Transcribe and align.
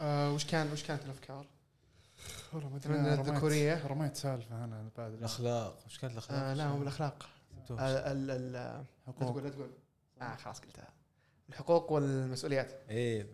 آه 0.00 0.32
وش 0.32 0.44
كان 0.44 0.72
وش 0.72 0.82
كانت 0.82 1.04
الأفكار؟ 1.04 1.46
والله 2.52 2.68
ما 2.68 2.80
من 2.86 3.06
الذكوريه 3.06 3.86
رميت 3.86 4.16
سالفة 4.16 4.64
أنا 4.64 4.88
بعد. 4.98 5.12
الأخلاق. 5.12 5.78
وش 5.86 5.98
كانت 5.98 6.12
الأخلاق؟ 6.12 6.40
آه 6.40 6.54
لا 6.54 6.66
هو. 6.66 6.82
آه 7.78 8.12
ال 8.12 8.30
ال 8.30 8.52
لا 8.52 8.84
حقوق. 9.06 9.30
تقول 9.30 9.44
لا 9.44 9.50
تقول. 9.50 9.70
آه 10.22 10.36
خلاص 10.36 10.60
قلتها. 10.60 10.88
الحقوق 11.48 11.92
والمسؤوليات. 11.92 12.70
إيه. 12.90 13.26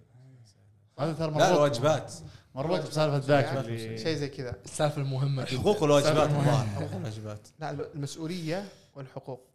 هذا 0.98 1.12
ترى 1.12 1.26
لا 1.26 1.32
مربوط 1.32 1.48
الواجبات. 1.56 2.12
مربوط 2.54 2.80
بسالفة 2.80 3.16
ذاك. 3.16 3.44
اللي 3.66 3.98
شيء 3.98 4.16
زي 4.16 4.28
كذا. 4.28 4.56
السالفة 4.64 5.00
المهمة 5.02 5.42
الحقوق 5.42 5.82
والواجبات. 5.82 6.30
الظاهر. 6.30 6.64
الحقوق 6.64 6.94
والواجبات. 6.94 7.48
لا 7.58 7.70
المسؤولية 7.70 8.68
والحقوق. 8.94 9.46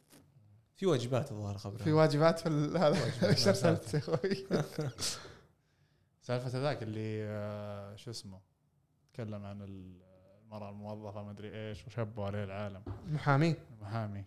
في 0.76 0.86
واجبات 0.86 1.32
الظاهر 1.32 1.58
خبر 1.58 1.78
في 1.78 1.92
واجبات 1.92 2.40
في 2.40 2.50
ال- 2.50 2.78
هذا. 2.78 3.30
إيش 3.30 3.48
ارسلت 3.48 3.94
يا 3.94 4.00
أخوي؟ 4.00 4.46
سالفة 6.28 6.60
ذاك 6.60 6.84
اللي 6.84 7.24
آه، 7.24 7.96
شو 7.96 8.12
اسمه 8.12 8.40
تكلم 9.14 9.46
عن 9.46 9.62
المرأة 9.62 10.70
الموظفة 10.70 11.24
ما 11.24 11.32
أدري 11.32 11.70
إيش 11.70 11.88
وشبوا 11.88 12.26
عليه 12.26 12.44
العالم. 12.44 12.82
محامي. 13.08 13.56
المحامي 13.78 14.24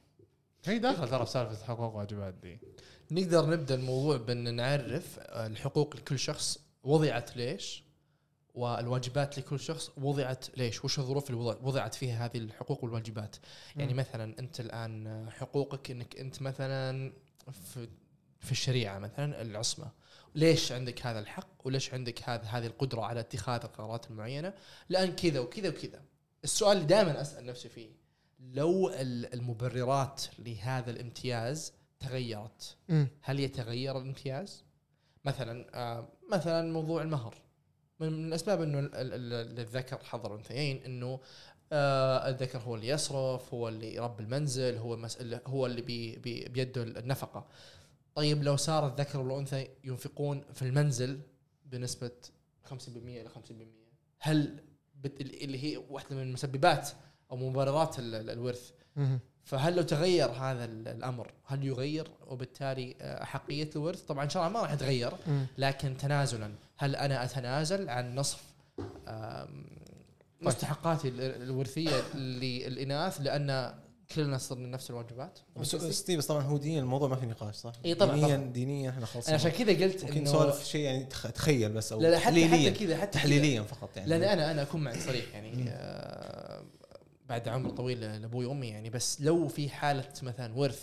هي 0.65 0.79
داخلة 0.79 1.07
ترى 1.07 1.25
في 1.27 1.31
سالفة 1.33 1.65
حقوق 1.67 1.95
واجبات 1.95 2.35
دي. 2.35 2.59
نقدر 3.11 3.51
نبدأ 3.51 3.75
الموضوع 3.75 4.17
بأن 4.17 4.55
نعرف 4.55 5.19
الحقوق 5.19 5.97
لكل 5.97 6.19
شخص 6.19 6.59
وضعت 6.85 7.37
ليش 7.37 7.85
والواجبات 8.55 9.39
لكل 9.39 9.61
شخص 9.61 9.91
وضعت 9.99 10.59
ليش 10.59 10.85
وش 10.85 10.99
الظروف 10.99 11.31
اللي 11.31 11.41
وضع- 11.41 11.59
وضعت 11.63 11.95
فيها 11.95 12.25
هذه 12.27 12.39
الحقوق 12.39 12.85
والواجبات. 12.85 13.37
يعني. 13.77 13.95
مثلا 13.95 14.39
أنت 14.39 14.61
الآن 14.61 15.27
حقوقك 15.31 15.91
إنك 15.91 16.17
أنت 16.17 16.43
مثلا 16.43 17.13
في 17.53 17.89
في 18.41 18.53
الشريعة 18.53 18.99
مثلا 18.99 19.43
العصمة. 19.43 19.91
ليش 20.35 20.73
عندك 20.73 21.07
هذا 21.07 21.19
الحق 21.19 21.49
وليش 21.65 21.95
عندك 21.95 22.29
هذا 22.29 22.43
هذه 22.45 22.67
القدرة 22.67 23.01
على 23.03 23.21
اتخاذ 23.21 23.61
القرارات 23.65 24.11
المعينة 24.11 24.53
لأن 24.89 25.13
كذا 25.13 25.41
وكذا 25.41 25.69
وكذا 25.69 26.03
السؤال 26.45 26.77
اللي 26.77 26.87
دائما 26.89 27.21
أسأل 27.21 27.47
نفسي 27.47 27.69
فيه 27.69 27.89
لو 28.41 28.89
ال- 28.89 29.35
المبررات 29.35 30.23
لهذا 30.39 30.91
الامتياز 30.91 31.73
تغيرت. 32.01 32.77
هل 33.23 33.41
يتغير 33.41 33.99
الامتياز؟ 33.99 34.65
مثلا 35.25 35.67
آه 35.75 36.09
مثلا 36.33 36.73
موضوع 36.73 37.03
المهر 37.03 37.35
من 38.01 38.13
من 38.13 38.29
الأسباب 38.29 38.63
إنه 38.63 38.79
ال- 38.79 38.95
ال- 38.95 39.33
ال- 39.33 39.55
للذكر 39.55 39.99
حظ 40.05 40.27
الأنثيين 40.27 40.83
إنه 40.83 41.21
آه 41.73 42.29
الذكر 42.29 42.59
هو 42.59 42.75
اللي 42.75 42.89
يصرف 42.89 43.55
هو 43.55 43.69
اللي 43.69 43.95
يربي 43.95 44.23
المنزل 44.23 44.77
هو 44.77 44.97
مسألة 44.97 45.41
هو 45.47 45.67
اللي 45.67 45.83
بي 45.83 46.17
بي 46.17 46.45
بيده 46.49 46.83
النفقة 46.83 47.47
طيب 48.15 48.43
لو 48.43 48.57
صار 48.57 48.87
الذكر 48.87 49.21
والأنثى 49.21 49.69
ينفقون 49.85 50.45
في 50.55 50.63
المنزل 50.63 51.21
بنسبة 51.67 52.11
50% 52.71 52.73
إلى 52.97 53.29
50% 53.29 53.53
هل 54.19 54.57
بت- 54.95 55.21
اللي 55.21 55.65
هي 55.65 55.77
واحدة 55.77 56.17
من 56.17 56.33
مسببات 56.33 56.89
أو 57.31 57.37
مبررات 57.37 57.99
ال- 57.99 58.15
ال- 58.15 58.31
الورث. 58.31 58.71
فهل 59.45 59.77
لو 59.77 59.83
تغير 59.83 60.31
هذا 60.31 60.65
ال- 60.65 60.89
الأمر 60.89 61.33
هل 61.45 61.65
يغير 61.65 62.09
وبالتالي 62.27 62.97
آه، 63.01 63.23
احقيه 63.23 63.71
الورث 63.77 64.03
طبعا 64.03 64.25
إن 64.25 64.31
شاء 64.31 64.47
الله 64.47 64.59
ما 64.59 64.63
راح 64.65 64.73
يتغير. 64.73 65.13
لكن 65.59 65.97
تنازلا 65.97 66.53
هل 66.77 66.97
أنا 66.97 67.25
أتنازل 67.25 67.89
عن 67.91 68.15
نصف 68.15 68.43
آم، 69.09 69.67
مستحقاتي 70.41 71.09
ال- 71.09 71.21
الورثية 71.43 72.15
للإناث 72.15 73.21
لأن 73.21 73.75
كلنا 74.15 74.39
صرنا 74.39 74.69
نفس 74.69 74.91
الواجبات 74.91 75.39
بس 75.57 75.77
ستيف 75.77 76.19
بس 76.19 76.27
طبعا 76.27 76.43
هو 76.43 76.57
دينيا 76.57 76.81
الموضوع 76.81 77.09
ما 77.09 77.17
في 77.17 77.27
نقاش 77.27 77.55
صح؟ 77.55 77.73
إي 77.85 77.95
طبعاً، 77.95 78.15
دينيا 78.15 78.37
طبعاً. 78.37 78.53
دينيا 78.53 78.91
إحنا 78.91 79.07
خلصنا 79.07 79.29
أنا 79.29 79.35
عشان 79.47 79.51
كذا 79.51 79.85
قلت 79.85 80.05
ممكن 80.05 80.23
نسولف 80.23 80.65
شيء 80.65 80.81
يعني 80.81 81.05
تخ- 81.05 81.31
تخيل 81.33 81.73
بس 81.73 81.93
أو 81.93 82.01
لا 82.01 82.09
لا 82.11 82.19
حتى 82.19 82.25
تحليليا 82.31 82.71
حتى 82.71 82.85
كذا 82.87 82.97
حتى. 82.97 83.13
تحليليا 83.13 83.63
فقط 83.63 83.97
يعني 83.97 84.09
لأن 84.09 84.23
أنا 84.23 84.51
أنا 84.51 84.63
أكون 84.63 84.81
معك 84.85 85.01
صريح 85.01 85.25
يعني 85.35 85.65
آه 85.69 86.65
بعد 87.29 87.49
عمر 87.49 87.71
طويل 87.71 88.01
لأبوي 88.01 88.45
وأمي 88.47 88.69
يعني 88.69 88.91
بس 88.91 89.21
لو 89.21 89.49
في 89.49 89.69
حالة 89.69 90.09
مثلا 90.23 90.55
ورث. 90.59 90.83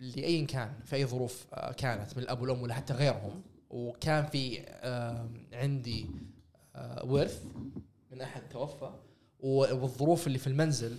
لاي 0.00 0.44
كان 0.44 0.72
في 0.84 0.96
أي 0.96 1.06
ظروف 1.06 1.46
آه 1.54 1.72
كانت 1.72 2.16
من 2.16 2.22
الأب 2.22 2.42
والأم 2.42 2.62
ولا 2.62 2.74
حتى 2.74 2.92
غيرهم 2.94 3.42
وكان 3.70 4.26
في 4.26 4.60
آه 4.68 5.28
عندي 5.52 6.06
آه 6.76 7.04
ورث 7.06 7.42
من 8.12 8.20
أحد 8.20 8.42
توفى 8.48 8.90
والظروف 9.40 10.26
اللي 10.26 10.38
في 10.38 10.46
المنزل 10.46 10.96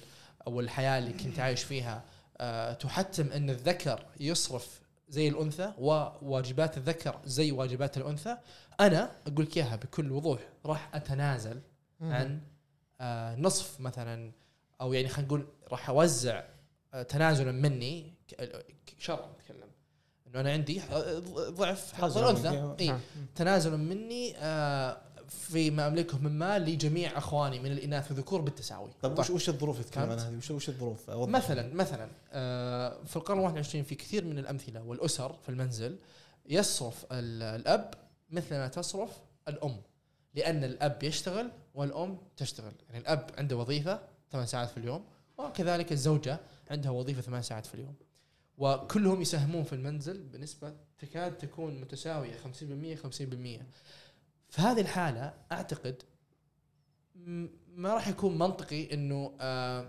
أو 0.49 0.59
الحياة 0.59 0.99
اللي 0.99 1.13
كنت 1.13 1.39
عايش 1.39 1.63
فيها 1.63 2.03
آه 2.37 2.73
تحتم 2.73 3.31
أن 3.31 3.49
الذكر 3.49 4.05
يصرف 4.19 4.81
زي 5.09 5.27
الأنثى 5.27 5.73
وواجبات 5.77 6.77
الذكر 6.77 7.19
زي 7.25 7.51
واجبات 7.51 7.97
الأنثى 7.97 8.37
أنا 8.79 9.11
أقول 9.27 9.45
لك 9.45 9.57
إياها 9.57 9.75
بكل 9.75 10.11
وضوح 10.11 10.39
راح 10.65 10.89
أتنازل. 10.95 11.61
عن 12.01 12.41
آه 13.01 13.35
نصف 13.35 13.79
مثلا 13.79 14.31
أو 14.81 14.93
يعني 14.93 15.07
خلينا 15.07 15.27
نقول 15.27 15.47
راح 15.71 15.89
أوزع 15.89 16.43
آه 16.93 17.03
تنازلا 17.03 17.51
مني 17.51 18.13
شرعا 18.99 19.27
نتكلم 19.35 19.69
إنه 20.27 20.39
أنا 20.39 20.51
عندي 20.51 20.81
ضعف 21.49 21.93
حظ. 21.93 22.17
الأنثى 22.17 22.75
اي 22.79 22.87
نعم. 22.87 22.99
تنازلا 23.35 23.77
مني 23.77 24.33
آه 25.29 25.35
فيما 25.51 25.87
املكه 25.87 26.17
من 26.17 26.31
مال 26.39 26.61
لجميع 26.61 27.17
إخواني 27.17 27.59
من 27.59 27.71
الإناث 27.71 28.11
والذكور 28.11 28.41
بالتساوي 28.41 28.89
طيب 29.01 29.19
وش 29.19 29.29
وش 29.29 29.49
الظروف 29.49 29.79
تتكلم؟ 29.79 30.09
عنها 30.09 30.29
هذه؟ 30.29 30.37
وش 30.37 30.51
وش 30.51 30.69
الظروف؟ 30.69 31.09
أوضح. 31.09 31.29
مثلا 31.31 31.73
مثلا 31.73 32.09
آه، 32.31 33.03
في 33.03 33.15
القرن 33.15 33.39
21 33.39 33.83
في 33.83 33.95
كثير 33.95 34.25
من 34.25 34.37
الأمثلة 34.39 34.83
والأسر 34.83 35.33
في 35.43 35.49
المنزل 35.49 35.95
يصرف 36.49 37.05
ال- 37.11 37.43
الأب 37.61 37.93
مثل 38.29 38.55
ما 38.55 38.67
تصرف 38.67 39.09
الأم 39.47 39.81
لأن 40.35 40.63
الأب 40.63 41.03
يشتغل 41.03 41.51
والأم 41.75 42.17
تشتغل 42.37 42.71
يعني 42.89 42.99
الأب 43.01 43.29
عنده 43.37 43.57
وظيفة 43.57 43.99
ثمان 44.31 44.45
ساعات 44.45 44.69
في 44.69 44.77
اليوم 44.77 45.03
وكذلك 45.37 45.91
الزوجة 45.91 46.39
عندها 46.71 46.91
وظيفة 46.91 47.21
ثمان 47.21 47.41
ساعات 47.41 47.65
في 47.65 47.73
اليوم 47.73 47.95
وكلهم 48.57 49.21
يساهمون 49.21 49.63
في 49.63 49.73
المنزل 49.73 50.23
بنسبة 50.23 50.73
تكاد 50.99 51.37
تكون 51.37 51.81
متساوية 51.81 52.33
50% 52.33 52.97
50% 52.97 53.61
في 54.49 54.61
هذه 54.61 54.81
الحالة 54.81 55.33
أعتقد 55.51 56.03
ما 57.67 57.93
راح 57.93 58.07
يكون 58.07 58.37
منطقي 58.37 58.93
إنه 58.93 59.33
آه 59.41 59.87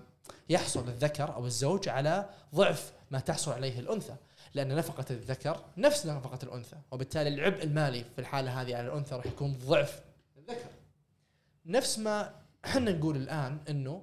يحصل 0.48 0.88
الذكر 0.88 1.34
أو 1.34 1.46
الزوج 1.46 1.88
على 1.88 2.30
ضعف 2.54 2.92
ما 3.10 3.18
تحصل 3.20 3.52
عليه 3.52 3.78
الأنثى 3.80 4.16
لأن 4.54 4.76
نفقة 4.76 5.04
الذكر 5.10 5.64
نفس 5.76 6.06
نفقة 6.06 6.38
الأنثى 6.42 6.76
وبالتالي 6.90 7.28
العبء 7.28 7.62
المالي 7.62 8.04
في 8.04 8.18
الحالة 8.18 8.60
هذه 8.62 8.76
على 8.76 8.86
الأنثى 8.86 9.14
راح 9.14 9.26
يكون 9.26 9.58
ضعف 9.66 10.02
الذكر. 10.38 10.68
نفس 11.66 11.98
ما 11.98 12.34
إحنا 12.64 12.90
نقول 12.90 13.16
الآن 13.16 13.58
إنه 13.68 14.02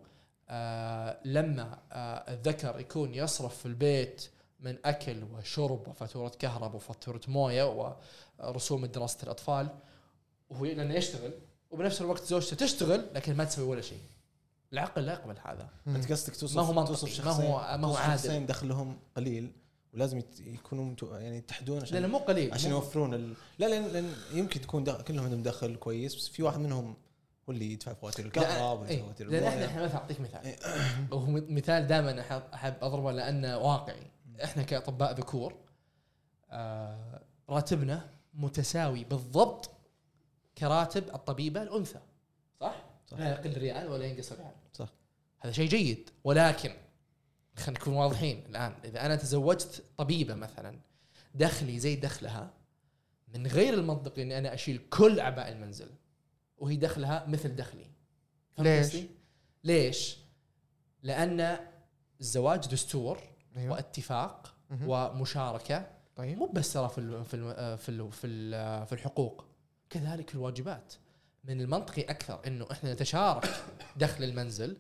آه 0.50 1.18
لما 1.26 1.80
آه 1.92 2.34
الذكر 2.34 2.80
يكون 2.80 3.14
يصرف 3.14 3.58
في 3.58 3.66
البيت 3.66 4.30
من 4.60 4.78
أكل 4.86 5.24
وشرب 5.24 5.88
وفاتورة 5.88 6.32
كهرباء 6.40 6.76
وفاتورة 6.76 7.22
موية 7.28 7.98
ورسوم 8.40 8.86
دراسة 8.86 9.24
الأطفال 9.24 9.70
وهو 10.50 10.66
لأنه 10.66 10.94
يشتغل 10.94 11.32
وبنفس 11.72 12.02
الوقت 12.02 12.24
زوجته 12.24 12.56
تشتغل 12.56 13.06
لكن 13.14 13.36
ما 13.36 13.44
تسوي 13.44 13.66
ولا 13.68 13.82
شيء. 13.82 14.00
العقل 14.74 15.06
لا 15.06 15.14
يقبل 15.14 15.36
هذا. 15.46 15.70
أنت 15.88 16.12
قصدك 16.12 16.36
توصف 16.36 16.56
ما 16.56 16.62
هو 16.64 16.74
منطقي، 16.74 16.88
توصف 16.96 17.26
ما 17.26 17.32
هو- 17.32 17.36
شخصين 17.36 17.50
ما 17.82 17.88
هو 17.88 17.96
عادل. 17.96 18.24
شخصين 18.24 18.46
دخلهم 18.46 19.00
قليل 19.16 19.52
ولازم 19.94 20.18
يت- 20.18 20.40
يكونوا 20.40 20.96
يعني 21.20 21.38
يتحدون 21.38 21.82
عشان 21.82 21.94
لأنه 21.98 22.08
مو 22.08 22.18
قليل. 22.18 22.54
عشان 22.54 22.70
مو- 22.72 22.76
يوفرون 22.78 23.14
ال... 23.14 23.34
لا 23.60 23.66
لأن 23.66 23.86
لأن 23.88 24.14
يمكن 24.34 24.62
تكون 24.62 24.84
دخل 24.84 25.02
كلهم 25.04 25.24
عندهم 25.26 25.44
دخل 25.44 25.76
كويس 25.76 26.16
بس 26.16 26.28
في 26.28 26.44
واحد 26.44 26.60
منهم 26.60 26.96
هو 27.50 27.54
اللي 27.54 27.72
يدفع 27.72 27.94
فواتير 27.94 28.26
الكهرباء 28.26 28.90
إيه، 28.90 29.02
وفواتير 29.02 29.28
لأن 29.30 29.44
إحنا 29.44 29.66
إحنا 29.66 29.84
مثلا 29.84 29.98
اعطيك 29.98 30.22
مثال. 30.22 30.42
إيه. 30.46 30.56
وهو 31.12 31.26
مثال 31.32 31.88
دائما 31.88 32.22
احب 32.22 32.42
أحب 32.54 32.74
أضربه 32.82 33.12
لأنه 33.12 33.58
واقعي. 33.58 34.08
إحنا 34.44 34.64
كأطباء 34.64 35.14
ذكور 35.14 35.56
آه 36.52 37.22
راتبنا 37.50 38.10
متساوي 38.34 39.04
بالضبط 39.04 39.70
كراتب 40.58 41.08
الطبيبة 41.16 41.62
الأنثى 41.62 42.00
صح؟ 42.62 42.76
صح. 43.08 43.18
لا 43.20 43.30
يقل 43.30 43.58
ريال 43.58 43.88
ولا 43.90 44.06
ينقص 44.06 44.32
ريال 44.32 44.52
صح. 44.74 44.90
هذا 45.40 45.52
شيء 45.52 45.70
جيد 45.70 46.10
ولكن 46.24 46.74
خلينا 47.58 47.80
نكون 47.80 47.94
واضحين 47.94 48.44
الآن 48.50 48.74
إذا 48.84 49.06
أنا 49.06 49.16
تزوجت 49.16 49.84
طبيبة 49.98 50.36
مثلا 50.36 50.80
دخلي 51.36 51.80
زي 51.80 51.96
دخلها 51.96 52.54
من 53.28 53.48
غير 53.48 53.74
المنطقي 53.74 54.22
إني 54.22 54.38
أنا 54.38 54.54
أشيل 54.54 54.82
كل 54.90 55.20
أعباء 55.20 55.52
المنزل 55.52 55.90
وهي 56.58 56.76
دخلها 56.76 57.26
مثل 57.28 57.56
دخلي 57.56 57.86
ليش؟ 58.60 58.98
ليش؟ 59.64 60.18
لأن 61.04 61.58
الزواج 62.22 62.68
دستور 62.68 63.20
أيوه 63.58 63.72
واتفاق 63.74 64.54
مهم. 64.70 64.90
ومشاركة 64.90 65.88
طيب 66.16 66.38
مو 66.38 66.46
بس 66.46 66.74
ترى 66.74 66.90
في 66.90 66.98
ال- 66.98 67.26
في 67.26 67.34
ال- 67.34 67.78
في 67.78 67.90
ال- 67.90 68.12
في 68.12 68.28
ال- 68.28 68.88
في 68.88 68.94
الحقوق 68.94 69.46
كذلك 69.90 70.36
الواجبات. 70.36 70.94
من 71.44 71.62
المنطقي 71.62 72.02
أكثر 72.02 72.40
إنه 72.48 72.68
إحنا 72.72 72.94
نتشارك 72.94 73.64
دخل 73.96 74.24
المنزل. 74.24 74.78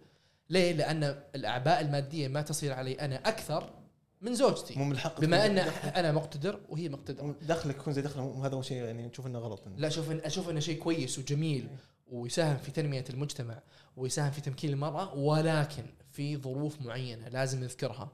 ليه؟ 0.49 0.73
لأن 0.73 1.03
الأعباء 1.35 1.81
المادية 1.81 2.27
ما 2.27 2.41
تصير 2.41 2.73
علي 2.73 2.93
أنا 2.93 3.15
أكثر 3.15 3.73
من 4.21 4.35
زوجتي. 4.35 4.79
مو 4.79 4.85
من 4.85 4.97
بما 5.19 5.45
أن 5.45 5.57
أنا 5.57 6.11
مقتدر 6.11 6.59
وهي 6.69 6.89
مقتدرة. 6.89 7.35
دخلك 7.41 7.75
يكون 7.75 7.93
زي 7.93 8.01
دخله 8.01 8.45
هذا 8.45 8.55
هو 8.55 8.61
شيء 8.61 8.77
يعني 8.77 9.07
نشوف 9.07 9.27
إنه 9.27 9.39
غلط. 9.39 9.63
لا 9.77 9.87
أشوف 9.87 10.11
إن 10.11 10.19
أشوف 10.19 10.49
إنه 10.49 10.59
شيء 10.59 10.79
كويس 10.79 11.19
وجميل 11.19 11.69
ويساهم 12.07 12.57
في 12.57 12.71
تنمية 12.71 13.05
المجتمع 13.09 13.59
ويساهم 13.95 14.31
في 14.31 14.41
تمكين 14.41 14.69
المرأة 14.69 15.15
ولكن 15.15 15.83
في 16.11 16.37
ظروف 16.37 16.81
معينة 16.81 17.27
لازم 17.27 17.59
نذكرها. 17.59 18.11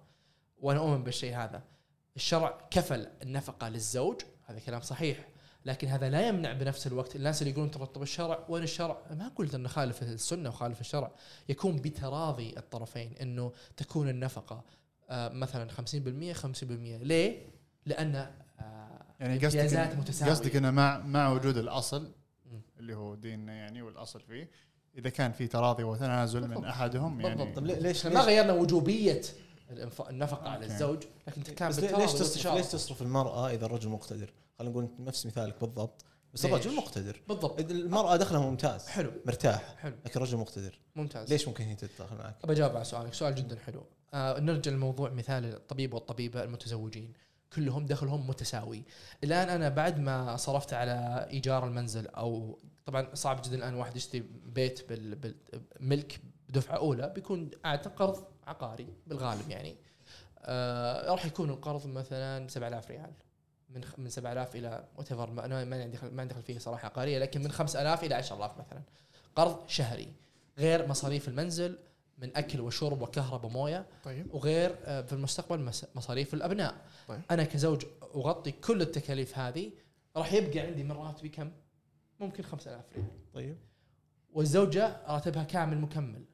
وأنا 0.62 0.80
أؤمن 0.80 1.04
بالشيء 1.04 1.36
هذا. 1.36 1.64
الشرع 2.16 2.68
كفل 2.72 3.08
النفقة 3.22 3.70
للزوج. 3.70 4.22
هذا 4.46 4.60
كلام 4.60 4.82
صحيح. 4.82 5.28
لكن 5.66 5.88
هذا 5.88 6.10
لا 6.10 6.28
يمنع 6.28 6.54
بنفس 6.54 6.88
الوقت 6.88 7.16
الناس 7.16 7.42
اللي 7.42 7.52
يقولون 7.52 7.72
ترتب 7.72 8.02
الشرع 8.02 8.40
وين 8.50 8.64
الشرع 8.64 8.98
ما 9.12 9.28
قلت 9.36 9.56
إنه 9.56 9.70
خالف 9.70 10.04
السنة 10.04 10.50
وخالف 10.50 10.82
الشرع 10.82 11.12
يكون 11.50 11.76
بتراضي 11.76 12.54
الطرفين 12.58 13.14
إنه 13.22 13.52
تكون 13.78 14.10
النفقة 14.10 14.64
آه، 15.10 15.30
مثلا 15.30 15.70
50% 15.72 16.34
50% 16.34 16.64
ليه؟ 17.04 17.46
لأن 17.86 18.16
آه، 18.16 19.06
يعني 19.20 19.46
قصدك 19.46 19.96
متساوية 19.98 20.32
قصدك 20.32 20.56
إنه 20.56 20.72
مع 20.72 21.00
مع 21.00 21.30
وجود 21.32 21.58
الأصل. 21.58 22.12
اللي 22.80 22.96
هو 22.96 23.16
ديننا 23.16 23.54
يعني 23.54 23.82
والأصل 23.82 24.22
فيه 24.22 24.50
إذا 24.98 25.10
كان 25.10 25.32
في 25.32 25.48
تراضي 25.48 25.84
وتنازل 25.84 26.48
من. 26.48 26.66
أحدهم 26.66 27.22
يعني 27.22 27.36
بالضبط. 27.36 27.56
طب 27.56 27.66
ليه- 27.66 27.80
ليش 27.80 28.06
ما 28.06 28.22
غيرنا 28.22 28.54
وجوبية 28.54 29.22
النفقة 30.10 30.50
على. 30.50 30.66
الزوج 30.66 31.04
لكن 31.28 31.42
كان 31.42 31.72
ليش 31.72 32.14
تصرف. 32.14 32.56
ليش 32.56 32.66
تصرف 32.68 33.02
المرأة 33.02 33.50
إذا 33.50 33.66
الرجل 33.66 33.90
مقتدر؟ 33.90 34.34
خلينا 34.60 34.72
نقول 34.74 34.90
نفس 35.00 35.26
مثالك 35.26 35.62
بالضبط. 35.62 36.06
بس؟ 36.34 36.46
الرجل 36.46 36.76
مقتدر. 36.76 37.22
بالضبط. 37.28 37.60
المرأة 37.60 38.16
دخلها 38.16 38.40
ممتاز 38.42 38.88
حلو. 38.88 39.12
مرتاح 39.26 39.76
حلو. 39.78 39.96
لكن 40.06 40.12
الرجل 40.22 40.38
مقتدر. 40.38 40.80
ممتاز. 40.96 41.30
ليش 41.30 41.48
ممكن 41.48 41.64
هي 41.64 41.76
تدخل 41.76 42.16
معك؟ 42.16 42.36
أبى 42.44 42.54
أجاوب 42.54 42.76
على 42.76 42.86
سؤالك. 42.86 43.14
سؤال 43.14 43.36
جدا 43.36 43.60
حلو. 43.60 43.84
آه 44.14 44.40
نرجع 44.40 44.72
لموضوع 44.72 45.10
مثال 45.10 45.46
الطبيب 45.46 45.94
والطبيبة 45.94 46.44
المتزوجين. 46.44 47.14
كلهم 47.56 47.86
دخلهم 47.86 48.28
متساوي. 48.28 48.84
الآن 49.24 49.50
أنا 49.50 49.70
بعد 49.70 50.00
ما 50.00 50.38
صرفت 50.38 50.74
على 50.74 51.28
إيجار 51.30 51.68
المنزل 51.68 52.08
أو 52.08 52.60
طبعا 52.86 53.08
صعب 53.16 53.42
جدا 53.46 53.56
الآن 53.56 53.74
واحد 53.76 53.96
يشتري 53.96 54.24
بيت 54.46 54.90
بال- 54.90 55.16
بالملك 55.16 56.20
بدفعة 56.50 56.76
أولى 56.78 57.12
بيكون 57.16 57.52
عاده 57.66 57.90
قرض 57.90 58.24
عقاري 58.48 58.88
بالغالب 59.08 59.50
يعني. 59.50 59.76
آه 60.40 61.12
راح 61.12 61.26
يكون 61.26 61.50
القرض 61.50 61.88
مثلا 61.88 62.48
7000 62.48 62.92
ريال. 62.92 63.12
من 63.70 63.82
من 63.98 64.10
7000 64.10 64.56
إلى 64.56 64.84
وات 64.98 65.12
أنا 65.12 65.66
ما 65.66 65.82
عندي 65.84 65.98
ما 66.12 66.22
عندي 66.22 66.34
خلفية 66.34 66.58
صراحة 66.60 66.86
عقارية 66.86 67.20
لكن 67.20 67.44
من 67.44 67.52
5000 67.52 68.04
إلى 68.04 68.16
10000 68.16 68.58
مثلا. 68.58 68.82
قرض 69.36 69.68
شهري 69.68 70.14
غير 70.58 70.88
مصاريف 70.88 71.28
المنزل 71.28 71.78
من 72.18 72.38
أكل 72.38 72.62
وشرب 72.62 73.02
وكهرباء 73.02 73.46
ومويه 73.46 73.86
طيب. 74.04 74.34
وغير 74.34 74.76
آه، 74.86 75.02
في 75.02 75.14
المستقبل 75.14 75.60
مس- 75.60 75.86
مصاريف 75.96 76.34
الأبناء. 76.34 76.76
طيب. 77.08 77.22
أنا 77.32 77.44
كزوج 77.44 77.86
أغطي 78.16 78.52
كل 78.52 78.82
التكاليف 78.82 79.38
هذه 79.38 79.72
راح 80.18 80.34
يبقى 80.34 80.60
عندي 80.60 80.84
من 80.84 80.92
راتبي 80.92 81.30
كم؟ 81.30 81.52
ممكن 82.20 82.44
5000 82.44 82.86
ريال. 82.96 83.08
طيب. 83.34 83.58
والزوجة 84.34 84.98
راتبها 85.08 85.44
كامل 85.44 85.78
مكمل. 85.78 86.26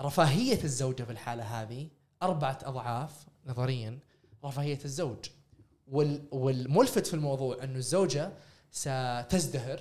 رفاهية 0.00 0.64
الزوجة 0.64 1.02
في 1.02 1.12
الحالة 1.12 1.62
هذه 1.62 1.88
أربعة 2.22 2.58
أضعاف 2.62 3.12
نظريا 3.46 3.98
رفاهية 4.44 4.78
الزوج. 4.84 5.18
وال 5.88 6.22
والملفت 6.30 7.06
في 7.06 7.14
الموضوع 7.14 7.64
انه 7.64 7.78
الزوجة 7.78 8.32
ستزدهر 8.70 9.80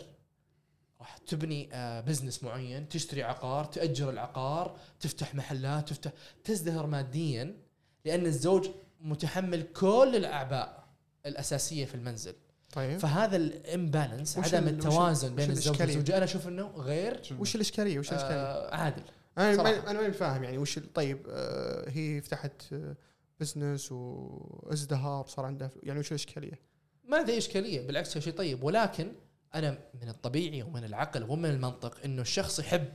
راح 0.99 1.17
تبني 1.17 1.69
آه، 1.73 2.01
business 2.01 2.43
معين 2.43 2.89
تشتري 2.89 3.23
عقار 3.23 3.65
تأجر 3.65 4.09
العقار 4.09 4.77
تفتح 4.99 5.35
محلات 5.35 5.89
تفتح 5.89 6.11
تزدهر 6.43 6.85
ماديا 6.87 7.57
لأن 8.05 8.25
الزوج 8.25 8.69
متحمل 9.01 9.61
كل 9.63 10.13
الأعباء 10.15 10.83
الأساسية 11.25 11.85
في 11.85 11.95
المنزل. 11.95 12.35
طيب. 12.73 12.99
فهذا 12.99 13.35
ال 13.37 13.47
imbalance 13.47 14.37
عدم 14.37 14.67
التوازن 14.67 15.35
بين 15.35 15.49
الزوج 15.49 15.67
الإشكالية؟ 15.67 15.95
والزوجه 15.95 16.17
أنا 16.17 16.25
أشوف 16.25 16.47
إنه 16.47 16.67
غير 16.67 17.21
وش 17.39 17.55
الإشكالية؟ 17.55 17.99
وش 17.99 18.11
الإشكالية؟ 18.11 18.35
آه 18.35 18.75
عادل. 18.75 19.03
أنا 19.37 19.57
صراحة. 19.57 19.81
ما 19.81 19.91
أنا 19.91 20.01
ماني 20.01 20.13
فاهم 20.13 20.43
يعني 20.43 20.57
وش 20.57 20.79
طيب 20.79 21.27
آه 21.29 21.89
هي 21.89 22.21
فتحت 22.21 22.73
آه 22.73 22.95
business 23.39 23.91
وازدهار 23.91 25.25
صار 25.27 25.45
عندها 25.45 25.67
فلوس، 25.67 25.83
يعني 25.83 25.99
وش 25.99 26.11
الإشكالية؟ 26.11 26.59
ما 27.03 27.17
عندي 27.17 27.37
إشكالية 27.37 27.87
بالعكس 27.87 28.17
شيء 28.17 28.33
طيب 28.33 28.63
ولكن 28.63 29.11
أنا 29.55 29.77
من 30.01 30.09
الطبيعي 30.09 30.63
ومن 30.63 30.83
العقل 30.83 31.23
ومن 31.23 31.49
المنطق 31.49 31.97
إنه 32.05 32.21
الشخص 32.21 32.59
يحب 32.59 32.87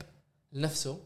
لنفسه 0.51 0.99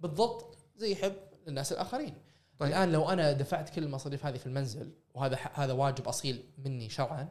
بالضبط 0.00 0.58
زي 0.76 0.92
يحب 0.92 1.16
للناس 1.46 1.72
الآخرين 1.72 2.14
طيب. 2.58 2.68
الآن 2.68 2.92
لو 2.92 3.10
أنا 3.10 3.32
دفعت 3.32 3.70
كل 3.70 3.82
المصاريف 3.82 4.26
هذه 4.26 4.36
في 4.36 4.46
المنزل 4.46 4.92
وهذا 5.14 5.38
هذا 5.54 5.72
واجب 5.72 6.08
أصيل 6.08 6.44
مني 6.58 6.88
شرعا 6.90 7.28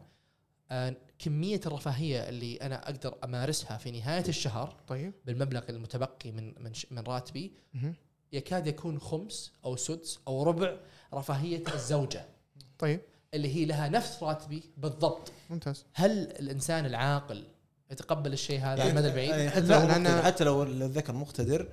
آه، 0.71 0.95
كمية 1.24 1.62
الرفاهية 1.66 2.30
اللي 2.30 2.56
أنا 2.56 2.84
أقدر 2.84 3.16
أمارسها 3.24 3.78
في 3.78 3.92
نهاية 3.92 4.28
الشهر 4.28 4.75
طيب. 4.88 5.14
بالمبلغ 5.25 5.62
المتبقي 5.70 6.31
من 6.31 6.64
من 6.64 6.74
ش- 6.74 6.88
من 6.92 7.00
راتبي. 7.00 7.52
يكاد 8.34 8.68
يكون 8.68 9.00
خمس 9.00 9.52
أو 9.66 9.75
سدس 9.75 10.20
أو 10.28 10.44
ربع 10.44 10.78
رفاهية 11.14 11.64
الزوجة. 11.74 12.25
طيب. 12.80 13.02
اللي 13.34 13.56
هي 13.56 13.66
لها 13.66 13.90
نفس 13.90 14.24
راتبي 14.24 14.64
بالضبط. 14.78 15.31
ممتاز. 15.50 15.86
هل 15.94 16.12
الإنسان 16.12 16.86
العاقل 16.86 17.44
يتقبل 17.92 18.34
الشيء 18.34 18.60
هذا؟ 18.60 18.81
على 18.81 18.90
المدى 18.92 19.08
البعيد؟ 19.08 19.30
يعني 19.30 19.50
حتى 19.50 19.68
لو 19.68 19.80
مقتدر 19.88 20.22
حتى 20.22 20.44
لو 20.44 20.64
الذكر 20.64 21.14
مقتدر 21.14 21.68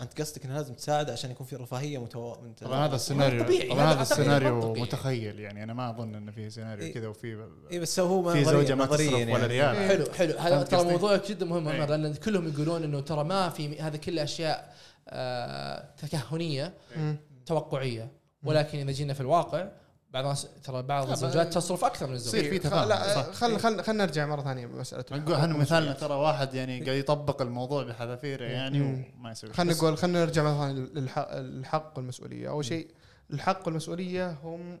أنت 0.00 0.20
قصدك 0.20 0.44
انه 0.44 0.54
لازم 0.54 0.74
تساعد 0.74 1.10
عشان 1.10 1.30
يكون 1.30 1.46
في 1.46 1.56
رفاهية 1.56 1.98
متو... 1.98 2.34
طبعا 2.60 2.86
هذا 2.86 2.94
السيناريو 2.94 3.44
طبيعي، 3.44 3.68
طبعا 3.68 3.92
هذا 3.92 4.02
السيناريو. 4.02 4.74
متخيل 4.74 5.40
يعني 5.40 5.64
أنا 5.64 5.74
ما 5.74 5.90
أظن 5.90 6.14
انه 6.14 6.32
في 6.32 6.50
سيناريو 6.50 6.86
إيه. 6.86 6.94
كذا 6.94 7.08
وفي 7.08 7.48
اي 7.72 7.78
بس 7.78 8.00
هو 8.00 8.22
ما 8.22 8.32
في 8.32 8.44
زوجة 8.44 8.74
ما 8.74 8.86
تصرف 8.86 9.12
ولا 9.12 9.18
يعني. 9.18 9.46
ريال. 9.46 9.76
إيه. 9.76 9.88
حلو 9.88 10.04
حلو 10.12 10.38
هذا 10.38 10.62
ترى 10.62 10.78
قصدي؟ 10.78 10.92
موضوع 10.92 11.16
جدا 11.28 11.46
مهم. 11.46 11.68
عمر 11.68 11.86
لأن 11.86 12.14
كلهم 12.14 12.48
يقولون 12.48 12.84
إنه 12.84 13.00
ترى 13.00 13.24
ما 13.24 13.48
في 13.48 13.80
هذا 13.80 13.96
كله 13.96 14.22
أشياء 14.22 14.74
آه 15.08 15.84
تكهنية 16.02 16.74
مم. 16.96 17.16
توقعية 17.46 18.08
ولكن 18.42 18.78
إذا 18.78 18.92
جينا 18.92 19.14
في 19.14 19.20
الواقع 19.20 19.68
بعض 20.10 20.24
الناس 20.24 20.48
ترى 20.64 20.82
بعض 20.82 21.10
الزوجات 21.10 21.54
تصرف 21.54 21.84
أكثر 21.84 22.06
من 22.06 22.12
الزوج. 22.12 22.34
يصير 22.34 22.50
في 22.50 22.58
تفاهم، 22.58 22.88
لا. 22.88 23.22
خل 23.22 23.58
خل 23.58 23.82
خلينا 23.82 24.04
نرجع 24.04 24.26
مرة 24.26 24.42
ثانية 24.42 24.66
بمسألة 24.66 25.04
نقول 25.12 25.34
إحنا 25.34 25.56
مثالنا 25.56 25.92
ترى 25.92 26.14
واحد 26.14 26.54
يعني 26.54 26.84
قاعد 26.84 26.96
يطبق 26.96 27.42
الموضوع 27.42 27.82
بحذافيره 27.82 28.44
يعني. 28.44 28.80
وما 29.18 29.30
يسوي 29.30 29.52
خلينا. 29.52 29.74
نقول 29.74 29.98
خلينا 29.98 30.24
نرجع 30.24 30.42
مرة 30.42 30.58
ثانية 30.58 30.80
للحق 30.80 31.28
الحق 31.30 31.92
والمسؤولية. 31.96 32.48
أول 32.48 32.64
شيء 32.64 32.90
الحق 33.30 33.66
والمسؤولية 33.66 34.30
هم 34.30 34.80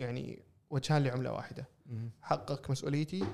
يعني 0.00 0.42
وجهان 0.70 1.04
لعملة 1.04 1.32
واحدة. 1.32 1.68
حقك 2.22 2.70
مسؤوليتي 2.70 3.24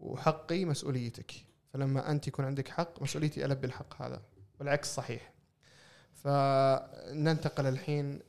وحقي 0.00 0.64
مسؤوليتك. 0.64 1.32
فلما 1.72 2.10
أنت 2.10 2.26
يكون 2.26 2.44
عندك 2.44 2.68
حق 2.68 3.02
مسؤوليتي 3.02 3.44
البي 3.44 3.66
الحق 3.66 4.02
هذا. 4.02 4.22
والعكس 4.60 4.94
صحيح. 4.94 5.32
فننتقل 6.14 7.66
الحين 7.66 8.20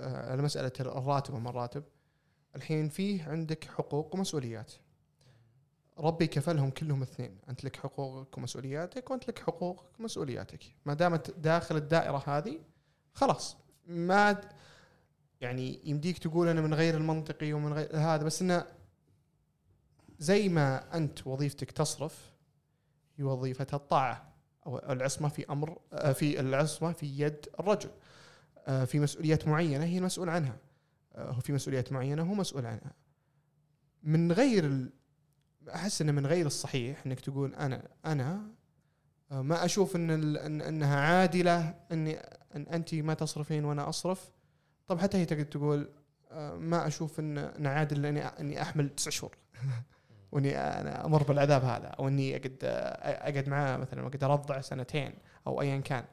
على 0.00 0.42
مسألة 0.42 0.72
الراتب 0.80 1.34
وما 1.34 1.50
الراتب 1.50 1.84
الحين 2.56 2.88
فيه 2.88 3.28
عندك 3.28 3.64
حقوق 3.64 4.14
ومسؤوليات. 4.14 4.72
ربي 5.98 6.26
كفلهم 6.26 6.70
كلهم 6.70 7.02
اثنين 7.02 7.38
أنت 7.48 7.64
لك 7.64 7.76
حقوقك 7.76 8.38
ومسؤولياتك 8.38 9.10
وأنت 9.10 9.28
لك 9.28 9.38
حقوقك 9.38 10.00
ومسؤولياتك. 10.00 10.64
ما 10.86 10.94
دامت 10.94 11.30
داخل 11.30 11.76
الدائرة 11.76 12.22
هذه 12.26 12.60
خلاص. 13.14 13.56
ما 13.86 14.40
يعني 15.40 15.80
يمديك 15.84 16.18
تقول 16.18 16.48
أنا 16.48 16.60
من 16.60 16.74
غير 16.74 16.96
المنطقي 16.96 17.52
ومن 17.52 17.72
غير 17.72 17.96
هذا 17.96 18.24
بس 18.24 18.42
إنه 18.42 18.64
زي 20.18 20.48
ما 20.48 20.96
أنت 20.96 21.26
وظيفتك 21.26 21.70
تصرف 21.70 22.32
هي 23.16 23.24
وظيفه 23.24 23.66
الطاعة 23.72 24.32
أو 24.66 24.78
العصمة 24.78 25.28
في 25.28 25.46
أمر 25.50 25.78
آه، 25.92 26.12
في 26.12 26.40
العصمة 26.40 26.92
في 26.92 27.06
يد 27.06 27.46
الرجل. 27.60 27.88
آه، 27.88 28.17
في 28.86 29.00
مسؤوليات 29.00 29.48
معينة 29.48 29.84
هي 29.84 29.98
المسؤول 29.98 30.28
عنها. 30.28 30.56
آه، 31.14 31.30
هو 31.30 31.40
في 31.40 31.52
مسؤوليات 31.52 31.92
معينة 31.92 32.22
هو 32.22 32.34
مسؤول 32.34 32.66
عنها. 32.66 32.92
من 34.02 34.32
غير. 34.32 34.90
أحس 35.74 36.02
انه 36.02 36.12
من 36.12 36.26
غير 36.26 36.46
الصحيح 36.46 37.06
إنك 37.06 37.20
تقول 37.20 37.54
أنا 37.54 37.88
أنا 38.06 38.42
آه، 39.32 39.42
ما 39.42 39.64
أشوف 39.64 39.96
إن 39.96 40.36
إنها 40.60 40.96
عادلة 41.00 41.74
اني 41.92 42.18
إن 42.56 42.62
انت 42.62 42.94
ما 42.94 43.14
تصرفين 43.14 43.64
وأنا 43.64 43.88
أصرف. 43.88 44.30
طب 44.86 44.98
حتى 44.98 45.18
هي 45.18 45.24
تقول 45.24 45.88
آه، 46.30 46.54
ما 46.54 46.86
أشوف 46.86 47.20
ان 47.20 47.38
إن 47.38 47.66
عادل 47.66 48.06
اني 48.06 48.20
إني 48.20 48.62
أحمل 48.62 48.88
تسع 48.88 49.10
شهور. 49.10 49.36
وإني 50.32 50.58
أنا 50.58 51.06
أمر 51.06 51.22
بالعذاب 51.22 51.64
هذا 51.64 51.86
أو 51.86 52.08
إني 52.08 52.36
أقعد 52.36 52.58
آه، 52.62 53.30
أقعد 53.30 53.48
معاه 53.48 53.76
مثلا 53.76 54.02
واقعد 54.02 54.24
أرضع 54.24 54.60
سنتين 54.60 55.14
أو 55.46 55.60
ايا 55.60 55.78
كان. 55.80 56.04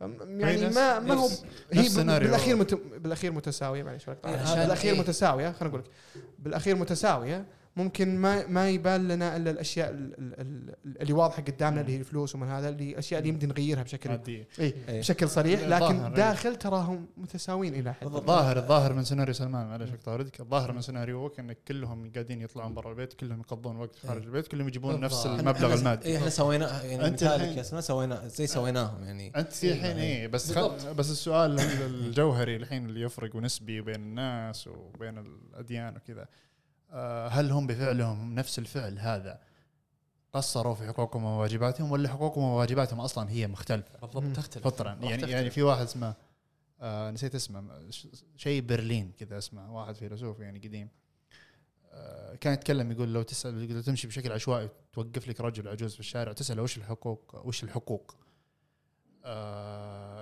يعني 0.00 0.68
ما 0.68 0.98
ما 0.98 1.14
هو 1.14 1.28
هي. 1.72 1.88
بالأخير 1.88 2.56
مت... 2.56 2.74
بالأخير 2.74 3.32
متساوية 3.32 3.82
معلش 3.82 4.06
بالأخير 4.24 4.94
إيه؟ 4.94 5.00
متساوية 5.00 5.52
خلينا 5.52 5.68
نقول 5.68 5.80
لك 5.80 5.90
بالأخير 6.38 6.76
متساوية 6.76 7.44
ممكن 7.76 8.16
ما 8.18 8.46
ما 8.46 8.70
يبان 8.70 9.08
لنا 9.08 9.36
إلا 9.36 9.50
الأشياء 9.50 9.90
ال- 9.90 10.14
ال- 10.18 10.40
ال- 10.84 11.02
اللي 11.02 11.12
واضحة 11.12 11.42
قدامنا 11.42 11.80
اللي 11.80 11.92
هي 11.92 11.96
الفلوس 11.96 12.34
ومن 12.34 12.48
هذا 12.48 12.68
اللي 12.68 12.90
الاشياء 12.90 13.18
اللي 13.18 13.28
يمكن 13.32 13.48
نغيرها 13.48 13.82
بشكل 13.82 14.10
ماديه 14.10 14.48
اي 14.60 14.74
إيه. 14.88 14.98
بشكل 15.00 15.28
صريح 15.28 15.60
لكن 15.60 16.00
إيه. 16.00 16.14
داخل 16.14 16.56
تراهم 16.56 17.06
متساويين 17.16 17.74
إلى 17.74 17.92
حد. 17.94 18.06
الظاهر 18.06 18.56
الظاهر 18.58 18.92
من 18.92 19.04
سيناريو 19.04 19.34
سلمان 19.34 19.66
معلش 19.66 19.90
أقطع 19.90 20.16
ردك 20.16 20.40
الظاهر 20.40 20.72
من 20.72 20.80
سيناريوك 20.80 21.40
انك 21.40 21.58
كلهم 21.68 22.12
قاعدين 22.12 22.40
يطلعون 22.42 22.74
برا 22.74 22.90
البيت 22.90 23.12
كلهم 23.12 23.40
يقضون 23.40 23.76
وقت 23.76 23.96
خارج 23.96 24.20
إيه. 24.20 24.26
البيت 24.28 24.48
كلهم 24.48 24.68
يجيبون 24.68 25.00
نفس 25.00 25.26
بالضبط. 25.26 25.38
المبلغ 25.40 25.74
المادي 25.74 26.06
إيه 26.06 26.16
إحنا 26.18 26.28
سوينا 26.30 26.82
يعني 26.84 27.06
أنت 27.06 27.24
مثالك 27.24 27.56
يا 27.56 27.62
سلمان 27.62 27.82
سوينا 27.82 28.28
زي 28.28 28.46
سويناهم 28.46 29.04
يعني 29.04 29.32
أنت 29.36 29.64
الحين 29.64 29.96
إيه 29.96 30.26
بس. 30.26 30.52
خل... 30.52 30.94
بس 30.94 31.10
السؤال 31.10 31.60
ال- 31.60 32.06
الجوهري 32.06 32.56
الحين 32.56 32.86
اللي 32.86 33.00
يفرق 33.00 33.36
ونسبي 33.36 33.80
بين 33.80 33.94
الناس 33.94 34.66
وبين 34.68 35.18
الأديان 35.18 35.96
وكذا 35.96 36.28
هل 37.30 37.50
هم 37.50 37.66
بفعلهم 37.66 38.34
نفس 38.34 38.58
الفعل 38.58 38.98
هذا 38.98 39.40
قصروا 40.32 40.74
في 40.74 40.86
حقوقهم 40.86 41.24
وواجباتهم 41.24 41.92
ولا 41.92 42.08
حقوقهم 42.08 42.44
وواجباتهم 42.44 43.00
أصلا 43.00 43.30
هي 43.30 43.46
مختلفة. 43.46 43.98
بالضبط 44.00 44.36
تختلف. 44.36 44.64
فطرا. 44.64 44.88
يعني 44.88 45.16
تختلف. 45.16 45.30
يعني 45.30 45.50
في 45.50 45.62
واحد 45.62 45.82
اسمه 45.82 46.14
آه 46.80 47.10
نسيت 47.10 47.34
اسمه 47.34 47.90
ش- 47.90 48.06
شيء 48.36 48.62
برلين 48.62 49.12
كذا 49.18 49.38
اسمه 49.38 49.76
واحد 49.76 49.94
فيلسوف 49.94 50.40
يعني 50.40 50.58
قديم. 50.58 50.88
آه 51.92 52.34
كان 52.34 52.52
يتكلم 52.52 52.92
يقول 52.92 53.14
لو 53.14 53.22
تسأل 53.22 53.72
لو 53.74 53.80
تمشي 53.80 54.06
بشكل 54.08 54.32
عشوائي 54.32 54.68
توقف 54.92 55.28
لك 55.28 55.40
رجل 55.40 55.68
عجوز 55.68 55.94
في 55.94 56.00
الشارع 56.00 56.32
تسأله 56.32 56.62
وش 56.62 56.76
الحقوق 56.76 57.46
وش 57.46 57.64
الحقوق؟ 57.64 58.14
آه 58.14 58.25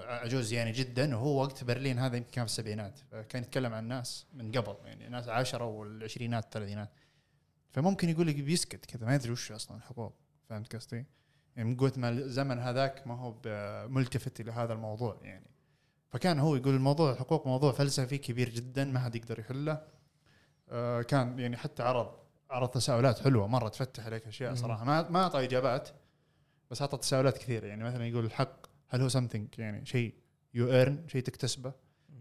عجوز 0.09 0.53
يعني 0.53 0.73
جدا 0.73 1.17
وهو 1.17 1.43
وقت 1.43 1.65
برلين 1.65 1.99
هذا 1.99 2.17
يمكن 2.17 2.31
كان 2.31 2.45
في 2.45 2.51
السبعينات. 2.51 2.99
فكان 3.11 3.43
يتكلم 3.43 3.75
عن 3.75 3.89
ناس 3.89 4.27
من 4.33 4.53
قبل 4.53 4.77
يعني 4.85 5.09
ناس 5.09 5.29
عشرة 5.29 5.65
والعشرينات 5.65 6.45
الثلاثينات. 6.45 6.91
فممكن 7.73 8.09
يقول 8.09 8.27
لك 8.27 8.35
بيسكت 8.35 8.85
كذا 8.85 9.07
ما 9.07 9.15
يدري 9.15 9.33
وش 9.33 9.53
أصلا 9.53 9.77
الحقوق. 9.77 10.15
فهمت 10.49 10.77
قصدي؟ 10.77 11.07
يعني 11.57 11.69
من 11.69 11.77
قوة 11.77 11.93
ما 11.97 12.09
الزمن 12.09 12.59
هذاك 12.59 13.07
ما 13.07 13.15
هو 13.15 13.35
ملتفت 13.89 14.41
إلى 14.41 14.53
هذا 14.53 14.73
الموضوع 14.73 15.19
يعني. 15.23 15.51
فكان 16.09 16.39
هو 16.39 16.57
يقول 16.57 16.75
الموضوع 16.75 17.13
الحقوق 17.13 17.47
موضوع 17.47 17.73
فلسفي 17.73 18.19
كبير 18.19 18.49
جدا 18.49 18.85
ما 18.85 19.01
حد 19.01 19.15
يقدر 19.15 19.39
يحله. 19.39 19.83
آه 20.69 21.03
كان 21.03 21.39
يعني 21.39 21.57
حتى 21.57 21.83
عرض 21.83 22.15
عرض 22.51 22.69
تساؤلات 22.69 23.19
حلوة 23.19 23.47
مرة 23.47 23.69
تفتح 23.69 24.07
عليك 24.07 24.27
أشياء. 24.27 24.55
صراحة. 24.55 24.85
ما 24.85 25.11
ما 25.11 25.23
أعطى 25.23 25.45
إجابات 25.45 25.89
بس 26.71 26.83
أعطى 26.83 26.97
تساؤلات 26.97 27.39
كثيرة. 27.39 27.67
يعني 27.67 27.85
مثلا 27.85 28.07
يقول 28.07 28.25
الحق 28.25 28.63
هل 28.95 29.01
هو 29.01 29.09
something 29.09 29.59
يعني 29.59 29.87
شيء 29.87 30.15
يو 30.55 30.73
ايرن 30.73 31.09
شيء 31.09 31.23
تكتسبه 31.23 31.73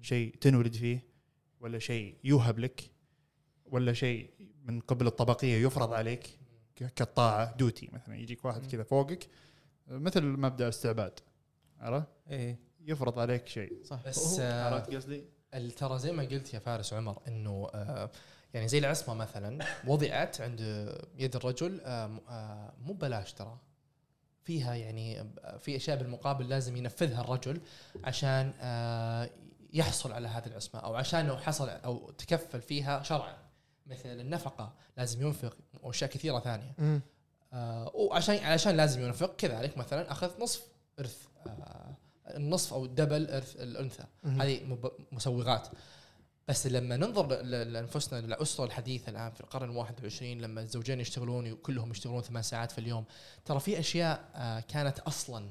شيء 0.02 0.36
تنولد 0.42 0.76
فيه 0.76 1.04
ولا 1.60 1.80
شيء 1.80 2.16
يوهب 2.24 2.60
لك 2.60 2.92
ولا 3.66 3.94
شيء 3.94 4.30
من 4.66 4.80
قبل 4.80 5.08
الطبقية 5.08 5.66
يفرض 5.66 5.94
عليك 5.94 6.40
كالطاعه 6.96 7.56
دوتي 7.58 7.90
مثلا 7.94 8.16
يجيك 8.16 8.46
واحد. 8.46 8.66
كذا 8.66 8.84
فوقك 8.84 9.28
مثل 9.88 10.22
مبدأ 10.24 10.64
الاستعباد 10.64 11.20
عرفت؟ 11.80 12.08
إيه 12.30 12.60
يفرض 12.82 13.20
عليك 13.20 13.48
شيء 13.48 13.84
صح 13.84 14.08
بس 14.08 14.40
آه، 14.40 14.64
عرفت 14.74 14.96
قصدي؟ 14.96 15.24
ال- 15.54 15.72
ترى 15.72 16.00
زي 16.00 16.12
ما 16.12 16.24
قلت 16.24 16.54
يا 16.54 16.60
فارس 16.60 16.94
وعمر 16.94 17.22
إنه 17.28 17.68
آه، 17.74 18.12
يعني 18.54 18.68
زي 18.68 18.78
العصمة 18.78 19.14
مثلا 19.16 19.66
وضعت 19.88 20.42
عند 20.42 20.60
يد 21.18 21.36
الرجل 21.36 21.82
آه، 21.82 22.20
آه، 22.30 22.74
مو 22.82 22.94
ببلاش 22.94 23.34
ترى 23.34 23.58
فيها 24.44 24.76
يعني 24.76 25.30
في 25.60 25.76
أشياء 25.76 25.98
بالمقابل 25.98 26.50
لازم 26.50 26.76
ينفذها 26.76 27.22
الرجل 27.22 27.62
عشان 28.04 28.54
آه، 28.62 29.30
يحصل 29.74 30.12
على 30.12 30.28
هذه 30.28 30.46
العصمة 30.46 30.82
أو 30.82 30.96
عشان 30.96 31.28
لو 31.28 31.38
حصل 31.38 31.70
أو 31.70 32.12
تكفل 32.12 32.62
فيها 32.62 33.04
شرعا 33.04 33.38
مثل 33.88 34.10
النفقة 34.10 34.74
لازم 34.98 35.28
ينفق 35.28 35.58
وأشياء 35.84 36.10
كثيرة 36.10 36.40
ثانية 36.40 36.74
مم. 36.78 37.02
آه، 37.54 37.92
وعشان 37.96 38.38
علشان 38.38 38.78
لازم 38.78 39.02
ينفق 39.02 39.36
كذلك 39.36 39.78
مثلا 39.78 40.12
أخذ 40.12 40.42
نصف 40.42 40.68
إرث 41.00 41.26
آه، 41.48 41.96
النصف 42.28 42.74
أو 42.74 42.86
الدبل 42.86 43.30
إرث 43.30 43.56
الأنثى. 43.56 44.04
هذه 44.26 44.78
مسوغات 45.12 45.68
بس 46.48 46.68
لما 46.68 46.98
ننظر 46.98 47.42
لأنفسنا 47.44 48.22
للاسره 48.22 48.66
الحديثه 48.66 49.10
الآن 49.10 49.32
في 49.32 49.42
القرن 49.42 49.70
ال 49.70 49.76
21 49.76 50.42
لما 50.42 50.62
الزوجين 50.62 51.00
يشتغلون 51.00 51.52
وكلهم 51.52 51.92
يشتغلون 51.92 52.22
ثمان 52.22 52.44
ساعات 52.44 52.72
في 52.72 52.78
اليوم 52.78 53.06
ترى 53.46 53.60
في 53.60 53.80
أشياء 53.80 54.30
آه، 54.36 54.60
كانت 54.60 55.00
أصلا 55.00 55.50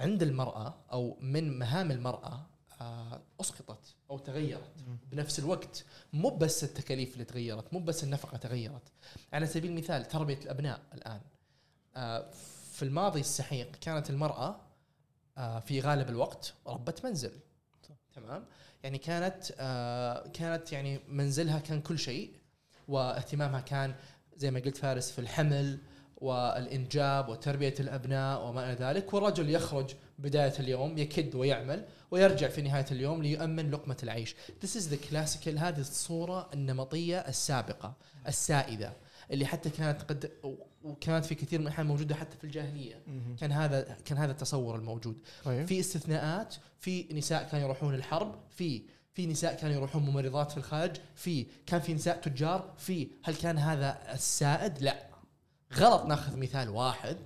عند 0.00 0.22
المرأة 0.22 0.74
أو 0.92 1.16
من 1.20 1.58
مهام 1.58 1.90
المرأة 1.90 2.46
آه، 2.80 3.22
أسقطت 3.40 3.94
أو 4.10 4.18
تغيرت 4.18 4.72
بنفس 5.10 5.38
الوقت. 5.38 5.84
مو 6.12 6.30
بس 6.30 6.64
التكاليف 6.64 7.12
اللي 7.12 7.24
تغيرت 7.24 7.72
مو 7.72 7.80
بس 7.80 8.04
النفقة 8.04 8.36
تغيرت. 8.36 8.92
على 9.32 9.46
سبيل 9.46 9.70
المثال 9.70 10.08
تربية 10.08 10.38
الأبناء 10.38 10.80
الآن 10.94 11.20
آه، 11.96 12.30
في 12.72 12.82
الماضي 12.82 13.20
السحيق 13.20 13.76
كانت 13.76 14.10
المرأة 14.10 14.60
في 15.60 15.80
غالب 15.80 16.08
الوقت 16.08 16.54
ربة 16.66 16.94
منزل. 17.04 17.32
تمام؟ 18.14 18.44
يعني 18.84 18.98
كانت 18.98 19.52
آه، 19.58 20.28
كانت 20.28 20.72
يعني 20.72 21.00
منزلها 21.08 21.58
كان 21.58 21.80
كل 21.80 21.98
شيء 21.98 22.30
واهتمامها 22.88 23.60
كان 23.60 23.94
زي 24.36 24.50
ما 24.50 24.60
قلت 24.60 24.76
فارس 24.76 25.10
في 25.10 25.18
الحمل 25.18 25.78
والإنجاب 26.16 27.28
وتربية 27.28 27.74
الأبناء 27.80 28.46
وما 28.46 28.64
إلى 28.64 28.86
ذلك 28.86 29.14
والرجل 29.14 29.50
يخرج 29.50 29.94
بداية 30.18 30.52
اليوم 30.58 30.98
يكد 30.98 31.34
ويعمل 31.34 31.84
ويرجع 32.10 32.48
في 32.48 32.62
نهاية 32.62 32.86
اليوم 32.90 33.22
ليؤمن 33.22 33.70
لقمة 33.70 33.96
العيش. 34.02 34.34
This 34.64 34.70
is 34.70 34.82
the 34.82 35.10
classical 35.10 35.58
هذه 35.58 35.80
الصورة 35.80 36.50
النمطية 36.54 37.18
السابقة 37.18 37.94
السائدة 38.28 38.92
اللي 39.30 39.46
حتى 39.46 39.70
كانت 39.70 40.02
قد 40.02 40.30
وكانت 40.84 41.24
في 41.24 41.34
كثير 41.34 41.58
من 41.58 41.66
الأحيان 41.66 41.86
موجودة 41.86 42.14
حتى 42.14 42.36
في 42.36 42.44
الجاهلية. 42.44 43.02
مهم. 43.06 43.36
كان 43.36 43.52
هذا 43.52 43.96
كان 44.04 44.18
هذا 44.18 44.32
التصور 44.32 44.76
الموجود. 44.76 45.18
طيب 45.44 45.66
في 45.66 45.80
استثناءات 45.80 46.54
في 46.78 47.08
نساء 47.12 47.48
كانوا 47.48 47.64
يروحون 47.66 47.94
الحرب 47.94 48.34
في 48.50 48.82
في 49.14 49.26
نساء 49.26 49.54
كانوا 49.54 49.76
يروحون 49.76 50.02
ممرضات 50.02 50.50
في 50.50 50.56
الخارج 50.56 50.96
في 51.14 51.46
كان 51.66 51.80
في 51.80 51.94
نساء 51.94 52.20
تجار 52.20 52.74
في 52.78 53.08
هل 53.22 53.34
كان 53.34 53.58
هذا 53.58 53.98
السائد 54.12 54.82
لا 54.82 55.06
غلط 55.74 56.06
ناخذ 56.06 56.36
مثال 56.36 56.68
واحد 56.68 57.16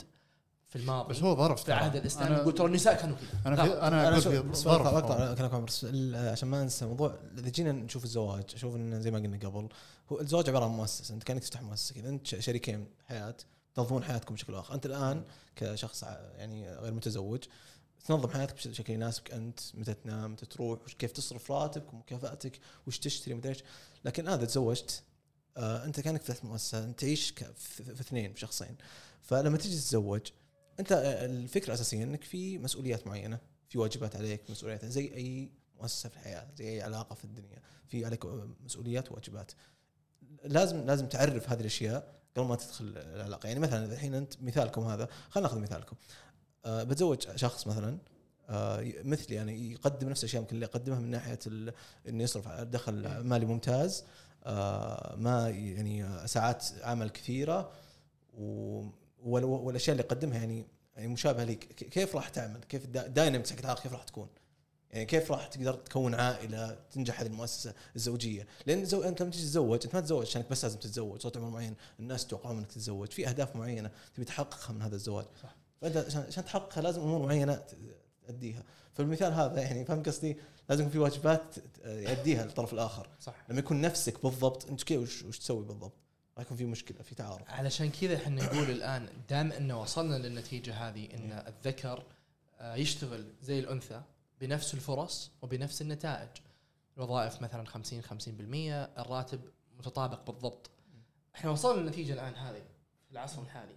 في 0.68 0.76
الماضي. 0.76 1.08
بس 1.14 1.22
هو 1.22 1.37
ظرف 1.37 1.62
في. 1.62 1.68
العهد 1.68 1.96
الاسلامي 1.96 2.37
نقول 2.37 2.54
ترى 2.54 2.66
النساء 2.66 2.96
كانوا 3.00 3.16
كذا. 3.16 3.28
أنا. 3.46 3.56
في 3.56 3.72
أنا 3.72 3.88
أنا 3.88 4.08
أقول 4.08 4.20
في 4.22 4.42
بس 4.48 4.58
ظرف 4.58 4.88
كلامك 5.38 5.54
عمر 5.54 5.64
بس 5.64 5.84
ال- 5.84 6.28
عشان 6.28 6.48
ما 6.48 6.62
ننسى 6.62 6.87
موضوع 6.87 7.18
إذا 7.38 7.48
جينا 7.48 7.72
نشوف 7.72 8.04
الزواج 8.04 8.44
أشوف 8.54 8.76
انه 8.76 8.98
زي 9.00 9.10
ما 9.10 9.18
قلنا 9.18 9.48
قبل 9.48 9.68
هو 10.12 10.20
الزواج 10.20 10.48
عبارة 10.48 10.64
عن 10.64 10.70
مؤسسة 10.70 11.14
أنت 11.14 11.22
كأنك 11.22 11.42
تفتح 11.42 11.62
مؤسسة 11.62 11.94
كذا 11.94 12.08
أنت 12.08 12.26
شريكين 12.26 12.87
حياة 13.08 13.34
تنظمون 13.75 14.04
حياتكم 14.04 14.34
بشكل 14.34 14.54
آخر. 14.54 14.75
أنت 14.75 14.87
الآن 14.87 15.25
كشخص 15.56 16.02
يعني 16.37 16.70
غير 16.76 16.92
متزوج 16.92 17.44
تنظم 18.06 18.28
حياتك 18.30 18.54
بشكل 18.68 18.92
يناسبك 18.92 19.30
أنت 19.32 19.60
متى 19.75 19.94
تنام 19.94 20.32
متى 20.32 20.46
تروح 20.46 20.78
كيف 20.98 21.12
تصرف 21.12 21.52
راتبك 21.52 21.94
ومكافاتك 21.94 22.58
وش 22.87 22.98
تشتري 22.98 23.34
مدري 23.34 23.48
إيش. 23.52 23.64
لكن 24.04 24.28
هذا 24.28 24.44
تزوجت 24.44 25.02
آه 25.56 25.84
أنت 25.84 26.00
كأنك 26.00 26.22
فتحت 26.22 26.44
مؤسسة 26.44 26.84
أنت 26.84 27.00
تعيش 27.00 27.30
في 27.56 27.84
في 27.84 28.00
اثنين 28.00 28.32
في 28.32 28.40
شخصين 28.40 28.76
فلما 29.22 29.56
تجي 29.56 29.68
تتزوج 29.76 30.20
أنت 30.80 30.92
آه، 30.92 31.25
الفكرة 31.26 31.66
الاساسيه 31.68 32.02
إنك 32.02 32.25
في 32.25 32.58
مسؤوليات 32.58 33.06
معينة 33.06 33.38
في 33.68 33.78
واجبات 33.78 34.16
عليك 34.16 34.50
مسؤوليات 34.50 34.85
زي 34.85 35.14
أي 35.14 35.50
مؤسسة 35.80 36.08
في 36.08 36.14
الحياة 36.16 36.47
زي 36.56 36.68
أي 36.68 36.82
علاقة 36.82 37.14
في 37.14 37.25
الدنيا 37.25 37.58
في 37.88 38.04
عليك 38.04 38.25
مسؤوليات 38.64 39.12
وواجبات. 39.12 39.52
لازم 40.44 40.87
لازم 40.87 41.06
تعرف 41.06 41.50
هذه 41.50 41.61
الأشياء 41.61 42.18
قبل 42.37 42.47
ما 42.47 42.56
تدخل 42.56 42.85
العلاقة. 42.97 43.47
يعني 43.47 43.61
مثلا 43.61 43.92
الحين 43.92 44.14
أنت 44.14 44.42
مثالكم 44.42 44.82
هذا 44.82 45.08
خلينا 45.30 45.49
نأخذ 45.49 45.61
مثالكم. 45.61 45.97
آه 46.64 46.82
بتزوج 46.82 47.37
شخص 47.37 47.66
مثلا 47.66 47.99
آه 48.49 48.80
ي- 48.80 49.02
مثلي 49.02 49.37
يعني 49.37 49.73
يقدم 49.73 50.08
نفس 50.08 50.20
الأشياء 50.25 50.42
يمكن 50.42 50.54
اللي 50.54 50.66
يقدمها 50.66 50.99
من 51.00 51.11
ناحية 51.11 51.38
إنه 52.08 52.23
يصرف 52.23 52.49
دخل 52.49 53.18
مالي 53.20 53.47
ممتاز 53.47 54.04
آه 54.44 55.16
ما 55.16 55.49
يعني 55.50 56.04
آه، 56.04 56.26
ساعات 56.26 56.64
عمل 56.82 57.11
كثيرة 57.11 57.73
و 58.35 58.82
والأشياء 59.25 59.92
اللي 59.92 60.04
يقدمها 60.04 60.38
يعني 60.38 60.66
يعني 60.96 61.08
مشابهة 61.08 61.44
لك 61.44 61.58
كيف 61.75 62.16
راح 62.16 62.28
تعمل؟ 62.28 62.60
كيف 62.60 62.84
الداينامكس 62.84 63.52
حق 63.52 63.58
العلاقه 63.58 63.82
كيف 63.82 63.92
راح 63.92 64.02
تكون؟ 64.02 64.28
يعني 64.90 65.04
كيف 65.06 65.32
راح 65.32 65.46
تقدر 65.46 65.75
تكون 65.75 66.14
عائلة 66.14 66.78
تنجح 66.92 67.20
هذه 67.20 67.26
المؤسسة 67.26 67.75
الزوجية؟ 67.96 68.46
لأن 68.66 68.84
زو... 68.84 69.02
أنت 69.02 69.22
لما 69.22 69.30
تيجي 69.30 69.44
تتزوج 69.44 69.80
أنت 69.84 69.94
ما 69.94 70.00
تتزوج 70.00 70.26
عشانك 70.26 70.50
بس 70.50 70.64
لازم 70.64 70.78
تتزوج 70.78 71.20
صوت 71.22 71.37
عمر 71.37 71.48
معين 71.50 71.75
الناس 72.00 72.25
يتوقعون 72.25 72.56
إنك 72.58 72.66
تتزوج 72.66 73.10
في 73.10 73.28
أهداف 73.28 73.56
معينة 73.56 73.90
تبي 74.14 74.25
تحققها 74.25 74.72
من 74.72 74.82
هذا 74.82 74.94
الزواج 74.96 75.26
صح. 75.42 75.56
فأنت 75.80 75.96
عشان 75.96 76.20
عشان 76.22 76.44
تحققها 76.44 76.82
لازم 76.82 77.00
أمور 77.00 77.26
معينة 77.26 77.54
ت- 77.54 77.76
تأديها 78.26 78.62
فالمثال 78.94 79.32
هذا 79.32 79.60
يعني 79.60 79.84
فاهم 79.84 80.02
قصدي؟ 80.02 80.37
لازم 80.68 80.82
يكون 80.82 80.92
في 80.92 80.98
واجبات 80.98 81.54
يأديها 81.84 82.44
الطرف 82.44 82.72
الآخر 82.72 83.08
صح 83.20 83.34
لما 83.48 83.58
يكون 83.58 83.80
نفسك 83.80 84.22
بالضبط 84.22 84.68
أنت 84.70 84.82
كيف 84.82 85.00
وش, 85.02 85.22
وش 85.22 85.38
تسوي 85.38 85.64
بالضبط؟ 85.64 85.92
راح 86.38 86.47
يكون 86.47 86.57
في 86.57 86.64
مشكلة 86.64 87.02
في 87.02 87.14
تعارض. 87.14 87.45
علشان 87.49 87.90
كذا 87.90 88.16
إحنا 88.16 88.45
نقول 88.45 88.71
الآن 88.71 89.09
دام 89.28 89.52
انه 89.52 89.80
وصلنا 89.80 90.16
للنتيجة 90.16 90.75
هذه 90.75 91.09
إن 91.14 91.45
الذكر 91.47 92.04
آه، 92.61 92.75
يشتغل 92.75 93.33
زي 93.42 93.59
الأنثى 93.59 94.02
بنفس 94.40 94.75
الفرص 94.75 95.30
وبنفس 95.42 95.83
النتائج. 95.83 96.28
الوظائف 96.97 97.42
مثلا 97.42 97.64
50 97.66 98.02
50% 98.02 98.09
الراتب 98.99 99.40
متطابق 99.78 100.30
بالضبط. 100.30 100.71
إحنا 101.35 101.50
وصلنا 101.50 101.80
للنتيجة 101.80 102.12
الآن 102.12 102.35
هذه 102.35 102.62
في 103.07 103.12
العصر 103.12 103.42
الحالي. 103.42 103.76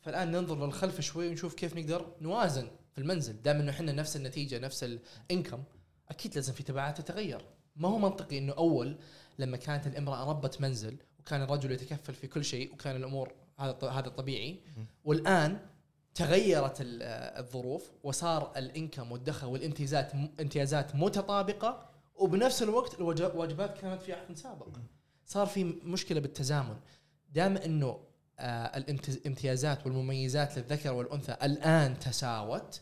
فالآن 0.00 0.30
ننظر 0.30 0.66
للخلف 0.66 1.00
شوي 1.00 1.28
ونشوف 1.28 1.54
كيف 1.54 1.76
نقدر 1.76 2.16
نوازن 2.20 2.70
في 2.92 3.00
المنزل. 3.00 3.42
دام 3.42 3.60
إنه 3.60 3.70
إحنا 3.70 3.92
نفس 3.92 4.16
النتيجة 4.16 4.58
نفس 4.58 4.84
الانكم 4.84 5.62
أكيد 6.08 6.34
لازم 6.34 6.52
في 6.52 6.62
تبعات 6.62 7.00
تتغير. 7.00 7.44
ما 7.76 7.88
هو 7.88 7.98
منطقي 7.98 8.38
إنه 8.38 8.52
أول 8.52 8.96
لما 9.38 9.56
كانت 9.56 9.86
الامرأة 9.86 10.30
ربة 10.30 10.50
منزل 10.60 10.96
وكان 11.30 11.42
الرجل 11.42 11.72
يتكفل 11.72 12.14
في 12.14 12.26
كل 12.26 12.44
شيء 12.44 12.72
وكان 12.72 12.96
الأمور 12.96 13.32
هذا 13.58 13.76
هذا 13.88 14.08
طبيعي. 14.08 14.60
والآن 15.04 15.58
تغيرت 16.14 16.80
ال- 16.80 17.02
الظروف 17.38 17.90
وصار 18.04 18.52
الإنكم 18.56 19.12
والدخل 19.12 19.46
والامتيازات 19.46 20.12
امتيازات 20.40 20.94
متطابقة 20.94 21.88
وبنفس 22.14 22.62
الوقت 22.62 22.94
الواجبات 23.00 23.78
كانت 23.78 24.02
في 24.02 24.12
عهد 24.12 24.36
سابق. 24.36 24.68
صار 25.26 25.46
في 25.46 25.64
مشكلة 25.64 26.20
بالتزامن. 26.20 26.76
دام 27.34 27.56
إنه 27.56 28.00
آه، 28.38 28.76
الامتيازات 28.76 29.86
والمميزات 29.86 30.58
للذكر 30.58 30.92
والأنثى 30.92 31.36
الآن 31.42 31.98
تساوت 31.98 32.80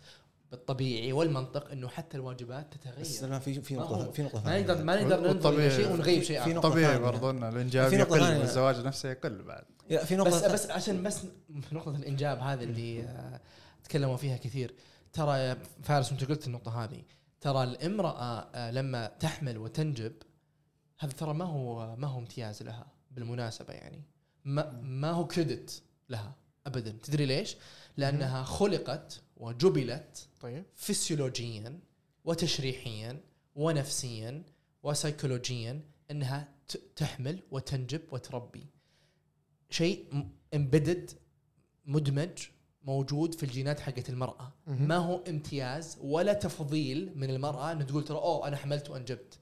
بالطبيعي 0.51 1.13
والمنطق 1.13 1.71
إنه 1.71 1.89
حتى 1.89 2.17
الواجبات 2.17 2.75
بس 3.01 3.19
تتغير 3.19 3.31
لا 3.31 3.39
في 3.39 3.61
في 3.63 3.77
ما 3.77 3.83
نقطة 3.83 4.11
في 4.11 4.23
نقطة 4.23 4.45
ما 4.45 4.61
نقدر. 4.61 4.85
ما 4.85 5.03
نقدر 5.03 5.21
ننظر 5.21 5.29
والطبيعي- 5.53 5.77
شيء 5.77 5.93
ونغيب 5.93 6.23
شيء 6.23 6.43
في. 6.45 6.53
نقطة 6.53 6.69
طبيعي. 6.69 6.99
برضو 6.99 7.31
ان 7.31 7.45
الإنجاب 7.45 7.93
يقل. 7.93 8.39
والزواج 8.39 8.77
نفسه 8.87 9.09
يقل 9.09 9.43
بعد 9.43 9.65
لا 9.91 10.05
في 10.05 10.17
بس 10.17 10.21
نقطه 10.35 10.53
بس 10.53 10.71
عشان 10.71 11.03
بس 11.03 11.19
في 11.61 11.75
نقطة 11.75 11.97
الإنجاب 11.97 12.39
هذه 12.39 12.65
اللي 12.65 13.03
آه، 13.03 13.41
تكلموا 13.85 14.17
فيها 14.17 14.37
كثير 14.37 14.75
ترى 15.13 15.57
فارس 15.83 16.13
أنت 16.13 16.25
قلت 16.25 16.47
النقطة 16.47 16.85
هذه 16.85 17.03
ترى 17.41 17.65
الامرأة 17.65 18.49
آه، 18.55 18.71
لما 18.71 19.07
تحمل 19.21 19.59
وتنجب 19.59 20.13
هذا 20.99 21.13
ترى 21.13 21.35
ما 21.35 21.45
هو 21.45 21.97
ما 21.97 22.09
هو 22.09 22.19
امتياز 22.19 22.63
لها 22.63 22.87
بالمناسبة 23.11 23.73
يعني 23.75 24.03
ما 24.45 24.71
ما 24.83 25.11
هو 25.11 25.27
كريدت 25.27 25.83
لها 26.11 26.35
أبدا 26.67 26.91
تدري 27.03 27.27
ليش؟ 27.27 27.57
لأنها 27.97 28.43
خلقت 28.43 29.21
وجبلت 29.39 30.29
طيب. 30.41 30.65
فسيولوجيا 30.75 31.79
وتشريحيا 32.25 33.21
ونفسيا 33.55 34.43
وسيكولوجيا 34.83 35.81
إنها 36.11 36.49
تحمل 36.97 37.43
وتنجب 37.51 38.01
وتربي. 38.11 38.67
شيء 39.71 40.27
امبيدد 40.55 41.11
مدمج 41.87 42.39
موجود 42.83 43.35
في 43.35 43.43
الجينات 43.43 43.81
حقت 43.81 44.09
المرأة. 44.09 44.53
مهم. 44.67 44.89
ما 44.89 44.97
هو 44.97 45.23
امتياز 45.29 45.99
ولا 46.01 46.33
تفضيل 46.33 47.13
من 47.17 47.31
المرأة 47.31 47.73
إنه 47.73 47.85
تقول 47.85 48.05
ترى 48.05 48.17
أوه 48.17 48.49
أنا 48.49 48.57
حملت 48.57 48.91
وأنجبت. 48.91 49.39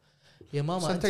يا 0.52 0.62
ماما 0.62 0.94
أنت, 0.94 1.06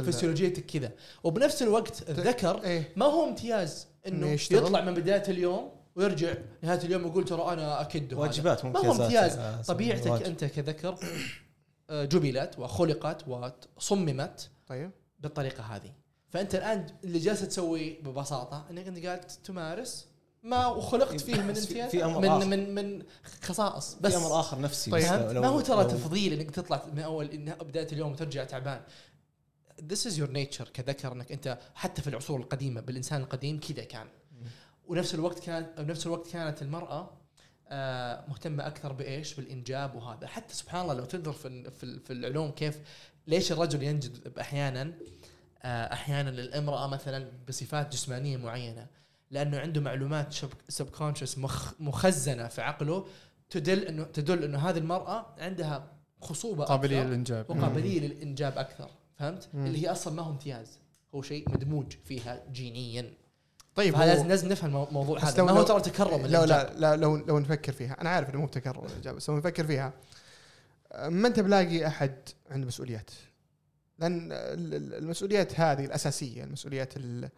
فسيولوجيتك 0.00 0.66
كذا. 0.66 0.92
وبنفس 1.24 1.62
الوقت 1.62 2.10
الذكر 2.10 2.64
إيه. 2.64 2.92
ما 2.96 3.06
هو 3.06 3.28
امتياز 3.28 3.86
إنه 4.06 4.26
يشتغل؟ 4.26 4.64
يطلع 4.64 4.84
من 4.84 4.94
بداية 4.94 5.22
اليوم 5.28 5.70
ويرجع 5.96 6.34
نهاية 6.62 6.78
اليوم 6.78 7.06
يقول 7.06 7.24
ترى 7.24 7.52
أنا 7.52 7.80
أكد. 7.80 8.12
واجبات 8.12 8.64
ما 8.64 8.78
هو 8.78 8.92
امتياز. 8.92 9.36
آه، 9.38 9.62
طبيعتك 9.62 10.10
واجب. 10.10 10.24
أنت 10.24 10.44
كذكر 10.44 10.98
آه، 11.90 12.04
جبلت 12.04 12.58
وخلقت 12.58 13.24
وصممت 13.76 14.50
طيب. 14.66 14.90
بالطريقة 15.20 15.62
هذه. 15.62 15.92
فأنت 16.28 16.54
الآن 16.54 16.86
اللي 17.04 17.18
جالس 17.18 17.40
تسويه 17.40 18.02
ببساطة 18.02 18.66
إنك 18.70 18.86
أنت 18.86 19.06
قاعد 19.06 19.20
تمارس 19.20 20.06
ما 20.42 20.66
وخلقت 20.66 21.20
فيه 21.20 21.42
من 21.42 21.48
امتياز 21.48 21.90
في 21.90 22.04
أمر 22.04 22.20
من 22.20 22.28
آخر. 22.28 22.46
من 22.46 22.74
من 22.74 23.02
خصائص. 23.42 23.96
بس 24.00 24.12
في 24.12 24.18
أمر 24.18 24.40
آخر 24.40 24.60
نفسي. 24.60 24.90
طيب. 24.90 25.04
ما 25.36 25.46
هو 25.46 25.60
ترى 25.60 25.84
تفضيل 25.84 26.32
إنك 26.32 26.50
تطلع 26.50 26.82
من 26.94 27.02
أول 27.02 27.30
إن 27.30 27.54
بداية 27.54 27.88
اليوم 27.92 28.12
وترجع 28.12 28.44
تعبان. 28.44 28.80
This 29.92 30.06
is 30.06 30.12
your 30.18 30.28
nature 30.28 30.70
كذكر 30.74 31.12
إنك 31.12 31.32
أنت 31.32 31.58
حتى 31.74 32.02
في 32.02 32.08
العصور 32.08 32.40
القديمة 32.40 32.80
بالإنسان 32.80 33.20
القديم 33.20 33.60
كذا 33.60 33.84
كان. 33.84 34.06
ونفس 34.88 35.14
الوقت 35.14 35.38
كان 35.38 35.66
بنفس 35.78 36.06
الوقت 36.06 36.28
كانت 36.30 36.62
المرأة 36.62 37.10
آه، 37.68 38.24
مهتمة 38.28 38.66
أكثر 38.66 38.92
بإيش؟ 38.92 39.34
بالإنجاب 39.34 39.94
وهذا. 39.94 40.26
حتى 40.26 40.54
سبحان 40.54 40.82
الله 40.82 40.94
لو 40.94 41.04
تنظر 41.04 41.32
في 41.32 41.70
في 41.70 41.84
ال- 41.84 42.00
في 42.00 42.12
العلوم 42.12 42.50
كيف 42.50 42.80
ليش 43.26 43.52
الرجل 43.52 43.82
ينجذب 43.82 44.38
أحيانا 44.38 44.92
آه، 45.62 45.92
أحيانا 45.92 46.30
للامرأة 46.30 46.86
مثلا 46.86 47.32
بصفات 47.48 47.92
جسمانية 47.92 48.36
معينة؟ 48.36 48.86
لأنه 49.30 49.58
عنده 49.58 49.80
معلومات 49.80 50.34
سب 50.68 50.90
كونشس 50.90 51.38
مخزنة 51.80 52.48
في 52.48 52.62
عقله 52.62 53.06
تدل 53.50 53.78
انه 53.82 54.04
تدل 54.04 54.44
إنه 54.44 54.58
هذه 54.68 54.78
المرأة 54.78 55.34
عندها 55.38 55.92
خصوبة 56.22 56.64
قابلية 56.64 57.02
للإنجاب. 57.02 57.50
وقابلية 57.50 58.00
للإنجاب 58.00 58.58
أكثر. 58.58 58.90
فهمت؟ 59.16 59.48
مم. 59.54 59.66
اللي 59.66 59.82
هي 59.82 59.92
أصلا 59.92 60.14
ما 60.14 60.22
هو 60.22 60.30
امتياز. 60.30 60.78
هو 61.14 61.22
شيء 61.22 61.50
مدموج 61.50 61.92
فيها 62.04 62.42
جينيا. 62.52 63.12
طيب 63.74 63.94
فلازم 63.96 64.22
هو- 64.22 64.28
لازم 64.28 64.48
نفهم 64.48 64.70
المو- 64.70 64.84
الموضوع 64.88 65.18
هذا. 65.18 65.42
ما 65.42 65.50
هو 65.52 65.62
ترى 65.62 65.80
تكرم 65.80 66.26
لا. 66.26 66.46
لا 66.46 66.74
لا 66.74 66.96
لو 66.96 67.16
لو 67.16 67.38
نفكر 67.38 67.72
فيها. 67.72 68.00
أنا 68.00 68.10
عارف 68.10 68.30
إنه 68.30 68.40
مو 68.40 68.46
بتكرر 68.46 68.86
الاجابه 68.86 69.16
بس 69.18 69.30
لو 69.30 69.36
نفكر 69.36 69.66
فيها 69.66 69.92
ما 71.08 71.28
أنت 71.28 71.40
بلاقي 71.40 71.86
أحد 71.86 72.14
عنده 72.50 72.66
مسؤوليات؟ 72.66 73.10
لأن 73.98 74.32
ال- 74.32 74.74
ال- 74.74 74.94
المسؤوليات 74.94 75.60
هذه 75.60 75.84
الأساسية 75.84 76.44
المسؤوليات 76.44 76.96
ال- 76.96 77.28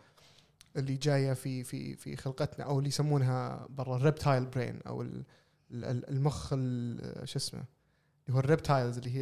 اللي 0.76 0.94
جاية 0.94 1.32
في 1.32 1.64
في 1.64 1.96
في 1.96 2.16
خلقتنا 2.16 2.64
أو 2.64 2.78
اللي 2.78 2.88
يسمونها 2.88 3.66
برا 3.70 3.96
ال 3.96 4.02
reptile 4.02 4.44
brain 4.44 4.80
أو 4.86 5.02
ال- 5.02 5.22
ال- 5.70 6.08
المخ 6.10 6.52
ال- 6.52 7.28
شو 7.28 7.38
اسمه؟ 7.38 7.64
اللي 8.26 8.36
هو 8.36 8.40
ال 8.40 8.47
reptiles 8.47 8.98
اللي 8.98 9.16
هي. 9.16 9.20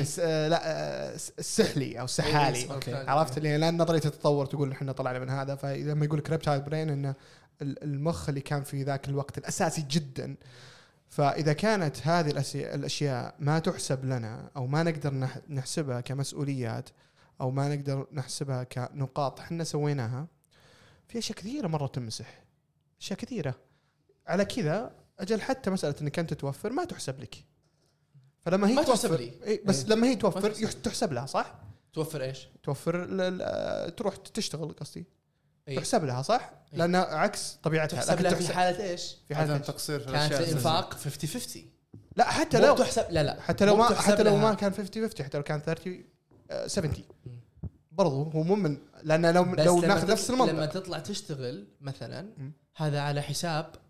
الس- 0.00 0.18
آه، 0.22 0.48
لا 0.48 0.60
آه، 0.64 1.14
السحلي 1.38 2.00
أو 2.00 2.04
السحالي 2.04 2.58
إيه، 2.58 2.72
أوكي. 2.72 2.90
اسمه 3.02 3.10
عرفت؟ 3.10 3.38
اللي 3.38 3.58
لأن 3.58 3.82
نظرية 3.82 4.00
التطور 4.04 4.46
تقول 4.46 4.72
إحنا 4.72 4.92
طلعنا 4.92 5.18
من 5.18 5.30
هذا. 5.30 5.54
فلما 5.54 6.04
يقول 6.04 6.18
لك 6.18 6.30
reptile 6.30 6.60
brain 6.60 6.90
إنه 6.90 7.14
ال- 7.62 7.82
المخ 7.84 8.28
اللي 8.28 8.40
كان 8.40 8.62
في 8.62 8.82
ذاك 8.82 9.08
الوقت 9.08 9.38
الأساسي 9.38 9.84
جدا. 9.90 10.36
فإذا 11.08 11.52
كانت 11.52 12.06
هذه 12.06 12.44
الأشياء 12.54 13.34
ما 13.38 13.58
تحسب 13.58 14.04
لنا 14.04 14.50
أو 14.56 14.66
ما 14.66 14.82
نقدر 14.82 15.10
نح- 15.26 15.50
نحسبها 15.50 16.00
كمسؤوليات 16.00 16.88
أو 17.40 17.50
ما 17.50 17.74
نقدر 17.76 18.06
نحسبها 18.12 18.64
كنقاط 18.64 19.40
إحنا 19.40 19.64
سويناها 19.64 20.26
في 21.08 21.18
أشياء 21.18 21.38
كثيرة 21.38 21.66
مرة 21.68 21.86
تمسح. 21.86 22.44
أشياء 23.00 23.18
كثيرة. 23.18 23.54
على 24.26 24.44
كذا 24.44 24.92
أجل 25.20 25.40
حتى 25.40 25.70
مسألة 25.70 25.94
إنك 26.02 26.18
أنت 26.18 26.34
توفر 26.34 26.72
ما 26.72 26.84
تحسب 26.84 27.20
لك. 27.20 27.34
فلما 28.50 28.68
هي 28.68 28.74
ما 28.74 28.82
تحسب 28.82 29.08
توفر 29.08 29.20
لي. 29.20 29.32
إيه 29.44 29.64
بس 29.64 29.82
إيه. 29.84 29.90
لما 29.90 30.06
هي 30.06 30.16
توفر 30.16 30.50
تحسب. 30.50 30.82
تحسب 30.82 31.12
لها 31.12 31.26
صح؟ 31.26 31.54
توفر 31.92 32.22
إيش؟ 32.22 32.48
توفر 32.62 33.06
ل- 33.06 33.38
ل- 33.38 33.90
تروح 33.90 34.16
تشتغل 34.16 34.72
قصدي 34.72 35.06
إيه. 35.68 35.76
تحسب 35.76 36.04
لها 36.04 36.22
صح؟ 36.22 36.50
إيه. 36.72 36.78
لأن 36.78 36.94
عكس 36.96 37.58
طبيعتها 37.62 37.96
تحسب 37.96 38.20
لها 38.20 38.34
في 38.34 38.42
تحسب- 38.44 38.52
حالة 38.54 38.84
إيش؟ 38.90 39.16
في 39.28 39.34
حالة 39.34 39.58
تقصير 39.58 39.98
في 40.00 40.04
كانت 40.06 40.16
الأشياء 40.32 40.48
الإنفاق 40.48 40.94
50 40.94 41.30
50 41.30 41.70
لا 42.16 42.24
حتى 42.30 42.60
لو 42.60 42.74
بتحسب 42.74 43.04
لا 43.10 43.22
لا 43.22 43.40
حتى 43.40 43.64
لو 43.64 43.76
ما 43.76 43.94
حتى 43.94 44.22
لو. 44.22 44.36
ما 44.36 44.54
كان 44.54 44.72
50 44.74 45.08
50 45.08 45.24
حتى 45.26 45.36
لو 45.38 45.42
كان 45.42 45.60
30 45.62 46.04
آه، 46.50 46.66
70 46.66 46.94
مم. 47.26 47.32
برضو 47.92 48.22
هو 48.22 48.42
مو 48.42 48.54
من 48.54 48.78
لأن 49.02 49.26
لو 49.34 49.44
لو 49.44 49.78
لما 49.78 49.86
ناخذ 49.86 50.10
نفس 50.10 50.30
لما 50.30 50.44
المنطق 50.50 50.72
تطلع 50.80 50.98
تشتغل 50.98 51.66
مثلا. 51.80 52.28
هذا 52.76 53.00
على 53.00 53.22
حساب 53.22 53.64
آه 53.64 53.87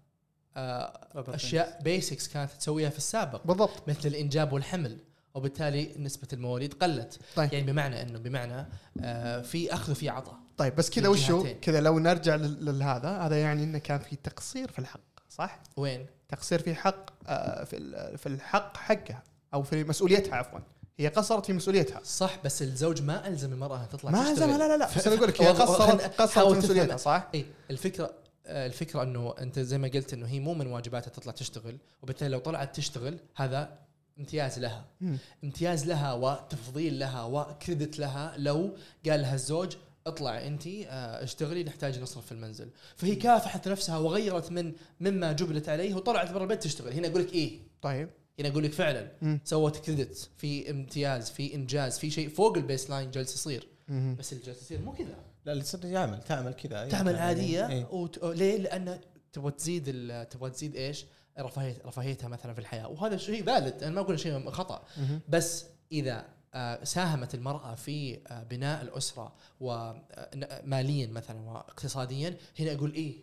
أشياء 1.17 1.81
بيسكس 1.83 2.29
كانت 2.29 2.51
تسويها 2.53 2.91
في 2.91 2.99
السابق 2.99 3.47
بالضبط 3.47 3.89
مثل 3.89 4.09
الإنجاب 4.09 4.53
والحمل 4.53 4.99
وبالتالي 5.35 5.95
نسبة 5.99 6.29
المواليد 6.33 6.75
قلت 6.75 7.19
طيب. 7.37 7.53
يعني 7.53 7.73
بمعنى 7.73 8.03
إنه 8.03 8.19
بمعنى 8.19 8.67
آه 9.01 9.43
في 9.43 9.75
أخذ 9.75 9.93
وفي 9.93 10.09
عطاء 10.09 10.37
طيب 10.57 10.77
بس 10.77 10.91
كذا 10.91 11.09
وشو. 11.09 11.47
كذا 11.63 11.81
لو 11.81 11.99
نرجع 11.99 12.35
لهذا 12.41 13.09
هذا 13.09 13.41
يعني 13.41 13.65
إنه 13.65 13.79
كان 13.79 13.99
في 13.99 14.17
تقصير 14.17 14.71
في 14.73 14.79
الحق 14.79 15.01
صح؟ 15.31 15.61
وين؟ 15.77 16.07
تقصير 16.29 16.63
في 16.63 16.75
حق 16.75 17.11
آه، 17.27 17.65
في 17.65 17.77
في 18.19 18.27
الحق 18.27 18.77
حقها 18.77 19.23
أو 19.55 19.63
في 19.63 19.85
مسؤوليتها 19.85 20.35
عفوا 20.37 20.59
هي 20.99 21.09
قصرت 21.09 21.47
في 21.47 21.53
مسؤوليتها 21.53 22.01
صح 22.05 22.39
بس 22.45 22.63
الزوج 22.63 23.03
ما 23.03 23.29
ألزم 23.29 23.53
المرأة 23.53 23.85
تطلع 23.85 24.11
ما. 24.11 24.31
الزمها 24.31 24.59
لا 24.59 24.69
لا 24.69 24.77
لا 24.77 24.87
بس 24.97 25.07
أنا 25.07 25.17
أقول 25.19 25.29
لك 25.29 25.43
هي 25.43 25.49
قصرت 25.49 26.03
قصرت 26.21 26.53
في 26.53 26.59
مسؤوليتها. 26.59 26.97
صح؟ 26.97 27.29
اي 27.35 27.47
الفكرة 27.71 28.05
آه، 28.05 28.11
الفكرة 28.49 29.03
إنه 29.03 29.35
أنت 29.39 29.59
زي 29.59 29.79
ما 29.79 29.89
قلت 29.89 30.13
إنه 30.13 30.27
هي 30.27 30.41
مو 30.41 30.55
من 30.55 30.67
واجباتها 30.67 31.11
تطلع 31.11 31.33
تشتغل 31.33 31.79
وبالتالي 32.03 32.31
لو 32.31 32.39
طلعت 32.39 32.77
تشتغل 32.77 33.19
هذا 33.37 33.79
امتياز 34.19 34.59
لها. 34.59 34.85
مم. 35.01 35.19
امتياز 35.45 35.87
لها 35.87 36.13
وتفضيل 36.13 36.99
لها 36.99 37.25
وكريدت 37.25 37.99
لها 37.99 38.35
لو 38.39 38.77
قال 39.09 39.21
لها 39.21 39.35
الزوج 39.35 39.77
اطلع 40.07 40.47
أنت 40.47 40.67
آه، 40.67 41.25
اشتغلي 41.25 41.65
نحتاج 41.65 41.99
نصرف 42.01 42.27
في 42.27 42.33
المنزل. 42.33 42.69
فهي 42.97 43.15
كافحت 43.15 43.69
نفسها 43.69 43.99
وغيرت 43.99 44.53
من 44.53 44.73
مما 45.01 45.33
جبلت 45.33 45.69
عليه 45.69 45.95
وطلعت 45.95 46.31
برا 46.33 46.43
البيت 46.43 46.63
تشتغل. 46.63 46.93
هنا 46.93 47.09
أقول 47.09 47.23
لك 47.23 47.33
إيه. 47.33 47.59
طيب. 47.83 48.11
هنا 48.41 48.49
أقول 48.49 48.65
لك 48.65 48.73
فعلا 48.73 49.13
مم. 49.23 49.41
سوت 49.45 49.77
credit 49.77 50.31
في 50.37 50.71
امتياز 50.71 51.31
في 51.31 51.55
إنجاز 51.55 51.99
في 51.99 52.11
شيء 52.11 52.29
فوق 52.29 52.57
ال 52.57 52.90
baseline 52.90 53.11
جالس 53.11 53.35
يصير. 53.35 53.69
مم. 53.89 54.17
بس 54.19 54.33
اللي 54.33 54.45
جالس 54.45 54.63
يصير 54.63 54.81
مو 54.81 54.93
كذا. 54.93 55.17
لا 55.49 55.53
اللي 55.53 55.65
تصير 55.65 55.85
يعمل 55.85 56.23
تعمل 56.23 56.53
كذا 56.53 56.83
أي 56.83 56.89
تعمل 56.89 57.15
يعني. 57.15 57.27
عادية 57.27 57.69
إيه. 57.69 57.87
وت... 57.87 58.25
ليه؟ 58.25 58.57
لأن 58.57 58.99
تبغى 59.33 59.51
تزيد 59.51 59.85
ال... 59.89 60.29
تبغى 60.29 60.51
تزيد 60.51 60.77
إيش؟ 60.77 61.07
رفاهية 61.39 61.77
رفاهيتها 61.87 62.29
مثلا 62.29 62.55
في 62.55 62.59
الحياة 62.59 62.89
وهذا 62.89 63.17
شيء 63.17 63.45
valid 63.44 63.83
أنا 63.83 63.91
ما 63.91 64.01
أقول 64.01 64.21
شيء 64.21 64.51
خطأ. 64.51 64.83
بس 65.29 65.65
إذا 65.93 66.25
آه، 66.55 66.85
ساهمت 66.85 67.35
المرأة 67.35 67.75
في 67.75 68.19
آه، 68.27 68.43
بناء 68.43 68.83
الأسرة 68.83 69.33
وماليا 69.61 71.07
مثلا 71.07 71.41
واقتصاديا 71.41 72.37
هنا 72.59 72.73
أقول 72.73 72.95
إيه 72.95 73.15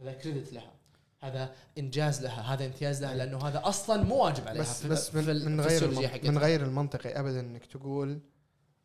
هذا 0.00 0.12
كريدت 0.12 0.52
لها 0.52 0.72
هذا 1.20 1.54
إنجاز 1.78 2.22
لها 2.22 2.54
هذا 2.54 2.66
امتياز 2.66 3.02
لها 3.02 3.14
لأنه 3.14 3.48
هذا 3.48 3.62
أصلا 3.64 4.02
مو 4.02 4.24
واجب 4.24 4.48
عليها 4.48 4.62
بس 4.62 4.86
بس 4.86 5.14
من, 5.14 5.44
من 5.44 5.60
غير. 5.60 5.88
من 6.24 6.38
غير 6.38 6.62
المنطقي 6.62 7.20
ابدا 7.20 7.40
إنك 7.40 7.66
تقول 7.66 8.20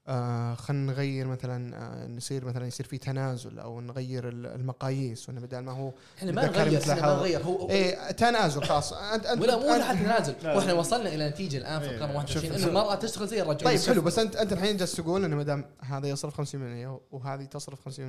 آه 0.08 0.54
خلينا 0.56 0.92
نغير 0.92 1.28
مثلا 1.28 1.78
آه 1.78 2.08
نصير 2.08 2.46
مثلا 2.46 2.68
يصير 2.68 2.86
في 2.86 2.98
تنازل 2.98 3.60
أو 3.60 3.82
نغير 3.82 4.28
ال- 4.30 4.46
المقاييس 4.46 5.30
وإنه 5.30 5.42
بدل 5.42 5.60
ما 5.60 5.72
هو 5.72 5.92
إحنا 6.18 6.32
ما 6.32 6.46
نغير 6.46 6.82
إحنا 6.82 6.96
ما. 6.96 7.14
نغير 7.16 7.44
هو 7.44 7.70
إيه 7.70 8.12
تنازل 8.12 8.64
خلاص 8.64 8.94
انت 8.94 9.26
انت 9.26 9.42
ولا 9.42 9.58
مو 9.78 9.84
حتى 9.84 9.98
تنازل. 10.00 10.36
وإحنا 10.44 10.74
وصلنا 10.74 11.10
إلى 11.10 11.30
نتيجة 11.30 11.58
الآن 11.58 11.80
في. 11.82 11.90
القرن 11.96 12.16
21 12.16 12.42
شوف- 12.42 12.52
إنه 12.52 12.58
شوف. 12.60 12.68
المرأة 12.70 12.96
تشتغل 12.96 13.28
زي 13.28 13.42
الرجل 13.42 13.66
طيب. 13.66 13.80
حلو 13.80 14.02
بس 14.02 14.20
انت 14.20 14.36
أنت 14.36 14.54
الحين 14.54 14.78
جالس 14.78 14.96
تقول 14.96 15.24
إنه 15.26 15.36
ما 15.36 15.44
دام 15.44 15.66
هذا 15.82 16.08
يصرف 16.08 16.42
50% 16.42 17.00
وهذه 17.12 17.44
تصرف 17.46 17.82
50% 17.90 18.00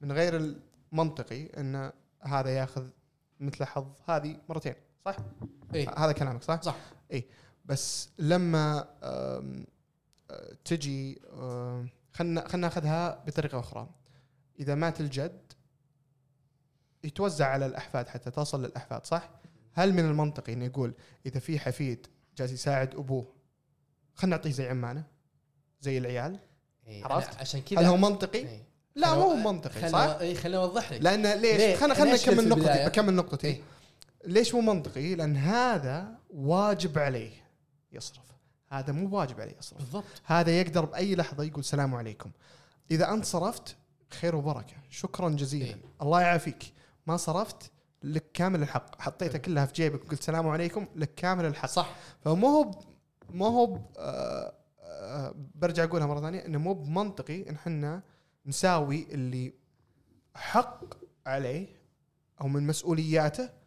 من 0.00 0.12
غير 0.12 0.54
المنطقي 0.92 1.44
إن 1.46 1.90
هذا 2.22 2.50
ياخذ 2.50 2.84
مثل 3.40 3.64
حظ 3.64 3.86
هذه 4.08 4.36
مرتين 4.48 4.74
صح؟ 5.04 5.16
إيه. 5.74 5.90
هذا 5.98 6.12
كلامك 6.12 6.42
صح؟ 6.42 6.62
صح. 6.62 6.76
اي 7.12 7.24
بس 7.64 8.08
لما 8.18 8.84
تجي 10.64 11.20
آم، 11.32 11.88
خلنا 12.12 12.48
خلنا 12.48 12.66
ناخذها 12.66 13.24
بطريقة 13.26 13.60
أخرى 13.60 13.88
إذا 14.60 14.74
مات 14.74 15.00
الجد 15.00 15.52
يتوزع 17.04 17.46
على 17.46 17.66
الأحفاد 17.66 18.08
حتى 18.08 18.30
تصل 18.30 18.64
للأحفاد 18.64 19.06
صح؟ 19.06 19.30
هل 19.72 19.92
من 19.92 20.04
المنطقي 20.04 20.52
إنه 20.52 20.64
يقول 20.64 20.94
إذا 21.26 21.40
في 21.40 21.58
حفيد 21.58 22.06
جالس 22.36 22.52
يساعد 22.52 22.94
أبوه 22.94 23.32
خلنا 24.14 24.36
نعطيه 24.36 24.50
زي 24.50 24.68
عمانه 24.68 25.04
زي 25.80 25.98
العيال 25.98 26.38
إيه، 26.86 27.04
عرفت؟ 27.04 27.36
عشان 27.36 27.60
كذا 27.60 27.80
هل 27.80 27.84
هو 27.84 27.96
منطقي؟ 27.96 28.38
إيه. 28.38 28.62
لا 28.94 29.14
مو 29.14 29.20
هو 29.20 29.34
منطقي 29.34 29.88
صح؟ 29.88 29.98
اي 30.20 30.34
خليني 30.34 30.56
اوضح 30.56 30.92
لك 30.92 31.02
لأن؟ 31.02 31.40
ليش؟ 31.40 31.80
خلنا 31.80 31.94
خلنا 31.94 32.14
نكمل 32.14 32.48
نقطتي؟ 32.48 32.86
بكمل 32.86 33.14
نقطتي 33.14 33.46
إيه. 33.46 33.62
ليش 34.24 34.54
مو 34.54 34.60
منطقي؟ 34.60 35.14
لأن 35.14 35.36
هذا 35.36 36.18
واجب 36.30 36.98
عليه 36.98 37.32
يصرف 37.92 38.37
هذا 38.70 38.92
مو 38.92 39.16
واجب 39.16 39.40
عليه 39.40 39.58
يصرف 39.58 39.78
بالضبط. 39.78 40.04
هذا 40.24 40.60
يقدر 40.60 40.84
بأي 40.84 41.14
لحظة 41.14 41.44
يقول 41.44 41.60
السلام 41.60 41.94
عليكم. 41.94 42.30
إذا 42.90 43.12
أنت 43.12 43.24
صرفت 43.24 43.76
خير 44.10 44.36
وبركة. 44.36 44.74
شكرا 44.90 45.28
جزيلا. 45.28 45.66
إيه. 45.66 45.76
الله 46.02 46.20
يعافيك. 46.20 46.72
ما 47.06 47.16
صرفت 47.16 47.70
لك 48.02 48.32
كامل 48.34 48.62
الحق. 48.62 49.00
حطيتها 49.00 49.38
كلها 49.38 49.66
في 49.66 49.72
جيبك 49.72 50.04
وقلت 50.04 50.20
السلام 50.20 50.48
عليكم 50.48 50.86
لك 50.96 51.14
كامل 51.14 51.44
الحق. 51.44 51.68
صح. 51.68 51.94
فمو 52.20 52.48
هو 52.48 52.70
مو 53.30 53.46
هو 53.46 53.78
آه، 53.98 54.54
آه، 54.80 55.34
برجع 55.54 55.84
أقولها 55.84 56.06
مرة 56.06 56.20
ثانية 56.20 56.46
إنه 56.46 56.58
مو 56.58 56.74
بمنطقي 56.74 57.48
إن 57.48 57.54
إحنا 57.54 58.02
نساوي 58.46 59.06
اللي 59.10 59.52
حق 60.34 60.84
عليه 61.26 61.66
أو 62.40 62.48
من 62.48 62.66
مسؤولياته 62.66 63.57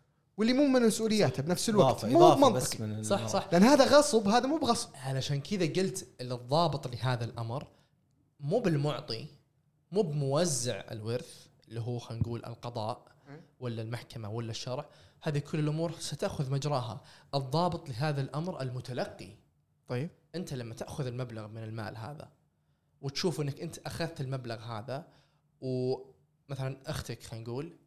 واللي 0.41 0.53
مو 0.53 0.67
من 0.67 0.81
مسؤولياته 0.81 1.43
بنفس 1.43 1.69
الوقت. 1.69 2.05
مو 2.05 2.35
بمنطقي 2.35 2.53
بس 2.53 2.81
من 2.81 3.03
صح 3.03 3.27
صح. 3.27 3.47
لأن 3.51 3.63
هذا 3.63 3.85
غصب 3.85 4.27
هذا 4.27 4.47
مو 4.47 4.57
بغصب. 4.57 4.89
علشان 4.95 5.41
كذا 5.41 5.65
قلت 5.65 6.07
الضابط 6.21 6.87
لهذا 6.87 7.25
الأمر 7.25 7.67
مو 8.39 8.59
بالمعطي 8.59 9.27
مو 9.91 10.01
بموزع 10.01 10.83
الورث 10.91 11.47
اللي 11.67 11.79
هو 11.79 11.99
خلينا 11.99 12.23
نقول 12.23 12.45
القضاء 12.45 13.05
ولا 13.59 13.81
المحكمة 13.81 14.29
ولا 14.29 14.51
الشرع. 14.51 14.85
هذه 15.21 15.39
كل 15.39 15.59
الأمور 15.59 15.91
ستأخذ 15.99 16.51
مجراها. 16.51 17.01
الضابط 17.35 17.89
لهذا 17.89 18.21
الأمر 18.21 18.61
المتلقي. 18.61 19.29
طيب. 19.87 20.09
أنت 20.35 20.53
لما 20.53 20.73
تأخذ 20.73 21.05
المبلغ 21.05 21.47
من 21.47 21.63
المال 21.63 21.97
هذا 21.97 22.29
وتشوف 23.01 23.41
إنك 23.41 23.61
أنت 23.61 23.77
أخذت 23.77 24.21
المبلغ 24.21 24.59
هذا 24.59 25.07
ومثلا 25.61 26.77
أختك 26.85 27.23
خلينا 27.23 27.43
نقول 27.45 27.77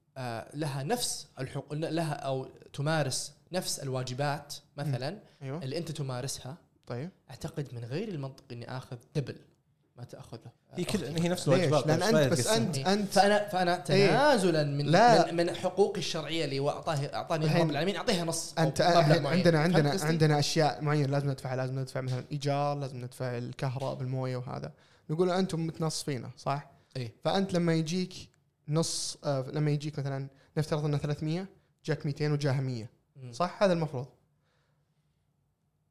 لها 0.55 0.83
نفس 0.83 1.27
الحقوق 1.39 1.75
لها 1.75 2.15
أو 2.15 2.49
تمارس 2.73 3.33
نفس 3.53 3.79
الواجبات 3.79 4.55
مثلا 4.77 5.19
أيوه 5.43 5.63
اللي 5.63 5.79
أنت 5.79 5.91
تمارسها 5.91 6.57
طيب 6.87 7.11
أعتقد 7.31 7.69
من 7.73 7.85
غير 7.85 8.09
المنطق 8.09 8.45
إني 8.53 8.77
آخذ 8.77 8.97
دبل 9.15 9.37
ما 9.97 10.05
تأخذه 10.05 10.51
هي 10.75 10.85
كل 10.85 11.05
أختي. 11.05 11.23
هي 11.23 11.29
نفس؟ 11.29 11.49
الواجبات 11.49 11.87
لأن 11.87 11.99
بس 11.99 12.07
انت 12.15 12.33
بس. 12.33 12.47
انت 12.47 12.79
إيه. 12.79 12.93
انت 12.93 13.13
فانا 13.13 13.49
فأنا 13.49 13.77
تنازلا 13.77 14.65
من 14.65 14.87
لا. 14.87 15.33
من, 15.33 15.37
من 15.37 15.55
حقوقي 15.55 15.99
الشرعية 15.99 16.45
اللي 16.45 16.59
هو 16.59 16.71
اعطاه 16.71 16.95
أعطاني 17.15 17.61
رب 17.61 17.71
العالمين 17.71 17.97
أعطيها 17.97 18.25
نص 18.25 18.55
انت. 18.59 18.81
عندنا 18.81 19.61
عندنا 19.61 19.93
قصدي؟ 19.93 20.07
عندنا 20.07 20.39
أشياء 20.39 20.83
معينة 20.83 21.07
لازم 21.07 21.31
ندفعها 21.31 21.57
لازم 21.57 21.79
ندفع 21.79 22.01
مثلا 22.01 22.25
إيجار 22.33 22.79
لازم 22.79 22.97
ندفع 23.05 23.39
الكهرباء 23.39 23.95
بالموية 23.95 24.37
وهذا 24.37 24.73
نقول 25.11 25.31
أنتم 25.31 25.67
متنصفينه 25.67 26.31
صح؟ 26.37 26.71
إيه. 26.97 27.13
فأنت 27.25 27.53
لما 27.55 27.75
يجيك 27.75 28.15
نص 28.69 29.19
آه 29.25 29.45
لما 29.53 29.71
يجيك 29.71 29.99
مثلا 29.99 30.29
نفترض 30.57 30.85
إنه 30.85 30.97
300 30.99 31.47
جاك 31.85 32.07
200 32.07 32.33
وجاها 32.33 32.61
100 32.61 32.89
مم. 33.23 33.33
صح؟ 33.33 33.63
هذا 33.63 33.73
المفروض. 33.73 34.07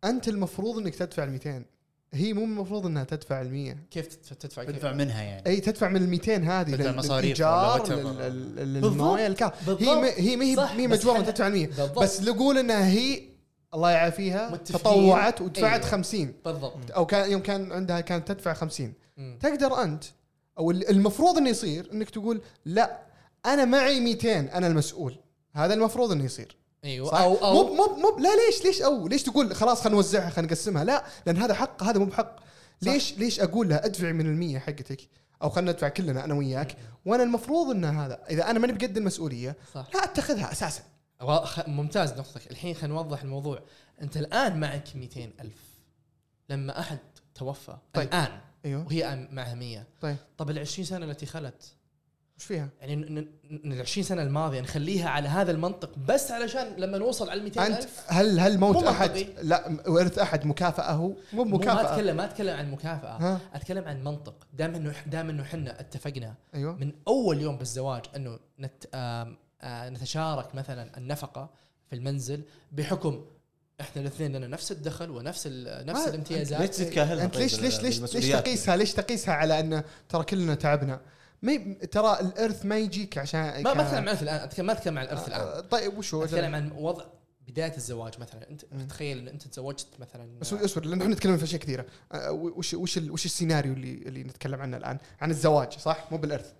أنت 0.03 0.27
المفروض 0.27 0.77
إنك 0.77 0.95
تدفع 0.95 1.23
ال 1.23 1.31
200 1.31 1.65
هي 2.13 2.33
مو 2.33 2.43
المفروض 2.43 2.85
إنها 2.85 3.03
تدفع 3.03 3.41
ال 3.41 3.51
100 3.51 3.77
كيف 3.91 4.07
تدفع, 4.07 4.35
تدفع 4.35 4.63
كيف؟ 4.63 4.75
تدفع 4.75 4.93
منها 4.93 5.21
يعني. 5.23 5.47
أي 5.47 5.59
تدفع 5.59 5.89
من 5.89 5.95
ال 6.03 6.09
200 6.09 6.35
هذه 6.35 6.75
تدفع 6.75 6.91
مصاريف. 6.91 7.41
للموية 7.41 9.27
الكهرباء 9.27 9.83
هي 9.83 10.13
هي 10.21 10.35
ما 10.35 10.45
هي 10.45 10.81
هي 10.81 10.87
مجبوره 10.87 11.21
تدفع 11.21 11.47
ال 11.47 11.53
100 11.53 11.67
بالضبط. 11.67 11.99
بس 11.99 12.21
نقول 12.21 12.57
إنها 12.57 12.87
هي 12.87 13.21
الله 13.73 13.91
يعافيها 13.91 14.49
متفقين. 14.49 14.81
تطوعت 14.81 15.41
ودفعت 15.41 15.79
أيوة. 15.79 15.91
50 15.91 16.33
بالضبط. 16.45 16.91
أو 16.91 17.05
كان 17.05 17.31
يوم 17.31 17.41
كان 17.41 17.71
عندها 17.71 18.01
كانت 18.01 18.27
تدفع 18.27 18.53
50 18.53 18.93
مم. 19.17 19.37
تقدر 19.41 19.83
أنت 19.83 20.03
أو 20.57 20.71
ال- 20.71 20.89
المفروض 20.89 21.37
إنه 21.37 21.49
يصير 21.49 21.89
إنك 21.93 22.09
تقول 22.09 22.41
لا 22.65 22.99
أنا 23.45 23.65
معي 23.65 23.99
200 23.99 24.39
أنا 24.39 24.67
المسؤول. 24.67 25.15
هذا 25.53 25.73
المفروض 25.73 26.11
إنه 26.11 26.23
يصير. 26.25 26.57
أيوه 26.83 27.11
صح؟ 27.11 27.17
أو 27.21 27.35
أو 27.35 27.53
مو 27.53 27.73
مو 27.73 27.95
مو 27.95 28.17
لا 28.19 28.29
ليش؟ 28.45 28.63
ليش 28.65 28.81
أو؟ 28.81 29.07
ليش 29.07 29.23
تقول 29.23 29.55
خلاص 29.55 29.81
خلينا 29.81 29.95
نوزعها 29.95 30.29
خلينا 30.29 30.47
نقسمها؟ 30.51 30.83
لا 30.83 31.03
لأن 31.25 31.37
هذا 31.37 31.53
حق 31.53 31.83
هذا 31.83 31.99
مو 31.99 32.05
بحق. 32.05 32.35
ليش؟ 32.81 33.17
ليش 33.17 33.39
أقول 33.39 33.69
لها 33.69 33.85
ادفعي 33.85 34.13
من 34.13 34.25
المية 34.25 34.59
حقتك؟ 34.59 35.01
أو 35.43 35.49
خلينا 35.49 35.71
ندفع 35.71 35.87
كلنا 35.89 36.25
أنا 36.25 36.33
وياك. 36.33 36.75
وأنا 37.05 37.23
المفروض 37.23 37.69
إن 37.69 37.85
هذا 37.85 38.19
إذا 38.29 38.49
أنا 38.49 38.59
ماني 38.59 38.73
بقد 38.73 38.97
المسؤولية 38.97 39.55
صح. 39.73 39.87
لا 39.93 40.03
أتخذها 40.03 40.51
أساسا. 40.51 40.81
ممتاز 41.67 42.13
نقطتك. 42.13 42.51
الحين 42.51 42.75
خلينا 42.75 42.93
نوضح 42.95 43.21
الموضوع. 43.21 43.59
أنت 44.01 44.17
الآن 44.17 44.59
معك 44.59 44.95
200 44.95 45.29
ألف. 45.41 45.57
لما 46.49 46.79
أحد 46.79 46.97
توفى. 47.35 47.77
طيب. 47.93 48.07
الآن. 48.07 48.39
أيوه. 48.65 48.85
وهي 48.85 49.27
معها 49.31 49.55
100 49.55 49.83
طيب. 50.01 50.15
طب 50.37 50.49
ال 50.49 50.59
20 50.59 50.85
سنة 50.85 51.05
التي 51.05 51.25
خلت؟ 51.25 51.75
وش 52.37 52.43
فيها؟ 52.43 52.69
يعني 52.81 52.93
ال 53.65 53.81
20 53.81 54.03
سنة 54.03 54.21
الماضية 54.23 54.61
نخليها 54.61 55.09
على 55.09 55.27
هذا 55.29 55.51
المنطق 55.51 55.97
بس 56.07 56.31
علشان 56.31 56.75
لما 56.77 56.97
نوصل 56.97 57.29
على 57.29 57.39
ال 57.39 57.43
200 57.43 57.67
أنت 57.67 57.77
ألف؟ 57.77 58.05
هل 58.07 58.39
هل 58.39 58.59
موت 58.59 58.83
مو 58.83 58.89
أحد. 58.89 59.25
لا 59.41 59.79
ورث 59.87 60.19
أحد 60.19 60.45
مكافأة 60.45 60.91
هو؟ 60.91 61.13
مو 61.33 61.43
مو 61.43 61.57
ما 61.57 61.93
اتكلم 61.93 62.17
ما 62.17 62.25
أتكلم 62.25 62.57
عن 62.57 62.71
مكافأة. 62.71 63.17
ها؟ 63.17 63.39
أتكلم 63.53 63.83
عن 63.83 64.03
منطق. 64.03 64.47
دام 64.53 64.75
إنه 64.75 64.95
دام 65.07 65.29
إنه 65.29 65.43
إحنا 65.43 65.79
اتفقنا 65.79 66.35
أيوه. 66.55 66.75
من 66.75 66.91
أول 67.07 67.41
يوم 67.41 67.57
بالزواج 67.57 68.03
إنه 68.15 68.39
نت 68.59 68.85
آم 68.93 69.37
آه 69.61 69.89
نتشارك 69.89 70.55
مثلا 70.55 70.97
النفقة 70.97 71.49
في 71.89 71.95
المنزل 71.95 72.43
بحكم 72.71 73.25
إحنا 73.81 74.01
الاثنين 74.01 74.35
لنا 74.35 74.47
نفس 74.47 74.71
الدخل 74.71 75.11
ونفس 75.11 75.43
ال- 75.47 75.85
نفس 75.85 76.07
الامتيازات. 76.07 76.59
ليش 76.61 76.69
تتكاهلها 76.69 77.25
انت 77.25 77.37
ليش 77.37 77.59
ليش 77.59 77.81
ليش 77.81 77.99
ليش؟ 78.15 78.29
تقيسها؟ 78.29 78.75
ليش 78.75 78.93
تقيسها 78.93 79.33
على 79.33 79.59
انه 79.59 79.83
ترى 80.09 80.23
كلنا 80.23 80.55
تعبنا؟ 80.55 81.01
ما 81.41 81.51
ي- 81.51 81.73
ترى 81.73 82.19
الإرث 82.19 82.65
ما 82.65 82.77
يجيك 82.77 83.17
عشان 83.17 83.63
ما 83.63 83.73
ك- 83.73 83.75
ما 83.77 83.81
أتكلم 83.83 83.97
عن 83.97 84.03
الإرث 84.03 84.23
الآن 84.23 84.65
ما 84.65 84.71
أتكلم 84.73 84.97
عن 84.97 85.05
الإرث 85.05 85.27
الآن. 85.27 85.41
آه، 85.41 85.59
طيب 85.59 85.97
وشو 85.97 86.23
أتكلم 86.23 86.55
عن 86.55 86.71
وضع 86.71 87.05
بداية 87.47 87.75
الزواج 87.77 88.13
مثلا. 88.19 88.49
أنت. 88.49 88.65
تخيل 88.89 89.17
إن 89.17 89.27
أنت 89.27 89.47
تزوجت 89.47 89.87
مثلا 89.99 90.39
بس 90.39 90.53
اصبر 90.53 90.85
لأن 90.85 91.01
إحنا 91.01 91.13
نتكلم 91.13 91.37
في 91.37 91.43
أشياء 91.43 91.61
كثيرة. 91.61 91.85
آه، 92.11 92.31
وش 92.31 92.73
وش 92.73 92.97
ال- 92.97 93.11
وش 93.11 93.25
السيناريو 93.25 93.73
اللي 93.73 93.93
اللي 93.93 94.23
نتكلم 94.23 94.61
عنه 94.61 94.77
الآن؟ 94.77 94.97
عن 95.21 95.31
الزواج 95.31 95.73
صح؟ 95.79 96.07
مو 96.11 96.17
بالإرث. 96.17 96.51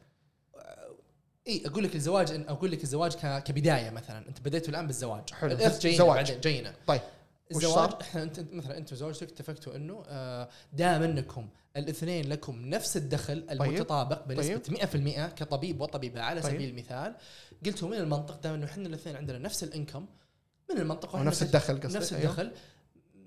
إي 1.48 1.62
أقول 1.66 1.84
لك 1.84 1.96
الزواج 1.96 2.28
إن- 2.28 2.50
أقول 2.50 2.72
لك 2.72 2.84
الزواج 2.84 3.16
ك- 3.16 3.44
كبداية 3.44 3.90
مثلا 3.90 4.28
أنت 4.28 4.40
بديتوا 4.42 4.70
الآن 4.70 4.88
بالزواج 4.88 5.30
حلو. 5.34 5.52
الارث 5.52 5.80
جينا 5.80 5.98
زواج. 5.98 6.16
بعدين 6.16 6.40
جينا 6.42 6.74
طيب 6.88 7.02
الزواج؟ 7.52 7.90
إحنا 8.02 8.24
أنت 8.24 8.40
مثلا 8.52 8.78
انت 8.78 8.94
وزوجتك 8.94 9.30
اتفقتوا 9.32 9.76
إنه 9.76 10.04
آه، 10.08 10.50
دام 10.74 11.04
إنكم 11.04 11.48
الاثنين 11.78 12.30
لكم 12.30 12.66
نفس 12.66 12.98
الدخل 12.98 13.46
المتطابق 13.52 14.26
بنسبة 14.28 14.62
100% 14.70 15.30
كطبيب 15.30 15.82
وطبيبة 15.82 16.22
على 16.22 16.42
طيب. 16.42 16.54
سبيل 16.54 16.70
المثال 16.70 17.16
قلتوا 17.66 17.90
من 17.90 17.98
المنطق 17.98 18.40
دام 18.44 18.54
إنه 18.54 18.66
إحنا 18.66 18.88
الاثنين 18.88 19.16
عندنا 19.16 19.38
نفس 19.38 19.64
الإنكم 19.64 20.06
من 20.72 20.78
المنطق 20.78 21.10
أو 21.10 21.14
وإحنا 21.16 21.30
نفس 21.30 21.44
نتش- 21.44 21.46
الدخل 21.46 21.80
قصدي 21.82 21.98
نفس 21.98 22.14
أيوه. 22.14 22.52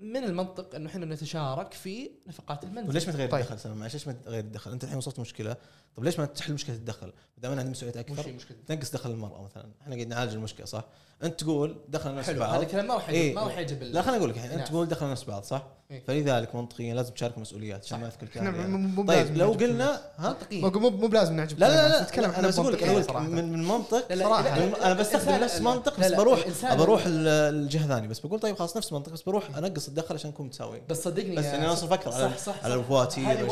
من 0.01 0.23
المنطق 0.23 0.75
إنه 0.75 0.89
إحنا 0.89 1.05
نتشارك 1.05 1.73
في 1.73 2.11
نفقات 2.27 2.63
المنزل 2.63 2.89
وليش 2.89 3.07
ما 3.07 3.13
تغير 3.13 3.29
طيب. 3.29 3.41
الدخل 3.41 3.59
سلام 3.59 3.77
معلش 3.77 3.93
ليش 3.93 4.07
ما 4.07 4.13
تغير 4.13 4.39
الدخل؟ 4.39 4.71
أنت 4.71 4.83
الحين 4.83 4.97
وصلت 4.97 5.19
مشكلة 5.19 5.57
طب 5.95 6.03
ليش 6.03 6.19
ما 6.19 6.25
تحل 6.25 6.53
مشكلة 6.53 6.75
الدخل؟ 6.75 7.13
دام 7.37 7.51
أنا 7.51 7.61
عندي 7.61 7.71
مسؤوليات 7.71 8.11
وش 8.11 8.17
هي 8.17 8.21
أكثر 8.21 8.33
مشكلة 8.33 8.57
تنقص 8.67 8.91
دخل 8.91 9.11
المرأة 9.11 9.43
مثلا 9.43 9.71
إحنا 9.81 9.95
قاعد 9.95 10.07
نعالج 10.07 10.33
المشكلة 10.33 10.65
صح؟ 10.65 10.85
انت 11.23 11.39
تقول 11.39 11.75
دخلنا 11.89 12.17
نفس 12.19 12.27
حلو 12.29 12.39
بعض 12.39 12.53
هذا 12.53 12.63
الكلام 12.63 12.87
ما 12.87 12.93
راح 12.93 13.09
إيه. 13.09 13.21
يجيب 13.23 13.35
ما 13.35 13.41
راح 13.43 13.57
يجيب 13.57 13.81
ال- 13.83 13.93
لا 13.93 14.01
خليني 14.01 14.17
أقول 14.17 14.29
لك 14.29 14.35
الحين 14.37 14.51
انت. 14.51 14.67
تقول 14.67 14.87
دخلنا 14.87 15.11
نفس 15.11 15.23
بعض 15.23 15.43
صح؟ 15.43 15.63
إيه. 15.91 16.03
فلذلك 16.07 16.55
منطقيا 16.55 16.93
لازم 16.93 17.13
تشارك 17.13 17.37
مسؤوليات 17.37 17.85
عشان 17.85 17.99
ما 17.99 18.09
يعني. 18.35 18.67
مو 18.67 19.03
بلازم 19.03 19.27
طيب 19.27 19.37
لو 19.37 19.51
قلنا 19.51 20.01
ها 20.17 20.29
منطقيا 20.29 20.61
مو 20.61 20.69
مو 20.69 20.89
مو 20.89 21.07
بلازم 21.07 21.33
نعجب 21.35 21.59
لا 21.59 21.67
لا. 21.67 21.89
لا 21.89 22.03
نتكلم 22.03 22.31
أنا 22.31 22.47
بس 22.47 22.59
أقول 22.59 22.73
لك. 22.73 22.83
من 23.13 23.51
من 23.51 23.63
منطق 23.67 24.11
لا، 24.13 24.85
أنا 24.85 24.93
بستخدم 24.93 25.31
نفس 25.43 25.61
منطق 25.61 25.99
بس 25.99 26.11
بروح 26.11 26.39
بروح 26.75 27.03
الجهة 27.07 27.87
ثانية 27.87 28.07
بس 28.07 28.19
بقول 28.19 28.39
طيب 28.39 28.55
خلاص 28.55 28.77
نفس 28.77 28.89
المنطق 28.91 29.11
بس 29.11 29.21
بروح 29.21 29.57
أنقص 29.57 29.87
الدخل 29.87 30.15
عشان 30.15 30.29
نكون 30.29 30.45
متساويين 30.45 30.83
بس 30.89 31.03
صدقني 31.03 31.35
بس 31.35 31.45
إني 31.45 31.63
أنا 31.65 31.73
أصلا 31.73 31.93
أفكر 31.93 32.11
على 32.13 32.29
صح 32.29 32.37
صح 32.37 32.63
على 32.63 32.73
صح. 32.73 32.79
الفواتير 32.79 33.49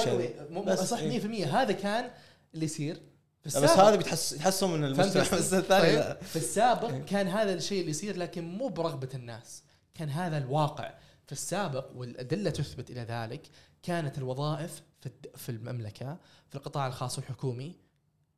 صح 0.86 0.98
إيه. 0.98 1.20
100% 1.46 1.48
هذا 1.48 1.72
كان 1.72 2.06
اللي 2.54 2.66
يصير 2.66 3.02
بس. 3.46 3.56
هذا 3.56 3.96
بتحس 3.96 4.30
تحسن 4.30 4.70
من 4.70 4.84
المجتمع 4.84 5.22
الثاني 5.22 5.62
طيب. 5.62 6.18
في 6.22 6.36
السابق 6.36 6.92
كان 6.92 7.28
هذا 7.28 7.54
الشيء 7.54 7.80
اللي 7.80 7.92
يصير 7.92 8.18
لكن 8.18 8.44
مو 8.58 8.68
برغبة 8.68 9.10
الناس 9.14 9.64
كان 9.94 10.10
هذا 10.10 10.38
الواقع 10.38 10.94
في 11.26 11.32
السابق 11.32 11.86
والأدلة 11.96 12.50
تثبت 12.50 12.92
إلى 12.92 13.02
ذلك 13.02 13.42
كانت 13.84 14.18
الوظائف 14.18 14.82
في 15.02 15.10
في 15.36 15.50
المملكة 15.50 16.18
في 16.50 16.56
القطاع 16.56 16.88
الخاص 16.88 17.18
والحكومي 17.18 17.76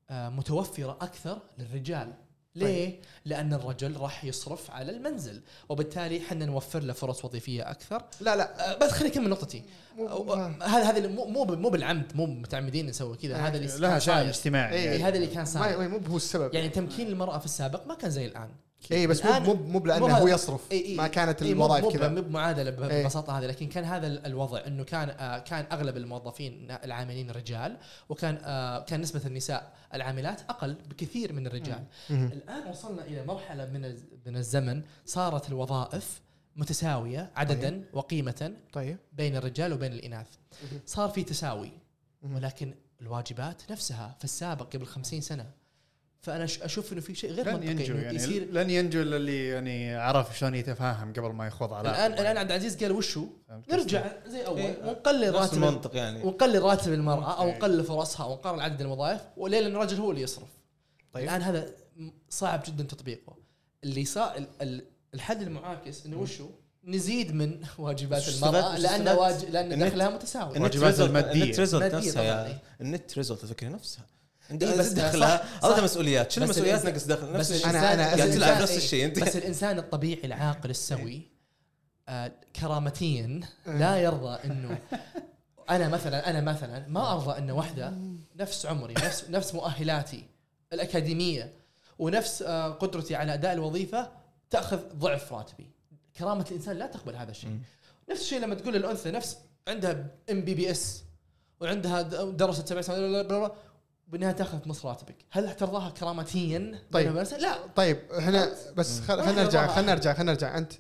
آه، 0.10 0.30
متوفرة 0.30 0.98
أكثر 1.02 1.42
للرجال 1.58 2.14
ليه؟ 2.66 3.00
لأن 3.26 3.54
الرجل 3.54 3.98
راح 3.98 4.26
يصرف 4.26 4.72
على 4.72 4.92
المنزل 4.92 5.42
وبالتالي 5.70 6.18
إحنا 6.18 6.46
نوفر 6.46 6.80
له 6.84 6.94
فرص 6.94 7.26
وظيفية 7.26 7.72
أكثر. 7.72 8.04
لا 8.22 8.36
لا. 8.36 8.72
آه، 8.72 8.78
بس 8.78 8.92
خليني 8.92 9.14
أكمل 9.14 9.30
نقطتي. 9.30 9.64
ما- 9.98 10.66
هذا 10.66 10.84
هذا 10.90 11.08
مو 11.08 11.26
مو 11.26 11.46
مو 11.46 11.70
بالعمد 11.70 12.16
مو 12.16 12.26
متعمدين 12.26 12.86
نسوي 12.86 13.18
كذا. 13.18 13.36
هذا 13.38 13.58
اللي 13.58 13.68
لها 13.80 13.90
كان 13.92 14.00
شأن. 14.00 14.28
اجتماعي. 14.28 14.74
إيه، 14.76 14.92
إيه،. 14.92 15.08
هذا 15.08 15.16
اللي 15.16 15.28
كان 15.28 15.46
صاير. 15.46 15.90
مو 15.90 15.98
هو 15.98 16.18
السبب. 16.18 16.54
يعني 16.54 16.70
تمكين 16.70 17.08
المرأة 17.08 17.38
في 17.38 17.46
السابق 17.46 17.88
ما 17.88 17.96
كان 17.96 18.10
زي 18.12 18.26
الآن. 18.26 18.50
اي 18.92 19.08
بس 19.08 19.26
مو 19.26 19.54
مو 19.54 19.80
هذا- 20.08 20.18
هو 20.18 20.28
يصرف 20.28 20.72
إي 20.72 20.86
إي 20.86 20.96
ما 20.96 21.08
كانت 21.08 21.42
إيه، 21.42 21.54
الوظائف 21.54 21.86
كذا 21.88 22.08
مو 22.08 22.22
بمعادلة 22.22 22.70
ب- 22.72 22.82
إيه. 22.84 23.08
هذه 23.08 23.46
لكن 23.46 23.68
كان 23.70 23.84
هذا 23.84 24.08
ال- 24.08 24.26
الوضع 24.26 24.62
إنه 24.68 24.84
كان 24.84 25.10
آه 25.10 25.40
كان 25.40 25.66
أغلب 25.72 25.98
الموظفين 25.98 26.72
العاملين 26.72 27.32
رجال 27.32 27.78
وكان 28.10 28.40
آه 28.44 28.80
كان 28.84 29.02
نسبة 29.02 29.22
النساء 29.26 29.74
العاملات 29.94 30.42
أقل 30.50 30.74
بكثير 30.74 31.34
من 31.34 31.48
الرجال. 31.48 31.84
الآن 32.10 32.70
وصلنا 32.70 33.06
إلى 33.06 33.26
مرحلة 33.26 33.66
من 33.66 33.98
من 34.26 34.38
الزمن 34.38 34.82
صارت 35.06 35.50
الوظائف 35.50 36.22
متساوية 36.56 37.32
عددا 37.36 37.84
وقيمه 37.94 38.54
طيب 38.74 38.98
بين 39.14 39.36
الرجال 39.36 39.74
وبين 39.74 39.94
الإناث. 39.94 40.28
صار 40.86 41.10
في 41.10 41.24
تساوي. 41.24 41.72
ولكن 42.24 42.74
الواجبات 43.02 43.72
نفسها 43.72 44.16
في 44.18 44.24
السابق 44.24 44.74
قبل 44.76 44.86
خمسين 44.86 45.22
سنة 45.22 45.46
فأنا 46.22 46.44
أشوف 46.44 46.94
إنه 46.94 47.02
في 47.02 47.16
شيء 47.16 47.32
غير 47.32 47.46
لن 47.48 47.54
منطقي 47.54 47.70
ينجو 47.72 47.96
يعني 47.96 48.16
يصير 48.16 48.52
لن 48.52 48.70
ينجو 48.70 49.02
إلا 49.02 49.16
اللي 49.16 49.48
يعني 49.48 49.96
عرف 49.96 50.38
شلون 50.40 50.56
يتفاهم 50.56 51.14
قبل 51.14 51.30
ما 51.34 51.48
يخوض 51.48 51.74
على 51.74 51.90
الان 51.90 52.14
الآن 52.14 52.38
عبد 52.38 52.52
العزيز 52.52 52.84
قال 52.84 52.92
وشو 52.92 53.26
فهمت 53.48 53.66
قصدي؟ 53.66 53.82
نرجع 53.82 54.12
زي 54.28 54.46
أول 54.46 54.60
إيه. 54.60 54.78
ونقلل 54.84 55.28
نفس 55.28 55.38
راتب 55.38 55.54
المنطق 55.54 55.96
يعني 55.96 56.24
ونقلل 56.24 56.62
راتب 56.62 56.94
المرأة 56.94 57.42
أو 57.42 57.48
إيه. 57.48 57.58
نقلل 57.58 57.84
فرصها 57.84 58.26
أو 58.26 58.34
نقلل 58.34 58.62
عدد 58.62 58.82
الوظائف 58.82 59.22
وليه 59.38 59.60
لأن 59.60 59.76
الرجل 59.76 59.98
هو 59.98 60.12
اللي 60.12 60.22
يصرف 60.22 60.50
طيب. 61.14 61.24
الآن 61.24 61.42
هذا 61.42 61.68
صعب 62.30 62.64
جدا 62.68 62.84
تطبيقه 62.84 63.36
اللي 63.84 64.06
صار 64.06 64.38
ال- 64.38 64.48
ال- 64.62 64.84
الحل 65.14 65.42
المعاكس 65.42 66.06
إنه 66.06 66.18
وشو 66.18 66.50
نزيد 66.84 67.36
من 67.36 67.60
واجبات 67.78 68.28
المرأة 68.30 68.78
لأن؟ 68.78 69.08
واج... 69.08 69.46
لأن 69.46 69.80
دخلها 69.88 70.10
متساوي 70.10 70.58
النت 70.58 70.76
واجبات 70.76 71.00
المادية. 71.00 71.44
النت 71.44 71.76
مادية 71.76 71.98
نفسها. 71.98 72.60
النت 72.82 73.18
ريزولت 73.18 73.44
الفكرة 73.44 73.68
نفسها 73.70 74.06
بس 74.52 74.88
دخلها 74.88 75.44
صح- 75.62 75.66
هذا. 75.66 75.84
مسؤوليات. 75.84 76.32
شنو 76.32 76.46
المسؤوليات؟ 76.46 76.86
نقص 76.86 77.04
دخل 77.04 77.34
نفس 77.34 77.52
الشيء. 77.52 77.66
الإنسان- 77.72 77.76
أنا 77.76 78.14
بس 78.14 78.20
قاعد 78.20 78.32
تلعب 78.32 78.62
نفس 78.62 78.78
الشيء. 78.78 79.06
انت 79.06 79.20
بس 79.20 79.36
الإنسان 79.36 79.80
الطبيعي 79.80 80.22
العاقل 80.24 80.70
السوي 80.70 81.22
آه 82.10 82.32
كرامتيا 82.56 83.42
لا 83.66 83.98
يرضى 83.98 84.40
إنه 84.46 84.78
أنا 85.70 85.88
مثلا 85.88 86.30
أنا 86.30 86.42
مثلا 86.42 86.86
ما 86.88 87.12
أرضى 87.14 87.38
ان 87.38 87.52
واحدة 87.52 87.94
نفس 88.36 88.66
عمري 88.66 88.94
نفس 88.94 89.24
نفس 89.30 89.54
مؤهلاتي 89.56 90.24
الأكاديمية 90.74 91.54
ونفس 92.00 92.42
آه 92.42 92.68
قدرتي 92.72 93.16
على 93.16 93.34
أداء 93.34 93.54
الوظيفة 93.54 94.12
تأخذ 94.50 94.80
ضعف 94.96 95.34
راتبي. 95.34 95.68
كرامة 96.18 96.46
الإنسان 96.52 96.78
لا 96.78 96.88
تقبل 96.88 97.16
هذا 97.16 97.32
الشيء. 97.32 97.60
نفس 98.12 98.22
الشيء 98.22 98.40
لما 98.40 98.56
تقول 98.56 98.74
للانثى 98.74 99.12
نفس 99.12 99.38
عندها 99.68 100.06
MBBS 100.32 101.04
وعندها 101.62 102.02
درست 102.24 102.70
سبع 102.70 102.82
سنوات 102.82 103.54
بالنهايه 104.08 104.34
تأخذ 104.34 104.58
نص 104.66 104.86
راتبك 104.86 105.16
هل 105.32 105.56
ترضاها 105.56 105.90
كرامتيا 105.90 106.80
طيب. 106.92 107.18
لا 107.18 107.58
طيب 107.76 107.98
إحنا 108.18 108.56
بس 108.76 109.00
خلينا 109.00 109.32
نرجع. 109.44 109.68
خلينا 109.68 109.94
نرجع 109.94 110.14
خلينا 110.14 110.32
نرجع 110.32 110.58
أنت 110.58 110.74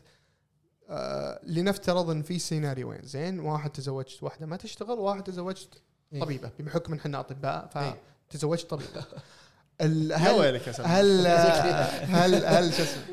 آه 0.89 1.39
لنفترض 1.43 2.09
إن 2.09 2.21
في 2.23 2.39
سيناريوين 2.39 3.01
زين 3.03 3.39
واحد 3.39 3.69
تزوجت 3.69 4.23
واحدة 4.23 4.45
ما 4.45 4.57
تشتغل 4.57 4.99
وواحد 4.99 5.23
تزوجت 5.23 5.69
إيه. 6.13 6.21
طبيبة 6.21 6.51
بحكم 6.59 6.93
إن 6.93 6.99
إحنا 6.99 7.19
أطباء 7.19 7.69
إيه. 7.75 7.97
فتزوجت 8.29 8.69
طبيبة 8.69 9.03
ال- 9.81 10.11
يا 10.11 10.17
هل 10.17 10.61
سلام 10.73 10.89
هل 10.91 11.27
هل 12.15 12.45
هل 12.45 12.73
شو 12.73 12.83
اسمه 12.83 13.03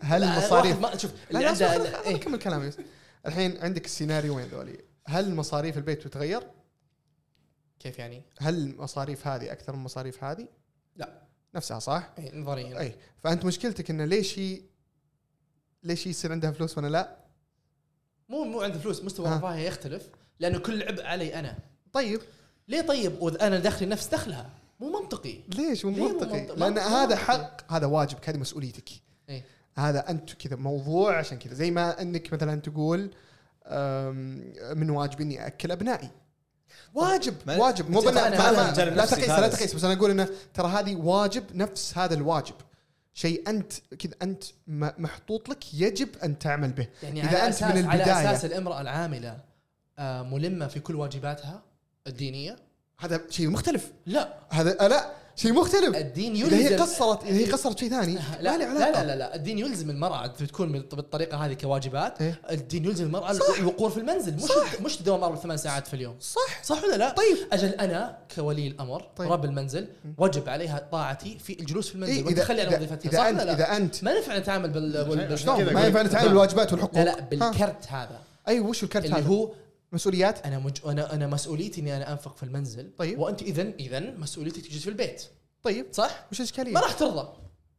هل 0.00 0.24
المصاريف 0.24 0.82
واحد 0.82 0.92
ما 0.94 0.98
شوف 0.98 1.10
لا 1.30 1.38
اللي 1.52 1.64
عنده 1.66 2.02
إيه. 2.04 2.16
كمل 2.16 2.38
كلامي. 2.38 2.70
الحين 3.26 3.58
عندك 3.60 3.84
السيناريوين 3.84 4.46
ذولي 4.46 4.78
هل 5.06 5.34
مصاريف 5.34 5.76
البيت 5.76 6.06
بتتغير؟ 6.06 6.42
كيف 7.84 7.98
يعني؟ 7.98 8.22
هل 8.38 8.54
المصاريف 8.54 9.26
هذه 9.26 9.52
أكثر 9.52 9.76
من 9.76 9.84
مصاريف 9.84 10.24
هذه؟ 10.24 10.48
لا. 10.96 11.22
نفسها 11.54 11.78
صح؟ 11.78 12.10
إيه، 12.18 12.34
نظريا 12.34 12.80
اي 12.80 12.94
فأنت 13.22 13.44
مشكلتك 13.44 13.90
إنه 13.90 14.04
ليش 14.04 14.38
هي 14.38 14.60
ليش 15.82 16.06
هي 16.06 16.10
يصير 16.10 16.32
عندها 16.32 16.50
فلوس 16.50 16.78
وأنا 16.78 16.88
لا؟ 16.88 17.16
مو 18.28 18.44
مو 18.44 18.60
عنده 18.60 18.78
فلوس 18.78 19.04
مستوى 19.04 19.28
ها. 19.28 19.36
رفاهية 19.36 19.66
يختلف 19.66 20.08
لأنه 20.40 20.58
كل 20.58 20.82
عبء 20.82 21.06
علي 21.06 21.34
أنا 21.34 21.58
طيب 21.92 22.20
ليه 22.68 22.80
طيب 22.80 23.22
وأنا 23.22 23.58
دخلي 23.58 23.88
نفس 23.88 24.06
دخلها 24.06 24.50
مو 24.80 25.00
منطقي 25.00 25.40
ليش 25.48 25.84
مو 25.84 25.90
منطقي؟ 25.90 26.40
منطقي؟ 26.40 26.56
لأن 26.56 26.78
هذا. 26.78 27.16
حق 27.16 27.72
هذا 27.72 27.86
واجبك 27.86 28.28
هذه 28.28 28.36
مسؤوليتك 28.36 28.88
إيه. 29.28 29.44
هذا 29.76 30.10
أنت 30.10 30.32
كذا 30.32 30.56
موضوع 30.56 31.18
عشان 31.18 31.38
كذا 31.38 31.54
زي 31.54 31.70
ما 31.70 32.02
أنك 32.02 32.32
مثلا 32.32 32.60
تقول 32.60 33.00
من 34.76 34.90
واجبي 34.90 35.22
إني 35.22 35.46
أكل 35.46 35.70
أبنائي 35.70 36.10
واجب 36.94 37.34
ما- 37.46 37.56
واجب. 37.56 37.90
مو 37.90 38.00
بنا 38.00 38.10
لا 38.90 39.06
تقيس 39.06 39.28
لا. 39.28 39.48
تقيس 39.48 39.74
بس 39.74 39.84
أنا 39.84 39.92
أقول 39.94 40.10
إنه 40.10 40.28
ترى 40.54 40.68
هذه 40.68 40.96
واجب 40.96 41.44
نفس 41.54 41.98
هذا 41.98 42.14
الواجب. 42.14 42.54
شيء 43.14 43.48
أنت 43.48 43.72
كذا 43.98 44.12
أنت 44.22 44.44
محطوط 44.98 45.48
لك 45.48 45.74
يجب 45.74 46.08
أن 46.24 46.38
تعمل 46.38 46.72
به. 46.72 46.88
يعني 47.02 47.20
إذا 47.22 47.28
على 47.28 47.46
أنت 47.46 47.54
أساس 47.54 47.74
من 47.74 47.86
على 47.86 48.04
البداية- 48.04 48.08
أساس 48.08 48.44
الإمرأة 48.44 48.80
العاملة 48.80 49.38
آه، 49.98 50.22
ملمة 50.22 50.66
في 50.66 50.80
كل 50.80 50.94
واجباتها 50.96 51.62
الدينية؟ 52.06 52.56
هذا 52.98 53.20
شيء 53.30 53.48
مختلف. 53.50 53.92
لا. 54.06 54.34
هذا 54.50 54.84
آه، 54.84 54.88
لا. 54.88 55.10
شيء 55.36 55.52
مختلف. 55.52 55.96
الدين 55.96 56.34
إذا 56.34 56.44
يلزم 56.56 56.56
هي 56.56 56.76
قصرت 56.76 57.24
إذا 57.24 57.36
هي 57.38 57.44
قصرت 57.52 57.78
شيء 57.78 57.90
ثاني 57.90 58.18
لا 58.40 58.58
لا, 58.58 58.74
لا 58.74 59.04
لا 59.04 59.16
لا. 59.16 59.34
الدين 59.34 59.58
يلزم 59.58 59.90
المرأة 59.90 60.26
تكون 60.26 60.72
بال- 60.72 60.86
بالطريقة 60.92 61.36
هذه 61.46 61.52
كواجبات. 61.52 62.22
إيه؟ 62.22 62.40
الدين 62.50 62.84
يلزم 62.84 63.04
المرأة 63.06 63.32
صح. 63.32 63.58
الوقور 63.58 63.90
في 63.90 63.98
المنزل. 64.00 64.34
مش 64.34 64.42
صح. 64.42 64.80
مش 64.80 64.96
تداوم 64.96 65.24
أربع 65.24 65.36
ثمان 65.36 65.56
ساعات 65.56 65.86
في 65.86 65.94
اليوم. 65.94 66.16
صح. 66.20 66.62
صح 66.62 66.84
ولا 66.84 66.96
لا؟ 66.96 67.10
طيب. 67.10 67.36
أجل 67.52 67.68
أنا 67.68 68.18
كولي 68.36 68.66
الأمر 68.66 69.02
طيب. 69.16 69.32
رب 69.32 69.44
المنزل 69.44 69.88
وجب 70.18 70.48
عليها 70.48 70.88
طاعتي 70.92 71.38
في 71.38 71.60
الجلوس 71.60 71.88
في 71.88 71.94
المنزل. 71.94 72.12
إيه 72.12 72.18
إيه 72.20 72.26
والتخلي 72.26 72.60
عن 72.60 72.66
اذا, 72.66 72.76
وظيفتها 72.76 73.08
إذا 73.10 73.18
صح 73.18 73.24
انت 73.24 73.40
ولا 73.40 73.44
لا؟ 73.46 73.54
إذا 73.54 73.76
انت 73.76 74.04
ما 74.04 74.12
ينفع 74.12 74.38
نتعامل 74.38 74.70
بال, 74.70 74.92
ما 75.74 75.86
ينفع 75.86 76.02
نتعامل 76.02 76.28
بالواجبات 76.28 76.72
والحقوق. 76.72 76.98
لا 76.98 77.04
لا. 77.04 77.20
بالكرت 77.20 77.86
هذا. 77.88 78.18
اي 78.48 78.60
وش 78.60 78.82
الكرت 78.84 79.04
اللي 79.04 79.16
هذا؟ 79.16 79.26
هو 79.26 79.50
مسؤوليات 79.94 80.46
أنا 80.46 80.58
مج... 80.58 80.76
أنا 80.86 81.12
أنا 81.14 81.26
مسؤوليتي 81.26 81.80
إني 81.80 81.96
أنا 81.96 82.12
أنفق 82.12 82.36
في 82.36 82.42
المنزل 82.42 82.90
طيب. 82.98 83.18
وأنت 83.18 83.42
اذا 83.42 83.62
اذا 83.62 84.00
مسؤوليتك 84.00 84.60
تجلس 84.66 84.82
في 84.82 84.90
البيت 84.90 85.22
طيب 85.62 85.86
صح؟ 85.92 86.26
وش 86.32 86.40
الاشكاليه 86.40 86.72
ما 86.72 86.80
راح 86.80 86.92
ترضى 86.92 87.28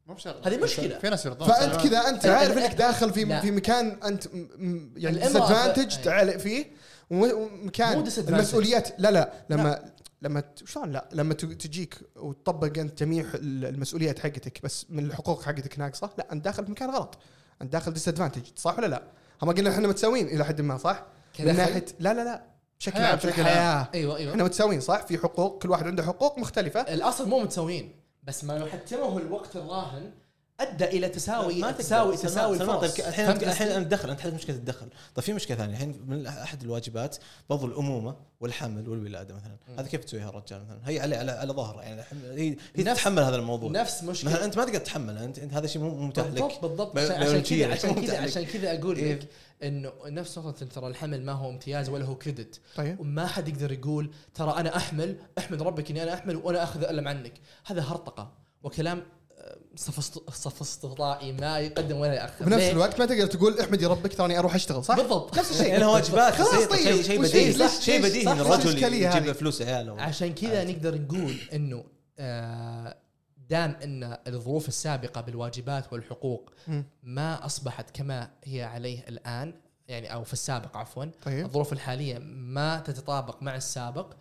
مو 0.08 0.14
بشرط 0.14 0.48
هذه 0.48 0.58
مشكلة. 0.58 1.00
في 1.00 1.10
ناس 1.10 1.26
يرضون 1.26 1.48
فأنت 1.48 1.76
كذا 1.76 2.00
أنت 2.10 2.26
عارف 2.26 2.58
إنك 2.58 2.74
داخل 2.74 3.14
في 3.14 3.24
لا. 3.24 3.42
في 3.42 3.52
مكان 3.52 3.88
أنت 4.04 4.26
يعني 4.98 5.18
ديسادفانتج 5.20 5.98
أي. 5.98 6.04
تعال 6.04 6.40
فيه 6.40 6.66
وم- 7.10 7.32
ومكان. 7.32 8.04
المسؤوليات 8.18 8.90
لا 9.00 9.12
لا 9.12 9.34
لما 9.50 9.92
لما 10.22 10.44
شلون 10.66 10.92
لا 10.92 11.10
لما 11.14 11.34
ت- 11.34 11.46
تجيك 11.46 11.96
وتطبق 12.16 12.78
أنت 12.80 13.00
جميع 13.00 13.26
ال- 13.34 13.66
المسؤوليات 13.66 14.20
حقتك 14.20 14.60
بس 14.64 14.86
من 14.90 15.06
الحقوق 15.06 15.44
حقتك 15.44 15.80
ناقصة 15.80 16.10
لا 16.18 16.32
أنت 16.32 16.46
داخل 16.46 16.66
في 16.66 16.72
مكان 16.72 16.90
غلط 16.90 17.18
أنت 17.62 17.74
داخل 17.74 17.94
ديسادفانتج 17.94 18.42
صح 18.56 18.78
ولا 18.80 18.88
لا؟ 18.88 19.04
هم 19.42 19.52
قلنا 19.52 19.70
إحنا 19.70 19.88
متساويين 19.88 20.28
إلى 20.28 20.46
حد 20.46 20.62
ما 20.62 20.78
صح؟ 20.78 21.06
من 21.40 21.46
كدخل؟ 21.46 21.58
ناحيه 21.58 21.86
لا 22.00 22.14
لا 22.14 22.24
لا 22.24 22.46
بشكل 22.80 23.02
عام 23.02 23.18
في 23.18 23.28
بشكل 23.28 23.42
الحياة 23.42 23.90
أيوه 23.94 24.18
أيوه 24.18 24.32
إحنا 24.32 24.44
متساويين 24.44 24.82
صح؟ 24.82 25.06
في 25.06 25.18
حقوق 25.18 25.62
كل 25.64 25.70
واحد 25.70 25.88
عنده 25.88 26.04
حقوق 26.04 26.40
مختلفة 26.40 26.82
الأصل 26.82 27.30
مو 27.30 27.40
متساويين 27.40 27.96
بس 28.24 28.44
ما 28.44 28.58
يحتمه 28.58 29.18
الوقت 29.18 29.56
الراهن 29.56 30.12
أدى 30.60 30.86
إلى 30.86 31.10
تساوي 31.10 31.62
ما. 31.62 31.72
تساوي 31.72 32.18
تساوي 32.18 32.58
سلمان، 32.58 32.76
الفرص. 32.76 32.96
طيب 32.96 33.08
الحين 33.08 33.30
الحين 33.30 33.68
اتدخل 33.68 34.10
أنت 34.10 34.20
حلت 34.20 34.34
مشكلة 34.34 34.56
الدخل. 34.56 34.88
طيب 35.16 35.26
في 35.26 35.34
مشكلة 35.34 35.58
ثانية. 35.58 35.74
الحين 35.74 36.02
من 36.08 36.28
أحد 36.28 36.62
الواجبات 36.64 37.18
برضو 37.50 37.66
الأمومة 37.66 38.16
والحمل 38.40 38.90
والولادة 38.90 39.36
مثلا. 39.36 39.58
هذا 39.80 39.88
كيف 39.88 40.04
تسويها 40.04 40.30
الرجال 40.30 40.64
مثلا؟ 40.64 40.80
هي 40.86 41.00
على 41.00 41.16
على, 41.16 41.32
على 41.32 41.54
ظهره 41.54 41.82
يعني. 41.82 42.02
هي 42.12 42.56
هي 42.76 42.84
تتحمل 42.84 43.24
هذا 43.24 43.36
الموضوع. 43.36 43.72
نفس 43.72 44.04
مثلا 44.04 44.12
مشكلة. 44.12 44.46
أنت 44.46 44.58
ما 44.58 44.66
تقدر 44.66 44.80
تتحمل 44.80 45.18
انت 45.18 45.40
أنت 45.40 45.54
هذا 45.54 45.68
شيء 45.68 45.82
مو 45.82 46.08
متاح 46.08 46.26
لك. 46.26 46.32
بالضبط 46.34 46.62
بالضبط. 46.62 46.98
عشان 46.98 47.42
كذا 47.42 47.72
عشان 47.74 47.96
كذا. 47.96 48.18
عشان 48.18 48.46
كذا 48.46 48.80
أقول 48.80 48.98
إيه. 48.98 49.14
لك 49.14 49.28
إنه 49.64 49.92
نفس 50.06 50.38
نقطه 50.38 50.66
ترى 50.66 50.88
الحمل 50.88 51.26
ما 51.26 51.32
هو 51.32 51.50
امتياز 51.50 51.90
ولا 51.90 52.06
هو 52.06 52.16
كريدت 52.16 52.60
طيب. 52.76 53.00
وما 53.00 53.28
حد 53.28 53.48
يقدر 53.48 53.72
يقول 53.72 54.12
ترى 54.34 54.60
أنا 54.60 54.78
أحمل 54.78 55.18
أحمد 55.38 55.62
ربك 55.62 55.92
إني 55.92 56.04
أنا 56.04 56.14
أحمل 56.14 56.36
وأنا 56.36 56.64
أخذ 56.64 56.84
ألم 56.84 57.08
عنك. 57.08 57.34
هذا 57.66 57.82
هرطقة. 57.82 58.46
وكلام 58.64 59.04
صف 59.76 59.98
است- 59.98 60.30
صف 60.30 60.62
استطاعي 60.62 61.32
ما 61.32 61.60
يقدم 61.60 61.98
ولا 61.98 62.14
يأخر 62.14 62.46
بنفس؟ 62.46 62.64
الوقت 62.64 63.00
ما 63.00 63.06
تقدر 63.06 63.26
تقول 63.28 63.60
احمدي 63.60 63.86
ربك 63.86 64.14
تراني 64.14 64.40
أروح 64.40 64.56
أشتغل 64.56 64.84
صح؟ 64.84 64.96
بالضبط 64.96 65.38
نفس 65.38 65.52
الشيء 65.52 65.68
يعني 65.68 65.86
واجبات 65.86 66.34
خلاص 66.34 66.66
طيب، 66.66 67.02
شيء 67.02 67.22
بديهي 67.22 67.70
شيء 67.82 68.02
بديهي 68.04 68.32
ان 68.32 68.40
الرجل 68.40 68.94
يجيب؟ 68.94 69.32
فلوس 69.32 69.62
عياله 69.62 70.02
عشان 70.02 70.34
كذا 70.34 70.64
نقدر 70.64 71.02
نقول 71.02 71.36
إنه 71.54 71.84
آه، 72.20 72.98
دام 73.50 73.76
إن 73.84 74.18
الظروف 74.28 74.68
السابقة 74.68 75.22
بالواجبات 75.22 75.94
والحقوق. 75.94 76.50
ما 77.04 77.46
أصبحت 77.46 77.90
كما 77.96 78.30
هي 78.44 78.64
عليه 78.64 79.00
الآن 79.08 79.54
يعني 79.88 80.14
أو 80.14 80.24
في 80.24 80.34
السابق 80.34 80.78
عفوا 80.78 81.06
طيب 81.26 81.46
الظروف 81.46 81.74
الحالية 81.74 82.18
ما 82.24 82.80
تتطابق 82.80 83.44
مع 83.44 83.56
السابق. 83.56 84.14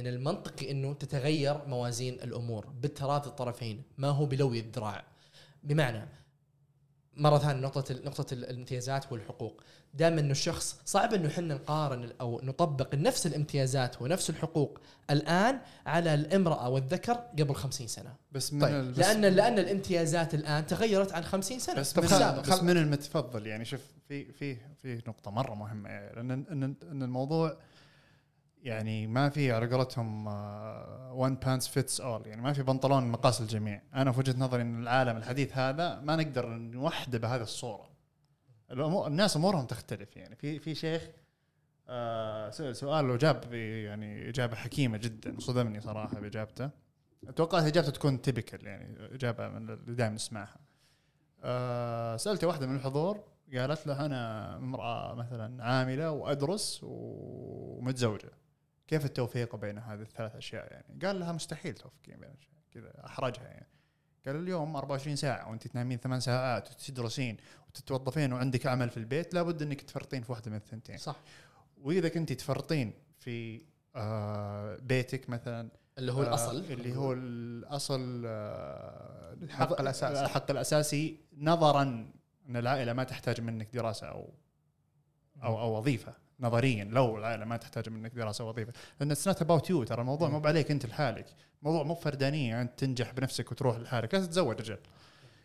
من 0.00 0.06
المنطقي 0.06 0.70
إنه 0.70 0.92
تتغير 0.92 1.66
موازين 1.66 2.14
الأمور 2.14 2.66
بالتراضي 2.66 3.28
الطرفين. 3.28 3.82
ما 3.98 4.08
هو 4.08 4.26
بلوي 4.26 4.60
الذراع. 4.60 5.04
بمعنى 5.62 6.08
مرة 7.16 7.38
ثانية 7.38 7.60
نقطة 7.60 7.94
نقطة 8.04 8.34
الامتيازات 8.34 9.12
والحقوق. 9.12 9.62
دائما 9.94 10.20
إنه 10.20 10.30
الشخص 10.30 10.80
صعب 10.84 11.14
إنه 11.14 11.28
إحنا 11.28 11.54
نقارن 11.54 12.10
أو 12.20 12.40
نطبق 12.42 12.94
نفس 12.94 13.26
الامتيازات 13.26 14.02
ونفس 14.02 14.30
الحقوق 14.30 14.78
الآن 15.10 15.60
على 15.86 16.14
الامرأة 16.14 16.68
والذكر 16.68 17.12
قبل 17.12 17.54
50 17.54 17.86
سنة. 17.86 18.14
بس 18.32 18.52
من 18.52 18.60
طيب، 18.60 18.92
بس 18.92 18.98
لأن 18.98 19.20
لأن 19.20 19.58
الامتيازات 19.58 20.34
الآن 20.34 20.66
تغيرت 20.66 21.12
عن 21.12 21.24
50 21.24 21.58
سنة. 21.58 21.80
بس 21.80 21.98
من, 21.98 22.04
السابق. 22.04 22.40
بس 22.40 22.62
من 22.62 22.76
المتفضل. 22.76 23.46
يعني 23.46 23.64
شوف 23.64 23.80
في 24.08 24.32
في 24.32 24.56
في 24.82 25.02
نقطة 25.08 25.30
مرة 25.30 25.54
مهمة. 25.54 25.88
يعني 25.88 26.14
لأن 26.14 26.44
إن, 26.50 26.74
إن 26.90 27.02
الموضوع 27.02 27.56
يعني 28.62 29.06
ما 29.06 29.28
في 29.28 29.52
على 29.52 29.66
قولتهم 29.74 30.26
one 31.16 31.34
pants 31.34 31.68
fits 31.68 32.00
all 32.00 32.26
يعني 32.26 32.42
ما 32.42 32.52
في 32.52 32.62
بنطلون 32.62 33.08
مقاس 33.08 33.40
الجميع. 33.40 33.82
أنا 33.94 34.12
في 34.12 34.18
وجهة 34.18 34.34
نظري 34.38 34.62
إن 34.62 34.82
العالم 34.82 35.16
الحديث 35.16 35.58
هذا 35.58 36.00
ما 36.00 36.16
نقدر 36.16 36.48
نوحده 36.48 37.18
بهذه 37.18 37.42
الصورة. 37.42 37.90
الأمور 38.70 39.06
الناس 39.06 39.36
أمورهم 39.36 39.66
تختلف 39.66 40.16
يعني. 40.16 40.36
في 40.36 40.58
في 40.58 40.74
شيخ 40.74 41.02
آه 41.88 42.50
سأل 42.50 42.76
سؤال 42.76 43.10
وجاب 43.10 43.54
يعني 43.54 44.28
إجابة 44.28 44.56
حكيمة 44.56 44.98
جدا 44.98 45.36
صدمني 45.38 45.80
صراحة 45.80 46.20
بإجابته. 46.20 46.70
توقعت 47.36 47.64
إجابته 47.64 47.90
تكون 47.90 48.22
typical 48.22 48.66
يعني 48.66 49.14
إجابة 49.14 49.48
من 49.48 49.70
اللي 49.70 49.94
دائما 49.94 50.14
نسمعها 50.14 50.56
آه 51.42 52.16
سالته 52.16 52.46
واحدة 52.46 52.66
من 52.66 52.76
الحضور 52.76 53.24
قالت 53.54 53.86
له 53.86 54.06
أنا 54.06 54.56
امرأة 54.56 55.14
مثلا 55.14 55.64
عاملة 55.64 56.10
وأدرس 56.10 56.80
ومتزوجة. 56.82 58.39
كيف 58.90 59.04
التوفيق 59.04 59.56
بين 59.56 59.78
هذه 59.78 60.00
الثلاث 60.00 60.36
أشياء 60.36 60.72
يعني؟ 60.72 61.06
قال 61.06 61.20
لها 61.20 61.32
مستحيل 61.32 61.74
توفقين 61.74 62.16
بين 62.16 62.30
الأشياء. 62.30 62.60
كذا 62.70 63.06
أحرجها 63.06 63.44
يعني. 63.44 63.66
قال 64.26 64.36
اليوم 64.36 64.76
24 64.76 65.16
ساعة 65.16 65.50
وأنت 65.50 65.66
تنامين 65.66 65.98
ثمان 65.98 66.20
ساعات 66.20 66.70
وتدرسين 66.70 67.36
وتتوظفين 67.68 68.32
وعندك 68.32 68.66
عمل 68.66 68.90
في 68.90 68.96
البيت 68.96 69.34
لابد 69.34 69.62
إنك 69.62 69.80
تفرطين 69.80 70.22
في 70.22 70.32
واحدة 70.32 70.50
من 70.50 70.56
الثنتين. 70.56 70.96
صح. 70.96 71.16
وإذا 71.82 72.08
كنت 72.08 72.32
تفرطين 72.32 72.92
في 73.18 73.62
آه 73.96 74.76
بيتك 74.76 75.30
مثلا 75.30 75.70
اللي 75.98 76.12
هو 76.12 76.22
آه، 76.22 76.28
الأصل. 76.28 76.56
اللي 76.56 76.96
هو 76.96 77.12
الأصل 77.12 78.22
آه 78.26 79.32
الحق 79.42 79.80
الأساسي. 79.80 80.24
الحق 80.24 80.50
الأساسي 80.50 81.20
نظرا 81.36 81.82
أن 82.48 82.56
العائلة 82.56 82.92
ما 82.92 83.04
تحتاج 83.04 83.40
منك 83.40 83.68
دراسة 83.74 84.06
أو 84.06 84.34
أو 85.42 85.60
أو 85.60 85.78
وظيفة. 85.78 86.14
نظريا 86.40 86.84
لو 86.84 87.18
العائله 87.18 87.44
ما 87.44 87.56
تحتاج 87.56 87.88
منك 87.88 88.14
دراسة 88.14 88.44
ووظيفه 88.44 88.72
لأن 89.00 89.10
it's 89.10 89.28
not 89.28 89.42
about 89.42 89.70
you 89.70 89.84
ترى 89.84 90.00
الموضوع 90.00 90.28
مو 90.28 90.42
عليك 90.44 90.70
أنت 90.70 90.86
لحالك. 90.86 91.26
الموضوع 91.62 91.82
مو 91.82 91.94
فردانية 91.94 92.60
أنت 92.60 92.78
تنجح 92.78 93.12
بنفسك 93.12 93.52
وتروح 93.52 93.76
لحالك. 93.78 94.14
لا 94.14 94.20
تتزوج 94.20 94.60
رجال 94.60 94.78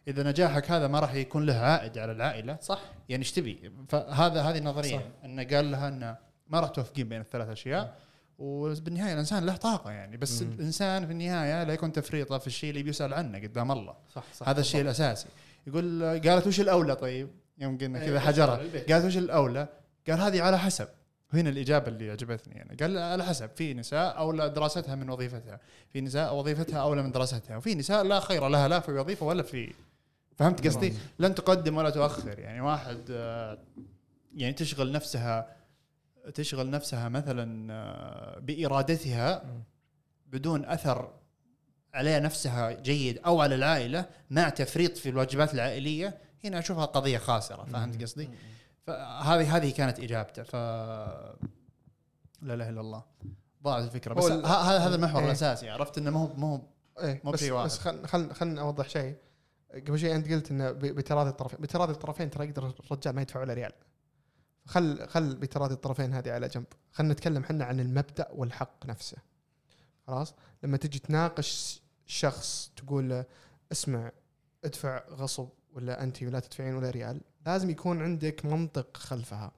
إذا 0.07 0.23
نجاحك 0.23 0.71
هذا 0.71 0.87
ما 0.87 0.99
راح 0.99 1.13
يكون 1.13 1.45
له 1.45 1.55
عائد 1.55 1.97
على 1.97 2.11
العائلة 2.11 2.57
صح. 2.61 2.81
يعني 3.09 3.23
إيش 3.23 3.31
تبي؟ 3.31 3.71
فهذا 3.89 4.41
هذه 4.41 4.63
نظريا. 4.63 4.99
صح. 4.99 5.25
إنه 5.25 5.43
قال 5.43 5.71
لها 5.71 5.87
إنه 5.87 6.17
ما 6.47 6.59
راح 6.59 6.69
توفقين 6.69 7.09
بين 7.09 7.21
الثلاث 7.21 7.49
أشياء. 7.49 7.95
وبالنهاية 8.39 9.13
الإنسان 9.13 9.45
له 9.45 9.55
طاقة 9.55 9.91
يعني. 9.91 10.17
بس 10.17 10.41
مم. 10.41 10.51
الإنسان 10.51 11.05
في 11.05 11.11
النهاية 11.11 11.63
لا 11.63 11.73
يكون 11.73 11.91
تفريطة 11.91 12.37
في 12.37 12.47
الشيء 12.47 12.69
اللي 12.69 12.83
بيسأل 12.83 13.13
عنه 13.13 13.39
قدام 13.39 13.71
الله. 13.71 13.95
صح 14.15 14.23
صح 14.33 14.49
هذا 14.49 14.59
الشيء 14.59 14.81
الأساسي. 14.81 15.27
يقول 15.67 16.03
قالت 16.03 16.47
وش 16.47 16.59
الأولى 16.59 16.95
طيب؟ 16.95 17.29
يوم 17.57 17.77
قلنا 17.77 17.99
إيه، 17.99 18.05
كذا 18.05 18.17
إيش 18.17 18.25
حجرها. 18.25 18.57
قالت 18.89 19.05
وش 19.05 19.17
الأولى؟ 19.17 19.67
قال 20.09 20.19
هذه 20.19 20.41
على 20.41 20.59
حسب. 20.59 20.87
هنا 21.33 21.49
الإجابة 21.49 21.87
اللي 21.87 22.11
عجبتني 22.11 22.55
يعني 22.55 22.75
قال 22.75 22.97
على 22.97 23.23
حسب 23.25 23.49
في 23.55 23.73
نساء 23.73 24.17
اولى 24.17 24.49
دراستها 24.49 24.95
من 24.95 25.09
وظيفتها. 25.09 25.59
في 25.93 26.01
نساء 26.01 26.35
وظيفتها 26.35 26.81
اولى 26.81 27.03
من 27.03 27.11
دراستها. 27.11 27.57
وفي 27.57 27.75
نساء 27.75 28.03
لا 28.03 28.19
خير 28.19 28.47
لها 28.47 28.67
لا 28.67 28.79
في 28.79 28.91
وظيفة 28.91 29.25
ولا 29.25 29.43
في. 29.43 29.73
فهمت 30.35 30.67
قصدي؟ 30.67 30.93
لن 31.19 31.35
تقدم 31.35 31.77
ولا 31.77 31.89
تؤخر. 31.89 32.39
يعني 32.39 32.61
واحد 32.61 32.99
آه، 33.11 33.57
يعني 34.35 34.53
تشغل 34.53 34.91
نفسها 34.91 35.55
تشغل 36.33 36.69
نفسها 36.69 37.09
مثلا 37.09 37.73
آه، 37.73 38.39
بإرادتها 38.39 39.43
بدون 40.27 40.65
أثر 40.65 41.13
عليها 41.93 42.19
نفسها 42.19 42.71
جيد 42.71 43.17
أو 43.25 43.41
على 43.41 43.55
العائلة 43.55 44.05
مع 44.29 44.49
تفريط 44.49 44.97
في 44.97 45.09
الواجبات 45.09 45.53
العائلية. 45.53 46.17
هنا 46.43 46.59
أشوفها 46.59 46.85
قضية 46.85 47.17
خاسرة. 47.17 47.65
فهمت 47.65 48.01
قصدي؟ 48.01 48.29
فهذه 48.87 49.57
هذه 49.57 49.71
كانت 49.73 49.99
إجابته. 49.99 50.43
ف 50.43 50.55
لا 52.41 52.53
إله 52.53 52.69
إلا 52.69 52.81
الله. 52.81 53.03
ضاعت 53.63 53.83
الفكرة. 53.83 54.13
بس 54.13 54.23
هو 54.23 54.29
ه- 54.29 54.33
ال- 54.33 54.45
ه- 54.45 54.87
هذا 54.87 54.95
المحور 54.95 55.21
إيه. 55.21 55.27
الأساسي. 55.27 55.69
عرفت 55.69 55.97
إنه 55.97 56.11
مو 56.11 56.27
مو 56.33 56.67
إيه 56.99 57.21
مو 57.23 57.31
بس 57.31 57.43
واحد. 57.43 57.65
بس 57.65 57.79
خل 57.79 58.07
خل 58.07 58.33
خل 58.33 58.57
أوضح 58.59 58.89
شيء. 58.89 59.15
قبل 59.73 59.99
شيء 59.99 60.15
أنت 60.15 60.31
قلت 60.31 60.51
إنه 60.51 60.71
بتراضي 60.71 61.29
الطرفين. 61.29 61.59
بتراضي 61.61 61.91
الطرفين 61.91 62.29
ترى 62.29 62.45
يقدر 62.45 62.73
الرجال 62.91 63.15
ما 63.15 63.21
يدفع 63.21 63.39
ولا 63.39 63.53
ريال. 63.53 63.71
خل 64.65 65.07
خل 65.07 65.35
بتراضي 65.35 65.73
الطرفين 65.73 66.13
هذه 66.13 66.31
على 66.31 66.47
جنب. 66.47 66.65
خلينا 66.91 67.13
نتكلم 67.13 67.43
إحنا 67.43 67.65
عن 67.65 67.79
المبدأ 67.79 68.27
والحق 68.31 68.85
نفسه. 68.85 69.17
خلاص؟ 70.07 70.33
لما 70.63 70.77
تجي 70.77 70.99
تناقش 70.99 71.81
شخص 72.05 72.71
تقول 72.75 73.09
له 73.09 73.25
اسمع 73.71 74.11
ادفع 74.65 75.03
غصب 75.09 75.49
ولا 75.73 76.03
أنت 76.03 76.21
لا 76.23 76.39
تدفعين 76.39 76.75
ولا 76.75 76.89
ريال. 76.89 77.21
لازم 77.45 77.69
يكون 77.69 78.01
عندك 78.01 78.45
منطق 78.45 78.97
خلفها. 78.97 79.51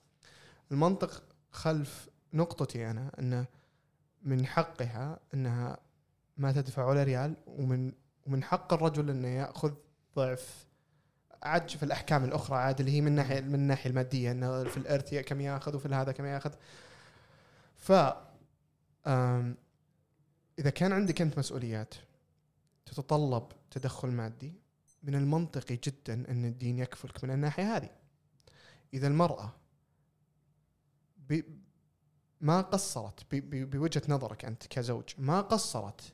المنطق 0.71 1.23
خلف 1.52 2.10
نقطتي 2.34 2.89
أنا 2.91 3.12
انه 3.19 3.45
من 4.23 4.45
حقها 4.45 5.19
إنها 5.34 5.78
ما 6.38 6.52
تدفع 6.52 6.86
ولا 6.86 7.04
ريال 7.04 7.36
ومن 7.47 7.91
ومن 8.26 8.43
حق 8.43 8.73
الرجل 8.73 9.10
إنه 9.10 9.28
يأخذ 9.28 9.73
ضعف 10.15 10.67
عاد 11.43 11.69
في 11.69 11.84
الأحكام 11.84 12.23
الأخرى 12.23 12.58
عاد 12.58 12.80
اللي 12.80 12.91
هي 12.91 13.02
من 13.02 13.12
ناحية 13.12 13.41
من 13.41 13.56
الناحيه 13.56 13.89
المادية 13.89 14.32
إنه 14.32 14.63
في 14.63 14.78
الإرث 14.78 15.15
كم 15.15 15.41
يأخذ 15.41 15.76
وفي 15.76 15.88
هذا 15.88 16.12
كم 16.12 16.26
يأخذ. 16.26 16.52
ف 17.76 17.91
إذا 20.60 20.69
كان 20.69 20.91
عندك 20.91 21.21
أنت 21.21 21.38
مسؤوليات 21.38 21.93
تتطلب 22.86 23.43
تدخل 23.71 24.08
مادي 24.08 24.54
من 25.08 25.15
المنطقي 25.15 25.76
جدا 25.76 26.32
أن 26.32 26.46
الدين 26.46 26.80
يكفلك 26.80 27.24
من 27.24 27.32
الناحية 27.32 27.76
هذه. 27.76 27.89
إذا 28.93 29.08
المرأة 29.08 29.54
ب 31.17 31.41
ما 32.41 32.62
قصرت 32.62 33.24
ب- 33.36 33.50
ب- 33.50 33.70
بوجهة 33.70 34.02
نظرك 34.10 34.46
أنت 34.46 34.67
كزوج 34.67 35.04
ما 35.17 35.41
قصرت 35.41 36.13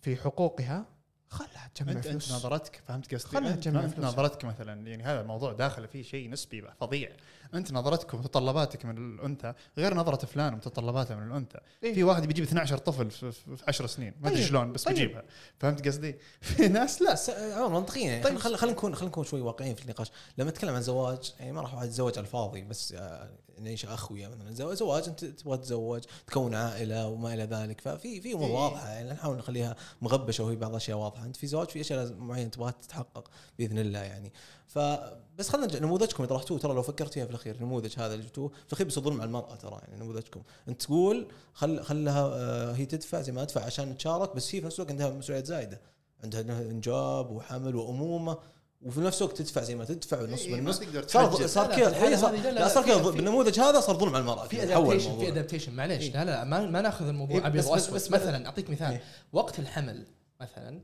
في 0.00 0.16
حقوقها 0.16 0.86
خلها 1.32 1.70
تجمع 1.74 1.92
انت 1.92 2.06
أنت 2.06 2.22
فلوس 2.22 2.32
نظرتك 2.32 2.82
فهمت 2.88 3.14
قصدي؟ 3.14 3.28
خلها 3.28 3.50
أنت, 3.54 3.64
تجمع 3.64 3.84
انت 3.84 3.94
فلوس. 3.94 4.06
نظرتك 4.06 4.44
مثلا 4.44 4.86
يعني 4.86 5.02
هذا 5.02 5.20
الموضوع 5.20 5.52
داخل 5.52 5.88
فيه 5.88 6.02
شيء 6.02 6.30
نسبي 6.30 6.64
فظيع 6.80 7.10
أنت 7.54 7.72
نظرتك 7.72 8.14
ومتطلباتك 8.14 8.84
من 8.84 8.96
الأنثى 8.96 9.54
غير 9.78 9.94
نظرة 9.94 10.26
فلان 10.26 10.52
ومتطلباته 10.54 11.14
من 11.14 11.26
الأنثى 11.26 11.58
إيه. 11.82 11.94
في 11.94 12.04
واحد 12.04 12.26
بيجيب 12.26 12.44
12 12.44 12.78
طفل 12.78 13.10
في, 13.10 13.32
في, 13.32 13.56
في 13.56 13.64
10 13.68 13.86
سنين 13.86 14.14
ما 14.20 14.28
أدري 14.28 14.40
طيب، 14.40 14.48
شلون 14.48 14.72
بس 14.72 14.84
طيب. 14.84 14.94
بيجيبها 14.94 15.24
فهمت 15.58 15.88
قصدي؟ 15.88 16.16
في 16.40 16.68
ناس 16.68 17.02
لا 17.02 17.12
بس 17.12 17.30
آه، 17.30 17.68
منطقيا 17.68 18.04
يعني 18.04 18.24
طيب. 18.24 18.38
خلينا 18.38 18.58
خلينا 18.58 18.76
نكون 18.76 18.94
خلينا 18.94 19.08
نكون 19.08 19.24
شوي 19.24 19.40
واقعيين 19.40 19.74
في 19.74 19.82
النقاش 19.82 20.10
لما 20.38 20.50
نتكلم 20.50 20.74
عن 20.74 20.82
زواج 20.82 21.32
يعني 21.40 21.52
ما 21.52 21.60
راح 21.60 21.74
واحد 21.74 21.86
يتزوج 21.86 22.18
على 22.18 22.26
الفاضي 22.26 22.62
بس 22.62 22.92
آه، 22.92 23.30
نعيش 23.62 23.86
أخويا 23.86 24.28
مثلا 24.28 24.54
زو- 24.54 24.74
زواج 24.74 25.08
أنت 25.08 25.24
تبغى 25.24 25.56
تتزوج 25.56 26.02
تكون 26.26 26.54
عائلة 26.54 27.08
وما 27.08 27.34
إلى 27.34 27.44
ذلك. 27.44 27.80
ففي 27.80 28.20
في 28.20 28.32
أمور 28.32 28.46
إيه. 28.48 28.54
واضحة 28.54 28.88
يعني 28.88 29.10
نحاول 29.10 29.36
نخليها 29.36 29.76
مغبشة 30.02 30.44
وهي 30.44 30.56
بعض 30.56 30.70
الأشياء 30.70 30.98
واضحة. 30.98 31.24
أنت 31.24 31.36
في 31.36 31.46
زواج 31.46 31.68
في 31.68 31.80
أشياء 31.80 31.98
لازم 31.98 32.16
معينة 32.18 32.50
تبغاها 32.50 32.70
تتحقق 32.70 33.30
بإذن 33.58 33.78
الله 33.78 33.98
يعني. 33.98 34.32
فبس 34.66 35.48
خلينا 35.48 35.66
نرجع 35.66 35.78
نموذجكم 35.78 36.16
اللي 36.22 36.34
طرحتوه 36.34 36.58
ترى 36.58 36.74
لو 36.74 36.82
فكرت 36.82 37.12
فيها 37.14 37.24
في 37.24 37.30
الأخير 37.30 37.54
النموذج 37.54 37.94
هذا 37.98 38.14
اللي 38.14 38.26
جبتوه 38.26 38.48
في 38.48 38.66
الأخير 38.68 38.86
بيصير 38.86 39.02
ظلم 39.02 39.20
على 39.20 39.28
المرأة 39.28 39.54
ترى 39.54 39.78
يعني 39.88 40.04
نموذجكم. 40.04 40.42
أنت 40.68 40.82
تقول 40.82 41.26
خل 41.54 41.82
خلها 41.82 42.20
آه، 42.34 42.72
هي 42.72 42.86
تدفع 42.86 43.20
زي 43.20 43.32
ما 43.32 43.42
ادفع 43.42 43.64
عشان 43.64 43.90
نتشارك 43.90 44.36
بس 44.36 44.54
هي 44.54 44.60
في 44.60 44.66
نفس 44.66 44.76
الوقت 44.76 44.90
عندها 44.90 45.10
مسؤوليات 45.10 45.46
زايدة. 45.46 45.80
عندها 46.24 46.40
إنجاب 46.40 47.30
وحمل 47.30 47.76
وأمومة. 47.76 48.38
وفي 48.84 49.00
نفس 49.00 49.22
الوقت 49.22 49.36
تدفع 49.38 49.62
زي 49.62 49.74
ما 49.74 49.84
تدفع 49.84 50.20
إيه، 50.20 50.26
ما 50.50 50.56
بالنص 50.56 50.78
تقدر 50.78 51.08
صار. 51.08 51.46
صار 51.46 51.76
كذا 51.76 51.88
الحالة 51.88 52.16
صار 52.16 52.68
صار 52.68 52.84
كذا 52.84 52.96
بالنموذج 53.10 53.60
هذا 53.60 53.80
صار 53.80 53.96
ظلم 53.96 54.08
على 54.14 54.18
المراه 54.22 54.46
في 54.46 54.62
adaptation 54.62 55.18
في. 55.18 55.28
adaptation 55.28 55.72
معليش 55.74 56.02
إيه. 56.02 56.12
لا 56.12 56.24
لا 56.24 56.44
ما, 56.44 56.66
ما 56.66 56.80
ناخذ 56.80 57.08
الموضوع 57.08 57.36
إيه، 57.36 57.46
أبيض 57.46 57.62
بس- 57.62 57.68
وأسود 57.68 57.94
بس- 57.94 58.10
مثلا 58.10 58.46
أعطيك 58.46 58.70
مثال 58.70 58.90
إيه. 58.92 59.02
وقت 59.32 59.58
الحمل 59.58 60.06
مثلا 60.40 60.80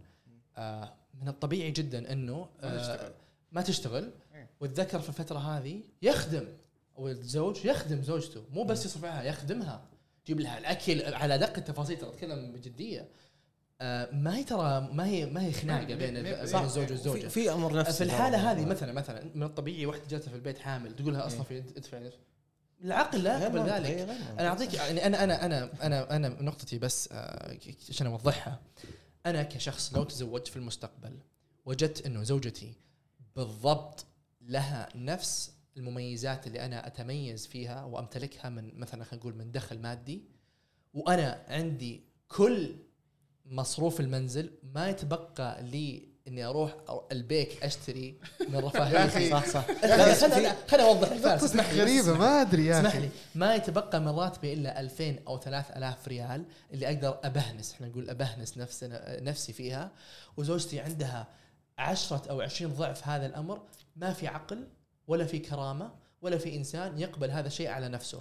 آه 0.56 0.92
من 1.22 1.28
الطبيعي 1.28 1.70
جدا 1.70 2.12
إنه 2.12 2.48
ما 3.52 3.60
آه 3.60 3.60
تشتغل. 3.62 4.10
إيه. 4.34 4.48
والذكر 4.60 5.00
في 5.00 5.08
الفترة 5.08 5.38
هذه 5.38 5.80
يخدم 6.02 6.44
أو 6.98 7.08
الزوج 7.08 7.64
يخدم 7.64 8.02
زوجته 8.02 8.42
مو 8.52 8.64
بس 8.64 8.86
يصرف 8.86 9.04
عليها 9.04 9.22
يخدمها 9.30 9.82
يجيب 10.24 10.40
لها 10.40 10.58
الأكل 10.58 11.14
على 11.14 11.34
ادق 11.34 11.56
التفاصيل 11.56 11.98
ترى 11.98 12.08
أتكلم 12.10 12.52
بجدية 12.52 13.08
آه 13.80 14.10
ما 14.12 14.36
هي 14.36 14.44
ترى 14.44 14.88
ما 14.92 15.06
هي 15.06 15.26
ما 15.26 15.42
هي 15.42 15.52
خناقة 15.52 15.94
بين. 15.94 16.16
الزوج 16.16 16.86
في, 16.86 16.92
والزوجة 16.92 17.28
في 17.28 17.52
أمر 17.52 17.78
نفسي 17.78 17.92
في 17.92 18.04
الحالة. 18.04 18.52
هذه 18.52 18.64
مثلا 18.64 18.92
مثلا 18.92 19.30
من 19.34 19.42
الطبيعي 19.42 19.86
واحدة 19.86 20.04
جالسه 20.08 20.30
في 20.30 20.36
البيت 20.36 20.58
حامل 20.58 20.96
تقول 20.96 21.14
لها 21.14 21.26
أصلا 21.26 21.44
إيه. 21.50 21.62
في 21.62 21.78
ادفع 21.78 22.00
العقل 22.84 23.22
لا 23.22 23.38
يقبل 23.42 23.58
منطقي، 23.60 23.80
ذلك. 23.80 24.08
أنا 24.38 24.48
أعطيك 24.48 24.74
يعني 24.74 25.06
أنا 25.06 25.24
أنا 25.24 25.46
أنا 25.46 25.70
أنا 25.82 26.16
أنا 26.16 26.28
نقطتي 26.28 26.78
بس 26.78 27.08
آه، 27.12 27.58
عشان 27.88 28.06
أوضحها 28.06 28.60
أنا 29.26 29.42
كشخص 29.42 29.94
لو 29.94 30.04
تزوجت 30.04 30.48
في 30.48 30.56
المستقبل 30.56 31.18
وجدت 31.64 32.06
إنه 32.06 32.22
زوجتي 32.22 32.74
بالضبط 33.36 34.06
لها 34.40 34.88
نفس 34.94 35.52
المميزات 35.76 36.46
اللي 36.46 36.64
أنا 36.64 36.86
أتميز 36.86 37.46
فيها 37.46 37.84
وأمتلكها 37.84 38.48
من 38.48 38.78
مثلا 38.78 39.04
خلينا 39.04 39.22
نقول 39.22 39.34
من 39.34 39.52
دخل 39.52 39.78
مادي 39.78 40.22
وأنا 40.94 41.44
عندي 41.48 42.02
كل 42.28 42.76
مصروف 43.50 44.00
المنزل 44.00 44.50
ما 44.74 44.88
يتبقى 44.88 45.62
لي 45.62 46.08
إني 46.28 46.44
أروح 46.44 46.76
البيك 47.12 47.64
أشتري 47.64 48.18
من 48.48 48.56
رفاهيتي 48.58 49.30
صح 49.34 49.46
صح. 49.46 49.66
خليني 50.70 50.88
أوضح 50.88 51.08
اسمح 51.26 51.72
لي. 51.72 51.82
غريبة 51.82 52.14
ما 52.18 52.40
أدري 52.40 52.66
يا 52.66 52.80
اسمح 52.80 52.96
لي. 52.96 53.08
ما 53.34 53.54
يتبقى 53.54 54.00
من 54.00 54.08
راتبي 54.08 54.52
إلا 54.52 54.80
2000 54.80 55.16
أو 55.28 55.38
3000 55.38 56.08
ريال 56.08 56.44
اللي 56.72 56.86
أقدر 56.86 57.18
أبهنس 57.24 57.72
إحنا 57.72 57.86
نقول 57.88 58.10
أبهنس 58.10 58.58
نفسنا 58.58 59.20
نفسي 59.20 59.52
فيها. 59.52 59.90
وزوجتي 60.36 60.80
عندها 60.80 61.26
عشرة 61.78 62.22
أو 62.30 62.40
20 62.40 62.72
ضعف 62.74 63.08
هذا 63.08 63.26
الأمر 63.26 63.62
ما 63.96 64.12
في 64.12 64.28
عقل 64.28 64.68
ولا 65.06 65.24
في 65.24 65.38
كرامة 65.38 65.90
ولا 66.22 66.38
في 66.38 66.56
إنسان 66.56 66.98
يقبل 66.98 67.30
هذا 67.30 67.46
الشيء 67.46 67.68
على 67.68 67.88
نفسه. 67.88 68.20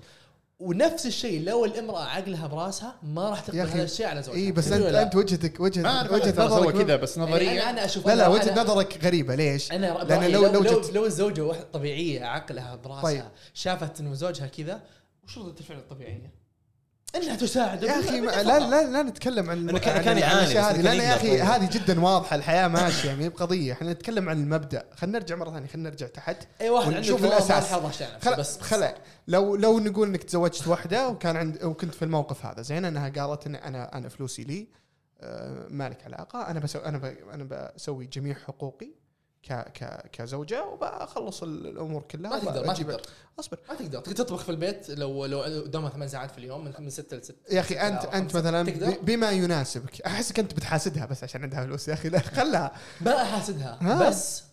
ونفس 0.59 1.05
الشيء 1.05 1.43
لو 1.43 1.65
الامرأة 1.65 2.03
عقلها 2.03 2.47
براسها 2.47 2.95
ما 3.03 3.29
راح 3.29 3.39
تقبل 3.39 3.59
هذا 3.59 3.83
الشيء 3.83 4.05
على 4.05 4.23
زوجها 4.23 4.37
اي 4.39 4.51
بس 4.51 4.71
انت؟ 4.71 4.85
أنت 4.85 5.15
وجهتك 5.15 5.61
ما 5.61 5.65
وجهه 5.65 6.13
وجهه 6.13 6.45
نظرك 6.45 6.73
كذا 6.85 6.95
بس 6.95 7.17
يعني 7.17 7.31
نظريا 7.31 7.51
أنا 7.51 7.69
أنا 7.69 7.85
أشوف 7.85 8.07
لا 8.07 8.15
لا 8.15 8.27
وجهه 8.27 8.61
نظرك 8.63 8.99
غريبة 9.05 9.35
ليش؟ 9.35 9.71
أنا 9.71 9.85
لأن 9.85 10.21
لأن 10.21 10.31
لو- 10.31 10.41
لو 10.41 10.63
لو 10.63 10.81
لو, 10.93 11.05
الزوجه 11.05 11.41
واحدة 11.41 11.63
طبيعية 11.73 12.25
عقلها 12.25 12.75
براسها 12.75 13.01
طيب. 13.03 13.21
طيب. 13.21 13.31
شافت 13.53 13.99
إنه 13.99 14.13
زوجها 14.13 14.47
كذا 14.47 14.81
وش 15.23 15.37
ردة 15.37 15.59
الفعل 15.59 15.77
الطبيعية؟ 15.77 16.31
إنها 17.15 17.35
تساعد. 17.35 17.83
يا 17.83 17.99
أخي 17.99 18.21
ما- 18.21 18.31
لا 18.31 18.59
لا 18.59 18.83
لا 18.91 19.03
نتكلم 19.03 19.49
عن 19.49 19.77
كان- 19.77 20.07
عن 20.09 20.17
يعاني، 20.17 20.59
هذه 20.59 20.81
لأن 20.81 20.97
يا 20.97 21.15
أخي. 21.15 21.41
هذه 21.41 21.69
جدا 21.71 22.01
واضحة. 22.01 22.35
الحياة 22.35 22.67
ماشية 22.67 23.13
ما 23.13 23.23
هي 23.23 23.29
بقضية. 23.29 23.73
إحنا 23.73 23.93
نتكلم 23.93 24.29
عن 24.29 24.37
المبدأ. 24.39 24.83
خلينا 24.95 25.19
نرجع 25.19 25.35
مرة 25.35 25.51
ثانية 25.51 25.67
خلينا 25.67 25.89
نرجع 25.89 26.07
تحت. 26.07 26.37
اي 26.61 26.69
واحد 26.69 26.85
عنده 26.85 26.97
ونشوف 26.97 27.23
نفسه 27.25 27.59
خل 28.21 28.35
بس 28.35 28.59
خل 28.61 28.89
لو 29.27 29.55
لو 29.55 29.79
نقول 29.79 30.07
إنك 30.07 30.23
تزوجت 30.23 30.67
واحدة 30.67 31.09
وكان 31.09 31.37
عند 31.37 31.63
وكنت 31.63 31.95
في 31.95 32.05
الموقف 32.05 32.45
هذا 32.45 32.61
زين 32.61 32.85
إنها 32.85 33.09
قالت 33.09 33.47
إن 33.47 33.55
أنا 33.55 33.97
أنا 33.97 34.09
فلوسي 34.09 34.43
لي 34.43 34.67
آه، 35.21 35.67
ما 35.69 35.89
لك 35.89 36.03
علاقة 36.05 36.41
أنا 36.51 36.59
بسوي 36.59 36.85
أنا 36.85 36.97
ب- 36.97 37.29
أنا 37.33 37.43
بسوي 37.75 38.05
جميع 38.05 38.35
حقوقي. 38.47 38.89
كزوجة 40.11 40.65
وبخلص 40.65 41.43
ال- 41.43 41.67
الأمور 41.67 42.01
كلها 42.01 42.31
ما 42.31 42.39
تقدر 42.39 42.67
ما 42.67 42.73
تقدر 42.73 43.01
أصبر 43.39 43.57
ما 43.69 43.75
تقدر 43.75 43.99
تقدر 43.99 44.15
تطبخ 44.15 44.43
في 44.43 44.49
البيت 44.49 44.89
لو 44.89 45.25
لو 45.25 45.41
قدامها 45.41 45.89
ثمان 45.89 46.07
ساعات 46.07 46.31
في 46.31 46.37
اليوم 46.37 46.65
من 46.65 46.73
من 46.79 46.89
6 46.89 47.17
ل 47.17 47.23
6 47.23 47.35
يا 47.51 47.59
أخي 47.59 47.75
انت 47.75 48.05
أنت. 48.05 48.35
مثلا 48.35 48.69
تقدر؟ 48.71 48.97
بما 49.01 49.31
يناسبك 49.31 50.01
احسك 50.01 50.39
أنت 50.39 50.53
بتحاسدها 50.53 51.05
بس 51.05 51.23
عشان 51.23 51.43
عندها 51.43 51.63
فلوس 51.65 51.87
يا 51.87 51.93
أخي 51.93 52.09
لا 52.09 52.19
خلها 52.19 52.71
ما 53.01 53.21
أحاسدها 53.21 53.79
ها. 53.81 54.09
بس 54.09 54.43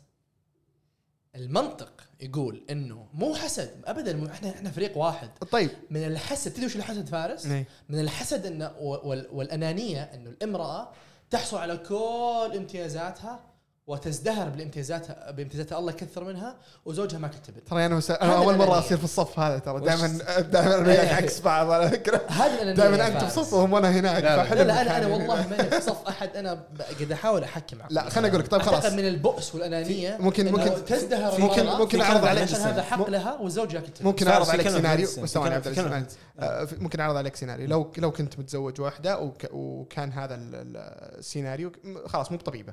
المنطق 1.36 1.92
يقول 2.20 2.64
إنه 2.70 3.07
مو 3.14 3.34
حسد 3.34 3.70
ابدا 3.84 4.12
مو- 4.16 4.26
إحنا 4.26 4.51
إحنا 4.51 4.70
فريق 4.70 4.97
واحد 4.99 5.30
طيب 5.51 5.70
من 5.90 6.05
الحسد 6.07 6.51
تدري 6.53 6.66
وش 6.66 6.76
الحسد 6.76 7.09
فارس؟ 7.09 7.47
إيه. 7.47 7.66
من 7.88 8.01
الحسد 8.01 8.47
إنه 8.47 8.72
وال- 8.80 9.28
والأنانية 9.32 10.03
إنه 10.03 10.30
الإمرأة 10.30 10.92
تحصل 11.30 11.57
على 11.59 11.76
كل 11.76 12.53
امتيازاتها 12.57 13.40
وتزدهر 13.87 14.49
بالامتيازات 14.49 15.07
بامتيازات 15.32 15.72
الله 15.72 15.93
يكثر 15.93 16.24
منها 16.24 16.57
وزوجها 16.85 17.18
ما 17.18 17.28
كتبت 17.28 17.68
ترى 17.68 17.87
أنا 17.87 17.97
وس... 17.97 18.11
أنا 18.11 18.30
هذا 18.32 18.37
أول 18.39 18.57
مرة. 18.57 18.78
أصير 18.78 18.99
في 18.99 19.05
الصف 19.05 19.39
هذا 19.39 19.59
ترى 19.59 19.80
دائما 19.80 20.07
دائما 20.41 20.74
أنا 20.78 20.87
وياك. 20.89 21.12
عكس 21.22 21.41
بعض 21.41 21.70
على 21.70 21.91
فكرة 21.91 22.20
هذه 22.28 22.55
الانانيه 22.62 22.74
دائما 22.97 23.07
انت 23.07 23.24
في. 23.24 23.30
صفهم 23.30 23.72
وأنا 23.72 23.91
هناك 23.91 24.22
لا، 24.24 24.37
لا. 24.37 24.45
فحلو 24.45 24.59
لا 24.59 24.64
لا 24.64 24.80
أنا. 24.82 24.97
أنا 24.99 25.07
والله 25.07 25.47
ماني 25.51 25.70
في 25.70 25.80
صف 25.80 26.07
أحد 26.09 26.37
أنا 26.37 26.64
قاعد 26.99 27.12
أحاول 27.12 27.45
أحكم 27.45 27.82
عقلي. 27.82 27.95
لا 27.95 28.09
خليني 28.09 28.28
أقول 28.28 28.41
لك 28.41 28.49
طيب 28.49 28.62
خلاص 28.62 28.87
من 28.87 29.09
البؤس 29.09 29.55
والأنانية 29.55 30.16
ممكن- 30.20 30.53
ممكن- 30.53 30.85
تزدهر 30.85 31.41
ممكن- 31.41 31.66
ممكن 31.66 31.99
كلمة 31.99 32.28
عليك 32.28 32.43
عشان 32.43 32.61
هذا. 32.61 32.82
حق 32.82 33.11
لها 33.11 33.39
والزوج 33.41 33.74
يكتب 33.74 34.05
ممكن 34.05 34.28
أعرض 34.28 34.51
عليك 34.51 34.68
سيناريو 34.68 35.09
بس 35.22 35.32
ثواني 35.32 35.55
عبد. 35.55 36.07
آه، 36.41 36.68
ممكن 36.78 37.01
أعرض 37.01 37.16
عليك 37.16 37.37
سيناريو 37.37 37.68
لو 37.68 37.93
لو 37.99 38.12
كنت 38.12 38.39
متزوج 38.39 38.80
واحدة 38.80 39.18
وك 39.20 39.47
وكان 39.53 40.12
هذا 40.12 40.35
ال- 40.35 40.55
ال- 40.55 40.76
السيناريو 41.18 41.72
خلاص 42.07 42.32
مو 42.32 42.39
بطبيبة 42.39 42.72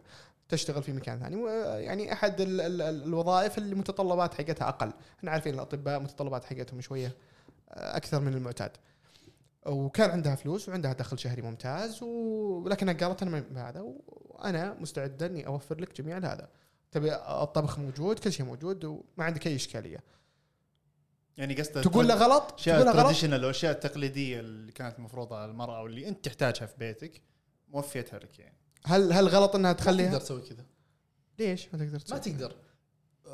تشتغل 0.50 0.84
في 0.84 0.92
مكان 1.02 1.20
ثاني. 1.20 1.44
يعني 1.86 2.14
أحد 2.14 2.42
ال- 2.42 2.62
ال- 2.62 2.82
ال- 2.82 3.04
الوظائف 3.04 3.58
اللي 3.58 3.76
متطلبات 3.76 4.34
حقتها 4.34 4.70
أقل. 4.70 4.92
إحنا 5.20 5.32
عارفين 5.32 5.54
الأطباء 5.54 6.00
متطلبات 6.00 6.44
حقتهم 6.44 6.82
شوية 6.82 7.16
آه، 7.70 7.98
أكثر 7.98 8.20
من 8.22 8.34
المعتاد. 8.34 8.72
وكان 9.66 10.10
عندها 10.10 10.36
فلوس 10.36 10.70
وعندها 10.70 10.94
دخل 10.94 11.20
شهري 11.20 11.42
ممتاز 11.42 12.04
ولكنها 12.04 12.94
قالت 12.94 13.22
أنا 13.22 13.44
ما 13.52 13.70
هذا 13.70 13.82
وأنا 14.06 14.74
مستعده 14.80 15.26
إني 15.26 15.48
أوفر 15.48 15.80
لك 15.82 16.02
جميع 16.02 16.18
هذا. 16.18 16.50
تبي 16.92 17.16
الطبخ 17.16 17.80
موجود 17.80 18.20
كل 18.20 18.32
شيء 18.32 18.46
موجود 18.46 18.86
وما 18.86 19.04
عندك 19.18 19.48
أي 19.48 19.56
إشكالية. 19.56 20.04
يعني 21.38 21.54
قصده 21.54 21.82
تقول 21.82 22.08
له 22.08 22.16
غلط؟ 22.16 22.60
تقول 22.66 22.86
له 22.86 22.92
غلط؟ 22.92 23.24
الاشياء 23.24 23.72
التقليدية 23.72 24.40
اللي 24.40 24.72
كانت 24.72 25.00
مفروضة 25.00 25.38
على 25.38 25.52
المرأة 25.52 25.78
أو 25.78 25.86
اللي 25.86 26.08
أنت 26.08 26.26
تحتاجها 26.26 26.66
في 26.66 26.76
بيتك 26.78 27.22
موفيتها 27.70 28.20
لك 28.20 28.40
يعني. 28.40 28.58
هل 28.86 29.14
هل 29.14 29.28
غلط 29.28 29.56
إنها 29.56 29.72
ما 29.72 29.78
تخليها؟ 29.78 30.08
تقدر 30.08 30.20
تسوي 30.20 30.42
كذا. 30.42 30.66
ليش 31.42 31.68
ما 31.74 31.80
تقدر 31.80 32.00
تسوي؟ 32.00 32.18
ما 32.18 32.24
تقدر 32.24 32.56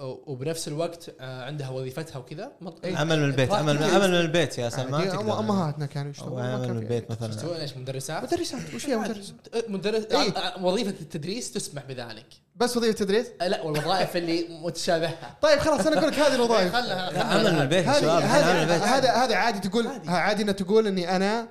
وبنفس 0.02 0.68
الوقت 0.68 1.12
آه، 1.20 1.44
عندها 1.46 1.70
وظيفتها 1.70 2.18
وكذا 2.18 2.52
إيه. 2.84 2.98
عمل 2.98 3.20
من 3.20 3.26
البيت 3.26 3.52
عمل 3.52 3.80
Practically 3.80 3.94
عمل 3.94 4.10
من 4.10 4.16
البيت 4.16 4.58
يا 4.58 4.70
سلمان 4.70 4.94
عادي، 4.94 5.12
تقدر. 5.12 5.40
أمهاتنا 5.40 5.86
كانوا 5.86 6.12
يشتغلون 6.12 6.42
عمل 6.42 6.70
من 6.70 6.78
البيت 6.78 7.12
مثلا. 7.12 7.28
تسوي؟ 7.28 7.62
إيش 7.62 7.78
مدرسات؟ 7.78 8.24
مدرسات. 8.24 8.74
وش 8.76 8.86
فيها 8.86 8.98
مدرس 8.98 9.34
مدرس 9.68 10.06
إيه. 10.06 10.18
آه، 10.18 10.40
آه، 10.40 10.66
وظيفة 10.66 10.90
التدريس 10.90 11.52
تسمح 11.52 11.86
بذلك. 11.86 12.26
بس 12.56 12.78
وظيفة 12.78 12.98
تدريس 12.98 13.28
آه، 13.42 13.48
لا 13.48 13.62
والوظائف 13.62 14.18
اللي 14.18 14.46
متشابهة. 14.50 15.38
طيب 15.42 15.60
خلاص 15.60 15.88
أنا 15.88 16.00
أقول 16.00 16.12
لك 16.12 16.20
هذه 16.20 16.36
الوظائف. 16.36 16.76
عمل 16.76 17.54
من 17.54 17.62
البيت 17.62 17.88
من 17.88 17.94
هذا 18.10 19.12
هذا 19.12 19.36
عادي 19.36 19.70
تقول 19.70 19.88
عادي. 20.08 20.42
إنها 20.42 20.54
تقول 20.54 20.88
إني 20.88 21.16
أنا 21.16 21.48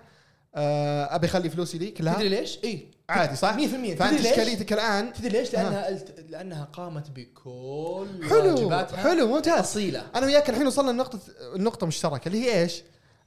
أبي 1.15 1.27
أخلي 1.27 1.51
فلوسي 1.51 1.79
لي 1.79 1.87
تدري 1.87 1.99
كلها 1.99 2.23
ليش؟ 2.23 2.59
اي 2.65 2.96
عادي 3.11 3.37
صح؟ 3.37 3.57
100% 3.57 3.59
فأنت؟ 3.99 4.21
اشكاليتك 4.27 4.73
الآن 4.73 5.13
تدري 5.13 5.29
ليش؟ 5.39 5.53
لأنها 5.53 5.89
الت- 5.89 6.21
لأنها 6.31 6.65
قامت 6.65 7.11
بكل 7.11 8.09
حلو 8.31 8.55
واجباتها 8.55 8.97
حلو 8.97 9.27
ممتاز 9.27 9.59
اصيله 9.61 10.07
أنا 10.15 10.27
وياك 10.27 10.51
الحين 10.51 10.67
وصلنا 10.67 10.91
لنقطة 10.91 11.19
النقطة 11.55 11.87
مشتركه 11.87 12.29
اللي 12.29 12.43
هي 12.45 12.63
إيش؟ 12.63 12.83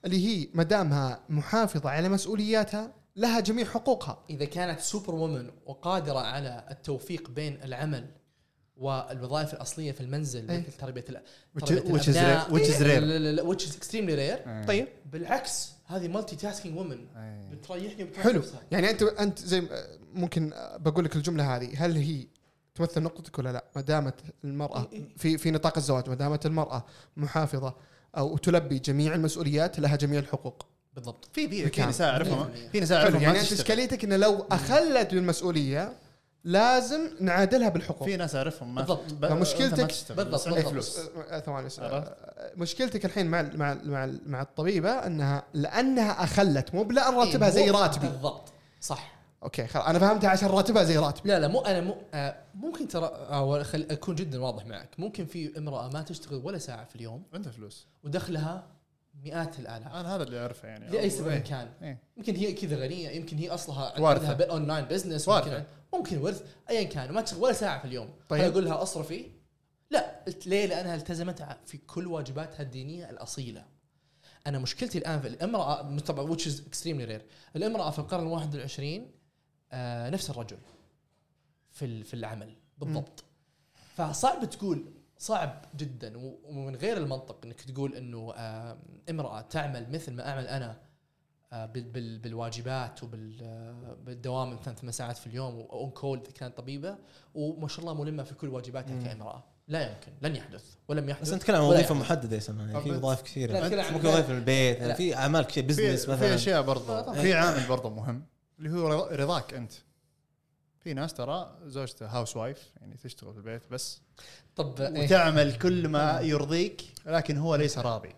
اللي 0.06 0.28
هي 0.28 0.48
ما 0.54 0.64
دامها 0.64 1.20
محافظة 1.30 1.90
على 1.90 2.10
مسؤولياتها 2.10 2.94
لها 3.16 3.40
جميع 3.40 3.66
حقوقها 3.66 4.24
إذا 4.30 4.46
كانت 4.46 4.80
سوبر 4.80 5.16
وومن 5.16 5.50
وقادرة 5.66 6.20
على 6.20 6.66
التوفيق 6.72 7.30
بين 7.30 7.60
العمل 7.64 8.06
والوظائف 8.78 9.54
الأصلية 9.54 9.92
في 9.92 10.02
المنزل 10.02 10.52
إيه. 10.52 10.60
مثل 10.60 10.72
تربية 10.78 11.06
الأبناء 11.10 11.98
which 12.50 12.68
is 12.68 12.80
rare. 12.80 13.00
لا- 13.04 13.44
which 13.54 13.60
is 13.62 13.70
extremely 13.76 14.16
rare 14.16 14.48
إيه. 14.48 14.66
طيب 14.68 14.88
بالعكس 15.06 15.70
هذه 15.90 16.08
مالتي 16.08 16.36
تاسكينج 16.36 16.78
وومن. 16.78 17.06
بتريحني 17.52 18.04
وبتريح 18.04 18.24
حلو 18.24 18.40
نفسها. 18.40 18.62
يعني 18.72 18.90
انت 18.90 19.04
أنت 19.04 19.40
زي 19.40 19.64
ممكن 20.14 20.54
بقول 20.80 21.06
لك 21.06 21.16
الجملة 21.16 21.56
هذه 21.56 21.86
هل 21.86 21.96
هي 21.98 22.28
تمثل 22.76 23.02
نقطتك 23.04 23.40
ولا 23.40 23.54
لا؟ 23.54 23.66
ما 23.76 23.82
دامت 23.82 24.16
المرأة 24.44 24.88
إيه، 24.94 25.00
إيه. 25.00 25.18
في 25.18 25.38
في 25.38 25.52
نطاق 25.52 25.78
الزواج 25.78 26.10
ما 26.10 26.16
دامت 26.16 26.46
المرأة 26.46 26.86
محافظة 27.18 27.76
أو 28.18 28.38
تلبي 28.38 28.80
جميع 28.80 29.16
المسؤوليات 29.16 29.80
لها 29.80 29.96
جميع 29.96 30.20
الحقوق 30.20 30.66
بالضبط 30.94 31.30
في 31.34 31.70
في؟ 31.70 31.86
نساء 31.86 32.10
أعرفهم 32.10 32.50
100%. 32.54 32.72
في 32.72 32.80
نساء 32.80 32.98
حلو 32.98 33.06
اعرفهم 33.08 33.22
يعني 33.22 33.40
أنت. 33.40 33.52
اشكاليتك 33.52 34.04
إنه 34.04 34.16
لو 34.16 34.46
أخلت 34.52 35.14
بالمسؤوليه 35.14 35.94
لازم 36.44 37.10
نعادلها 37.20 37.70
بالحقوق 37.70 38.08
في 38.08 38.18
ناس 38.18 38.36
أعرفهم 38.36 38.76
ما 38.76 38.82
بالضبط. 38.82 39.14
ب- 39.14 39.26
تشتغل. 39.88 40.18
بالضبط. 40.18 40.42
فلوس 40.70 41.00
ثواني 41.46 41.66
بس. 41.66 41.80
عرفت؟ 41.80 42.08
آه، 42.08 42.52
مشكلتك 42.58 43.06
الحين 43.06 43.26
مع 43.28 43.42
مع 43.42 43.74
مع 43.84 44.10
مع 44.26 44.42
الطبيبة 44.42 44.90
انها 44.92 45.44
لأنها 45.54 46.24
أخلت 46.24 46.76
مو 46.76 46.84
بلا 46.84 47.10
راتبها 47.10 47.50
زي 47.50 47.64
إيه، 47.64 47.72
راتبي 47.72 48.08
بالضبط 48.08 48.54
صح 48.82 49.20
أوكي 49.44 49.68
خلاص 49.68 49.86
أنا 49.86 50.00
فهمتها 50.00 50.30
عشان 50.30 50.48
راتبها 50.50 50.84
زي 50.84 50.98
راتبي 50.98 51.30
لا 51.30 51.40
لا 51.40 51.48
مو 51.48 51.62
أنا 51.62 51.82
مو 51.82 51.96
آه 52.14 52.36
ممكن 52.56 52.88
ترى 52.88 53.06
آه 53.06 53.64
خل 53.64 53.88
أكون 53.92 54.16
جدا 54.16 54.42
واضح 54.42 54.66
معك 54.66 54.90
ممكن 54.98 55.26
في 55.26 55.58
امرأة 55.58 55.90
ما 55.90 56.02
تشتغل 56.02 56.42
ولا 56.44 56.58
ساعة 56.58 56.86
في 56.86 56.96
اليوم 56.96 57.24
عندها 57.34 57.52
فلوس 57.52 57.88
ودخلها 58.04 58.64
مئات 59.24 59.60
الآلاف 59.60 59.88
أنا 59.94 60.16
هذا 60.16 60.24
اللي 60.24 60.40
أعرفه 60.42 60.68
يعني 60.68 60.90
لأي 60.90 61.10
سبب 61.10 61.28
إيه. 61.28 61.40
كان 61.40 61.68
إيه. 61.82 61.98
يمكن 62.18 62.36
هي 62.36 62.54
كذا 62.54 62.76
غنية 62.78 63.10
يمكن 63.10 63.38
هي 63.38 63.50
أصلها. 63.50 63.94
عندها 64.00 64.46
online 64.52 64.86
business 64.86 65.28
وارثة. 65.28 65.64
ممكن 65.94 66.18
ورث 66.18 66.56
ايا 66.70 66.84
كان 66.84 67.10
وما 67.10 67.22
تشتغل 67.22 67.42
ولا 67.42 67.54
ساعة 67.54 67.80
في 67.80 67.86
اليوم. 67.86 68.14
طيب. 68.30 68.42
أقول 68.42 68.66
لها 68.66 68.82
أصرفي. 68.82 69.32
لا 69.92 70.24
قلت 70.28 70.48
ليه؟ 70.48 70.66
لأنها 70.66 70.96
التزمت 70.96 71.48
في 71.66 71.78
كل 71.78 72.08
واجباتها 72.08 72.62
الدينية 72.62 73.10
الأصيلة. 73.10 73.66
أنا 74.48 74.60
مشكلتي 74.60 74.98
الآن 74.98 75.22
في 75.22 75.28
الإمرأة 75.28 75.98
طبعا 76.00 76.36
which 76.36 76.42
is 76.42 76.62
extremely 76.72 77.10
rare. 77.10 77.24
الإمرأة 77.56 77.90
في 77.90 78.00
القرن 78.00 78.28
الواحد 78.28 78.56
والعشرين 78.56 79.12
آه 79.72 80.10
نفس 80.10 80.30
الرجل 80.30 80.58
في 81.72 82.04
في 82.04 82.14
العمل 82.14 82.56
بالضبط. 82.78 83.24
فصعب 83.96 84.50
تقول 84.50 84.94
صعب 85.18 85.66
جدا 85.76 86.18
ومن 86.44 86.76
غير 86.76 86.98
المنطق 86.98 87.46
إنك 87.46 87.62
تقول 87.62 87.96
إنه 87.96 88.34
آه 88.36 88.78
إمرأة 89.10 89.42
تعمل 89.42 89.92
مثل 89.92 90.14
ما 90.14 90.30
أعمل 90.30 90.48
أنا 90.48 90.82
بالواجبات 91.52 93.04
وبالدوام 93.04 94.54
مثلا 94.62 94.74
ثمان 94.76 94.92
ساعات 94.92 95.18
في 95.18 95.28
اليوم 95.28 95.58
و 95.60 95.70
on 95.70 95.90
call 95.90 96.20
اذا 96.20 96.32
كانت 96.32 96.58
طبيبة 96.58 96.96
وما 97.36 97.68
شاء 97.68 97.80
الله 97.80 97.94
ملمة 97.94 98.24
في 98.24 98.34
كل 98.36 98.48
واجباتها. 98.50 99.04
كامرأة 99.04 99.44
لا 99.68 99.90
يمكن 99.92 100.12
لن 100.22 100.36
يحدث 100.36 100.64
ولم 100.88 101.10
يحدث 101.10 101.22
بس 101.30 101.34
نتكلم 101.34 101.56
عن 101.56 101.62
ولا 101.62 101.74
وظيفة. 101.78 101.96
محددة 101.96 102.36
يا 102.36 102.40
سلمان 102.42 102.70
يعني 102.70 102.84
في. 102.84 102.92
وظائف 102.92 103.22
كثيرة 103.22 103.58
عن 103.58 103.94
ممكن 103.94 104.08
وظائف 104.08 104.26
في 104.26 104.32
البيت 104.32 104.78
يعني 104.78 104.88
لا. 104.88 104.94
في 104.96 105.16
أعمال 105.16 105.44
كثير 105.48 105.64
في 105.64 105.70
business 105.70 106.06
في 106.06 106.12
مثلا 106.12 106.36
أشياء 106.36 106.58
آه، 106.60 106.62
برضو 106.62 106.84
طبعاً. 107.00 107.14
في 107.22 107.34
عامل 107.34 107.68
برضو 107.68 107.90
مهم 107.90 108.24
اللي 108.60 108.70
هو 108.70 108.88
رضا- 108.88 109.16
رضاك 109.16 109.54
أنت 109.54 109.72
في 110.80 110.94
ناس 110.94 111.14
ترى 111.14 111.56
زوجته 111.66 112.08
housewife 112.08 112.72
يعني 112.82 112.96
تشتغل 112.98 113.32
في 113.34 113.38
البيت 113.40 113.62
بس 113.72 114.02
طب 114.56 114.82
إيه؟ 114.82 115.06
وتعمل 115.06 115.58
كل 115.58 115.88
ما 115.88 116.20
يرضيك 116.22 116.82
لكن 117.06 117.38
هو 117.38 117.56
ليس 117.56 117.78
راضي 117.78 118.10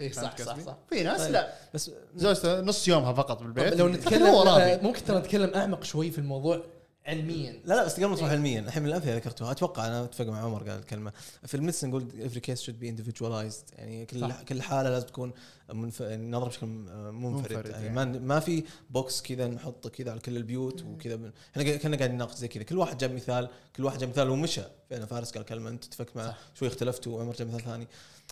إيه 0.00 0.12
صح 0.12 0.36
صح؟ 0.36 0.58
صح. 0.60 0.76
في 0.90 1.02
ناس 1.02 1.20
طيب. 1.20 1.32
لا. 1.32 1.52
بس 1.74 1.90
زوجته 2.16 2.60
نص 2.60 2.88
يومها 2.88 3.12
فقط 3.12 3.42
بالبيت. 3.42 3.74
لو 3.74 3.88
نتكلم 3.88 4.80
ممكن 4.82 5.04
ترى 5.04 5.18
نتكلم 5.18 5.54
أعمق 5.54 5.84
شوي 5.84 6.10
في 6.10 6.18
الموضوع 6.18 6.62
علميا. 7.06 7.52
لا 7.64 7.74
لا 7.74 7.84
بس 7.84 7.94
قبل 7.96 8.06
ما 8.06 8.16
تروح 8.16 8.30
علميا 8.30 8.60
الحين 8.60 8.82
من 8.82 8.88
الامثله 8.88 9.16
ذكرتوها 9.16 9.50
أتوقع 9.50 9.86
أنا 9.86 10.04
أتفق 10.04 10.24
مع 10.24 10.44
عمر 10.44 10.70
قال 10.70 10.78
الكلمة. 10.78 11.12
في 11.46 11.54
ال 11.56 11.60
medicine 11.60 11.88
نقول 11.88 12.08
every 12.10 12.50
case 12.50 12.60
should 12.60 12.82
be 12.82 12.86
individualized. 12.86 13.78
يعني 13.78 14.06
كل 14.06 14.20
صح. 14.20 14.42
كل 14.42 14.62
حالة 14.62 14.90
لازم 14.90 15.06
تكون 15.06 15.32
منف... 15.72 16.02
نظره 16.02 16.48
بشكل 16.48 16.66
منفرد, 16.66 17.14
منفرد، 17.14 17.66
يعني 17.70 17.86
يعني. 17.86 17.94
ما 17.94 18.04
ما 18.04 18.40
في 18.40 18.64
box 18.90 19.22
كذا 19.22 19.46
نحطه 19.46 19.90
كذا 19.90 20.10
على 20.10 20.20
كل 20.20 20.36
البيوت 20.36 20.82
وكذا 20.82 21.16
بن- 21.16 21.32
إحنا 21.50 21.76
كنا 21.76 21.96
قاعدين 21.96 22.16
نناقش 22.16 22.34
زي 22.34 22.48
كذا. 22.48 22.62
كل 22.62 22.78
واحد 22.78 22.98
جاب 22.98 23.12
مثال 23.14 23.48
كل 23.76 23.84
واحد 23.84 23.98
جاب 23.98 24.08
مثال 24.08 24.30
ومشى. 24.30 24.62
فعلا 24.90 25.06
فارس 25.06 25.30
قال 25.30 25.44
كلمة 25.44 25.70
أنت 25.70 25.84
اتفقت 25.84 26.16
معه. 26.16 26.36
شوي 26.54 26.68
اختلفتوا 26.68 27.18
وعمر 27.18 27.32
جاب 27.32 27.48
مثال 27.48 27.60
ثاني. 27.60 27.88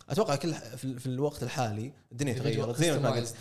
أتوقع 0.09 0.37
كل 0.37 0.55
في, 0.55 1.07
الوقت 1.07 1.43
الحالي 1.43 1.93
الدنيا 2.13 2.33
تغيرت 2.33 2.77
زي 2.77 2.99
ما 2.99 3.11
قلت 3.11 3.35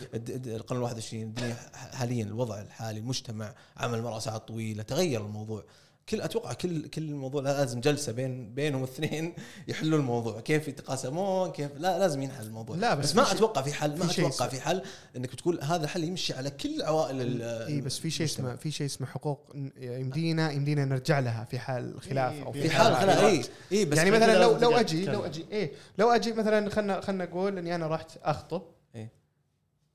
القرن 0.47 0.77
ال 0.77 0.83
21 0.83 1.23
الدنيا 1.23 1.55
حاليا 1.73 2.23
الوضع 2.23 2.61
الحالي 2.61 2.99
المجتمع 2.99 3.55
عمل 3.77 3.97
المراه 3.97 4.19
ساعات 4.19 4.47
طويلة 4.47 4.83
تغير 4.83 5.25
الموضوع. 5.25 5.63
كل 6.11 6.21
أتوقع 6.21 6.53
كل 6.53 6.87
كل 6.87 7.01
الموضوع 7.01 7.41
لازم 7.41 7.79
جلسة 7.81 8.11
بين 8.11 8.53
بينهم 8.53 8.83
الاثنين 8.83 9.33
يحلوا 9.67 9.99
الموضوع 9.99 10.39
كيف 10.41 10.67
يتقاسمون 10.67 11.51
كيف 11.51 11.71
لا 11.77 11.99
لازم 11.99 12.23
ينحل 12.23 12.43
الموضوع 12.45 12.75
لا، 12.75 12.95
بس, 12.95 13.05
بس 13.05 13.15
ما 13.15 13.31
أتوقع 13.31 13.61
في 13.61 13.73
حل 13.73 13.97
ما 13.99 14.07
في 14.07 14.21
أتوقع 14.27 14.47
في 14.47 14.61
حل 14.61 14.81
إنك 15.17 15.31
بتقول 15.31 15.59
هذا 15.61 15.83
الحل 15.83 16.03
يمشي 16.03 16.33
على 16.33 16.49
كل 16.49 16.81
عوائل 16.81 17.21
ال- 17.21 17.41
اي 17.41 17.81
بس 17.81 17.99
في 17.99 18.09
شيء. 18.09 18.25
اسمه 18.25 18.55
في 18.55 18.71
شيء 18.71 18.85
اسمه 18.87 19.07
حقوق 19.07 19.55
يمدينا 19.81 20.51
يمدينا 20.51 20.85
نرجع 20.85 21.19
لها 21.19 21.43
في 21.43 21.59
حال 21.59 22.01
خلاف 22.01 22.43
أو 22.43 22.51
في 22.51 22.61
في 22.61 22.69
حال 22.69 22.95
حال 22.95 23.09
خلا 23.09 23.27
اي 23.27 23.43
اي 23.71 23.85
بس 23.85 23.97
يعني 23.97 24.11
مثلا 24.11 24.39
لو 24.39 24.57
لو 24.57 24.71
أجي 24.77 25.05
لو. 25.05 25.25
أجي 25.25 25.45
إيه 25.51 25.71
لو 25.97 26.09
أجي 26.09 26.33
مثلا 26.33 26.69
خلنا 26.69 27.01
خلنا 27.01 27.25
نقول 27.25 27.57
إني 27.57 27.75
أنا 27.75 27.87
رحت 27.87 28.11
أخطب 28.23 28.61
إيه. 28.61 28.80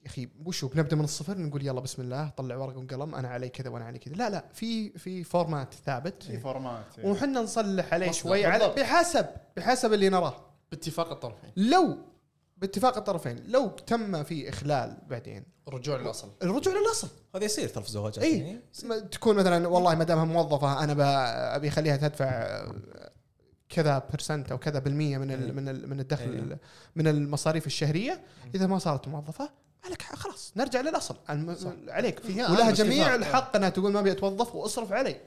أخي 0.06 0.28
وشو 0.44 0.68
بنبدا 0.68 0.96
من 0.96 1.04
الصفر 1.04 1.38
نقول 1.38 1.66
يلا 1.66 1.80
بسم 1.80 2.02
الله 2.02 2.28
طلع 2.36 2.56
ورقة 2.56 2.78
وقلم 2.78 3.14
أنا 3.14 3.28
علي 3.28 3.48
كذا 3.48 3.70
وأنا 3.70 3.84
علي 3.84 3.98
كذا. 3.98 4.14
لا 4.14 4.30
لا 4.30 4.44
في 4.52 4.90
في 4.98 5.24
format 5.24 5.74
ثابت. 5.86 6.22
في 6.22 6.38
format 6.38 6.84
وحنا 7.04 7.40
نصلح 7.40 7.94
عليه. 7.94 8.10
شوي 8.10 8.46
على. 8.46 8.68
بحسب 8.76 9.26
بحسب 9.56 9.92
اللي 9.92 10.08
نراه. 10.08 10.36
باتفاق 10.70 11.10
الطرفين. 11.10 11.50
لو 11.56 11.96
باتفاق 12.56 12.96
الطرفين 12.96 13.38
لو 13.48 13.68
تم 13.68 14.22
في 14.22 14.48
إخلال 14.48 14.98
بعدين. 15.10 15.44
الرجوع 15.68 15.96
للأصل. 15.96 16.30
الرجوع 16.42 16.74
للأصل. 16.74 17.08
هذا 17.34 17.44
يصير 17.44 17.68
ترى 17.68 17.82
في 17.82 17.88
الزواجات 17.88 18.18
اي 18.18 18.38
يعني. 18.38 18.60
تكون 19.00 19.36
مثلا 19.36 19.68
والله 19.68 19.94
ما 19.94 20.04
دامها 20.04 20.24
موظفة 20.24 20.84
أنا 20.84 20.94
ب- 20.94 21.00
أبي 21.56 21.68
أخليها 21.68 21.96
تدفع 21.96 22.62
كذا 23.68 24.02
برسنت 24.12 24.50
أو 24.50 24.58
كذا 24.58 24.78
بالمية 24.78 25.18
من 25.18 25.30
إيه. 25.30 25.36
ال 25.38 25.56
من 25.56 25.68
ال 25.68 25.90
من 25.90 26.00
الدخل 26.00 26.32
إيه. 26.32 26.58
من 26.96 27.08
المصاريف 27.08 27.66
الشهرية. 27.66 28.20
إذا 28.54 28.66
ما 28.66 28.78
صارت 28.78 29.08
موظفة 29.08 29.50
عليك 29.86 30.02
ح- 30.02 30.14
خلاص 30.14 30.52
نرجع 30.56 30.80
للأصل. 30.80 31.16
عليك. 31.88 32.20
في- 32.20 32.32
ولها 32.44 32.70
جميع 32.70 33.02
اتفاق. 33.14 33.14
الحق 33.28 33.56
انها 33.56 33.68
تقول 33.68 33.92
ما 33.92 34.00
ابي 34.00 34.12
اتوظف 34.12 34.54
واصرف 34.54 34.92
علي. 34.92 35.20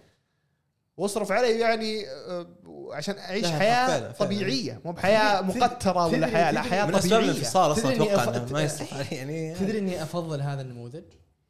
واصرف 0.97 1.31
علي 1.31 1.59
يعني 1.59 2.09
آه، 2.09 2.47
عشان 2.91 3.17
أعيش 3.17 3.45
حياة 3.45 3.87
فعلا- 3.87 3.99
فعلا. 4.11 4.11
طبيعية 4.11 4.81
مو 4.85 4.91
بحياة 4.91 5.41
مقترة 5.41 6.07
ولا 6.07 6.27
حياه 6.27 6.51
لا 6.51 6.61
حياة 6.61 6.85
من 6.85 6.95
أسباب 6.95 7.11
طبيعية. 7.19 7.31
الانفصال 7.31 7.71
أصلا 7.71 7.93
أتوقع 7.95 8.23
إنه 8.35 8.53
ما 8.53 8.61
يصرف 8.61 8.93
عليه 8.93 9.17
يعني. 9.17 9.55
تدري 9.55 9.79
إني 9.79 10.03
أفضل 10.03 10.41
هذا 10.41 10.61
النموذج؟ 10.61 11.03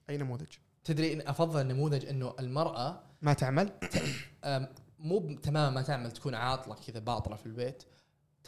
أي 0.10 0.18
نموذج؟ 0.18 0.47
تدري 0.84 1.14
إني 1.14 1.30
أفضل 1.30 1.68
نموذج 1.68 2.05
إنه 2.05 2.34
المرأة 2.39 2.99
ما 3.22 3.34
تعمل؟ 3.34 3.70
مو 4.99 5.20
تماما 5.43 5.70
ما 5.70 5.82
تعمل 5.82 6.12
تكون 6.12 6.36
عاطلة 6.36 6.76
كذا 6.88 6.99
باطلة 6.99 7.36
في 7.36 7.45
البيت. 7.45 7.84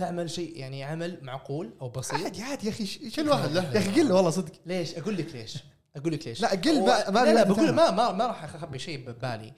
تعمل 0.02 0.30
شيء 0.30 0.58
يعني 0.58 0.84
عمل 0.84 1.20
معقول 1.24 1.74
أو 1.82 1.90
بسيط؟ 1.90 2.14
عادي 2.24 2.42
عادي 2.44 2.66
يا 2.68 2.72
أخي 2.72 2.86
ش- 2.86 3.16
كل 3.16 3.30
واحد 3.30 3.52
له 3.52 3.64
يا 3.74 3.80
أخي 3.80 4.02
قل 4.02 4.08
له 4.10 4.16
والله 4.16 4.30
صدق. 4.30 4.52
ليش؟ 4.66 4.96
أقول 4.96 5.18
لك 5.18 5.36
ليش. 5.36 5.58
أقول 5.96 6.14
لك 6.14 6.28
ليش. 6.28 6.42
لا 6.42 6.50
قل 6.50 6.80
ما- 6.82 7.10
ما 7.10 7.20
لا 7.26 7.34
لا 7.34 7.44
بقول. 7.44 7.72
ما 7.72 7.92
ما, 7.92 8.12
ما 8.12 8.26
راح 8.28 8.44
أخبي 8.44 8.80
شيء 8.80 9.06
ببالي. 9.12 9.54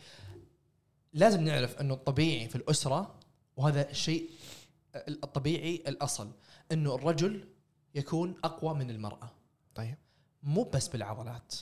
لازم 1.14 1.42
نعرف 1.44 1.82
إنه 1.82 1.94
الطبيعي 1.94 2.48
في 2.50 2.56
الأسرة 2.56 3.16
وهذا 3.58 3.90
الشيء 3.90 4.30
الطبيعي 4.96 5.84
الأصل 5.88 6.32
إنه 6.72 6.96
الرجل 6.96 7.46
يكون 7.96 8.36
أقوى 8.44 8.74
من 8.74 8.90
المرأة. 8.90 9.32
طيب. 9.76 9.96
مو 10.44 10.64
بس 10.64 10.88
بالعضلات. 10.88 11.54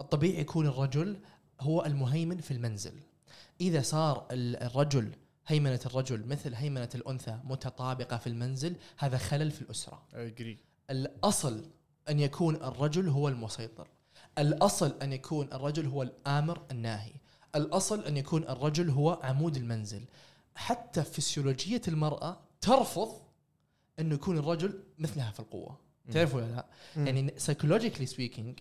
الطبيعي 0.00 0.40
يكون 0.40 0.66
الرجل 0.66 1.16
هو 1.60 1.84
المهيمن 1.84 2.38
في 2.40 2.50
المنزل. 2.50 2.92
إذا 3.60 3.82
صار 3.82 4.26
ال- 4.30 4.56
الرجل 4.62 5.12
هيمنة 5.48 5.80
الرجل 5.86 6.26
مثل 6.26 6.54
هيمنة 6.54 6.88
الأنثى 6.94 7.38
متطابقة 7.44 8.16
في 8.16 8.26
المنزل 8.26 8.76
هذا 8.98 9.18
خلل 9.18 9.50
في 9.50 9.62
الأسرة. 9.62 10.02
اجري 10.14 10.58
الأصل 10.90 11.64
أن 12.08 12.20
يكون 12.20 12.54
الرجل 12.54 13.08
هو 13.08 13.28
المسيطر. 13.28 13.88
الأصل 14.38 14.94
أن 15.02 15.12
يكون 15.12 15.52
الرجل 15.52 15.86
هو 15.86 16.02
الآمر 16.02 16.62
الناهي. 16.70 17.12
الأصل 17.54 18.04
أن 18.04 18.16
يكون 18.16 18.42
الرجل 18.42 18.90
هو 18.90 19.20
عمود 19.22 19.56
المنزل. 19.56 20.04
حتى 20.54 21.02
فسيولوجية 21.02 21.82
المرأة 21.88 22.40
ترفض 22.60 23.20
انه 23.98 24.14
يكون 24.14 24.38
الرجل 24.38 24.82
مثلها 24.98 25.30
في 25.30 25.40
القوة. 25.40 25.78
تعرف 26.12 26.34
ولا 26.34 26.44
لا. 26.44 26.66
يعني 26.96 27.34
psychologically 27.36 28.06
speaking 28.06 28.58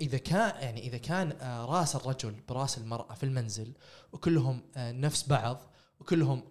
إذا 0.00 0.18
كان 0.18 0.62
يعني 0.62 0.86
إذا 0.86 0.98
كان 0.98 1.32
آه 1.32 1.64
رأس 1.64 1.96
الرجل 1.96 2.34
برأس 2.48 2.78
المرأة 2.78 3.14
في 3.14 3.22
المنزل 3.22 3.72
وكلهم 4.12 4.62
آه 4.76 4.92
نفس 4.92 5.28
بعض 5.28 5.60
وكلهم 6.00 6.42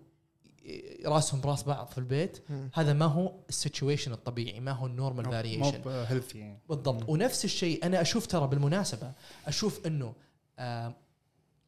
رأسهم 1.05 1.41
برأس 1.41 1.63
بعض 1.63 1.87
في 1.87 1.97
البيت 1.97 2.43
مم. 2.49 2.69
هذا 2.73 2.93
ما 2.93 3.05
هو 3.05 3.33
ال 3.49 3.56
situation 3.56 4.11
الطبيعي 4.11 4.59
ما 4.59 4.71
هو 4.71 4.85
ال 4.85 4.91
normal 4.91 5.25
variation 5.25 5.81
healthy 5.87 6.57
بالضبط. 6.69 7.09
ونفس 7.09 7.45
الشيء 7.45 7.85
أنا 7.85 8.01
أشوف 8.01 8.27
ترى 8.27 8.47
بالمناسبة 8.47 9.13
أشوف 9.45 9.87
إنه 9.87 10.13
آه 10.59 10.95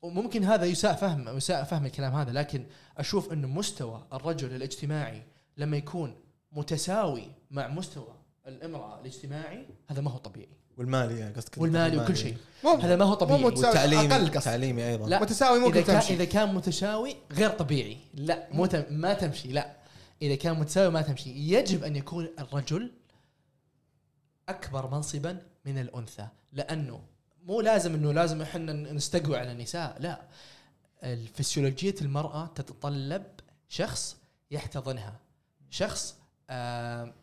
وممكن 0.02 0.44
هذا 0.44 0.66
يساء 0.66 0.96
فهم 0.96 1.38
يساء 1.38 1.64
فهم 1.64 1.86
الكلام 1.86 2.14
هذا 2.14 2.32
لكن 2.32 2.66
أشوف 2.98 3.34
إنه 3.34 3.48
مستوى 3.48 4.08
الرجل 4.14 4.56
الاجتماعي 4.56 5.24
لما 5.58 5.78
يكون 5.78 6.16
متساوي 6.52 7.32
مع 7.52 7.68
مستوى 7.68 8.16
الامرأة 8.48 9.00
الاجتماعي 9.00 9.68
هذا 9.90 10.02
ما 10.02 10.12
هو 10.12 10.18
طبيعي. 10.18 10.61
والمالي 10.82 11.20
يعني 11.20 11.34
قصدك 11.34 11.58
والمالي 11.58 11.98
وكل 11.98 12.18
شيء. 12.18 12.38
هذا 12.82 12.96
ما 12.96 13.06
هو 13.06 13.14
طبيعي. 13.14 13.40
مو 13.42 13.48
متساوي 13.48 13.68
والتعليمي. 13.68 14.16
أقل 14.16 14.28
قصد. 14.28 14.46
تعليمي 14.46 14.90
أيضا. 14.90 15.08
لا. 15.10 15.22
متساوي 15.22 15.60
ممكن 15.60 15.82
كان 15.82 16.00
تمشي. 16.02 16.14
إذا 16.14 16.26
كان 16.26 16.56
متساوي 16.56 17.16
غير 17.32 17.50
طبيعي. 17.50 17.98
لا 18.14 18.48
مو 18.52 18.66
تم- 18.66 18.86
ما 18.90 19.14
تمشي 19.14 19.48
لا. 19.48 19.76
إذا 20.22 20.36
كان 20.36 20.60
متساوي 20.60 20.92
ما 20.92 21.02
تمشي. 21.02 21.30
يجب 21.30 21.84
أن 21.84 21.96
يكون 21.96 22.30
الرجل 22.40 22.92
أكبر 24.50 24.90
منصبا 24.90 25.38
من 25.66 25.78
الأنثى. 25.78 26.28
لأنه 26.54 27.02
مو 27.46 27.62
لازم 27.62 27.94
إنه 27.94 28.12
لازم 28.14 28.42
إحنا 28.42 28.74
نستقوى 28.74 29.38
على 29.38 29.52
النساء 29.52 29.98
لا. 30.00 30.22
الفسيولوجية 31.04 31.96
المرأة 32.02 32.48
تتطلب 32.56 33.24
شخص 33.70 34.18
يحتضنها. 34.52 35.20
شخص 35.70 36.16
آه 36.50 37.14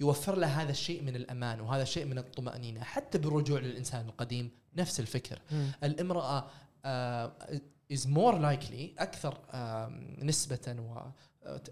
يوفر 0.00 0.36
لها 0.36 0.62
هذا 0.62 0.70
الشيء 0.70 1.02
من 1.02 1.16
الأمان 1.16 1.60
وهذا 1.60 1.82
الشيء 1.82 2.04
من 2.04 2.18
الطمأنينة. 2.18 2.84
حتى 2.84 3.18
بالرجوع 3.18 3.60
للإنسان 3.60 4.06
القديم 4.06 4.50
نفس 4.76 5.00
الفكر. 5.00 5.38
الامرأة 5.84 6.46
is 7.92 8.06
more 8.06 8.38
likely 8.38 8.94
أكثر 8.98 9.38
آه 9.52 9.92
نسبة 10.18 10.76
و 10.78 10.98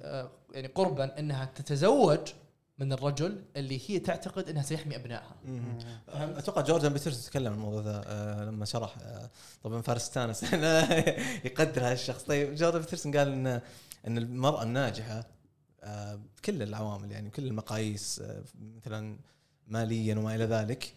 آه، 0.02 0.30
يعني 0.54 0.66
قربا 0.68 1.18
إنها 1.18 1.44
تتزوج 1.44 2.32
من 2.78 2.92
الرجل 2.92 3.44
اللي 3.56 3.80
هي 3.86 3.98
تعتقد 3.98 4.48
إنها 4.48 4.62
سيحمي 4.62 4.96
أبنائها. 4.96 5.36
أتوقع 6.08 6.60
جوردن 6.60 6.88
بيترسون 6.88 7.26
تكلم 7.26 7.46
عن 7.46 7.58
الموضوع 7.58 7.80
ذا 7.80 8.02
آه، 8.06 8.44
لما 8.44 8.64
شرح 8.64 8.96
آه، 9.02 9.30
طبعا 9.64 9.80
فارس 9.80 10.10
تانس 10.10 10.42
يقدر 11.44 11.80
هذا 11.82 11.92
الشخص. 11.92 12.22
طيب 12.22 12.54
جوردن 12.54 12.78
بيترسون 12.78 13.16
قال 13.16 13.28
إن 13.28 13.60
إن 14.06 14.18
المرأة 14.18 14.62
الناجحة 14.62 15.18
آه، 15.18 15.24
كل 16.44 16.62
العوامل 16.62 17.12
يعني 17.12 17.30
كل 17.30 17.46
المقاييس 17.46 18.20
آه، 18.20 18.42
مثلا 18.76 19.16
ماليا 19.68 20.14
وما 20.16 20.34
إلى 20.34 20.44
ذلك 20.44 20.94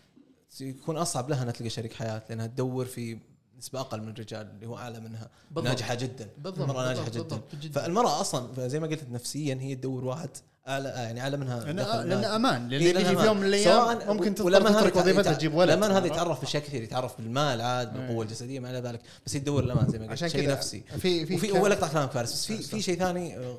يكون 0.61 0.97
أصعب 0.97 1.29
لها 1.29 1.41
إنها 1.43 1.51
تلقى 1.53 1.69
شريك 1.69 1.93
حياة 1.93 2.23
لأنها 2.29 2.47
تدور 2.47 2.85
في 2.85 3.19
نسبة 3.57 3.79
أقل 3.79 4.01
من 4.01 4.09
الرجال 4.09 4.49
اللي 4.49 4.65
هو 4.67 4.77
أعلى 4.77 4.99
منها 4.99 5.29
بالضبط. 5.51 5.67
ناجحة 5.67 5.95
جدا 5.95 6.29
بالضبط 6.37 6.59
المرأة 6.61 6.85
ناجحة 6.85 7.05
بالضبط، 7.05 7.33
جدا 7.33 7.59
جدا 7.61 7.81
فالمرأة 7.81 8.21
أصلا 8.21 8.67
زي 8.67 8.79
ما 8.79 8.87
قلت 8.87 9.09
نفسيا 9.09 9.55
هي 9.55 9.75
تدور 9.75 10.05
واحد 10.05 10.29
اعلى 10.67 10.89
يعني 10.89 11.21
اعلى 11.21 11.37
منها 11.37 11.59
لأن. 11.63 12.23
أمان 12.25 12.73
إيه، 12.73 12.79
لأن 12.79 12.95
لأنها 12.95 13.09
بيجي 13.09 13.21
في 13.21 13.25
يوم 13.27 13.37
من. 13.37 13.45
الأيام 13.47 14.15
ممكن 14.17 14.35
تضطر 14.35 14.69
تترك 14.69 14.95
وظيفتها 14.95 15.33
تجيب 15.33 15.53
ولد 15.53 15.69
الامان 15.69 15.91
هذا؟ 15.91 16.07
يتعرف 16.07 16.39
باشياء 16.41 16.63
كثير 16.63 16.83
يتعرف 16.83 17.17
بالمال 17.17 17.61
عاد 17.61 17.93
بالقوة 17.93 18.15
إيه. 18.15 18.21
الجسدية 18.21 18.59
ما 18.59 18.69
إلى 18.69 18.79
ذلك 18.79 19.01
بس 19.25 19.35
يدور 19.35 19.63
الامان 19.63 19.89
زي 19.89 19.99
ما 19.99 20.07
قلت 20.07 20.25
شيء 20.25 20.49
نفسي 20.49 20.83
في 20.99 21.25
في 21.25 21.35
وفي 21.35 21.47
كلام- 21.47 21.61
هو 21.61 21.67
اقطع 21.67 21.87
كلامك 21.87 22.11
فارس 22.11 22.31
بس 22.33 22.45
في 22.45 22.57
في 22.57 22.81
شيء 22.81 22.99
ثاني 22.99 23.37
آه، 23.37 23.57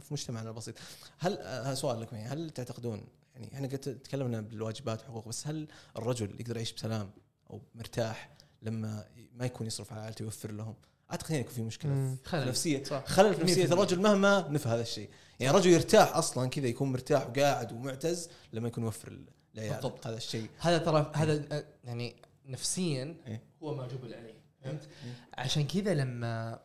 في 0.00 0.14
مجتمعنا 0.14 0.48
البسيط 0.50 0.74
هل 1.18 1.38
آه، 1.38 1.74
سؤال 1.74 2.00
لكم 2.00 2.16
هل 2.16 2.50
تعتقدون 2.50 3.04
يعني 3.34 3.54
إحنا 3.54 3.66
قد 3.68 3.78
تكلمنا 3.78 4.40
بالواجبات 4.40 4.98
والحقوق 5.00 5.28
بس 5.28 5.46
هل 5.46 5.66
الرجل 5.96 6.30
يقدر 6.40 6.56
يعيش 6.56 6.72
بسلام 6.72 7.10
أو 7.50 7.60
مرتاح 7.74 8.30
لما 8.62 9.04
ما 9.34 9.46
يكون 9.46 9.66
يصرف 9.66 9.92
على 9.92 10.00
عائلته 10.00 10.22
يوفر 10.22 10.50
لهم 10.52 10.74
اعتقد 11.10 11.30
هنا 11.30 11.40
يكون 11.40 11.52
في 11.52 11.62
مشكلة 11.62 12.16
خلل. 12.24 12.48
نفسية 12.48 12.84
صح. 12.84 13.04
خلل 13.06 13.34
في 13.34 13.42
نفسية 13.42 13.66
100%. 13.66 13.72
الرجل 13.72 14.00
مهما 14.00 14.48
نفى 14.50 14.68
هذا 14.68 14.82
الشيء 14.82 15.10
يعني 15.40 15.50
الرجل 15.50 15.70
يرتاح 15.70 16.16
أصلا 16.16 16.48
كذا 16.48 16.66
يكون 16.66 16.92
مرتاح 16.92 17.26
وقاعد 17.26 17.72
ومعتز 17.72 18.28
لما 18.52 18.68
يكون 18.68 18.84
يوفر 18.84 19.18
العيال 19.54 19.74
بالضبط. 19.74 20.06
هذا 20.06 20.16
الشيء 20.16 20.50
هذا 20.58 20.78
ترى 20.78 21.12
هذا 21.14 21.44
آه، 21.52 21.64
يعني 21.84 22.16
نفسيا 22.46 23.16
إيه. 23.26 23.42
هو 23.62 23.74
ما 23.74 23.86
جبل 23.86 24.14
عليه 24.14 24.34
فهمت 24.64 24.88
إيه. 25.04 25.12
عشان 25.34 25.66
كذا 25.66 25.94
لما 25.94 26.60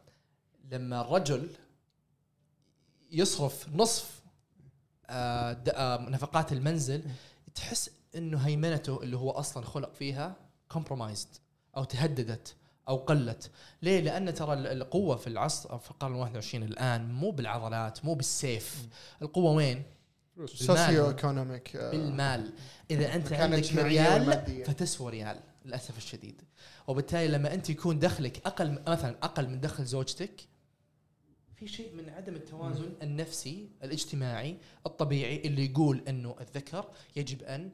لما 0.72 1.02
الرجل 1.02 1.50
يصرف 3.12 3.70
نصف 3.76 4.20
آه، 5.06 5.64
آه، 5.68 6.10
نفقات 6.10 6.52
المنزل 6.52 7.04
تحس 7.56 7.92
إنه 8.16 8.38
هيمنته 8.38 9.04
اللي 9.04 9.18
هو 9.18 9.32
أصلا 9.32 9.66
خلق 9.66 9.94
فيها 9.94 10.36
كومبرومايزد 10.70 11.28
أو 11.78 11.84
تهددت 11.84 12.56
أو 12.90 12.98
قلت. 12.98 13.52
ليه؟ 13.82 14.00
لأن 14.00 14.34
ترى 14.34 14.54
ال- 14.54 14.68
القوة 14.68 15.16
في 15.16 15.28
العصر 15.28 15.78
في 15.78 15.92
القرن 15.92 16.14
21 16.16 16.64
الآن 16.64 17.14
مو 17.14 17.32
بالعضلات 17.32 18.06
مو 18.06 18.14
بالسيف. 18.14 18.88
القوة 19.22 19.52
وين؟ 19.52 19.84
socioeconomic 20.46 21.78
بالمال. 21.78 22.52
إذا 22.92 23.16
أنت 23.16 23.34
عندك 23.34 23.58
ريال. 23.84 24.26
فتسوى 24.66 25.12
ريال 25.12 25.40
للأسف 25.66 25.98
الشديد. 25.98 26.42
وبالتالي 26.88 27.28
لما 27.28 27.54
أنت 27.54 27.70
يكون 27.70 28.00
دخلك 28.00 28.42
أقل 28.48 28.80
مثلا 28.88 29.16
أقل 29.24 29.50
من 29.50 29.60
دخل 29.62 29.86
زوجتك 29.86 30.48
في 31.56 31.68
شيء 31.68 31.94
من 31.96 32.10
عدم 32.10 32.36
التوازن 32.36 32.94
النفسي 33.02 33.70
الاجتماعي 33.84 34.58
الطبيعي 34.86 35.42
اللي 35.46 35.66
يقول 35.66 36.04
إنه 36.08 36.36
الذكر 36.42 36.86
يجب 37.16 37.44
أن 37.44 37.62
آه، 37.64 37.72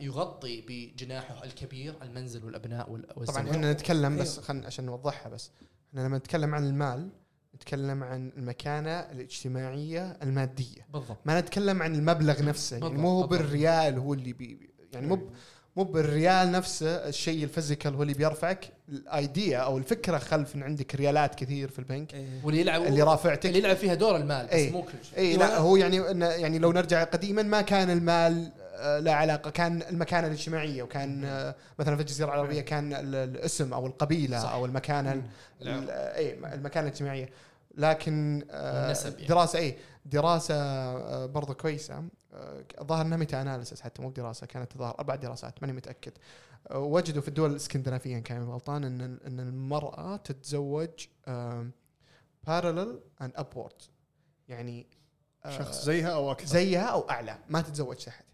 يغطي 0.00 0.64
بجناحه 0.68 1.44
الكبير 1.44 1.94
المنزل 2.02 2.44
والأبناء 2.44 2.90
وال- 2.90 3.02
طبعا 3.08 3.18
والزوجة. 3.18 3.50
إحنا 3.50 3.72
نتكلم 3.72 4.16
بس 4.16 4.32
أيوة. 4.32 4.42
خلينا 4.46 4.66
عشان 4.66 4.84
نوضحها 4.86 5.28
بس. 5.28 5.50
إحنا 5.90 6.00
لما 6.06 6.18
نتكلم 6.18 6.54
عن 6.54 6.64
المال 6.64 7.08
نتكلم 7.56 8.04
عن 8.04 8.32
المكانة 8.36 8.90
الاجتماعية 9.00 10.16
المادية. 10.22 10.86
بالضبط. 10.92 11.18
ما 11.24 11.40
نتكلم 11.40 11.82
عن 11.82 11.94
المبلغ 11.94 12.42
نفسه. 12.44 12.74
يعني 12.76 12.88
بالضبط، 12.88 13.00
مو 13.02 13.08
هو 13.10 13.26
بالضبط. 13.26 13.42
بالريال 13.48 13.98
هو 13.98 14.14
اللي 14.14 14.32
بي 14.32 14.70
يعني 14.92 15.06
مو 15.06 15.14
ب- 15.16 15.30
مو 15.76 15.84
بالريال 15.84 16.52
نفسه 16.52 16.88
الشيء 16.90 17.44
ال 17.44 17.50
physical 17.50 17.94
هو 17.94 18.02
اللي 18.02 18.14
بيرفعك. 18.14 18.72
ال 18.88 19.02
idea 19.02 19.58
أو 19.58 19.78
الفكرة 19.78 20.18
خلف 20.18 20.54
إن 20.54 20.62
عندك 20.62 20.94
ريالات 20.94 21.34
كثير 21.34 21.68
في 21.68 21.78
البنك 21.78 22.14
واللي 22.44 22.60
يلعب 22.60 22.82
اللي 22.82 23.02
رافعتك. 23.02 23.46
اللي 23.46 23.58
يلعب 23.58 23.76
فيها 23.76 23.94
دور 23.94 24.16
المال 24.16 24.46
بس 24.46 24.52
أي. 24.52 24.70
مو 24.70 24.82
كل 24.82 24.88
شيء. 25.10 25.18
اي 25.18 25.36
لا 25.36 25.58
هو 25.58 25.76
يعني 25.76 25.96
يعني 26.20 26.58
لو 26.58 26.72
نرجع 26.72 27.04
قديما 27.04 27.42
ما 27.42 27.60
كان 27.60 27.90
المال 27.90 28.52
آه، 28.59 28.59
لا 28.80 29.14
علاقة. 29.14 29.50
كان 29.50 29.82
المكانة 29.82 30.26
الاجتماعية 30.26 30.82
وكان 30.82 31.24
آه، 31.24 31.54
مثلا 31.78 31.96
في 31.96 32.02
الجزيرة 32.02 32.26
العربية 32.34 32.60
كان 32.60 32.92
ال- 32.92 33.14
الاسم 33.14 33.72
أو 33.74 33.86
القبيلة 33.86 34.38
صح. 34.42 34.50
أو 34.52 34.66
المكانه 34.66 35.12
ال- 35.12 35.22
ال- 35.62 35.90
اي 35.90 36.34
المكانة 36.54 36.86
الاجتماعية. 36.86 37.28
لكن 37.74 38.44
آه، 38.50 38.86
النسب 38.86 39.14
يعني. 39.14 39.26
دراسة 39.26 39.58
اي 39.58 39.78
دراسة 40.06 40.54
آه، 40.54 41.26
برضو 41.26 41.54
كويسة. 41.54 42.04
آه، 42.34 42.64
ظهر 42.82 43.06
إنها 43.06 43.16
meta-analysis 43.18 43.80
حتى 43.80 44.02
مو 44.02 44.08
بدراسة 44.08 44.46
كانت 44.46 44.76
ظهر 44.76 44.94
أربع 44.98 45.14
دراسات 45.14 45.54
ماني 45.62 45.72
متأكد. 45.72 46.12
آه، 46.70 46.78
وجدوا 46.78 47.22
في 47.22 47.28
الدول 47.28 47.50
الإسكندنافية 47.50 48.16
إن 48.16 48.22
كان 48.22 48.42
غلطان 48.48 48.84
إن 48.84 49.00
إن 49.26 49.40
المرأة 49.40 50.16
تتزوج 50.16 50.90
parallel 52.46 53.00
and 53.22 53.32
upward 53.36 53.72
يعني 54.48 54.86
آه، 55.44 55.58
شخص 55.58 55.84
زيها 55.84 56.08
أو 56.08 56.32
أكثر. 56.32 56.46
زيها 56.46 56.84
أو 56.86 57.10
أعلى 57.10 57.38
ما 57.48 57.60
تتزوج 57.60 57.96
تحت 57.96 58.24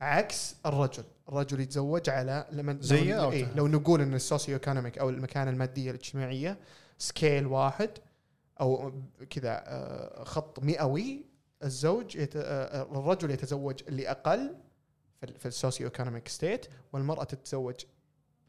عكس 0.00 0.56
الرجل. 0.66 1.04
الرجل 1.28 1.60
يتزوج 1.60 2.10
على 2.10 2.46
لما 2.52 2.76
زيها 2.80 3.22
لو, 3.22 3.32
إيه؟ 3.32 3.52
لو 3.54 3.68
نقول 3.68 4.00
إن 4.00 4.14
ال 4.14 4.54
socioeconomic 4.54 4.98
أو 4.98 5.10
المكانه 5.10 5.50
الماديه 5.50 5.90
الاجتماعية 5.90 6.58
scale 6.98 7.46
واحد 7.46 7.90
أو 8.60 8.92
كذا 9.30 9.62
آه، 9.66 10.24
خط 10.24 10.58
مئوي 10.62 11.24
الزوج 11.64 12.16
يت... 12.16 12.36
آه، 12.36 12.82
الرجل 12.82 13.30
يتزوج 13.30 13.82
اللي 13.88 14.10
أقل 14.10 14.54
في, 15.20 15.26
ال- 15.26 15.38
في 15.38 15.46
ال 15.46 15.86
socioeconomic 15.86 16.28
state 16.28 16.66
والمرأة 16.92 17.24
تتزوج 17.24 17.74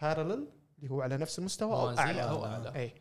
parallel 0.02 0.48
اللي 0.80 0.91
هو 0.91 1.02
على 1.02 1.18
نفس 1.18 1.39
المستوى 1.39 1.74
أو 1.74 1.89
أعلى. 1.97 2.22
أو 2.24 2.45
أعلى. 2.45 2.76
اي 2.76 2.93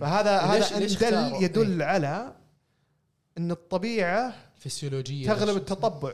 فهذا 0.00 0.58
ليش- 0.78 1.02
هذا 1.02 1.36
يدل؟ 1.36 1.42
يدل 1.44 1.82
على 1.82 2.34
إن 3.38 3.50
الطبيعة 3.50 4.34
فسيولوجيه 4.56 5.26
تغلب 5.26 5.56
التطبع. 5.56 6.12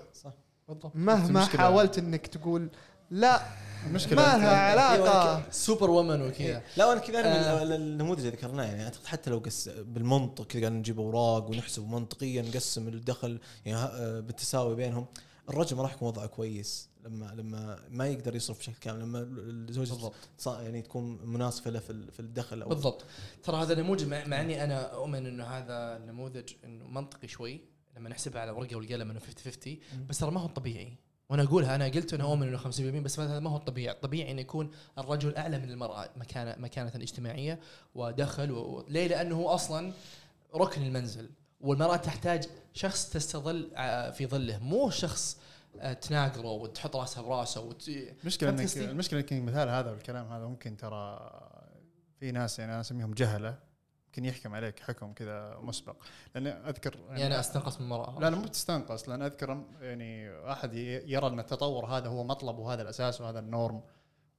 بالضبط 0.68 0.96
مهما 0.96 1.44
حاولت 1.44 1.98
إنك 1.98 2.26
تقول 2.26 2.70
لا 3.10 3.40
المشكلة 3.86 4.16
ما 4.22 4.38
لها 4.38 4.56
علاقة. 4.70 5.50
سوبر 5.50 5.90
وومن 5.90 6.22
وكذا. 6.22 6.62
لا 6.76 6.86
وأنا 6.86 7.00
كذا 7.00 7.20
آه. 7.20 7.64
من 7.64 7.72
النموذج 7.72 8.18
اللي 8.24 8.30
ذكرناه 8.30 8.64
يعني 8.64 8.84
أعتقد 8.84 9.06
حتى 9.06 9.30
لو 9.30 9.38
قس 9.38 9.68
بالمنطق 9.68 10.46
كذا 10.46 10.60
قاعد 10.60 10.72
نجيب 10.72 11.00
أوراق 11.00 11.50
ونحسب 11.50 11.88
منطقيا 11.88 12.42
نقسم 12.42 12.88
الدخل 12.88 13.38
يعني 13.64 13.78
ها- 13.78 13.90
آه، 13.94 14.20
بالتساوي 14.20 14.74
بينهم. 14.74 15.06
الرجل 15.48 15.76
ما 15.76 15.82
راح 15.82 15.92
يكون 15.94 16.08
وضعه 16.08 16.26
كويس 16.26 16.88
لما 17.04 17.32
لما 17.36 17.78
ما 17.90 18.06
يقدر 18.06 18.36
يصرف 18.36 18.58
بشكل 18.58 18.74
كامل 18.80 19.00
لما 19.00 20.10
صا- 20.38 20.60
يعني 20.60 20.82
تكون 20.82 21.18
مناسبة 21.24 21.70
له 21.70 21.78
في 21.78 21.90
ال- 21.90 22.12
في 22.12 22.20
الدخل 22.20 22.62
أو 22.62 22.68
بالضبط. 22.68 23.04
ترى 23.42 23.56
هذا 23.56 23.72
النموذج 23.72 24.06
مع, 24.06 24.24
مع 24.26 24.40
أني 24.40 24.64
أنا 24.64 24.94
أؤمن 24.94 25.26
إنه 25.26 25.44
هذا 25.44 25.96
النموذج 25.96 26.52
إنه 26.64 26.84
منطقي 26.86 27.28
شوي 27.28 27.60
لما 27.96 28.08
نحسبها 28.08 28.42
على 28.42 28.50
ورقة 28.50 28.76
والقلم 28.76 29.10
انه 29.10 29.20
50 29.20 29.52
50 29.52 29.78
بس 30.08 30.18
ترى 30.18 30.30
ما 30.30 30.40
هو 30.40 30.46
طبيعي 30.46 30.96
وأنا 31.28 31.42
أقولها 31.42 31.74
أنا 31.74 31.84
قلت 31.84 32.14
إنه 32.14 32.24
أؤمن 32.24 32.48
إنه 32.48 32.58
50% 32.58 32.80
بس 32.80 33.20
هذا 33.20 33.40
ما 33.40 33.50
هو 33.50 33.56
الطبيعي، 33.56 33.94
الطبيعي 33.94 34.30
انه 34.30 34.40
يكون 34.40 34.70
الرجل 34.98 35.36
أعلى 35.36 35.58
من 35.58 35.70
المرأة 35.70 36.10
مكانه 36.16 36.56
مكانة 36.58 36.92
اجتماعية 36.94 37.60
ودخل 37.94 38.50
و... 38.50 38.84
ليه؟ 38.88 39.06
لأنه 39.06 39.36
هو 39.36 39.48
أصلا 39.48 39.92
ركن 40.54 40.82
المنزل 40.82 41.30
والمرأة 41.60 41.96
تحتاج 41.96 42.48
شخص 42.72 43.10
تستظل 43.10 43.70
في 44.12 44.26
ظله 44.26 44.58
مو 44.58 44.90
شخص 44.90 45.38
آه، 45.80 45.92
تناقره 45.92 46.50
وتحط 46.50 46.96
راسها 46.96 47.22
براسه 47.22 47.60
وت... 47.60 47.88
المشكلة 48.22 48.50
انك؟ 48.50 48.76
المشكلة 48.76 49.20
إنك 49.20 49.32
المثال 49.32 49.68
هذا 49.68 49.90
والكلام 49.90 50.32
هذا 50.32 50.46
ممكن 50.46 50.76
ترى 50.76 51.30
في 52.20 52.32
ناس 52.32 52.58
يعني 52.58 52.72
أنا 52.72 52.80
أسميهم 52.80 53.14
جهلة 53.14 53.58
ممكن 54.14 54.24
يحكم 54.24 54.54
عليك 54.54 54.80
حكم 54.80 55.12
كذا 55.12 55.58
مسبق. 55.62 55.96
لأن 56.34 56.46
أذكر 56.46 56.96
يعني 57.08 57.26
أنا 57.26 57.40
أستنقص 57.40 57.76
من 57.76 57.84
المراه 57.84 58.20
لا 58.20 58.30
لا 58.30 58.36
مو 58.36 58.46
تستنقص. 58.46 59.08
لأن 59.08 59.22
أذكر 59.22 59.64
يعني 59.80 60.30
أحد 60.52 60.74
يرى 60.74 61.26
ان 61.26 61.40
التطور 61.40 61.86
هذا 61.86 62.08
هو 62.08 62.24
مطلب 62.24 62.58
وهذا 62.58 62.82
الأساس 62.82 63.20
وهذا 63.20 63.38
النورم. 63.38 63.82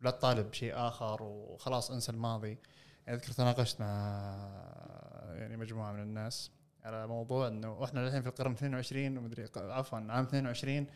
لا 0.01 0.11
تطالب 0.11 0.49
بشيء 0.49 0.73
آخر 0.75 1.23
وخلاص 1.23 1.91
انسى 1.91 2.11
الماضي. 2.11 2.57
يعني 3.07 3.19
أذكر 3.19 3.31
تناقشت 3.31 3.81
مع 3.81 3.87
يعني 5.33 5.57
مجموعة 5.57 5.91
من 5.91 6.01
الناس 6.01 6.51
على 6.83 7.07
موضوع 7.07 7.47
إنه 7.47 7.83
إحنا 7.83 8.07
الحين 8.07 8.21
في 8.21 8.29
القرن 8.29 8.51
22 8.51 9.17
ومدري 9.17 9.47
عفوا 9.55 9.99
عام 9.99 10.23
22 10.23 10.87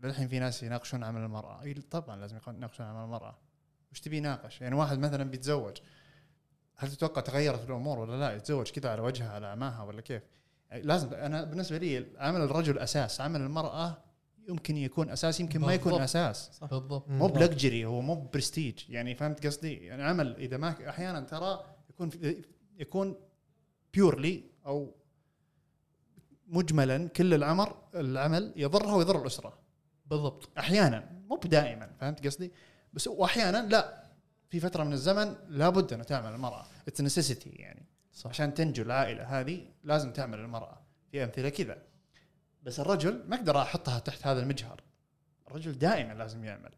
للحين 0.00 0.28
في 0.28 0.38
ناس 0.38 0.62
يناقشون 0.62 1.04
عمل 1.04 1.20
المرأة. 1.20 1.74
طبعا 1.90 2.16
لازم 2.16 2.38
يناقشون 2.48 2.86
عمل 2.86 3.04
المرأة. 3.04 3.38
وش 3.92 4.00
تبي 4.00 4.16
يناقش؟ 4.16 4.60
يعني 4.60 4.74
واحد 4.74 4.98
مثلا 4.98 5.30
بيتزوج. 5.30 5.76
هل 6.80 6.90
تتوقع 6.90 7.20
تغيرت 7.20 7.64
الأمور 7.64 7.98
ولا 7.98 8.20
لا؟ 8.20 8.36
يتزوج 8.36 8.70
كذا 8.70 8.90
على 8.90 9.00
وجهها 9.00 9.32
على 9.32 9.46
عماها 9.46 9.82
ولا 9.82 10.00
كيف؟ 10.00 10.22
يعني 10.70 10.82
لازم 10.82 11.14
أنا 11.14 11.44
بالنسبة 11.44 11.78
لي 11.78 12.06
عمل 12.18 12.40
الرجل 12.40 12.78
أساس 12.78 13.20
عمل 13.20 13.40
المرأة 13.40 13.98
يمكن 14.48 14.76
يكون 14.76 15.10
أساس 15.10 15.40
يمكن 15.40 15.60
ما 15.60 15.74
يكون 15.74 15.92
بالضبط. 15.92 16.02
أساس. 16.02 16.60
بالضبط. 16.70 17.08
مو 17.08 17.26
ب 17.26 17.34
luxury 17.34 17.84
هو 17.84 18.00
مو 18.00 18.14
برستيج 18.14 18.90
يعني 18.90 19.14
فهمت 19.14 19.46
قصدي؟ 19.46 19.72
يعني 19.74 20.02
عمل 20.02 20.36
إذا 20.36 20.56
ما 20.56 20.88
أحيانا 20.88 21.20
ترى 21.20 21.64
يكون 21.90 22.10
يكون 22.78 23.16
purely 23.94 24.44
أو 24.66 24.94
مجملا 26.46 27.08
كل 27.08 27.34
العمر 27.34 27.76
العمل 27.94 28.52
يضرها 28.56 28.94
ويضر 28.94 29.22
الأسرة. 29.22 29.58
بالضبط. 30.06 30.48
أحيانا 30.58 31.10
مو 31.28 31.36
دائما 31.36 31.90
فهمت 32.00 32.26
قصدي؟ 32.26 32.52
بس 32.92 33.08
واحيانا 33.08 33.66
لا. 33.68 34.09
في 34.50 34.60
فترة 34.60 34.84
من 34.84 34.92
الزمن 34.92 35.34
لابد 35.48 35.92
انه 35.92 36.04
تعمل 36.04 36.32
المرأة. 36.32 36.66
اتس 36.88 37.00
نسيسيتي 37.00 37.50
يعني. 37.50 37.86
صح. 38.12 38.30
عشان 38.30 38.54
تنجو 38.54 38.82
العائلة 38.82 39.40
هذه 39.40 39.66
لازم 39.84 40.12
تعمل 40.12 40.38
المرأة. 40.38 40.80
في 41.10 41.24
أمثلة 41.24 41.48
كذا. 41.48 41.82
بس 42.62 42.80
الرجل 42.80 43.24
ما 43.28 43.36
أقدر 43.36 43.62
أحطها 43.62 43.98
تحت 43.98 44.26
هذا 44.26 44.42
المجهر. 44.42 44.80
الرجل 45.48 45.78
دائما 45.78 46.12
لازم 46.12 46.44
يعمل. 46.44 46.70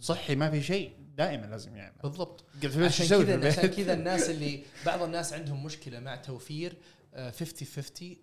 صحي 0.00 0.34
ما 0.34 0.50
في 0.50 0.62
شيء 0.62 0.92
دائما 1.16 1.46
لازم 1.46 1.76
يعمل. 1.76 1.96
بالضبط. 2.02 2.44
عشان 2.64 3.06
كذا 3.06 3.48
عشان؟ 3.48 3.66
كذا 3.76 3.92
الناس 3.92 4.30
اللي 4.30 4.62
بعض 4.86 5.02
الناس 5.02 5.32
عندهم 5.32 5.64
مشكلة 5.64 6.00
مع 6.00 6.16
توفير 6.16 6.76
آه، 7.14 7.30
50 7.30 7.68
50 7.68 8.16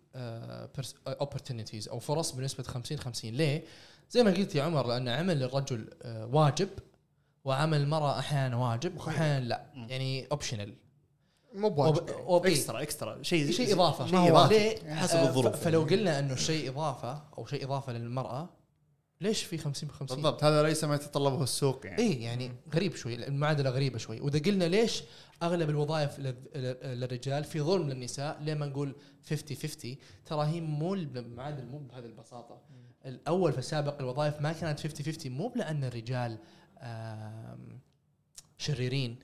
opportunities 1.07 1.89
أو 1.89 1.99
فرص 1.99 2.31
بنسبة 2.31 2.63
50 2.63 2.99
50 2.99 3.31
ليه؟ 3.31 3.63
زي 4.09 4.23
ما 4.23 4.31
قلت 4.31 4.55
يا 4.55 4.63
عمر 4.63 4.87
لأن 4.87 5.07
عمل 5.07 5.43
الرجل 5.43 5.89
آه، 6.01 6.25
واجب 6.25 6.69
وعمل 7.47 7.81
المراه 7.81 8.19
أحيانا 8.19 8.55
واجب 8.55 8.97
واحيانا 8.97 9.45
لا. 9.45 9.65
يعني 9.75 10.27
optional 10.31 10.73
مو 11.55 11.69
بواجب. 11.69 12.45
extra 12.45 12.81
extra. 12.81 13.23
شيء 13.23 13.51
شيء 13.51 13.73
إضافة 13.73 14.07
شيء 14.07 14.29
اضافي 14.31 14.53
ليه؟ 14.53 14.93
حسب 14.95 15.17
آه، 15.17 15.27
الظروف. 15.27 15.55
ف- 15.55 15.63
فلو 15.63 15.81
قلنا 15.83 16.19
إنه 16.19 16.35
شيء 16.35 16.69
إضافة 16.69 17.23
أو 17.37 17.45
شيء 17.45 17.65
إضافة 17.65 17.93
للمرأة 17.93 18.49
ليش 19.21 19.43
في 19.43 19.57
50 19.57 19.89
ب 19.89 19.91
50 19.91 20.15
بالضبط. 20.17 20.43
هذا 20.43 20.63
ليس 20.63 20.83
ما 20.83 20.95
يتطلبه 20.95 21.43
السوق 21.43 21.85
يعني. 21.85 22.01
اي 22.01 22.21
يعني 22.23 22.51
غريب 22.75 22.95
شوي 22.95 23.27
المعادلة 23.27 23.69
غريبة 23.69 23.97
شوي. 23.97 24.21
وإذا 24.21 24.39
قلنا 24.39 24.63
ليش 24.65 25.03
أغلب 25.43 25.69
الوظائف 25.69 26.19
لل- 26.19 26.35
لل- 26.55 26.99
للرجال 26.99 27.43
في 27.43 27.61
ظلم 27.61 27.89
للنساء 27.89 28.37
ليه 28.41 28.53
ما 28.53 28.65
نقول 28.65 28.95
50 29.29 29.57
50 29.57 29.97
ترى 30.25 30.47
هي 30.47 30.61
مو 30.61 30.93
المعادله 30.93 31.65
مو 31.65 31.77
بهذه 31.77 32.05
البساطة. 32.05 32.61
الأول 33.05 33.51
في 33.51 33.57
السابق 33.59 33.99
الوظائف 33.99 34.41
ما 34.41 34.53
كانت 34.53 34.79
50 34.79 35.05
50 35.05 35.31
مو 35.31 35.53
لأن 35.55 35.83
الرجال 35.83 36.37
شريرين 38.57 39.19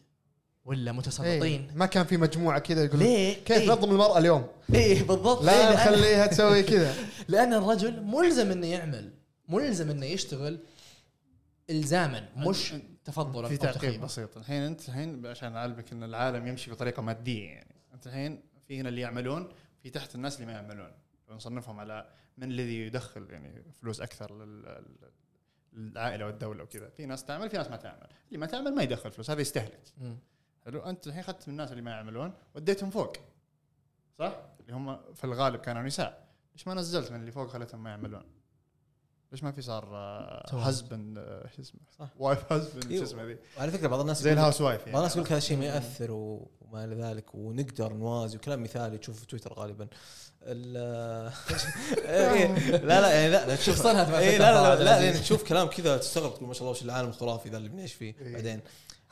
ولا 0.66 0.92
إيه، 0.92 0.98
متسلطين 0.98 1.72
ما 1.76 1.86
كان 1.86 2.06
في 2.06 2.18
مجموعة 2.18 2.60
كذا 2.60 2.84
يقولون 2.84 3.04
ليه؟ 3.06 3.34
كيف 3.34 3.58
إيه. 3.62 3.70
نظم 3.70 3.92
المرأة 3.92 4.18
اليوم؟ 4.18 4.48
إيه 4.74 5.04
بالضبط 5.04 5.44
لا؟ 5.44 5.72
لأن- 5.72 5.74
نخليها 5.74 6.28
تسوي 6.28 6.64
كذا 6.74 6.96
لأن 7.28 7.54
الرجل 7.54 8.04
ملزم 8.04 8.52
إنه 8.52 8.68
يعمل 8.68 9.14
ملزم 9.50 9.90
إنه 9.90 10.06
يشتغل 10.06 10.60
الزاما 11.70 12.30
مش 12.38 12.74
تفضلا 13.06 13.48
في 13.48 13.58
تعقيب. 13.58 14.02
بسيط 14.02 14.38
الحين 14.38 14.62
أنت 14.62 14.90
الحين 14.90 15.26
عشان 15.26 15.56
أعلمك 15.56 15.92
إن 15.92 16.04
العالم 16.04 16.48
يمشي 16.48 16.72
بطريقة 16.72 17.02
مادية 17.02 17.46
يعني 17.48 17.76
أنت 17.94 18.08
الحين 18.08 18.42
في 18.68 18.80
هنا 18.80 18.90
اللي 18.90 19.02
يعملون 19.02 19.50
في 19.84 19.90
تحت 19.90 20.16
الناس 20.16 20.36
اللي 20.36 20.46
ما 20.46 20.52
يعملون 20.54 20.92
نصنفهم 21.30 21.80
على 21.80 22.10
من 22.38 22.52
الذي 22.52 22.82
يدخل 22.82 23.28
يعني 23.30 23.64
فلوس 23.82 24.02
أكثر 24.02 24.32
للعائله 25.74 26.26
والدولة 26.26 26.64
وكذا. 26.64 26.90
في 26.90 27.06
ناس 27.06 27.26
تعمل 27.26 27.50
في 27.50 27.58
ناس 27.58 27.68
ما 27.68 27.78
تعمل. 27.78 28.08
اللي 28.28 28.38
ما 28.38 28.46
تعمل 28.46 28.76
ما 28.76 28.84
يدخل 28.84 29.12
فلوس 29.12 29.30
هذا 29.30 29.42
يستهلك. 29.42 29.94
حلو؟ 30.66 30.80
أنت 30.80 31.08
الحين 31.08 31.20
أخذت 31.20 31.48
من 31.48 31.54
الناس 31.54 31.72
اللي 31.72 31.82
ما 31.82 31.92
يعملون 31.92 32.34
وديتهم 32.56 32.90
فوق. 32.90 33.14
صح؟ 34.20 34.36
اللي 34.60 34.74
هم 34.74 35.14
في 35.14 35.24
الغالب 35.24 35.62
كانوا 35.62 35.82
نساء. 35.82 36.28
ليش 36.54 36.68
ما 36.68 36.74
نزلت 36.74 37.12
من 37.12 37.20
اللي 37.20 37.32
فوق 37.32 37.48
خليتهم 37.48 37.84
ما 37.84 37.90
يعملون؟ 37.90 38.24
ليش 39.34 39.44
ما 39.44 39.52
في 39.52 39.62
صار 39.62 39.84
توازن. 40.50 40.68
husband 40.68 41.18
شو 41.56 41.62
اسمه 41.62 41.80
صح. 42.00 42.10
wife 42.20 42.54
husband 42.54 42.98
شو. 42.98 43.04
اسمه 43.04 43.24
ذي 43.24 43.38
وعلى 43.58 43.72
فكرة 43.72 43.88
بعض 43.88 44.00
الناس 44.00 44.22
زي 44.22 44.34
ال 44.34 44.62
housewife 44.62 44.86
بعض 44.86 44.96
الناس 44.96 45.12
يقول 45.12 45.24
لك 45.24 45.32
هذا 45.32 45.38
الشيء 45.38 45.58
ما 45.58 45.66
يأثر 45.66 46.12
و- 46.12 46.52
وما 46.62 46.86
إلى 46.86 46.96
ذلك 46.96 47.36
ونقدر 47.36 47.94
نوازي 47.94 48.38
وكلام 48.38 48.64
مثالي 48.64 48.98
تشوفه 48.98 49.20
في 49.20 49.26
تويتر 49.28 49.54
غالبا 49.54 49.88
ال- 50.44 51.32
إيه، 52.06 52.56
لا 52.78 53.02
لا 53.02 53.12
يعني 53.14 53.30
لا 53.32 53.48
لا 53.48 53.56
تشوف 53.56 53.86
إيه، 53.88 53.94
تويتر 54.04 54.38
لا 54.44 54.52
لا 54.52 54.74
هذا 54.74 54.84
لا. 54.84 55.00
يعني 55.04 55.18
تشوف 55.20 55.44
كلام 55.44 55.68
كذا 55.68 55.98
تستغرب 55.98 56.34
تقول 56.36 56.48
ما 56.48 56.54
شاء 56.54 56.62
الله 56.62 56.72
وش 56.72 56.84
العالم 56.84 57.10
الخرافي 57.10 57.50
ذا 57.50 57.58
اللي 57.58 57.70
بنعيش 57.70 57.94
فيه 57.94 58.16
إيه. 58.22 58.34
بعدين 58.34 58.62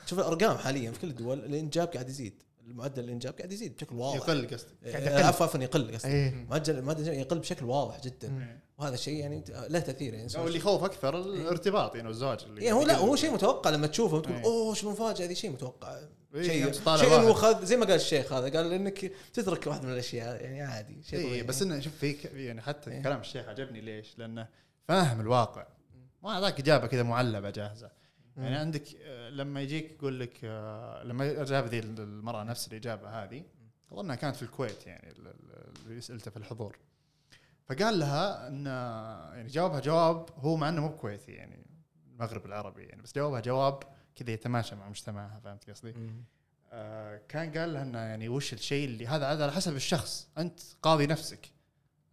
تشوف 0.06 0.18
الأرقام 0.18 0.56
حاليا 0.56 0.90
في 0.90 1.00
كل 1.00 1.08
الدول 1.08 1.38
الإنجاب 1.38 1.88
قاعد 1.88 2.08
يزيد 2.08 2.42
المعدل 2.72 3.04
الإنجاب 3.04 3.34
قاعد 3.36 3.52
يزيد 3.52 3.74
بشكل 3.76 3.96
واضح 3.96 4.16
يقل 4.16 4.46
قصدي 4.54 4.90
قاعد 4.90 5.02
إيه، 5.02 5.10
يقل. 5.14 5.22
عفوا 5.22 5.46
عفوا 5.46 5.60
يقل 5.60 5.94
قصدي 5.94 6.08
إيه 6.08 6.46
معدل 6.50 6.78
المعدل 6.78 7.08
يقل 7.08 7.38
بشكل 7.38 7.64
واضح 7.64 8.00
جدا 8.00 8.28
مم. 8.28 8.60
وهذا 8.78 8.94
الشيء 8.94 9.14
يعني 9.18 9.44
له 9.68 9.78
تأثير 9.78 10.14
يعني 10.14 10.28
اللي 10.36 10.58
يخوف 10.58 10.84
أكثر 10.84 11.18
الارتباط 11.18 11.94
يعني 11.96 12.08
والزواج 12.08 12.38
اللي 12.44 12.64
يعني 12.64 12.76
هو 12.76 12.82
لا 12.82 12.96
هو 12.96 13.16
شيء 13.16 13.30
متوقع 13.32 13.70
لما 13.70 13.86
تشوفه 13.86 14.16
وتقول 14.16 14.36
إيه. 14.36 14.44
أوه 14.44 14.74
شنو 14.74 14.90
مفاجأة 14.90 15.26
هذه 15.26 15.34
شيء 15.34 15.50
متوقع 15.50 15.98
إيه، 16.34 16.42
شيء 16.42 16.72
شيء. 16.96 17.28
مخذ 17.30 17.64
زي 17.64 17.76
ما 17.76 17.84
قال 17.86 17.94
الشيخ 17.94 18.32
هذا 18.32 18.58
قال 18.58 18.72
إنك 18.72 19.12
تترك 19.32 19.66
واحد 19.66 19.84
من 19.84 19.92
الأشياء 19.92 20.42
يعني 20.42 20.62
عادي 20.62 21.02
شيء 21.02 21.18
اي 21.18 21.24
طبيعي. 21.24 21.42
بس 21.42 21.62
إنه 21.62 21.80
شوف 21.80 21.92
في 21.96 22.12
ك- 22.12 22.24
يعني 22.34 22.62
حتى 22.62 22.90
إيه. 22.90 23.02
كلام 23.02 23.20
الشيخ 23.20 23.48
عجبني 23.48 23.80
ليش؟ 23.80 24.18
لأنه 24.18 24.48
فاهم 24.88 25.20
الواقع 25.20 25.66
ما 26.22 26.40
ذاك 26.40 26.60
إجابة 26.60 26.86
كذا 26.86 27.02
معلبة 27.02 27.50
جاهزة 27.50 27.90
يعني 28.36 28.56
عندك 28.56 28.82
آه، 29.02 29.30
لما 29.30 29.60
يجيك 29.60 29.90
يقول 29.92 30.20
لك 30.20 30.40
آه، 30.44 31.02
لما 31.02 31.44
جاب 31.44 31.66
ذي 31.66 31.78
المرأة 31.78 32.44
نفس 32.44 32.68
الاجابه 32.68 33.08
هذه 33.24 33.42
أظنها 33.92 34.16
كانت 34.16 34.36
في 34.36 34.42
الكويت 34.42 34.86
يعني 34.86 35.10
ال- 35.10 35.26
ال- 35.26 35.72
اللي 35.86 36.00
سألته 36.00 36.30
في 36.30 36.36
الحضور. 36.36 36.78
فقال 37.68 37.98
لها 37.98 38.48
إن 38.48 38.66
يعني 39.36 39.48
جاوبها 39.48 39.80
جواب 39.80 40.26
هو 40.36 40.56
مع 40.56 40.68
إنه 40.68 40.80
مو 40.80 40.96
كويتي 40.96 41.32
يعني 41.32 41.66
المغرب 42.06 42.46
العربي 42.46 42.82
يعني 42.82 43.02
بس 43.02 43.14
جاوبها 43.14 43.40
جواب 43.40 43.82
كذا 44.14 44.30
يتماشى 44.30 44.74
مع 44.74 44.88
مجتمعها 44.88 45.40
فهمت 45.44 45.70
قصدي؟ 45.70 45.94
آه، 46.72 47.20
كان 47.28 47.52
قال 47.58 47.72
لها 47.74 47.82
إنه 47.82 47.98
يعني 47.98 48.28
وش 48.28 48.52
الشيء 48.52 48.84
اللي 48.88 49.06
هذا 49.06 49.26
هذا 49.32 49.42
على 49.42 49.52
حسب 49.52 49.76
الشخص 49.76 50.28
أنت 50.38 50.60
قاضي 50.82 51.06
نفسك 51.06 51.50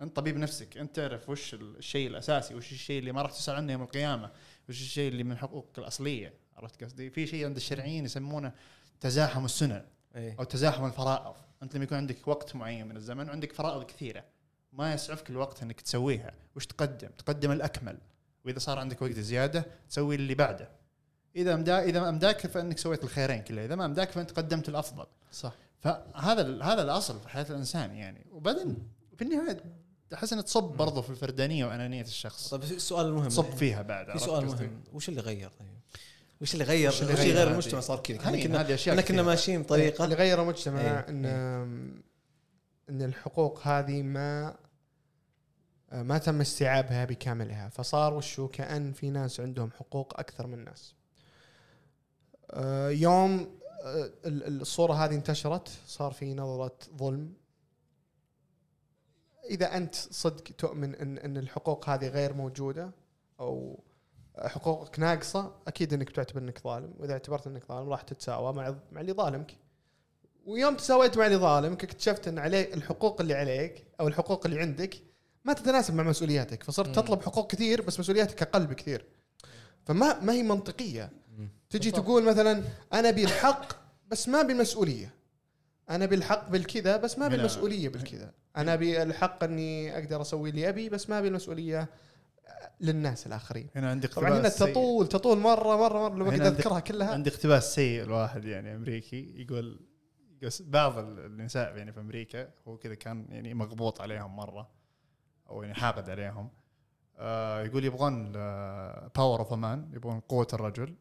أنت 0.01 0.15
طبيب 0.15 0.37
نفسك 0.37 0.77
أنت 0.77 0.95
تعرف 0.95 1.29
وش 1.29 1.53
الشيء 1.53 2.07
الأساسي 2.07 2.55
وش 2.55 2.71
الشيء 2.71 2.99
اللي 2.99 3.11
ما 3.11 3.21
راح 3.21 3.31
تسأل 3.31 3.55
عنه 3.55 3.71
يوم 3.73 3.81
القيامة. 3.81 4.31
وش 4.69 4.81
الشيء 4.81 5.11
اللي 5.11 5.23
من 5.23 5.37
حقوقك 5.37 5.79
الأصلية؟ 5.79 6.33
عرفت 6.57 6.83
قصدي 6.83 7.09
في 7.09 7.27
شيء 7.27 7.45
عند 7.45 7.55
الشرعيين 7.55 8.05
يسمونه 8.05 8.51
تزاحم 8.99 9.45
السنن 9.45 9.85
إيه. 10.15 10.35
أو 10.39 10.43
تزاحم 10.43 10.85
الفرائض. 10.85 11.35
أنت 11.63 11.75
لما 11.75 11.83
يكون 11.83 11.97
عندك 11.97 12.27
وقت 12.27 12.55
معين 12.55 12.87
من 12.87 12.95
الزمن 12.95 13.29
وعندك 13.29 13.53
فرائض 13.53 13.83
كثيرة 13.83 14.23
ما 14.73 14.93
يسعفك 14.93 15.29
الوقت 15.29 15.63
إنك 15.63 15.81
تسويها. 15.81 16.33
وش 16.55 16.65
تقدم؟ 16.65 17.09
تقدم 17.17 17.51
الأكمل. 17.51 17.97
وإذا 18.45 18.59
صار 18.59 18.79
عندك 18.79 19.01
وقت 19.01 19.11
زيادة 19.11 19.65
تسوي 19.89 20.15
اللي 20.15 20.35
بعده. 20.35 20.69
إذا 21.35 21.53
امدا 21.53 21.83
إذا 21.83 22.09
أمداك 22.09 22.47
فإنك 22.47 22.77
سويت 22.77 23.03
الخيرين 23.03 23.41
كلها 23.41 23.65
إذا 23.65 23.75
ما 23.75 23.85
أمداك 23.85 24.11
فأنت 24.11 24.31
قدمت 24.31 24.69
الأفضل. 24.69 25.05
صح. 25.31 25.53
فهذا 25.79 26.63
هذا 26.63 26.81
الأصل 26.81 27.19
في 27.19 27.29
حياة 27.29 27.45
الإنسان 27.49 27.95
يعني. 27.95 28.25
وبعدين 28.31 28.77
في 29.17 29.23
النهاية 29.23 29.63
أحس 30.13 30.33
انها 30.33 30.43
تصب 30.43 30.63
برضو 30.63 31.01
في 31.01 31.09
الفردانية 31.09 31.65
وأنانية 31.65 32.01
الشخص. 32.01 32.49
طيب 32.49 32.63
السؤال 32.63 33.05
المهم 33.05 33.27
تصب. 33.27 33.55
فيها 33.55 33.81
بعد 33.81 34.11
في 34.11 34.19
سؤال؟ 34.19 34.45
مهم. 34.45 34.81
وش 34.93 35.09
اللي 35.09 35.21
غير؟ 35.21 35.49
طيب؟ 35.59 35.69
وش 36.41 36.53
اللي 36.53 36.63
غير؟ 36.65 36.89
وش 36.89 37.01
اللي 37.01 37.13
غير؟ 37.13 37.35
غير؟ 37.35 37.51
المجتمع؟ 37.51 37.79
صار 37.79 37.99
كذا. 37.99 38.19
إحنا 38.19 38.43
كنا 38.43 38.61
هذه 38.61 38.73
أشياء 38.73 38.95
إحنا 38.99 39.07
كنا. 39.07 39.23
ماشيين 39.23 39.61
بطريقة. 39.61 40.03
اللي 40.03 40.15
غير 40.15 40.41
المجتمع 40.41 40.81
إيه، 40.81 40.99
إن 41.09 41.25
إن 42.89 43.01
الحقوق 43.01 43.67
هذه 43.67 44.01
ما 44.01 44.55
ما 45.91 46.17
تم 46.17 46.41
استيعابها 46.41 47.05
بكاملها. 47.05 47.69
فصار 47.69 48.13
وشو؟ 48.13 48.47
كأن 48.47 48.93
في 48.93 49.09
ناس 49.09 49.39
عندهم 49.39 49.71
حقوق 49.71 50.19
أكثر 50.19 50.47
من 50.47 50.63
ناس. 50.63 50.93
آه، 52.51 52.89
يوم 52.89 53.59
آه، 53.83 54.09
ال- 54.25 54.61
الصورة 54.61 54.93
هذه 54.93 55.15
انتشرت 55.15 55.69
صار 55.87 56.11
في 56.11 56.33
نظرة 56.33 56.75
ظلم. 56.97 57.33
إذا 59.49 59.77
أنت 59.77 59.95
صدق 59.95 60.43
تؤمن 60.57 60.95
أن 60.95 61.17
أن 61.17 61.37
الحقوق 61.37 61.89
هذه 61.89 62.07
غير 62.07 62.33
موجودة 62.33 62.91
أو 63.39 63.79
حقوقك 64.37 64.99
ناقصة 64.99 65.55
أكيد 65.67 65.93
أنك 65.93 66.09
تعتبر 66.09 66.41
أنك 66.41 66.59
ظالم 66.63 66.93
وإذا 66.97 67.13
اعتبرت 67.13 67.47
أنك 67.47 67.65
ظالم 67.65 67.89
راح 67.89 68.01
تتساوى 68.01 68.53
مع 68.53 68.75
مع 68.91 69.01
اللي 69.01 69.13
ظالمك 69.13 69.57
ويوم 70.45 70.75
تساويت 70.75 71.17
مع 71.17 71.25
اللي 71.25 71.37
ظالمك 71.37 71.83
اكتشفت 71.83 72.27
إن 72.27 72.39
عليك 72.39 72.73
الحقوق 72.73 73.21
اللي 73.21 73.33
عليك 73.33 73.85
أو 73.99 74.07
الحقوق 74.07 74.45
اللي 74.45 74.59
عندك 74.59 74.95
ما 75.45 75.53
تتناسب 75.53 75.93
مع 75.93 76.03
مسؤولياتك 76.03 76.63
فصرت. 76.63 76.95
تطلب 76.95 77.21
حقوق 77.21 77.51
كثير 77.51 77.81
بس 77.81 77.99
مسؤولياتك 77.99 78.41
أقل 78.41 78.67
بكثير 78.67 79.05
فما 79.85 80.19
ما 80.19 80.33
هي 80.33 80.43
منطقية. 80.43 81.11
تجي. 81.69 81.91
تقول 81.91 82.23
مثلا 82.23 82.63
أنا 82.93 83.09
أبي 83.09 83.23
الحق 83.23 83.73
بس 84.07 84.29
ما 84.29 84.41
ابي 84.41 84.53
المسؤوليه 84.53 85.13
أنا 85.89 86.05
بالحق 86.05 86.49
بالكذا 86.49 86.97
بس 86.97 87.19
ما 87.19 87.27
بالمسؤولية 87.27 87.89
بالكذا. 87.89 88.31
أنا 88.57 88.73
ابي 88.73 89.03
الحق 89.03 89.43
أني 89.43 89.97
أقدر 89.97 90.21
أسوي 90.21 90.49
اللي 90.49 90.69
أبي 90.69 90.89
بس 90.89 91.09
ما 91.09 91.19
ابي 91.19 91.27
المسؤوليه 91.27 91.89
للناس 92.81 93.27
الآخرين. 93.27 93.67
هنا 93.75 93.89
عندي 93.89 94.07
طبعا 94.07 94.27
هنا 94.29 94.35
اقتباس 94.35 94.57
سيء. 94.57 94.71
تطول 94.71 95.07
تطول 95.07 95.37
مرة 95.39 95.77
مرة 95.77 96.09
مرة 96.09 96.23
أقدر 96.23 96.31
عندي- 96.31 96.47
أذكرها 96.47 96.79
كلها. 96.79 97.13
عندي 97.13 97.29
اقتباس 97.29 97.75
سيء 97.75 98.03
الواحد 98.03 98.45
يعني 98.45 98.75
أمريكي 98.75 99.33
يقول 99.41 99.79
بعض 100.59 100.97
النساء 100.97 101.77
يعني 101.77 101.91
في 101.93 101.99
أمريكا 101.99 102.49
هو 102.67 102.77
كذا 102.77 102.95
كان 102.95 103.25
يعني 103.29 103.53
مغبوط 103.53 104.01
عليهم 104.01 104.35
مرة 104.35 104.69
أو 105.49 105.61
يعني 105.63 105.73
حاقد 105.75 106.09
عليهم. 106.09 106.49
آه 107.17 107.61
يقول 107.63 107.85
يبغون 107.85 108.31
power 109.15 109.39
of 109.39 109.53
man 109.53 109.89
يبغون 109.93 110.19
قوة 110.19 110.47
الرجل. 110.53 110.95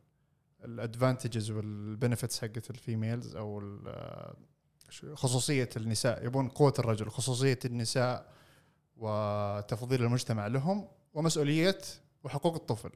ال 0.65 0.73
advantages 0.73 1.51
وال 1.51 1.69
benefits 1.69 2.41
حقت 2.41 2.71
ال 2.71 2.79
females 2.79 3.37
أو 3.37 3.61
خصوصية 5.15 5.69
النساء 5.77 6.25
يبغون 6.27 6.49
قوة 6.49 6.75
الرجل 6.79 7.09
خصوصية 7.09 7.59
النساء 7.65 8.27
وتفضيل 8.97 10.03
المجتمع 10.03 10.47
لهم 10.47 10.89
ومسؤولية 11.15 11.79
وحقوق 12.25 12.55
الطفل. 12.55 12.91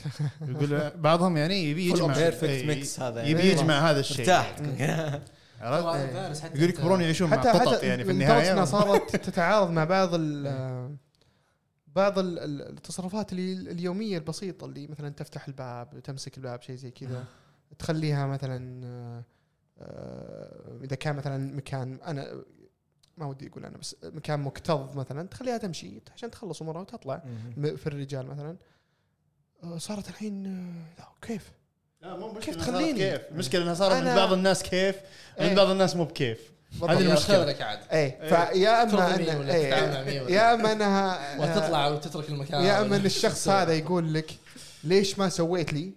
يقول 0.48 0.90
بعضهم 0.90 1.36
يعني 1.36 1.70
يبي 1.70 1.90
يجمع 1.90 2.14
perfect 2.14 2.44
إيه، 2.44 2.66
mix 2.66 3.00
هذا 3.00 3.18
يعني. 3.20 3.30
يبي 3.30 3.42
يجمع 3.42 3.90
هذا 3.90 4.00
الشيء. 4.00 4.30
إيه. 4.30 5.22
فارس 5.60 6.40
حتى 6.40 6.58
يقول 6.58 6.68
يكبرون 6.70 7.00
يعيشون 7.00 7.30
مع 7.30 7.36
حتى 7.36 7.86
يعني 7.86 8.04
في 8.04 8.10
النهاية. 8.10 8.64
صارت 8.64 9.16
تتعارض 9.26 9.70
مع 9.70 9.84
بعض 9.84 10.08
ال- 10.14 10.96
بعض 11.86 12.18
ال- 12.18 12.38
ال- 12.38 12.68
التصرفات 12.68 13.32
اللي 13.32 13.52
اليومية 13.72 14.18
البسيطة 14.18 14.64
اللي 14.64 14.86
مثلا 14.86 15.08
تفتح 15.08 15.48
الباب 15.48 16.00
تمسك 16.04 16.36
الباب 16.36 16.62
شيء 16.62 16.76
زي 16.76 16.90
كذا 16.90 17.24
تخليها 17.78 18.26
مثلا 18.26 18.86
آه، 18.86 19.24
إذا 20.84 20.96
كان 20.96 21.16
مثلا 21.16 21.56
مكان 21.56 21.98
أنا 22.06 22.42
ما 23.16 23.26
ودي 23.26 23.48
أقول 23.48 23.64
أنا 23.64 23.78
بس 23.78 23.96
مكان 24.02 24.40
مكتظ 24.40 24.96
مثلا 24.96 25.28
تخليها 25.28 25.58
تمشي 25.58 26.00
عشان 26.14 26.30
تخلص 26.30 26.62
امورها 26.62 26.80
وتطلع 26.80 27.22
في 27.56 27.86
الرجال 27.86 28.26
مثلا. 28.26 28.56
آه، 29.64 29.78
صارت 29.78 30.08
الحين 30.08 30.46
آه، 30.46 31.00
لا 31.00 31.08
كيف؟ 31.22 31.50
لا 32.02 32.16
مو 32.16 32.32
كيف 32.32 32.48
مشكلة 32.48 32.64
تخليني؟ 32.64 32.98
كيف؟ 32.98 33.20
المشكلة 33.30 33.62
إنها 33.62 33.74
صارت 33.74 33.96
من 33.96 34.14
بعض 34.14 34.32
الناس 34.32 34.62
كيف؟ 34.62 34.96
إيه. 35.40 35.48
من 35.48 35.54
بعض 35.54 35.70
الناس 35.70 35.96
مو 35.96 36.04
بكيف. 36.04 36.52
هذه 36.82 36.92
يا 36.92 36.98
المشكلة. 36.98 37.44
خيرك 37.44 37.62
عاد 37.62 37.78
إيه 37.92 38.28
فيا 38.28 38.82
أما 38.82 39.16
إيه، 39.16 40.34
يا 40.34 40.54
أما 40.54 40.72
انها 40.72 41.38
وتطلع 41.40 41.88
وتترك 41.88 42.28
المكان. 42.28 42.64
يا 42.64 42.80
أما 42.80 42.96
إن 42.96 43.06
الشخص 43.06 43.48
هذا 43.58 43.72
يقول 43.72 44.14
لك 44.14 44.30
ليش 44.84 45.18
ما 45.18 45.28
سويت 45.28 45.72
لي؟ 45.72 45.92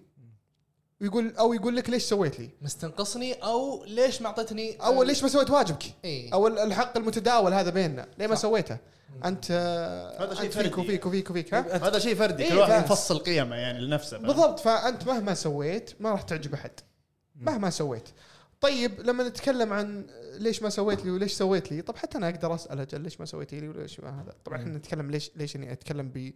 ويقول 1.01 1.35
أو 1.35 1.53
يقول 1.53 1.75
لك 1.75 1.89
ليش 1.89 2.03
سويت 2.03 2.39
لي؟ 2.39 2.49
مستنقصني 2.61 3.33
أو 3.33 3.85
ليش 3.85 4.21
ما 4.21 4.27
أعطيتني 4.27 4.75
أو 4.75 5.03
ليش 5.03 5.23
ما 5.23 5.29
سويت 5.29 5.49
واجبك؟ 5.49 5.83
اي 6.05 6.29
أو 6.33 6.47
الحق 6.47 6.97
المتداول 6.97 7.53
هذا 7.53 7.69
بيننا. 7.69 8.07
ليه 8.17 8.27
ما 8.27 8.35
صح. 8.35 8.41
سويته؟ 8.41 8.77
انت 9.25 9.51
هذا 10.19 10.33
شيء 10.33 10.45
أنت 10.45 10.53
فيك 10.53 10.75
فردي. 10.75 10.81
وفيك 10.81 11.05
وفيك 11.05 11.29
وفيك 11.29 11.53
ها؟ 11.53 11.87
هذا 11.87 11.99
شيء 11.99 12.15
فردي. 12.15 12.43
إيه، 12.43 12.49
كل 12.49 12.57
واحد. 12.57 12.83
يفصل 12.85 13.19
قيمة 13.19 13.55
يعني 13.55 13.79
لنفسه؟ 13.81 14.17
بالضبط. 14.17 14.59
فأنت 14.59 15.07
مهما 15.07 15.33
سويت 15.33 15.91
ما 15.99 16.11
راح 16.11 16.21
تعجب 16.21 16.53
أحد. 16.53 16.71
مهما 17.35 17.69
سويت. 17.69 18.09
طيب 18.61 19.01
لما 19.01 19.27
نتكلم 19.27 19.73
عن 19.73 20.05
ليش 20.37 20.61
ما 20.63 20.69
سويت 20.69 21.05
لي 21.05 21.11
وليش 21.11 21.33
سويت 21.33 21.71
لي 21.71 21.81
طب 21.81 21.95
حتى 21.95 22.17
أنا 22.17 22.29
أقدر 22.29 22.55
أسأل 22.55 22.79
أجل 22.79 23.01
ليش 23.01 23.19
ما 23.19 23.25
سويت 23.25 23.53
لي 23.53 23.67
وليش 23.67 23.99
ما 23.99 24.21
هذا. 24.21 24.33
طبعا 24.45 24.57
إحنا 24.57 24.77
نتكلم 24.77 25.11
ليش 25.11 25.31
ليش 25.35 25.55
إني 25.55 25.71
أتكلم 25.71 26.09
ب 26.15 26.31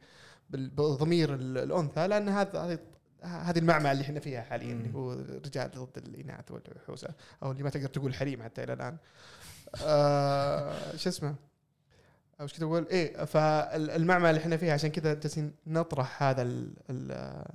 بضمير 0.49 1.33
ال- 1.33 1.57
الأنثى 1.57 2.07
لأن 2.07 2.29
هذا 2.29 2.59
هذه 2.59 2.79
هذه 3.28 3.59
المعمعة 3.59 3.91
اللي 3.91 4.03
إحنا 4.03 4.19
فيها 4.19 4.41
حاليا. 4.41 4.73
اللي 4.73 4.93
هو 4.93 5.13
الرجال 5.13 5.71
ضد 5.71 5.97
الإناث 5.97 6.51
والحوسة 6.51 7.07
أو 7.43 7.51
اللي 7.51 7.63
ما 7.63 7.69
تقدر 7.69 7.88
تقول 7.88 8.15
حريم 8.15 8.43
حتى 8.43 8.63
إلى 8.63 8.73
الآن. 8.73 8.97
آه 9.84 10.95
شو 10.95 11.09
اسمه؟ 11.09 11.36
وش 12.39 12.53
كنت 12.53 12.63
أقول؟ 12.63 12.88
إيه 12.91 13.25
فالمعمعة 13.25 14.30
اللي 14.30 14.41
إحنا 14.41 14.57
فيها 14.57 14.73
عشان 14.73 14.89
كذا 14.89 15.13
جالسين 15.13 15.53
نطرح 15.67 16.23
هذا 16.23 16.41
ال 16.41 16.73
ال 16.89 17.45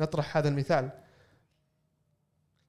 نطرح 0.00 0.36
هذا 0.36 0.48
المثال. 0.48 0.90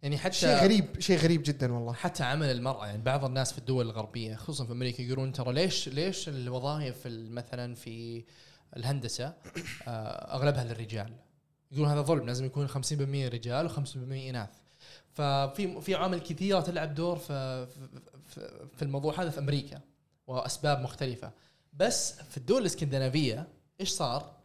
يعني 0.04 0.18
حتى 0.18 0.34
شيء 0.34 0.50
غريب. 0.56 1.00
شيء 1.00 1.18
غريب 1.18 1.42
جدا 1.46 1.74
والله. 1.74 1.94
حتى 1.94 2.24
عمل 2.24 2.52
المرأة 2.52 2.88
يعني 2.88 3.02
بعض 3.02 3.26
الناس 3.26 3.52
في 3.52 3.58
الدول 3.58 3.86
الغربية 3.86 4.36
خصوصا 4.36 4.66
في 4.66 4.72
أمريكا 4.72 5.02
يقولون 5.02 5.32
ترى 5.34 5.54
ليش 5.54 5.90
ليش 5.90 6.30
الوظائف 6.30 7.08
ال- 7.08 7.32
مثلا 7.32 7.76
في 7.76 8.24
الهندسة 8.78 9.34
آه، 9.88 10.36
أغلبها 10.36 10.64
للرجال؟ 10.64 11.14
يقولون 11.72 11.92
هذا 11.92 12.02
ظلم 12.02 12.26
لازم 12.26 12.46
يكون 12.46 12.68
50% 12.68 12.74
رجال 13.34 13.70
و50% 13.70 13.98
إناث 13.98 14.50
ففي 15.14 15.82
في 15.82 15.96
عوامل 15.96 16.20
كثيرة 16.20 16.60
تلعب 16.62 16.96
دور 16.96 17.16
في 17.18 17.68
في- 18.26 18.68
في 18.76 18.82
الموضوع 18.82 19.22
هذا 19.22 19.30
في 19.30 19.40
أمريكا 19.40 19.82
وأسباب 20.28 20.80
مختلفة 20.82 21.32
بس 21.74 22.14
في 22.22 22.38
الدول 22.38 22.62
الإسكندنافية 22.62 23.48
إيش 23.82 23.90
صار؟ 23.90 24.38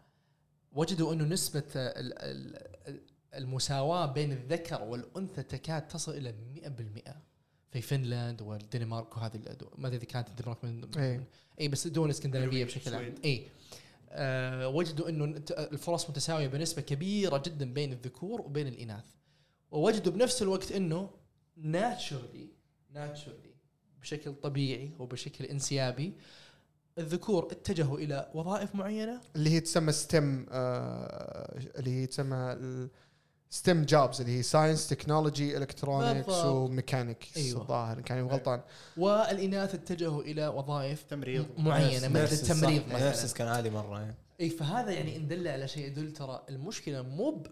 وجدوا 0.73 1.13
أنه 1.13 1.25
نسبة 1.25 1.63
ال- 1.77 2.19
ال- 2.89 3.01
المساواة 3.35 4.07
بين 4.07 4.33
الذكر 4.33 4.83
والأنثى 4.83 5.43
تكاد 5.43 5.89
تصل 5.89 6.13
إلى 6.13 6.33
100% 6.33 7.13
في 7.71 7.81
فنلاند 7.81 8.43
والدنمارك 8.43 9.17
وهذه 9.17 9.35
الدول 9.37 9.71
ما 9.79 9.87
أدري 9.89 9.99
إذا 9.99 10.05
كانت 10.07 10.29
الدنمارك 10.29 10.65
من 10.65 10.85
إيه. 10.99 11.25
اي 11.61 11.69
بس 11.69 11.87
الدول 11.87 12.05
الإسكندنافية 12.05 12.47
نرويج، 12.49 12.67
بشكل 12.67 12.95
عام. 12.95 13.15
اي 13.25 13.47
آه 13.47 13.51
وجدوا 14.75 15.09
إنه 15.09 15.25
الفرص 15.51 16.11
متساوية 16.11 16.47
بنسبة 16.47 16.83
كبيرة 16.83 17.43
جدا 17.47 17.73
بين 17.73 17.93
الذكور 17.93 18.41
وبين 18.41 18.67
الإناث. 18.69 19.05
ووجدوا 19.71 20.13
بنفس 20.13 20.43
الوقت 20.43 20.73
إنه 20.73 21.11
naturally 21.57 22.49
naturally 22.95 23.55
بشكل 24.01 24.35
طبيعي 24.35 24.91
وبشكل 24.99 25.45
انسيابي 25.45 26.13
الذكور 26.99 27.49
اتجهوا 27.53 27.99
إلى 27.99 28.31
وظائف 28.35 28.75
معينة. 28.75 29.21
اللي 29.37 29.51
هي 29.51 29.61
تسمى 29.61 29.93
STEM 29.93 30.47
آه 30.51 31.59
اللي 31.79 31.91
هي 31.91 32.07
تسمى 32.07 32.57
STEM 33.53 33.85
jobs 33.85 34.21
اللي 34.21 34.39
هي 34.39 34.43
science 34.43 34.89
technology 34.89 35.57
electronics. 35.57 36.45
و 36.45 36.54
mechanics 36.54 37.37
أيوة. 37.37 37.61
الظاهر 37.61 38.01
كان 38.01 38.27
غلطان 38.27 38.61
والإناث 38.97 39.75
اتجهوا 39.75 40.23
إلى 40.23 40.49
وظائف 40.49 41.03
تمريض 41.03 41.47
معينة 41.59 42.09
مثل. 42.09 42.35
التمريض 42.35 42.87
مثلا 42.87 42.99
nurses 42.99 43.33
كان 43.33 43.49
عالي 43.49 43.71
مرة 43.71 44.01
يعني. 44.01 44.15
إي 44.41 44.51
فهذا 44.51 44.91
يعني 44.91 45.17
ان 45.17 45.29
دل 45.29 45.49
على 45.49 45.69
شيء 45.69 45.87
يدل 45.87 46.13
ترى 46.13 46.43
المشكلة 46.49 47.03
مو 47.03 47.43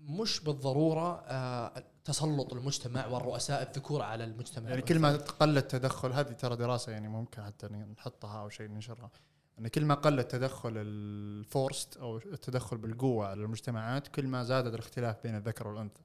مش 0.00 0.40
بالضرورة 0.40 1.24
آه 1.26 1.84
تسلط 2.04 2.52
المجتمع 2.52 3.06
والرؤساء 3.06 3.62
الذكور 3.62 4.02
على 4.02 4.24
المجتمع 4.24 4.70
يعني 4.70 4.82
كل 4.82 4.98
ما 4.98 5.16
قل 5.16 5.58
التدخل 5.58 6.12
هذه 6.12 6.32
ترى 6.32 6.56
دراسة 6.56 6.92
يعني 6.92 7.08
ممكن 7.08 7.42
حتى 7.42 7.66
نحطها 7.66 8.40
أو 8.40 8.48
شيء 8.48 8.68
ننشرها 8.68 9.10
إن 9.58 9.68
كل 9.68 9.84
ما 9.84 9.94
قل 9.94 10.18
التدخل 10.20 10.72
الفورست 10.76 11.96
أو 11.96 12.16
التدخل 12.16 12.76
بالقوة 12.76 13.26
على 13.26 13.40
المجتمعات 13.42 14.08
كل 14.08 14.26
ما 14.26 14.42
زاد 14.44 14.66
الاختلاف 14.66 15.16
بين 15.22 15.36
الذكر 15.36 15.68
والأنثى 15.68 16.00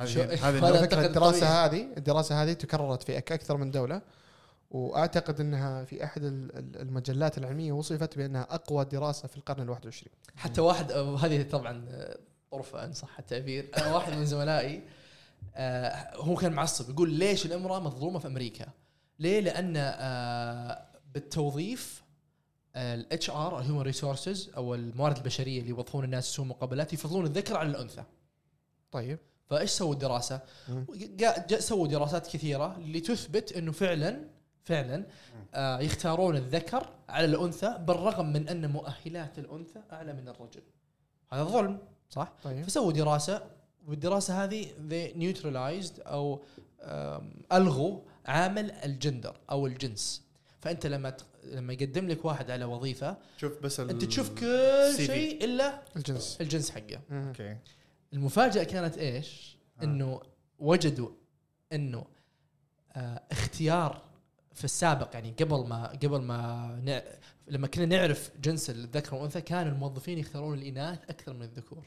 هذه 0.00 0.48
هذه 0.48 0.80
فكره 0.80 1.06
الدراسة. 1.06 1.64
هذه 1.66 1.88
الدراسة 1.96 2.42
هذه 2.42 2.52
تكررت 2.52 3.02
في 3.02 3.18
أكثر 3.18 3.56
من 3.56 3.70
دولة 3.70 4.02
وأعتقد 4.70 5.40
إنها 5.40 5.84
في 5.84 6.04
أحد 6.04 6.24
ال- 6.24 6.56
ال- 6.58 6.80
المجلات 6.80 7.38
العلمية 7.38 7.72
وصفت 7.72 8.18
بأنها 8.18 8.42
أقوى 8.50 8.84
دراسة 8.84 9.28
في 9.28 9.36
القرن 9.36 9.74
ال21 9.76 10.06
حتى 10.36 10.60
واحد 10.60 10.92
آه، 10.92 11.16
هذه 11.18 11.42
طبعا 11.42 11.86
آه، 11.90 12.18
طرفه 12.50 12.84
أن 12.84 12.92
صح 12.92 13.18
التعبير 13.18 13.70
آه، 13.74 13.94
واحد 13.94 14.12
من 14.12 14.26
زملائي 14.26 14.82
آه، 15.54 16.16
هو 16.16 16.34
كان 16.36 16.52
معصب 16.52 16.90
يقول 16.90 17.10
ليش 17.10 17.46
الأمرأة 17.46 17.80
مظلومة 17.80 18.18
في 18.18 18.26
أمريكا؟ 18.26 18.66
ليه؟ 19.18 19.40
لأن 19.40 19.72
بالتوظيف 21.14 22.02
ال 22.76 23.30
HR 23.30 23.58
ال 23.58 23.62
human 23.62 23.80
resources 23.80 24.50
أو 24.56 24.74
الموارد 24.74 25.16
البشرية 25.16 25.60
اللي 25.60 25.70
يوظفون 25.70 26.04
الناس 26.04 26.28
يسوون 26.28 26.48
مقابلات 26.48 26.92
يفضلون 26.92 27.26
الذكر 27.26 27.56
على 27.56 27.68
الأنثى. 27.68 28.04
طيب 28.92 29.18
فإيش 29.46 29.70
سووا 29.70 29.92
الدراسة؟ 29.92 30.40
سووا 31.58 31.86
دراسات 31.86 32.26
كثيرة 32.26 32.78
لتثبت 32.78 33.52
إنه 33.52 33.72
فعلا 33.72 34.24
فعلا 34.64 35.06
آه 35.54 35.80
يختارون 35.80 36.36
الذكر 36.36 36.90
على 37.08 37.26
الأنثى 37.26 37.78
بالرغم 37.80 38.32
من 38.32 38.48
أن 38.48 38.70
مؤهلات 38.70 39.38
الأنثى 39.38 39.82
أعلى 39.92 40.12
من 40.12 40.28
الرجل. 40.28 40.62
هذا 41.32 41.44
ظلم 41.44 41.78
صح؟ 42.10 42.32
طيب 42.44 42.64
فسووا 42.64 42.92
دراسة 42.92 43.42
والدراسة 43.86 44.44
هذه 44.44 44.66
they 44.66 45.16
neutralized 45.16 46.00
أو 46.06 46.42
ألغوا 47.52 48.00
عامل 48.26 48.70
الجندر 48.70 49.36
أو 49.50 49.66
الجنس. 49.66 50.22
فأنت 50.60 50.86
لما 50.86 51.16
لما 51.44 51.72
يقدم 51.72 52.08
لك 52.08 52.24
واحد 52.24 52.50
على 52.50 52.64
وظيفة 52.64 53.16
شوف 53.36 53.62
بس 53.62 53.80
ال- 53.80 53.90
أنت 53.90 54.04
تشوف 54.04 54.30
كل. 54.40 55.06
شيء 55.06 55.44
إلا 55.44 55.82
الجنس 55.96 56.38
الجنس 56.40 56.70
حقه. 56.70 57.00
أوكي 57.12 57.56
المفاجأة 58.12 58.62
كانت 58.64 58.98
إيش؟ 58.98 59.56
آه. 59.80 59.84
إنه 59.84 60.20
وجدوا 60.58 61.10
إنه 61.72 62.04
آه 62.96 63.22
اختيار 63.32 64.02
في 64.54 64.64
السابق 64.64 65.10
يعني 65.14 65.30
قبل 65.40 65.66
ما 65.68 65.86
قبل 65.86 66.20
ما 66.20 66.80
نع... 66.84 67.02
لما 67.48 67.66
كنا 67.66 67.86
نعرف 67.86 68.30
جنس 68.42 68.70
الذكر 68.70 69.14
والأنثى 69.14 69.40
كان 69.40 69.66
الموظفين 69.66 70.18
يختارون 70.18 70.58
الإناث 70.58 70.98
أكثر 71.10 71.32
من 71.32 71.42
الذكور 71.42 71.84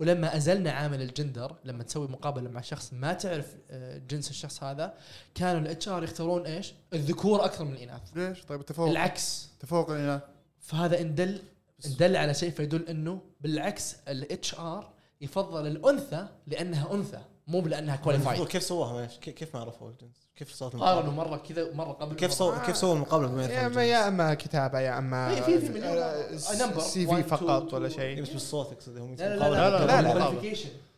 ولما 0.00 0.36
أزلنا 0.36 0.70
عامل 0.70 1.02
الجندر 1.02 1.56
لما 1.64 1.82
تسوي 1.82 2.08
مقابلة 2.08 2.50
مع 2.50 2.60
شخص 2.60 2.92
ما 2.92 3.12
تعرف 3.12 3.56
آه، 3.70 3.98
جنس 3.98 4.30
الشخص 4.30 4.62
هذا 4.62 4.94
كانوا 5.34 5.60
ال 5.60 5.88
HR 5.88 6.04
يختارون 6.04 6.46
إيش؟ 6.46 6.74
الذكور 6.92 7.44
أكثر 7.44 7.64
من 7.64 7.72
الإناث. 7.72 8.02
ليش؟ 8.16 8.44
طيب 8.44 8.60
التفوق. 8.60 8.88
العكس. 8.88 9.48
التفوق 9.54 9.90
الإناث. 9.90 10.22
فهذا 10.60 11.00
ان 11.00 11.14
دل 11.14 11.42
ان 11.86 11.96
دل 11.98 12.16
على 12.16 12.34
شيء 12.34 12.50
فيدل 12.50 12.88
إنه 12.88 13.20
بالعكس 13.40 13.96
ال 14.08 14.54
HR 14.54 14.92
يفضل 15.20 15.66
الأنثى 15.66 16.28
لأنها 16.46 16.94
أنثى. 16.94 17.20
مو 17.46 17.60
لانها 17.60 17.96
كواليفايد 17.96 18.44
كيف 18.44 18.62
سووها 18.62 18.92
ماشي 18.92 19.20
كيف- 19.20 19.34
كيف 19.34 19.54
ما 19.54 19.60
عرفوا 19.60 19.90
الجنس 19.90 20.26
كيف 20.36 20.52
صارت 20.54 20.76
قارنوا 20.76 21.12
مرة 21.12 21.36
كذا 21.36 21.64
ومره 21.70 21.92
قبل 21.92 22.16
كيف 22.16 22.30
مرة. 22.30 22.34
سو 22.36 22.52
آه. 22.52 22.66
كيف 22.66 22.76
سووا 22.76 22.94
المقابلة 22.94 23.28
بما 23.28 23.44
يا 23.46 23.66
اما 23.66 23.84
يا 23.84 24.08
أما 24.08 24.34
كتابة 24.34 24.80
يا 24.80 24.98
أما 24.98 25.34
في- 25.40 25.60
في 25.60 25.68
مليون. 25.68 26.38
سي 26.80 27.06
في 27.06 27.22
فقط. 27.22 27.74
ولا 27.74 27.88
شيء. 27.88 28.22
بس 28.22 28.28
بالصوت 28.28 28.72
اقصد 28.72 28.96
هم 28.98 29.14
لا 29.14 29.36
لا 29.36 29.36
مقابلة. 29.36 29.86
لا 29.86 29.86
لا، 30.02 30.02
لا، 30.02 30.14
لا 30.14 30.18
لا. 30.18 30.56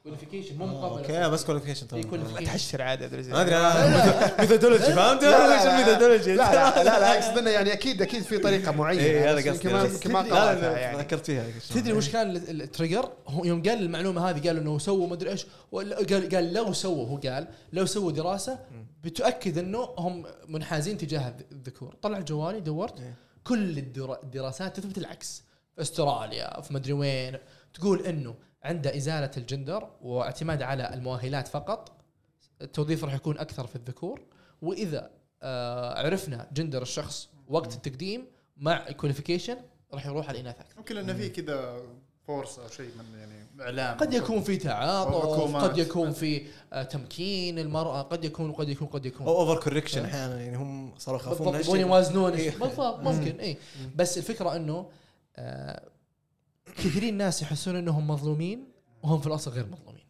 كواليفيكيشن 0.09 0.59
مو 0.59 0.67
مقابلة 0.67 0.99
أوكي 0.99 1.31
بس 1.31 1.45
كواليفيكيشن 1.45 1.87
طبعا. 1.87 2.45
تحشر 2.45 2.83
عادي 2.83 3.05
أدري 3.05 3.23
ما 3.23 3.41
أدري 3.41 3.57
أنا 3.57 4.41
ميثودولوجي 4.41 4.83
فهمت؟ 4.93 5.23
لا، 5.25 5.31
لا، 5.49 5.57
وش 5.61 5.65
لا. 5.67 5.81
الميثودولوجي؟ 5.81 6.35
لا 6.35 6.53
لا 6.53 6.85
لا 6.85 7.01
لا 7.01 7.15
اقصد 7.19 7.39
إنه 7.39 7.51
يعني 7.51 7.73
أكيد 7.73 8.03
أكيد 8.03 8.23
في 8.23 8.39
طريقة 8.39 8.73
معينة. 8.73 9.03
بس 9.03 9.29
هذا 9.29 9.51
قصدي 9.51 9.69
يمكن 9.95 10.13
ما 10.13 10.23
ما 10.23 10.29
لا، 10.29 10.79
يعني. 10.79 10.99
ذكرت 10.99 11.27
فيها 11.27 11.45
تدري 11.75 11.93
وش 11.93 12.09
كان 12.09 12.31
ال- 12.37 12.63
trigger؟ 12.63 13.13
هو 13.29 13.45
يوم 13.45 13.63
قال 13.63 13.83
المعلومة 13.83 14.31
هذه 14.31 14.47
قال 14.49 14.57
إنه 14.57 14.79
سووا 14.79 15.07
مدري 15.09 15.31
إيش 15.31 15.47
ولا- 15.73 15.97
قال 15.97 16.29
قال 16.35 16.53
لو 16.53 16.73
سووا 16.73 17.07
هو 17.09 17.17
قال 17.17 17.49
لو 17.73 17.87
سووا 17.87 18.13
دراسة 18.13 18.59
بتؤكد 19.05 19.59
إنه 19.59 19.89
هم 19.99 20.25
منحازين 20.49 20.99
تجاه 20.99 21.29
الذ- 21.29 21.53
الذكور، 21.53 21.95
طلع 22.03 22.21
جوالي 22.21 22.61
دورت. 22.61 22.95
كل 23.45 23.79
الدرا- 23.79 24.23
الدراسات 24.23 24.77
تثبت 24.77 24.99
العكس. 24.99 25.43
في 25.77 25.83
أستراليا 25.83 26.61
في 26.61 26.75
مدري 26.75 26.93
وين 26.93 27.37
تقول 27.75 28.07
إنه 28.07 28.35
عند 28.63 28.87
إزالة 28.87 29.31
الجندر 29.37 29.89
واعتماد 30.03 30.63
على 30.63 30.95
المؤهلات 30.95 31.49
فقط 31.49 31.93
التوظيف 32.63 33.05
راح 33.05 33.15
يكون 33.15 33.39
أكثر 33.39 33.67
في 33.67 33.77
الذكور. 33.77 34.21
وإذا 34.63 35.11
آه 35.43 36.07
عرفنا 36.07 36.49
جندر 36.53 36.83
الشخص 36.83 37.29
وقت 37.49 37.75
التقديم 37.75 38.27
مع 38.57 38.91
qualification 38.91 39.57
راح 39.95 40.07
يروح 40.07 40.29
على 40.29 40.41
الإناث 40.41 40.61
أكثر. 40.61 40.79
ممكن 40.79 40.95
لأنه 40.95 41.13
في 41.13 41.29
كذا 41.29 41.81
force 42.27 42.59
أو 42.59 42.69
شيء 42.69 42.91
من 42.99 43.19
يعني 43.19 43.47
إعلام 43.61 43.99
قد 43.99 44.13
يكون 44.15 44.43
في 44.43 44.57
تعاطف. 44.57 45.57
قد 45.57 45.79
يكون 45.79 46.13
في 46.13 46.47
آه، 46.73 46.83
تمكين 46.83 47.59
المرأة 47.59 48.03
قد 48.03 48.25
يكون 48.25 48.53
قد 48.53 48.69
يكون 48.69 48.89
قد 48.89 49.07
يكون. 49.07 49.27
أو 49.27 49.41
over 49.41 49.63
correction 49.63 50.05
أحيانا 50.05 50.41
يعني 50.41 50.57
هم 50.57 50.95
صاروا 50.99 51.21
يخافون. 51.21 51.55
يبغون 51.55 51.81
يوازنون. 51.81 52.33
إيه. 52.33 52.51
بالضبط 52.51 53.01
ممكن 53.01 53.41
اي 53.41 53.57
بس 53.97 54.19
الفكرة 54.19 54.57
إنه 54.57 54.87
آه 55.37 55.83
كثيرين 56.79 57.17
ناس 57.17 57.43
يحسون 57.43 57.77
إنهم 57.77 58.09
مظلومين 58.09 58.73
وهم 59.03 59.21
في 59.21 59.27
الأصل 59.27 59.51
غير 59.51 59.67
مظلومين. 59.67 60.05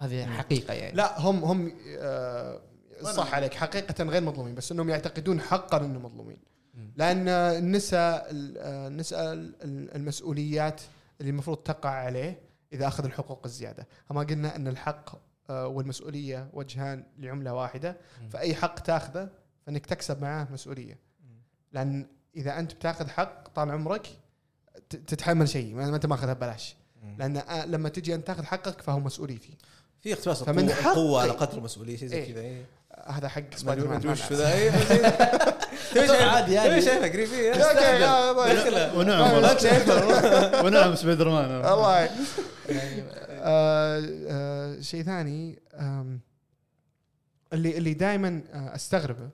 هذه 0.00 0.26
حقيقة 0.26 0.74
يعني. 0.74 0.96
لا 0.96 1.20
هم 1.20 1.44
هم 1.44 1.72
آه، 1.98 2.60
صح 3.02 3.34
عليك. 3.34 3.54
حقيقة 3.54 4.04
غير 4.04 4.22
مظلومين 4.22 4.54
بس 4.54 4.72
إنهم 4.72 4.88
يعتقدون 4.88 5.40
حقا 5.40 5.84
إنهم 5.84 6.02
مظلومين. 6.02 6.38
مم. 6.74 6.92
لأن 6.96 7.28
النساء 7.28 8.26
النساء 8.30 9.32
المسؤوليات 9.96 10.80
اللي 11.20 11.30
المفروض 11.30 11.56
تقع 11.56 11.90
عليه 11.90 12.40
إذا 12.72 12.86
أخذ 12.86 13.04
الحقوق 13.04 13.40
الزيادة، 13.44 13.86
ما 14.10 14.20
قلنا 14.20 14.56
إن 14.56 14.68
الحق 14.68 15.28
آه، 15.50 15.66
والمسؤولية 15.66 16.50
وجهان 16.52 17.04
لعملة 17.18 17.54
واحدة،. 17.54 17.96
فأي 18.30 18.54
حق 18.54 18.78
تأخذه 18.78 19.28
فإنك 19.66 19.86
تكسب 19.86 20.22
معاه 20.22 20.48
مسؤولية. 20.52 20.98
لأن 21.72 22.06
إذا 22.36 22.58
أنت 22.58 22.74
بتأخذ 22.74 23.08
حق 23.08 23.48
طال 23.48 23.70
عمرك 23.70 24.08
تتحمل 24.90 25.48
شيء 25.48 25.74
ما 25.74 25.90
ما 25.90 25.96
أنت 25.96 26.06
ماخذها 26.06 26.32
ببلاش، 26.34 26.76
لأن 27.18 27.36
آه، 27.36 27.66
لما 27.66 27.88
تجي 27.88 28.14
انت 28.14 28.26
تاخذ 28.26 28.44
حقك 28.44 28.82
فهو 28.82 29.00
مسؤوليتي. 29.00 29.56
في 30.02 30.12
اقتباس 30.12 30.42
فمن 30.42 30.70
القوة 30.70 31.22
على 31.22 31.30
قدر 31.30 31.58
المسؤولية 31.58 31.96
شيء 31.96 32.08
زي 32.08 32.16
إيه. 32.16 32.32
كذا 32.32 32.40
إيه. 32.40 32.64
هذا 33.06 33.28
حق 33.28 33.54
سبايدر 33.56 33.88
مان. 33.88 34.08
وش 34.08 34.32
ذا. 34.32 34.52
إيه، 34.52 34.70
عادي، 36.30 36.58
عادي. 36.58 36.70
تبي 36.70 36.82
شايفه 36.82 37.08
قريب 37.08 37.28
ونعم 38.96 39.42
ونعم 40.64 40.94
سبايدر 40.94 41.28
مان. 41.28 41.44
الله. 41.74 41.98
يعني 42.68 43.02
آه، 43.30 44.02
آه، 44.28 44.80
شيء 44.80 45.02
ثاني 45.02 45.58
اللي 47.52 47.78
اللي 47.78 47.94
دائما 47.94 48.42
أستغربه 48.52 49.30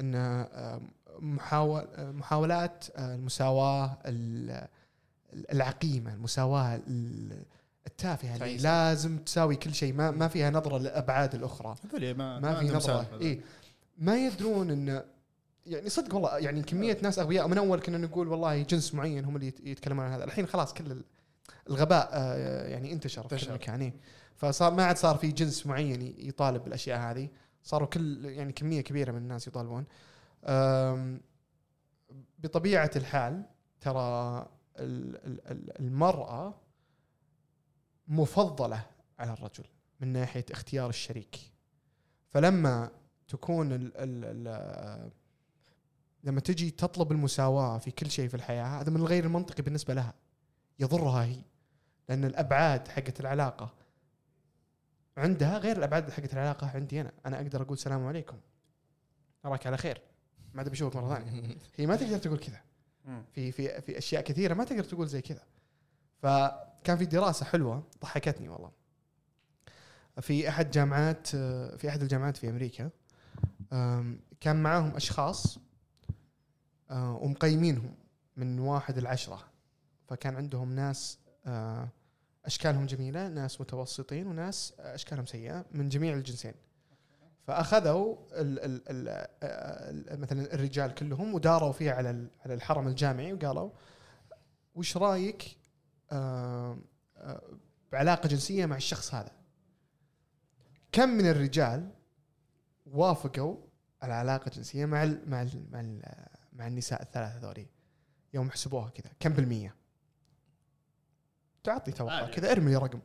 إن 0.00 0.14
آه، 0.14 0.80
محاول 1.20 1.86
آه، 1.94 2.10
محاولات 2.10 2.84
آه، 2.96 3.14
المساواة 3.14 3.98
ال- 4.06 4.66
العقيمة 5.52 6.14
المساواة 6.14 6.76
ال- 6.76 7.42
التافهة 7.86 8.36
اللي. 8.36 8.56
لازم 8.56 9.18
تساوي 9.18 9.56
كل 9.56 9.74
شيء. 9.74 9.92
ما 9.94 10.10
ما 10.10 10.28
فيها 10.28 10.50
نظرة 10.50 10.78
للابعاد 10.78 11.34
الأخرى. 11.34 11.74
ما 11.94 12.38
ما 12.40 12.60
في 12.60 12.68
نظرة. 12.68 13.18
اي 13.20 13.40
ما 13.98 14.16
يدرون 14.26 14.70
ان 14.70 15.02
يعني 15.66 15.88
صدق 15.88 16.14
والله 16.14 16.38
يعني 16.38 16.62
كمية 16.62 16.98
ناس 17.02 17.18
أغبياء. 17.18 17.48
من 17.48 17.58
أول 17.58 17.80
كنا 17.80 17.98
نقول 17.98 18.28
والله 18.28 18.62
جنس 18.62 18.94
معين 18.94 19.24
هم 19.24 19.36
اللي 19.36 19.46
يت- 19.46 19.60
يتكلمون 19.66 20.04
عن 20.04 20.12
هذا. 20.12 20.24
الحين 20.24 20.46
خلاص 20.46 20.74
كل 20.74 20.92
ال- 20.92 21.04
الغباء 21.70 22.08
آه، 22.12 22.66
يعني 22.68 22.92
انتشر 22.92 23.28
في 23.28 23.46
كل. 23.46 23.52
مكان 23.52 23.80
إيه. 23.80 23.92
فصار 24.36 24.74
ما 24.74 24.84
عاد 24.84 24.96
صار 24.96 25.16
في 25.16 25.28
جنس 25.32 25.66
معين 25.66 26.14
يطالب 26.18 26.64
بالأشياء 26.64 26.98
هذه. 26.98 27.28
صاروا 27.64 27.88
كل 27.88 28.24
يعني 28.24 28.52
كمية 28.52 28.80
كبيرة 28.80 29.12
من 29.12 29.18
الناس 29.18 29.46
يطالبون. 29.46 29.78
آم، 29.78 29.86
بطبيعة 32.38 32.90
الحال 32.96 33.42
ترى 33.80 34.38
ال- 34.78 35.16
ال- 35.26 35.46
ال- 35.50 35.80
المرأة 35.80 36.54
مفضلة 38.08 38.86
على 39.18 39.32
الرجل 39.32 39.64
من 40.00 40.08
ناحية 40.08 40.44
اختيار 40.50 40.88
الشريك. 40.88 41.52
فلما 42.30 42.90
تكون 43.28 43.72
ال 43.72 43.96
ال 43.96 44.24
ال 44.24 45.10
لما 46.24 46.40
تجي 46.40 46.70
تطلب 46.70 47.12
المساواة 47.12 47.78
في 47.78 47.90
كل 47.90 48.10
شيء 48.10 48.28
في 48.28 48.34
الحياة 48.34 48.80
هذا 48.80 48.90
من 48.90 48.96
الغير 48.96 49.24
المنطقي 49.24 49.62
بالنسبة 49.62 49.94
لها 49.94 50.14
يضرها 50.78 51.24
هي 51.24 51.42
لأن 52.08 52.24
الأبعاد 52.24 52.88
حقت 52.88 53.20
العلاقة 53.20 53.74
عندها 55.16 55.58
غير 55.58 55.76
الأبعاد 55.76 56.10
حقت 56.10 56.32
العلاقة 56.32 56.70
عندي 56.70 57.00
أنا. 57.00 57.12
أنا 57.26 57.36
أقدر 57.36 57.62
أقول 57.62 57.72
السلام 57.72 58.06
عليكم 58.06 58.38
أراك 59.44 59.66
على 59.66 59.76
خير. 59.76 60.00
ما 60.56 60.62
ادري 60.62 60.72
بشوفك 60.72 60.96
مرة 60.96 61.14
ثانية. 61.14 61.56
هي 61.76 61.86
ما 61.86 61.96
تقدر 61.96 62.18
تقول 62.18 62.38
كذا. 62.38 62.60
في 63.32 63.52
في 63.52 63.80
في 63.80 63.98
أشياء 63.98 64.22
كثيرة 64.22 64.54
ما 64.54 64.64
تقدر 64.64 64.84
تقول 64.84 65.08
زي 65.08 65.22
كذا. 65.22 65.42
فكان 66.22 66.96
في 66.96 67.04
دراسة 67.06 67.46
حلوة 67.46 67.82
ضحكتني 68.02 68.48
والله. 68.48 68.70
في 70.20 70.48
أحد 70.48 70.70
جامعات 70.70 71.26
في 71.76 71.88
أحد 71.88 72.02
الجامعات 72.02 72.36
في 72.36 72.50
أمريكا 72.50 72.90
كان 74.40 74.62
معاهم 74.62 74.96
أشخاص 74.96 75.58
أه، 76.90 77.16
ومقيمينهم 77.16 77.94
من 78.36 78.58
واحد 78.58 78.98
لعشرة. 78.98 79.44
فكان 80.08 80.36
عندهم 80.36 80.72
ناس 80.72 81.18
أه، 81.46 81.88
أشكالهم 82.44 82.86
جميلة 82.86 83.28
ناس 83.28 83.60
متوسطين 83.60 84.26
وناس 84.26 84.74
أشكالهم 84.78 85.26
سيئة 85.26 85.64
من 85.72 85.88
جميع 85.88 86.14
الجنسين. 86.14 86.54
فأخذوا 87.46 88.16
ال 88.32 88.58
ال 88.64 88.82
ال 88.88 89.08
ال 90.12 90.20
مثلا 90.20 90.54
الرجال 90.54 90.94
كلهم 90.94 91.34
وداروا 91.34 91.72
فيها 91.72 91.92
على 91.92 92.28
على 92.44 92.54
الحرم 92.54 92.88
الجامعي 92.88 93.32
وقالوا 93.32 93.70
وش 94.74 94.96
رأيك 94.96 95.56
آه، 96.12 96.78
آه، 97.16 97.42
بعلاقه 97.92 98.28
جنسية 98.28 98.66
مع 98.66 98.76
الشخص 98.76 99.14
هذا؟ 99.14 99.32
كم 100.92 101.08
من 101.08 101.26
الرجال 101.26 101.90
وافقوا 102.86 103.56
على 104.02 104.12
علاقة 104.12 104.50
جنسية 104.50 104.86
مع 104.86 105.02
ال 105.02 105.30
مع 105.30 105.42
ال 105.42 105.66
مع, 105.70 105.80
ال 105.80 106.02
مع 106.52 106.66
النساء 106.66 107.02
الثلاثة 107.02 107.38
هذولي 107.38 107.66
يوم 108.34 108.50
حسبوها 108.50 108.90
كذا. 108.90 109.10
كم 109.20 109.32
بالمية؟ 109.32 109.74
تعطي 111.64 111.92
توقع 111.92 112.12
عالي. 112.12 112.32
كذا 112.32 112.52
ارمي 112.52 112.76
رقم. 112.76 113.00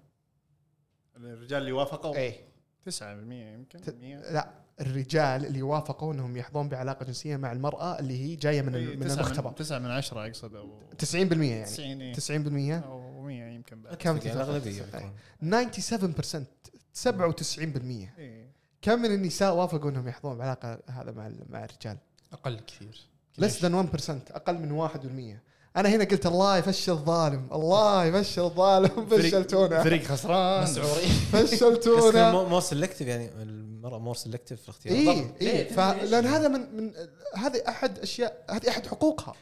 الرجال 1.15 1.61
اللي 1.61 1.71
وافقوا؟ 1.71 2.15
إيه. 2.15 2.50
9% 2.89 3.03
يمكن 3.03 3.81
ت- 3.81 3.89
100 4.01 4.31
لا 4.31 4.49
الرجال 4.81 5.45
اللي 5.45 5.61
وافقوا 5.61 6.13
إنهم 6.13 6.37
يحظون 6.37 6.69
بعلاقة 6.69 7.05
جنسية 7.05 7.37
مع 7.37 7.51
المرأة 7.51 7.99
اللي 7.99 8.17
هي 8.23 8.35
جاية 8.35 8.61
من 8.61 8.75
ال- 8.75 8.99
من 8.99 9.11
المختبر 9.11 9.51
9 9.51 9.79
من 9.79 9.91
10 9.91 10.27
أقصد 10.27 10.55
أو 10.55 10.79
90% 10.97 11.15
يعني. 11.15 11.65
90 11.65 12.01
إيه. 12.01 12.13
90% 12.13 12.85
أو 12.85 13.21
100 13.21 13.43
يمكن 13.55 13.81
بعد. 13.81 13.95
كم 13.95 14.17
الأغلبية 14.17 14.81
تتفق؟ 14.81 15.13
97% 15.41 16.45
97% 16.93 18.09
إيه. 18.17 18.51
كم 18.81 18.99
من 19.01 19.13
النساء 19.13 19.55
وافقوا 19.55 19.89
إنهم 19.89 20.07
يحظون 20.07 20.37
بعلاقة 20.37 20.79
هذا 20.89 21.11
مع 21.11 21.27
ال- 21.27 21.45
مع 21.49 21.65
الرجال؟ 21.65 21.97
أقل 22.33 22.59
كثير. 22.59 23.01
ليس 23.37 23.61
ذان 23.61 23.73
1% 23.73 24.31
أقل 24.31 24.57
من 24.59 24.71
1% 24.71 25.39
أنا 25.77 25.89
هنا 25.89 26.03
قلت 26.03 26.25
الله 26.25 26.57
يفشل 26.57 26.91
الظالم 26.91 27.47
الله 27.51 28.05
يفشل 28.05 28.41
الظالم 28.41 29.05
فشلتونا. 29.05 29.83
فريق 29.83 30.03
خسران. 30.03 30.63
مسعورين. 30.63 31.09
فشلتونا. 31.31 32.31
more 32.31 32.61
selective 32.61 33.07
يعني 33.07 33.29
المراه 33.41 33.99
more 33.99 34.15
selective 34.15 34.61
في 34.61 34.69
الاختيار. 34.69 34.95
اي. 34.95 35.09
اي 35.09 35.31
ليه؟ 35.41 35.69
ف- 35.69 35.79
لأن 36.03 36.25
هذا 36.25 36.47
من 36.47 36.75
من 36.77 36.91
هذه 37.35 37.61
أحد 37.67 37.99
اشياء 37.99 38.45
هذه 38.49 38.69
أحد 38.69 38.87
حقوقها. 38.87 39.33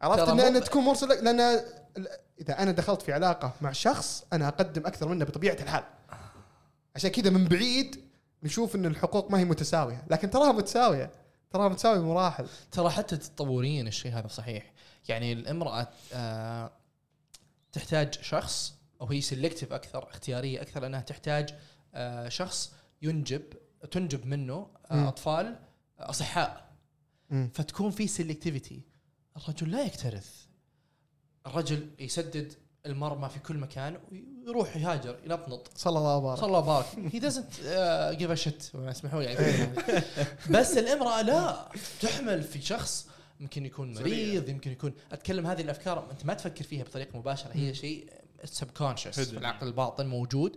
عرفت؟ 0.00 0.28
ان 0.28 0.36
مو- 0.36 0.42
ان 0.42 0.64
تكون 0.64 0.84
مور 0.84 0.98
سل 0.98 1.08
لأن 1.08 1.40
ال- 1.40 2.08
إذا 2.40 2.58
أنا 2.62 2.70
دخلت 2.72 3.02
في 3.02 3.12
علاقة 3.12 3.52
مع 3.60 3.72
شخص 3.72 4.24
أنا 4.32 4.48
أقدم 4.48 4.86
أكثر 4.86 5.08
منه 5.08 5.24
بطبيعة 5.24 5.56
الحال. 5.60 5.84
عشان 6.96 7.10
كذا 7.10 7.30
من 7.30 7.44
بعيد 7.44 8.00
نشوف 8.42 8.76
إن 8.76 8.86
الحقوق 8.86 9.30
ما 9.30 9.38
هي 9.38 9.44
متساوية. 9.44 10.04
لكن 10.10 10.30
تراها 10.30 10.52
متساوية. 10.52 11.10
تراها 11.50 11.68
متساوية 11.68 11.98
بمراحل 11.98 12.46
ترى 12.72 12.90
حتى 12.90 13.16
تطوريا 13.16 13.82
الشيء 13.82 14.12
هذا 14.12 14.28
صحيح. 14.28 14.71
يعني 15.08 15.32
الامرأة 15.32 15.88
آه 16.12 16.70
تحتاج 17.72 18.14
شخص 18.22 18.74
أو 19.00 19.06
هي 19.06 19.20
selective 19.20 19.72
أكثر 19.72 20.08
اختيارية 20.10 20.62
أكثر 20.62 20.80
لأنها 20.80 21.00
تحتاج 21.00 21.54
آه 21.94 22.28
شخص 22.28 22.72
ينجب 23.02 23.42
تنجب 23.90 24.26
منه. 24.26 24.66
آه 24.90 25.08
أطفال 25.08 25.58
أصحاء. 25.98 26.72
فتكون 27.30 27.90
في 27.90 28.06
selectivity 28.06 28.82
الرجل 29.36 29.70
لا 29.70 29.84
يكترث. 29.84 30.30
الرجل 31.46 31.90
يسدد 31.98 32.52
المرمى 32.86 33.28
في 33.28 33.38
كل 33.38 33.56
مكان 33.56 33.98
ويروح 34.12 34.76
يهاجر 34.76 35.18
ينطنط. 35.24 35.70
صلى 35.76 35.98
الله 35.98 36.16
وبارك. 36.16 36.38
صلى 36.40 36.46
الله 36.46 36.60
بارك 36.60 36.86
هي 36.96 37.20
uh, 37.30 38.18
give 38.18 38.38
a 38.40 38.44
shit. 38.44 38.76
اسمحوا 38.76 39.22
لي 39.22 39.36
بس 40.58 40.78
الامرأة 40.78 41.22
لا 41.22 41.68
تحمل 42.00 42.42
في 42.42 42.62
شخص 42.62 43.08
يمكن 43.42 43.66
يكون 43.66 43.94
مريض 43.94 44.48
يمكن 44.48 44.72
يكون 44.72 44.94
أتكلم 45.12 45.46
هذه 45.46 45.60
الأفكار 45.60 46.10
أنت 46.10 46.26
ما 46.26 46.34
تفكر 46.34 46.64
فيها 46.64 46.84
بطريقة 46.84 47.18
مباشرة 47.18 47.50
هي 47.54 47.74
شيء 47.74 48.12
سبكونشس 48.44 49.20
في 49.20 49.38
العقل 49.38 49.66
الباطن 49.66 50.06
موجود. 50.06 50.56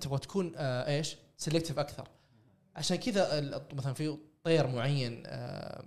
تبغى 0.00 0.18
تكون 0.18 0.52
آه 0.56 0.96
إيش؟ 0.96 1.16
سلكتيف 1.36 1.78
أكثر. 1.78 2.08
عشان 2.76 2.96
كذا 2.96 3.40
مثلا 3.72 3.94
في 3.94 4.18
طير 4.44 4.66
معين 4.66 5.22
آه 5.26 5.84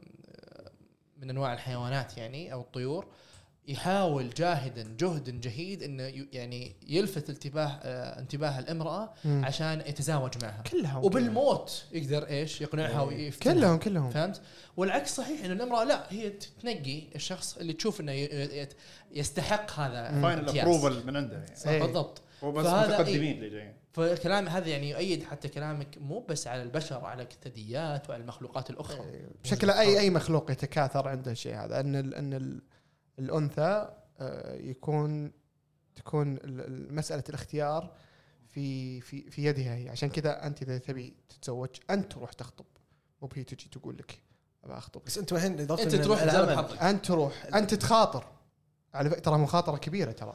من 1.18 1.30
أنواع 1.30 1.54
الحيوانات 1.54 2.18
يعني 2.18 2.54
أو 2.54 2.62
الطيور 2.62 3.08
يحاول 3.70 4.30
جاهدا 4.30 4.96
جهد 5.00 5.42
جهيد 5.42 5.84
إنه 5.84 6.04
ي- 6.04 6.28
يعني 6.34 6.76
يلفت 6.88 7.30
انتباه 7.30 7.68
آه 7.84 8.20
انتباه 8.20 8.60
الامرأة 8.60 9.14
مم. 9.26 9.46
عشان 9.46 9.80
يتزاوج 9.88 10.32
معها. 10.44 10.64
كلهم 10.72 11.04
وبالموت 11.06 11.86
يقدر 11.92 12.28
إيش؟ 12.28 12.62
يقنعها 12.62 13.02
ويفتنها. 13.02 13.54
كلهم 13.54 13.78
كلهم. 13.80 14.10
فهمت؟ 14.10 14.42
والعكس 14.78 15.16
صحيح 15.16 15.46
ان 15.46 15.52
الامرأة 15.52 15.84
لا 15.84 16.06
هي 16.14 16.30
تنقي 16.62 17.02
الشخص 17.16 17.58
اللي 17.58 17.74
تشوف 17.74 18.02
إنه 18.02 18.12
ي- 18.12 18.62
ي- 18.64 18.68
يستحق 19.12 19.80
هذا 19.80 20.22
final. 20.22 20.60
approval 20.60 21.08
من 21.08 21.16
عنده 21.18 21.34
يعني. 21.38 21.56
صح، 21.56 21.68
إيه. 21.68 21.82
بالضبط. 21.84 22.22
هو 22.44 22.52
بس 22.52 22.66
فهذا 22.66 22.88
متقدمين 23.00 23.38
اللي 23.38 23.50
جايين. 23.50 23.74
فالكلام 23.94 24.48
هذا 24.48 24.68
يعني 24.68 24.90
يؤيد 24.90 25.24
حتى 25.24 25.48
كلامك 25.48 25.88
مو 26.02 26.20
بس 26.20 26.48
على 26.48 26.62
البشر 26.64 27.06
على 27.06 27.24
الثدييات 27.24 28.10
وعلى 28.10 28.22
المخلوقات 28.22 28.70
الأخرى. 28.70 29.06
بشكل 29.44 29.70
أي 29.70 30.00
أي 30.00 30.10
مخلوق 30.10 30.52
يتكاثر 30.52 31.08
عنده 31.08 31.32
الشيء 31.32 31.56
هذا. 31.56 31.80
أن 31.80 31.96
ال 31.96 32.16
أن 32.16 32.34
ال 32.34 32.62
الأنثى 33.20 33.90
آه، 34.20 34.56
يكون 34.56 35.32
تكون 35.96 36.34
ال- 36.38 36.62
ال- 36.62 36.96
مسألة 36.96 37.24
الاختيار 37.30 37.94
في 38.48 39.02
في 39.02 39.32
في 39.32 39.46
يدها 39.46 39.76
هي. 39.76 39.90
عشان 39.90 40.10
كذا 40.10 40.48
أنت 40.48 40.62
إذا 40.62 40.78
تبي 40.78 41.14
تتزوج 41.30 41.70
أنت 41.90 42.12
تروح 42.12 42.34
تخطب. 42.34 42.66
مو 43.22 43.28
بهي 43.28 43.44
تجي 43.44 43.70
تقول 43.72 43.98
لك 43.98 44.22
ابى 44.64 44.74
أخطب. 44.74 45.02
بس 45.06 45.18
أنتم 45.18 45.36
الحين 45.36 45.52
أنت 45.60 45.96
تروح 45.96 46.22
أنت 46.84 47.06
تروح 47.06 47.46
أنت 47.56 47.74
تخاطر. 47.74 48.26
على 48.94 49.10
فكرة 49.10 49.20
ترى 49.20 49.38
مخاطرة 49.38 49.78
كبيرة 49.78 50.12
ترى. 50.12 50.34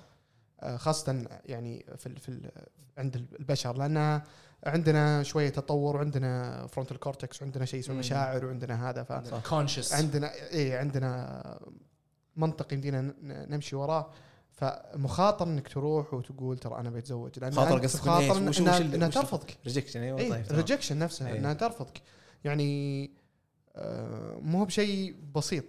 آه، 0.61 0.77
خاصة 0.77 1.27
يعني 1.45 1.87
في 1.97 2.07
ال 2.07 2.19
في 2.21 2.29
ال 2.29 2.51
عند 2.99 3.17
البشر. 3.17 3.77
لأن 3.77 4.23
عندنا 4.67 5.23
شوية 5.23 5.49
تطور 5.49 5.97
وعندنا 5.97 6.67
frontal 6.67 6.99
cortex 7.01 7.43
وعندنا 7.43 7.65
شيء 7.65 7.81
اسمه. 7.81 7.95
مشاعر 7.95 8.45
وعندنا 8.47 8.91
هذا 8.91 9.03
ف. 9.03 9.49
conscious 9.49 9.93
عندنا 9.93 10.35
إيه 10.35 10.79
عندنا 10.79 11.61
منطق 12.37 12.73
يمدينا 12.73 13.15
نمشي 13.23 13.77
وراه 13.77 14.11
فمخاطر 14.51 15.47
إنك 15.47 15.69
تروح 15.69 16.15
وتقول 16.15 16.59
ترى 16.59 16.77
أنا 16.81 16.91
بتزوج 16.91 17.39
لأن 17.39 17.53
خاطر 17.53 17.79
قصدك 17.79 18.01
خاطر؟ 18.01 18.35
إن- 18.45 18.49
وش- 18.49 18.61
إنها 18.61 18.79
إنها 18.79 19.09
ترفضك 19.09 19.57
rejection 19.67 20.01
أيوه 20.01 20.19
إيه 20.19 20.31
طيب 20.31 20.45
تمام. 20.47 20.61
ال 20.61 20.65
rejection 20.65 20.99
نفسها 20.99 21.29
إيه. 21.33 21.39
إنها 21.39 21.53
ترفضك 21.53 22.03
يعني 22.45 23.11
آه، 23.77 24.39
مو 24.43 24.65
بشيء 24.65 25.15
بسيط 25.35 25.65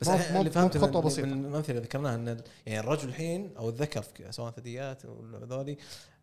بس 0.00 0.08
مو- 0.08 0.40
اللي 0.40 0.50
فهمته 0.50 0.80
خطوة 0.80 1.00
من, 1.02 1.06
بسيطة. 1.06 1.26
من 1.28 1.44
الأمثلة 1.46 1.70
اللي 1.76 1.82
ذكرناها 1.86 2.14
إن 2.14 2.40
يعني 2.66 2.80
الرجل 2.80 3.08
الحين 3.08 3.56
أو 3.56 3.68
الذكر 3.68 4.04
سواء 4.30 4.50
ثدييات 4.50 5.04
أو 5.04 5.24
هذولي 5.42 5.76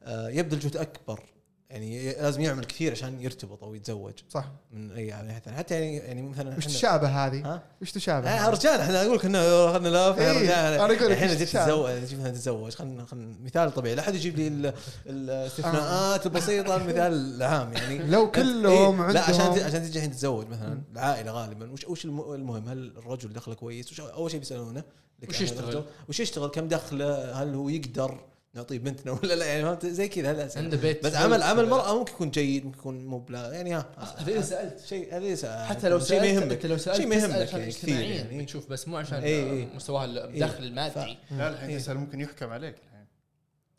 آه، 0.03 0.29
يبذل 0.29 0.59
جهد 0.59 0.77
أكبر 0.77 1.23
يعني 1.69 2.13
لازم 2.13 2.41
يعمل 2.41 2.65
كثير 2.65 2.91
عشان 2.91 3.21
يرتبط 3.21 3.63
أو 3.63 3.73
يتزوج. 3.75 4.13
صح. 4.29 4.51
من 4.71 4.91
أي 4.91 5.05
ناحيه 5.05 5.39
ثانية. 5.39 5.57
حتى 5.57 5.73
يعني 5.73 5.97
يعني 5.97 6.21
مثلا 6.21 6.57
وش 6.57 6.65
تشابه 6.65 7.07
هذه؟ 7.07 7.61
وش 7.81 7.91
تشابه؟ 7.91 8.29
آه 8.29 8.31
هذه؟ 8.31 8.49
رجال 8.49 8.79
إحنا 8.81 9.01
أقول 9.01 9.15
لك 9.17 9.25
انه 9.25 9.39
اخذنا 9.39 9.89
لاف 9.89 10.17
يا 10.17 10.31
إيه، 10.31 10.37
رجال. 10.37 10.51
أنا 10.73 10.75
أقول 10.75 10.89
لك 10.95 11.01
الحين 11.01 11.27
جيت 11.27 11.41
تشابه. 11.41 11.65
تتزوج 11.65 12.09
جيت 12.09 12.19
مثلا 12.19 12.31
تتزوج 12.31 12.71
خلينا 12.73 13.05
خلينا 13.05 13.35
مثال 13.43 13.73
طبيعي. 13.73 13.95
لا 13.95 14.01
أحد 14.01 14.15
يجيب 14.15 14.35
لي 14.37 14.47
ال- 14.47 14.73
الاستثناءات 15.07 16.25
البسيطة 16.25 16.75
المثال 16.75 17.35
العام 17.35 17.73
يعني. 17.73 17.97
لو 17.97 18.27
أنت- 18.27 18.35
كلهم 18.35 19.01
إيه، 19.01 19.11
لا 19.11 19.21
عشان 19.21 19.41
عندهم 19.41 19.65
عشان 19.65 19.83
تجي 19.83 19.97
الحين 19.97 20.11
تتزوج 20.11 20.47
مثلا 20.47 20.81
العائلة 20.93 21.31
غالبا. 21.31 21.71
وش 21.71 21.85
وش 21.87 22.05
الم- 22.05 22.33
المهم؟ 22.33 22.67
هل 22.69 22.93
الرجل 22.97 23.33
دخله 23.33 23.55
كويس؟ 23.55 23.91
وش 23.91 23.99
أول 24.01 24.31
شيء 24.31 24.39
بيسألونه 24.39 24.83
وش 25.29 25.37
عن 25.37 25.43
يشتغل؟ 25.43 25.83
وش 26.09 26.19
يشتغل؟ 26.19 26.49
كم 26.49 26.67
دخله؟ 26.67 27.31
هل 27.43 27.53
هو 27.55 27.69
يقدر؟ 27.69 28.19
نعطيه 28.57 28.79
بنتنا 28.79 29.11
ولا 29.23 29.33
لا؟ 29.33 29.45
يعني 29.45 29.63
فهمت؟ 29.63 29.85
زي 29.85 30.07
كذا 30.07 30.31
هذا 30.31 30.45
أسئلة. 30.45 30.63
عنده 30.63 30.77
بيت 30.77 31.03
بس 31.05 31.15
عمل 31.15 31.43
عمل 31.43 31.63
المراه 31.63 31.99
ممكن 31.99 32.13
يكون 32.13 32.29
جيد 32.31 32.65
ممكن 32.65 32.77
يكون 32.79 33.05
مو 33.05 33.19
بلا 33.19 33.51
يعني 33.51 33.73
ها. 33.73 33.85
هذا 34.17 34.31
إذا 34.31 34.41
سألت. 34.41 34.85
شيء 34.85 35.17
هذا 35.17 35.35
يسأل- 35.35 35.69
حتى 35.69 35.89
لو 35.89 35.99
شيء 35.99 36.07
سألت 36.07 36.21
ما 36.21 36.27
يهمك 36.27 36.65
لو 36.65 36.77
سألت 36.77 36.97
شيء 36.97 37.07
ما 37.07 37.15
يهمك 37.15 37.31
يعني 37.35 37.47
كثير 37.47 37.67
اجتماعيا 37.67 38.15
يعني. 38.15 38.41
بتشوف 38.43 38.69
بس 38.69 38.87
مو 38.87 38.97
عشان 38.97 39.17
إيه، 39.19 39.51
إيه. 39.51 39.67
مستواه 39.75 40.05
الدخل 40.05 40.63
المادي. 40.63 41.17
لا 41.31 41.49
الحين 41.49 41.69
إيه. 41.69 41.77
تسال 41.77 41.97
ممكن 41.97 42.19
يحكم 42.21 42.49
عليك 42.49 42.75
الحين. 42.75 43.05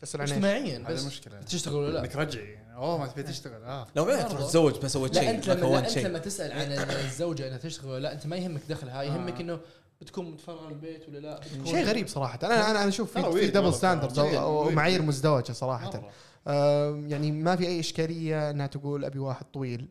تسأل 0.01 0.21
عن؟ 0.21 0.29
اجتماعيا 0.29 0.79
بس. 0.79 1.05
مشكلة. 1.05 1.41
تشتغل 1.41 1.75
ولا 1.75 1.93
لا؟ 1.93 2.01
انك 2.01 2.17
رجعي. 2.17 2.59
اوه 2.77 2.99
ما 2.99 3.07
تبي 3.07 3.23
تشتغل. 3.23 3.63
آه. 3.65 3.87
لو 3.97 4.05
ما 4.05 4.23
تروح. 4.23 4.41
تتزوج 4.43 4.75
ما 4.83 4.89
سويت 4.89 5.15
لا 5.15 5.21
شيء 5.21 5.31
أنت 5.31 5.49
ما 5.51 5.55
لما 5.55 5.67
لا 5.69 5.79
أنت 5.79 5.91
شيء. 5.91 6.07
لما 6.07 6.19
تسأل 6.19 6.53
عن 6.53 6.73
الزوجة 6.91 7.47
إنها 7.49 7.59
تشتغل 7.59 7.91
ولا 7.91 8.03
لا 8.03 8.13
أنت 8.13 8.27
ما 8.27 8.37
يهمك 8.37 8.61
دخلها 8.69 9.03
يهمك 9.03 9.35
آه. 9.37 9.41
إنه 9.41 9.61
بتكون 10.01 10.31
متفرغة 10.31 10.69
البيت 10.69 11.09
ولا 11.09 11.19
لا؟ 11.19 11.39
بتكون 11.41 11.67
شيء 11.67 11.85
غريب 11.85 12.09
صراحة. 12.09 12.39
أنا 12.43 12.71
أنا 12.71 12.81
أنا 12.83 12.89
أشوف 12.89 13.19
في, 13.19 13.47
دبل 13.47 13.75
ستاندرد 13.75 14.19
ومعايير. 14.19 15.03
مزدوجة 15.03 15.53
صراحة. 15.53 16.03
آه، 16.47 17.03
يعني 17.07 17.33
ما 17.33 17.57
في 17.57 17.67
أي 17.67 17.81
إشكالية 17.81 18.51
إنها 18.51 18.67
تقول 18.67 19.05
أبي 19.05 19.19
واحد 19.19 19.45
طويل 19.55 19.89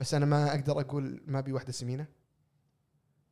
بس 0.00 0.14
أنا 0.14 0.26
ما 0.26 0.50
أقدر 0.50 0.80
أقول 0.80 1.22
ما 1.26 1.38
أبي 1.38 1.52
واحدة 1.52 1.72
سمينة. 1.72 2.06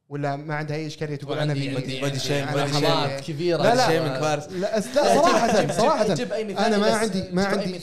ولا 0.08 0.36
ما 0.36 0.54
عندها 0.54 0.76
أي 0.76 0.86
إشكالية 0.86 1.16
تقول 1.16 1.38
أنا 1.38 1.52
ابي 1.52 2.00
بادي 2.00 2.18
شيم، 2.18 2.46
حمار. 2.46 2.66
لحظات 2.66 3.20
كبيرة 3.20 3.62
لا، 3.62 3.74
لا. 3.74 3.86
شيء 3.86 4.00
من 4.00 4.20
فارس. 4.20 4.48
لا 4.48 4.78
لا 4.78 4.80
صراحة 4.80 5.72
صراحة. 5.72 6.04
أنا 6.66 6.78
ما 6.78 6.94
عندي- 6.94 7.28
ما 7.32 7.44
عندي 7.44 7.78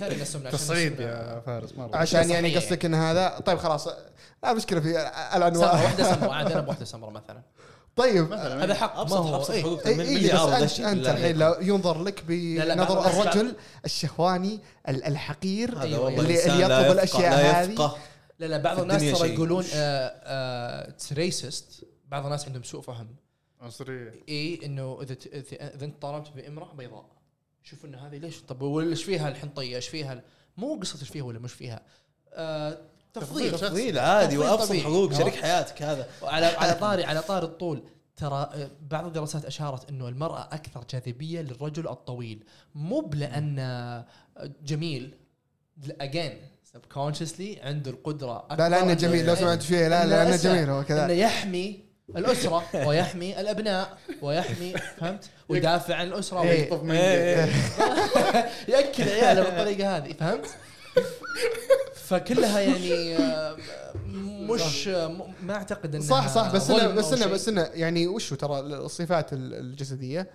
تصعيد. 0.52 1.00
يا 1.00 1.40
فارس 1.46 1.74
مرة. 1.78 1.96
عشان 1.96 2.30
يعني. 2.30 2.56
قصدك 2.58 2.86
إن 2.86 2.94
هذا 2.94 3.40
طيب 3.46 3.58
خلاص. 3.58 3.88
لا 4.44 4.54
مشكلة 4.54 4.80
في 4.80 4.90
الانواع 5.36 5.72
واحدة 5.74 6.16
سمراء 6.16 6.32
عاد 6.32 6.52
أنا 6.52 6.62
بواحدة 6.62 6.86
سمراء 6.86 7.12
مثلا. 7.12 7.42
طيب 7.96 8.34
هذا 8.34 8.74
حق 8.74 9.00
أبسط 9.00 9.14
ما 9.14 9.20
هو 9.20 9.36
ابسط 9.36 9.52
إيه. 9.52 9.62
حقوق 9.62 9.88
يعارض 9.88 10.54
أنت 10.54 10.80
أنت 10.80 11.08
الحين. 11.08 11.38
لو 11.38 11.56
ينظر 11.62 12.04
لك 12.04 12.24
بنظر 12.28 13.06
الرجل 13.08 13.56
الشهواني 13.86 14.60
ال- 14.90 15.04
الحقير 15.04 15.82
أيوة، 15.82 16.00
والله 16.00 16.22
اللي- 16.22 16.46
اللي 16.46 16.68
لا 16.68 16.80
يطلب 16.88 16.96
لا 17.22 17.62
هذه. 17.64 17.96
لا 18.40 18.46
لا 18.46 18.58
بعض 18.58 18.80
الناس 18.80 19.20
ترى. 19.20 19.34
يقولون؟ 19.34 19.66
اتس 19.74 21.14
ريسست 21.14 21.86
بعض 22.08 22.24
الناس 22.26 22.46
عندهم 22.46 22.64
سوء 22.64 22.82
فهم 22.82 23.08
عنصريه 23.62 24.12
إي 24.30 24.60
إنه 24.66 25.00
إذا 25.02 25.14
ت- 25.14 25.28
إذا 25.28 25.76
إذا 25.76 25.86
انت 25.86 26.02
طالبت 26.02 26.30
بإمرأة 26.36 26.74
بيضاء 26.74 27.06
شوف 27.64 27.86
إنه 27.86 27.98
هذه 28.08 28.18
ليش 28.18 28.42
طب 28.42 28.62
ولا 28.62 28.90
إيش 28.90 29.04
فيها 29.04 29.30
الحنطية 29.30 29.76
إيش 29.76 29.88
فيها 29.88 30.22
مو 30.58 30.80
قصة 30.82 31.00
إيش 31.02 31.10
فيها 31.10 31.24
ولا 31.24 31.40
مش 31.40 31.54
فيها 31.54 31.82
آه 32.34 32.78
تفضيل 33.22 33.52
تفضيل. 33.52 33.70
تفضيل 33.70 34.00
عادي 34.00 34.38
وأبسط. 34.38 34.74
حقوق 34.74 35.12
آه. 35.12 35.18
شريك 35.18 35.36
حياتك 35.36 35.82
هذا 35.82 36.08
وعلى 36.22 36.46
على 36.46 36.74
طاري 36.74 37.04
على 37.04 37.22
طاري 37.22 37.46
الطول 37.46 37.84
ترى 38.18 38.50
آه، 38.54 38.70
بعض 38.82 39.06
الدراسات 39.06 39.46
أشارت 39.46 39.90
إنه 39.90 40.08
المرأة 40.08 40.50
أكثر 40.52 40.84
جاذبية 40.90 41.42
للرجل 41.42 41.88
الطويل 41.88 42.44
مو 42.76 43.10
لأن 43.14 43.60
آه، 43.60 44.06
جميل 44.64 45.16
اجين 46.02 46.38
سبكونشسلي 46.64 47.60
عنده 47.64 47.92
القدرة 47.92 48.48
لا 48.52 48.70
لأنه 48.70 48.94
جميل 48.94 49.26
لو 49.26 49.36
سمعت 49.36 49.64
فيه 49.64 49.88
لا 49.88 50.06
لأنه. 50.06 50.36
جميل 50.36 50.70
هو 50.70 50.78
إنه 50.80 50.84
كذا 50.84 51.14
يحمي 51.14 51.86
الأسرة 52.10 52.64
ويحمي 52.88 53.40
الأبناء 53.40 53.98
ويحمي 54.22 54.74
فهمت 54.98 55.30
ويدافع 55.50 55.96
عن 55.96 56.08
الأسرة 56.08 56.42
إيه. 56.42 56.84
من 56.84 56.96
إيه. 56.96 57.50
يأكل 58.74 59.04
عياله 59.04 59.44
بالطريقة 59.44 59.98
هذه 59.98 60.14
فهمت؟ 60.14 60.48
فكلها 62.08 62.60
يعني 62.60 63.16
آه، 63.18 63.56
مش 64.50 64.88
آه، 64.88 65.08
ما 65.44 65.54
أعتقد 65.56 65.96
إنها 65.96 66.08
صح 66.08 66.28
صح 66.28 66.54
بس 66.56 66.70
انه 66.70 66.88
بس 66.88 67.14
انه. 67.14 67.26
بس 67.26 67.48
إنه 67.50 67.62
يعني 67.74 68.08
وشو 68.08 68.36
ترى 68.36 68.60
الصفات 68.60 69.34
ال- 69.34 69.54
الجسدية 69.54 70.28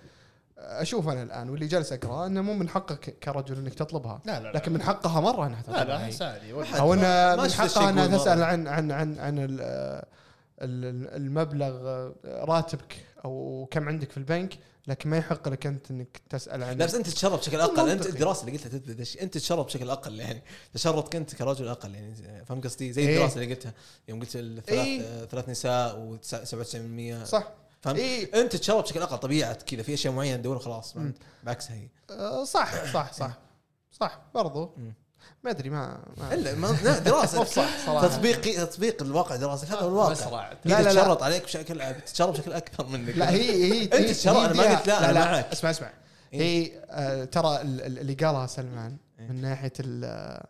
أشوف 0.57 1.07
أنا 1.07 1.23
الآن 1.23 1.49
واللي 1.49 1.67
جالس 1.67 1.93
أقرأ 1.93 2.25
إنه 2.25 2.41
مو 2.41 2.53
من 2.53 2.69
حقك 2.69 2.99
كرجل 3.23 3.57
إنك 3.57 3.73
تطلبها 3.73 4.21
لا 4.25 4.39
لا 4.39 4.43
لا. 4.43 4.57
لكن 4.57 4.73
من 4.73 4.81
حقها 4.81 5.19
مرة 5.21 5.47
إنها 5.47 5.61
لا 5.67 5.71
لا 5.71 5.77
تطلبها 5.83 6.27
عادي 6.31 6.53
ولا- 6.53 6.77
أو 6.79 6.93
إنه 6.93 7.01
ما 7.01 7.35
من 7.35 7.51
حقها 7.51 7.89
إنها 7.89 8.07
تسأل. 8.17 8.43
عن 8.43 8.67
عن 8.67 8.91
عن 8.91 9.19
عن 9.19 9.39
ال- 9.39 9.61
ال- 10.61 11.15
المبلغ 11.15 12.09
راتبك 12.25 12.95
أو 13.25 13.67
كم 13.71 13.87
عندك 13.89 14.11
في 14.11 14.17
البنك 14.17 14.53
لكن 14.87 15.09
ما 15.09 15.17
يحق 15.17 15.49
لك 15.49 15.67
أنت 15.67 15.91
إنك 15.91 16.21
تسأل 16.29 16.63
عن 16.63 16.77
لا 16.77 16.85
بس 16.85 16.95
أنت 16.95 17.09
تشرب 17.09 17.39
بشكل 17.39 17.61
أقل. 17.61 17.89
أنت. 17.89 18.05
الدراسة 18.05 18.41
اللي 18.47 18.51
قلتها 18.51 18.69
تثبت 18.69 19.17
أنت 19.17 19.37
تشرب 19.37 19.65
بشكل 19.65 19.89
أقل 19.89 20.19
يعني. 20.19 20.43
تشربت 20.73 21.15
أنت 21.15 21.35
كرجل 21.35 21.67
أقل 21.67 21.95
يعني. 21.95 22.45
فاهم 22.45 22.61
قصدي؟ 22.61 22.93
زي 22.93 23.01
إيه. 23.07 23.15
الدراسة 23.15 23.41
اللي 23.41 23.53
قلتها. 23.53 23.73
يوم 24.07 24.19
قلت 24.19 24.35
الثلاث 24.35 24.79
إيه. 24.79 25.25
ثلاث 25.25 25.49
نساء 25.49 26.17
و97% 26.17 27.25
صح. 27.25 27.47
فهمت؟ 27.81 27.99
اي 27.99 28.23
أنت 28.23 28.55
تشرب 28.55 28.83
بشكل 28.83 29.01
أقل 29.01 29.17
طبيعة 29.17 29.53
كذا. 29.53 29.83
في 29.83 29.93
أشياء 29.93 30.13
معينة 30.13 30.37
تدور 30.37 30.59
خلاص 30.59 30.95
بعكسها 31.43 31.75
هي. 31.75 31.87
آه، 32.09 32.43
صح 32.43 32.93
صح 32.93 33.13
صح. 33.13 33.37
صح 33.91 34.21
برضو. 34.33 34.75
ما 35.43 35.51
أدري 35.51 35.69
ما, 35.69 35.99
ما 36.17 36.33
إلا 36.33 36.55
ما 36.55 36.67
لا، 36.83 36.99
دراسة. 36.99 37.43
صح 37.57 37.85
صراحة. 37.85 38.07
تطبيق 38.07 38.41
تطبيق 38.41 39.01
الواقع 39.03 39.35
دراسي 39.35 39.65
هذا 39.67 39.79
الواقع. 39.85 40.49
لا، 40.49 40.55
لا 40.65 40.81
لا، 40.81 40.81
لا 40.81 40.93
لا. 40.93 41.01
تشرط 41.01 41.23
عليك 41.23 41.43
بشكل 41.43 41.95
تشرب 42.05 42.33
بشكل 42.33 42.53
أكثر 42.53 42.85
منك. 42.87 43.17
لا 43.17 43.29
هي 43.29 43.73
هي 43.73 43.87
تشرب، 44.13 44.35
هي 44.35 44.45
أنا 44.45 44.53
ما 44.53 44.75
قلت 44.77 44.87
لا، 44.87 45.09
أنا 45.09 45.19
معك. 45.19 45.45
اسمع 45.51 45.69
اسمع. 45.69 45.89
إيه. 46.33 46.39
هي 46.41 46.71
آه، 46.89 47.23
ترى 47.25 47.61
ال- 47.61 47.81
ال- 47.81 47.99
اللي 47.99 48.13
قالها 48.13 48.47
سلمان 48.47 48.97
إيه. 49.19 49.27
من 49.27 49.41
ناحية 49.41 49.73
ال- 49.79 50.43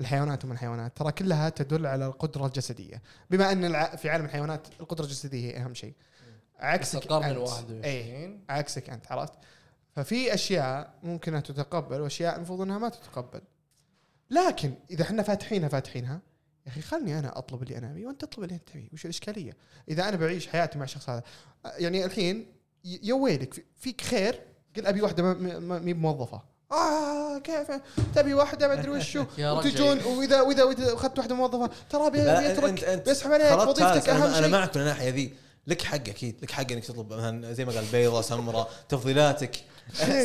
الحيوانات 0.00 0.44
ومن 0.44 0.52
الحيوانات 0.52 0.96
ترى 0.96 1.12
كلها 1.12 1.48
تدل 1.48 1.86
على 1.86 2.06
القدرة 2.06 2.46
الجسدية. 2.46 3.02
بما 3.30 3.52
أن 3.52 3.96
في 3.96 4.10
عالم 4.10 4.24
الحيوانات 4.24 4.66
القدرة 4.80 5.04
الجسدية 5.04 5.50
هي 5.52 5.56
أهم 5.64 5.74
شيء. 5.74 5.94
عكسك 6.60 7.02
القرن. 7.02 7.24
الواحد 7.24 7.70
اي 7.70 8.00
وعشرين 8.00 8.44
عكسك 8.50 8.90
أنت 8.90 9.12
عرفت؟ 9.12 9.32
ففي 9.96 10.34
أشياء 10.34 10.90
ممكن 11.02 11.32
انها 11.32 11.40
تتقبل 11.42 12.00
وأشياء 12.00 12.36
المفروض 12.36 12.60
أنها 12.60 12.78
ما 12.78 12.88
تتقبل. 12.88 13.40
لكن 14.30 14.74
إذا 14.90 15.02
إحنا 15.02 15.22
فاتحينها 15.22 15.68
فاتحينها 15.68 16.20
يا 16.66 16.70
أخي 16.70 16.80
خلني 16.80 17.18
أنا 17.18 17.38
أطلب 17.38 17.62
اللي 17.62 17.78
أنا 17.78 17.90
أبيه 17.90 18.06
وأنت 18.06 18.20
تطلب 18.24 18.44
اللي 18.44 18.54
أنت 18.54 18.68
تبيه 18.68 18.88
وش 18.92 19.04
الإشكالية؟ 19.04 19.56
إذا 19.88 20.08
أنا 20.08 20.16
بعيش 20.16 20.46
حياتي 20.46 20.78
مع 20.78 20.84
الشخص 20.84 21.08
هذا 21.10 21.22
يعني 21.64 22.04
الحين 22.04 22.46
يا 22.84 23.14
ويلك 23.14 23.54
في- 23.54 23.62
فيك 23.80 24.00
خير؟ 24.00 24.40
قل 24.76 24.86
أبي 24.86 25.02
واحدة 25.02 25.22
مي 25.78 25.94
موظفة. 25.94 26.42
آه 26.72 27.38
كيف؟ 27.38 27.66
تبي 28.14 28.34
واحدة 28.34 28.68
ما 28.68 28.74
أدري 28.74 28.90
وشو. 28.90 29.24
وتجون 29.38 30.00
وإذا 30.04 30.40
وإذا 30.40 30.64
وإذا 30.64 30.94
أخذت 30.94 31.18
واحدة 31.18 31.34
موظفة 31.34 31.70
ترى 31.90 32.06
أنت 32.92 33.08
بيسحب 33.08 33.32
عليك 33.32 33.68
وظيفتك 33.68 34.08
أهم 34.08 34.22
أنا 34.22 34.26
أنا 34.38 34.40
شيء. 34.40 34.48
معك 34.52 34.76
من 34.76 34.82
الناحية 34.82 35.10
ذي. 35.10 35.34
لك 35.66 35.82
حق 35.82 35.94
أكيد 35.94 36.36
لك 36.42 36.50
حق 36.50 36.72
إنك 36.72 36.84
تطلب 36.84 37.12
مثلا 37.12 37.52
زي 37.52 37.64
ما 37.64 37.72
قال 37.72 37.84
بيضة 37.92 38.20
سمراء 38.22 38.70
تفضيلاتك. 38.88 39.56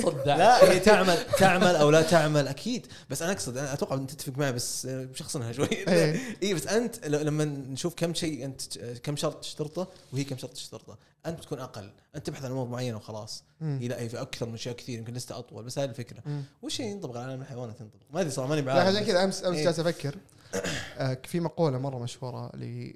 صدع 0.03 0.35
لا 0.35 0.71
هي 0.71 0.79
تعمل 0.79 1.17
تعمل 1.37 1.75
أو 1.75 1.89
لا 1.89 2.01
تعمل 2.01 2.47
أكيد. 2.47 2.87
بس 3.09 3.21
أنا 3.21 3.31
أقصد 3.31 3.57
أنا 3.57 3.73
أتوقع 3.73 3.95
أنت 3.95 4.11
تتفق 4.11 4.37
معي 4.37 4.51
بس 4.51 4.85
آه، 4.85 5.05
بشخصنها 5.05 5.51
شوي. 5.51 5.67
إيه. 5.71 6.19
اي 6.43 6.53
بس 6.53 6.67
أنت 6.67 7.07
ل- 7.07 7.25
لما 7.25 7.45
نشوف 7.45 7.93
كم 7.95 8.13
شيء 8.13 8.45
أنت 8.45 8.77
كم 9.03 9.15
شرط 9.15 9.41
تشترطه 9.41 9.87
وهي 10.13 10.23
كم 10.23 10.37
شرط 10.37 10.53
تشترطه. 10.53 10.97
أنت 11.25 11.39
بتكون 11.39 11.59
أقل. 11.59 11.91
أنت 12.15 12.25
تبحث 12.27 12.45
عن 12.45 12.51
أمور 12.51 12.67
معينة 12.67 12.97
وخلاص. 12.97 13.43
هي 13.61 13.87
لا 13.87 14.01
هي 14.01 14.09
في 14.09 14.21
أكثر 14.21 14.45
من 14.47 14.53
اشياء 14.53 14.75
كثير 14.75 14.99
يمكن 14.99 15.13
لسه 15.13 15.37
أطول 15.37 15.63
بس 15.63 15.79
هذه 15.79 15.89
الفكرة. 15.89 16.23
وش 16.61 16.79
ينطبق 16.79 17.17
على 17.17 17.31
عالم 17.31 17.41
الحيوانات 17.41 17.81
ينطبق؟ 17.81 18.01
ما 18.13 18.21
أدري 18.21 18.31
صراحة 18.31 18.49
ماني 18.49 18.61
لا 18.61 18.67
بعارف 18.73 18.87
عشان 18.95 19.05
كذا 19.05 19.23
أمس 19.23 19.43
أمس 19.45 19.57
إيه. 19.57 19.63
جالس 19.65 19.79
أفكر. 19.79 20.15
آه، 20.97 21.17
في 21.25 21.39
مقولة 21.39 21.77
مرة 21.77 21.99
مشهورة 21.99 22.49
اللي 22.53 22.95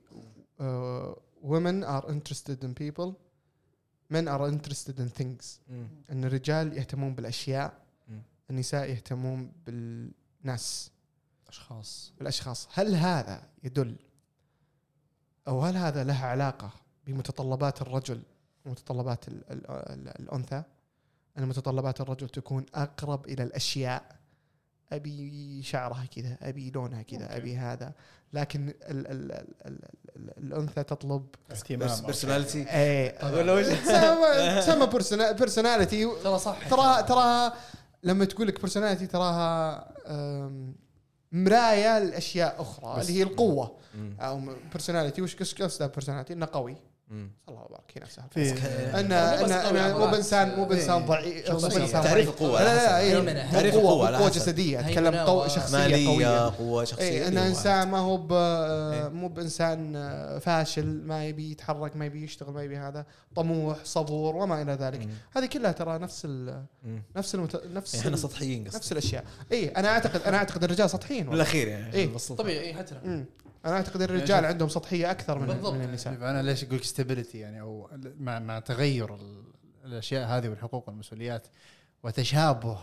آه، 0.59 1.17
women 1.43 1.85
are 1.85 2.07
interested 2.09 2.57
in 2.65 2.69
people. 2.83 3.09
Men 4.09 4.27
are 4.27 4.47
interested 4.49 4.99
in 4.99 5.21
things 5.21 5.45
مم. 5.69 5.87
إن 6.11 6.23
الرجال 6.25 6.77
يهتمون 6.77 7.15
بالأشياء 7.15 7.73
مم. 8.07 8.21
النساء 8.49 8.89
يهتمون 8.89 9.51
بالناس 9.65 10.91
أشخاص 11.47 12.13
بالأشخاص 12.17 12.67
هل 12.73 12.95
هذا 12.95 13.43
يدل 13.63 13.95
أو 15.47 15.61
هل 15.61 15.77
هذا 15.77 16.03
له 16.03 16.19
علاقة 16.25 16.69
بمتطلبات 17.07 17.81
الرجل 17.81 18.21
ومتطلبات 18.65 19.27
ال 19.27 19.51
ال 19.51 19.69
ال 19.71 20.07
الأنثى 20.21 20.63
أن 21.37 21.47
متطلبات 21.47 22.01
الرجل 22.01 22.29
تكون 22.29 22.65
أقرب 22.75 23.25
إلى 23.25 23.43
الأشياء 23.43 24.15
أبي 24.93 25.61
شعرها 25.63 26.05
كذا 26.15 26.37
أبي 26.41 26.71
لونها 26.71 27.01
كذا 27.01 27.37
أبي 27.37 27.57
هذا. 27.57 27.93
لكن 28.33 28.69
ال 28.69 28.75
ال 29.07 29.31
ال 29.31 29.31
ال 29.65 29.79
ال 30.15 30.31
الأنثى 30.37 30.83
تطلب 30.83 31.25
بس 31.49 31.99
personality 32.05 32.69
إيه. 32.69 33.09
وش؟ 33.53 33.65
تسمى 34.59 34.87
personality 35.33 36.05
ترى 36.23 36.39
صح 36.39 36.67
تراها 36.69 37.01
تراها 37.01 37.53
لما 38.03 38.25
تقول 38.25 38.47
لك 38.47 38.59
بيرسوناليتي 38.59 39.07
تراها 39.07 39.87
مراية 41.31 41.99
لأشياء 41.99 42.61
أخرى 42.61 43.01
اللي 43.01 43.13
هي 43.19 43.23
القوة. 43.23 43.77
أو 44.19 44.41
بيرسوناليتي 44.71 45.21
وش 45.21 45.35
قص- 45.35 45.53
قصده 45.61 45.87
بيرسوناليتي 45.87 46.33
إنه 46.33 46.47
قوي. 46.53 46.75
الله 47.11 47.65
يبارك 47.65 47.83
هي 47.95 48.01
نفسها 48.01 48.27
في 48.31 48.51
ان 48.99 49.11
ان 49.11 49.93
مو. 49.93 50.05
بانسان 50.07 50.55
مو 50.55 50.65
بانسان 50.65 51.01
إيه. 51.01 51.05
ضعيف 51.07 51.49
مو 51.95 52.01
تعريف. 52.03 52.29
القوة 52.29 52.63
لا 52.63 52.75
لا 52.75 52.75
لا. 52.75 52.99
إيه، 52.99 53.51
تعريف 53.51 53.75
قوه 53.75 54.17
قوة. 54.17 54.29
جسدية 54.29 54.79
أتكلم 54.79 55.29
و- 55.29 55.47
شخصية 55.47 55.77
مالية 55.77 56.07
قوية 56.09 56.49
قوة 56.49 56.83
شخصية 56.83 57.03
اي 57.05 57.27
ان 57.27 57.37
قوة. 57.37 57.47
إنسان 57.47 57.87
ما 57.87 57.97
هو 57.97 58.17
ب- 58.17 58.33
إيه. 58.33 59.07
مو 59.09 59.27
بإنسان 59.27 59.93
آه، 59.95 60.39
فاشل 60.39 61.01
ما 61.05 61.25
يبي 61.25 61.51
يتحرك 61.51 61.95
ما 61.95 62.05
يبي 62.05 62.23
يشتغل 62.23 62.53
ما 62.53 62.63
يبي 62.63 62.77
هذا 62.77 63.05
طموح 63.35 63.77
صبور 63.83 64.35
وما 64.35 64.61
إلى 64.61 64.71
ذلك. 64.73 65.07
هذه 65.35 65.45
كلها 65.45 65.71
ترى 65.71 65.97
نفس 65.99 66.21
ال. 66.25 66.63
نفس 67.15 67.35
المت... 67.35 67.61
نفس 67.73 67.95
إحنا 67.95 68.17
سطحيين 68.17 68.63
نفس 68.63 68.91
الأشياء 68.91 69.23
اي 69.51 69.67
أنا 69.67 69.87
اعتقد 69.87 70.21
أنا 70.21 70.37
أعتقد 70.37 70.63
الرجال 70.63 70.89
سطحيين. 70.89 71.29
بالأخير 71.29 71.67
يعني 71.67 71.93
إيه. 71.93 72.07
بالصدفة. 72.07 72.43
طبيعي 72.43 72.73
حتى 72.73 72.95
أنا 73.65 73.75
أعتقد 73.75 74.01
الرجال 74.01 74.27
شوف. 74.37 74.45
عندهم 74.45 74.69
سطحية 74.69 75.11
أكثر 75.11 75.39
من, 75.39 75.47
بالضبط. 75.47 75.73
من 75.73 75.81
النساء. 75.83 76.13
أنا 76.13 76.41
ليش 76.41 76.63
أقول 76.63 76.79
ستابيليتي 76.79 77.39
يعني 77.39 77.61
أو 77.61 77.89
مع 78.19 78.39
مع 78.39 78.59
تغير 78.59 79.15
ال- 79.15 79.53
الأشياء 79.85 80.27
هذه 80.27 80.49
والحقوق 80.49 80.89
والمسؤوليات 80.89 81.47
وتشابه 82.03 82.79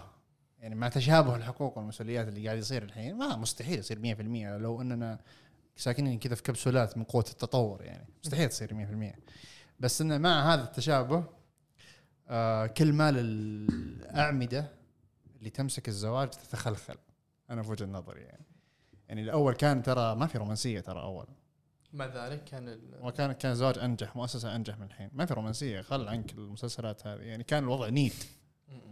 يعني 0.58 0.74
مع 0.74 0.88
تشابه 0.88 1.36
الحقوق 1.36 1.78
والمسؤوليات 1.78 2.28
اللي 2.28 2.46
قاعد 2.46 2.58
يصير 2.58 2.82
الحين 2.82 3.16
ما 3.18 3.36
مستحيل 3.36 3.78
يصير 3.78 3.98
100% 3.98 4.60
لو 4.62 4.80
أننا 4.80 5.18
ساكنين 5.76 6.18
كذا 6.18 6.34
في 6.34 6.42
كبسولات 6.42 6.96
من 6.98 7.04
قوة 7.04 7.24
التطور 7.30 7.82
يعني 7.82 8.08
مستحيل 8.24 8.48
تصير 8.48 8.74
100% 9.14 9.18
بس 9.80 10.00
انه 10.00 10.18
مع 10.18 10.54
هذا 10.54 10.62
التشابه 10.64 11.24
آه 12.28 12.66
كل 12.66 12.92
ما 12.92 13.08
الأعمدة 13.10 14.68
اللي 15.38 15.50
تمسك 15.50 15.88
الزواج 15.88 16.30
تتخلخل. 16.30 16.94
أنا 17.50 17.62
في 17.62 17.70
وجهة 17.70 17.86
نظري 17.86 18.20
يعني. 18.20 18.44
يعني 19.12 19.24
الأول 19.24 19.54
كان 19.54 19.82
ترى 19.82 20.14
ما 20.16 20.26
في 20.26 20.38
رومانسية 20.38 20.80
ترى 20.80 21.02
أول. 21.02 21.26
مع 21.92 22.06
ذلك 22.06 22.44
كان 22.44 22.68
ال- 22.68 22.98
وكان 23.02 23.32
كان 23.32 23.54
زواج 23.54 23.78
أنجح 23.78 24.16
مؤسسة 24.16 24.56
أنجح 24.56 24.78
من 24.78 24.86
الحين. 24.86 25.10
ما 25.12 25.26
في 25.26 25.34
رومانسية 25.34 25.80
خل 25.80 26.08
عنك 26.08 26.32
المسلسلات 26.32 27.06
هذه. 27.06 27.20
يعني 27.20 27.44
كان 27.44 27.64
الوضع 27.64 27.88
نيد 27.88 28.12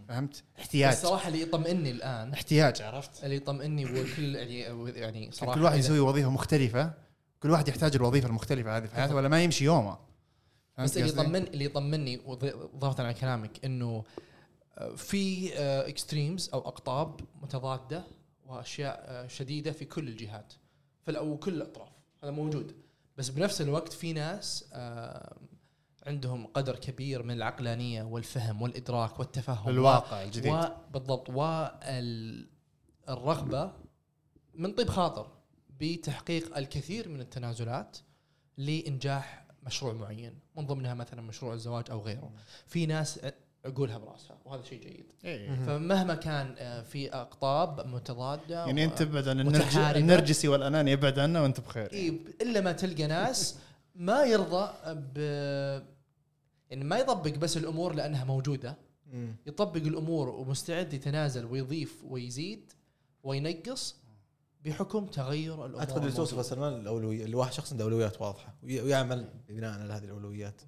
فهمت؟ 0.07 0.43
احتياج. 0.59 0.91
الصراحه 0.93 1.27
اللي 1.27 1.41
يطمئني 1.41 1.91
الآن 1.91 2.33
احتياج 2.33 2.81
عرفت؟ 2.81 3.23
اللي 3.23 3.35
يطمئني 3.35 3.85
وكل 3.85 4.35
يعني 4.35 4.59
يعني 4.99 5.31
صراحة 5.31 5.55
كل 5.55 5.63
واحد 5.63 5.77
يسوي 5.79 5.99
وظيفة 5.99 6.29
مختلفة. 6.29 6.93
كل 7.43 7.51
واحد 7.51 7.67
يحتاج 7.67 7.95
الوظيفة 7.95 8.27
المختلفة 8.27 8.77
هذه 8.77 8.85
في 8.85 8.95
حياته 8.95 9.15
ولا 9.15 9.27
ما 9.27 9.43
يمشي 9.43 9.65
يومه. 9.65 9.97
بس 10.77 10.97
اللي؟ 10.97 11.09
يطمن 11.09 11.43
اللي 11.47 11.65
يطمني 11.65 12.21
اضافه 12.27 13.03
على 13.03 13.13
كلامك 13.13 13.65
إنه 13.65 14.03
آه، 14.77 14.95
في 14.95 15.51
اكستريمز 15.89 16.49
أو 16.53 16.59
أقطاب 16.59 17.19
متضادة 17.41 18.03
وأشياء 18.51 19.03
آه، 19.07 19.27
شديدة 19.27 19.71
في 19.71 19.85
كل 19.85 20.07
الجهات 20.07 20.53
في 21.05 21.11
الأ- 21.13 21.21
وكل 21.21 21.53
الأطراف. 21.53 21.89
هذا 22.23 22.31
موجود. 22.31 22.75
بس 23.17 23.29
بنفس 23.29 23.61
الوقت 23.61 23.93
في 23.93 24.13
ناس 24.13 24.65
عندهم 26.07 26.47
قدر 26.47 26.75
كبير 26.75 27.23
من 27.23 27.31
العقلانية 27.31 28.03
والفهم 28.03 28.61
والإدراك 28.61 29.19
والتفهم 29.19 29.69
الواقع 29.69 30.23
الجديد. 30.23 30.53
بالضبط. 30.93 31.29
والرغبه 33.07 33.71
من 34.53 34.71
طيب 34.73 34.89
خاطر 34.89 35.27
بتحقيق 35.79 36.57
الكثير 36.57 37.09
من 37.09 37.21
التنازلات 37.21 37.97
لإنجاح 38.57 39.45
مشروع 39.63 39.93
معين 39.93 40.39
من 40.57 40.65
ضمنها 40.65 40.93
مثلا 40.93 41.21
مشروع 41.21 41.53
الزواج 41.53 41.91
أو 41.91 42.01
غيره. 42.01 42.31
في 42.67 42.85
ناس 42.85 43.19
عقولها 43.65 43.97
براسها 43.97 44.37
وهذا 44.45 44.63
شيء 44.63 44.79
جيد 44.81 45.05
إيه. 45.25 45.55
فمهما 45.65 46.15
كان 46.15 46.55
آه، 46.57 46.81
في 46.81 47.13
أقطاب 47.13 47.87
متضادة 47.87 48.65
يعني 48.65 48.83
أنت 48.85 49.01
ابعد 49.01 49.27
عن. 49.27 49.39
النرجسي 49.95 50.47
والأناني 50.47 50.93
ابعد 50.93 51.19
عنه 51.19 51.41
وأنت 51.43 51.59
بخير 51.59 51.91
إيه 51.93 52.19
إلا 52.41 52.61
ما 52.61 52.71
تلقى 52.71 53.07
ناس 53.07 53.55
ما 53.95 54.23
يرضى 54.23 54.69
ب 54.87 55.17
يعني 56.69 56.83
ما 56.83 56.97
يطبق 56.97 57.29
بس 57.37 57.57
الأمور 57.57 57.93
لأنها 57.95 58.23
موجودة. 58.23 58.77
يطبق 59.45 59.75
الأمور 59.81 60.29
ومستعد 60.29 60.93
يتنازل 60.93 61.45
ويضيف 61.45 62.03
ويزيد 62.09 62.71
وينقص 63.23 63.95
بحكم 64.65 65.05
تغير 65.05 65.53
الأمور 65.65 65.79
أعتقد 65.79 65.97
اللي 65.97 66.11
توصفه. 66.11 66.41
سلمان 66.41 66.73
الأولوية 66.73 67.25
اللي 67.25 67.35
واحد 67.35 67.53
شخص 67.53 67.71
عنده 67.71 67.83
أولويات 67.83 68.21
واضحة 68.21 68.55
وي- 68.63 68.81
ويعمل 68.81 69.29
بناء 69.49 69.79
على 69.79 69.93
هذه 69.93 70.03
الأولويات 70.03 70.61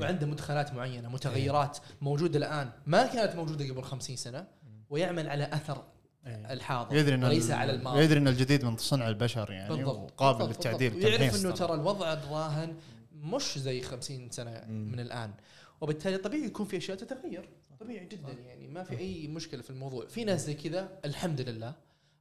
وعنده 0.00 0.26
مدخلات 0.26 0.72
معينة 0.74 1.08
متغيرات 1.08 1.78
موجودة 2.00 2.38
الآن 2.38 2.70
ما 2.86 3.06
كانت 3.06 3.36
موجودة 3.36 3.68
قبل 3.68 3.82
50 3.82 4.16
سنة 4.16 4.46
ويعمل 4.90 5.28
على 5.28 5.44
أثر 5.52 5.84
إيه. 6.26 6.52
الحاضر 6.52 6.96
يدري 6.96 7.14
إن 7.14 7.24
وليس 7.24 7.50
على 7.50 7.72
الماضي 7.72 8.04
يدري 8.04 8.18
إن 8.18 8.28
الجديد 8.28 8.64
من 8.64 8.76
صنع 8.76 9.08
البشر 9.08 9.52
يعني 9.52 9.68
بالضبط 9.68 9.96
وقابل 9.96 10.38
بالضبط، 10.38 10.66
للتعديل. 10.66 10.94
ويعرف 10.94 11.44
إنه. 11.44 11.50
ترى 11.50 11.74
الوضع 11.74 12.12
الراهن 12.12 12.76
مش 13.12 13.58
زي 13.58 13.80
50 13.80 14.30
سنة. 14.30 14.64
من 14.68 15.00
الآن 15.00 15.34
وبالتالي 15.80 16.16
طبيعي 16.16 16.44
يكون 16.44 16.66
في 16.66 16.76
أشياء 16.76 16.96
تتغير 16.96 17.48
طبيعي 17.80 18.06
جدا 18.06 18.32
يعني 18.32 18.68
ما 18.68 18.82
في 18.82 18.98
أي 18.98 19.28
مشكلة 19.28 19.62
في 19.62 19.70
الموضوع 19.70 20.06
في 20.06 20.24
ناس 20.24 20.46
زي 20.46 20.54
كذا 20.54 20.88
الحمد 21.04 21.40
لله 21.40 21.74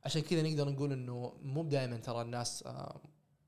عشان 0.06 0.22
كذا 0.22 0.42
نقدر 0.42 0.70
نقول 0.70 0.92
إنه 0.92 1.34
مو 1.44 1.64
دائما 1.64 1.98
ترى 1.98 2.22
الناس 2.22 2.64
آه، 2.64 3.02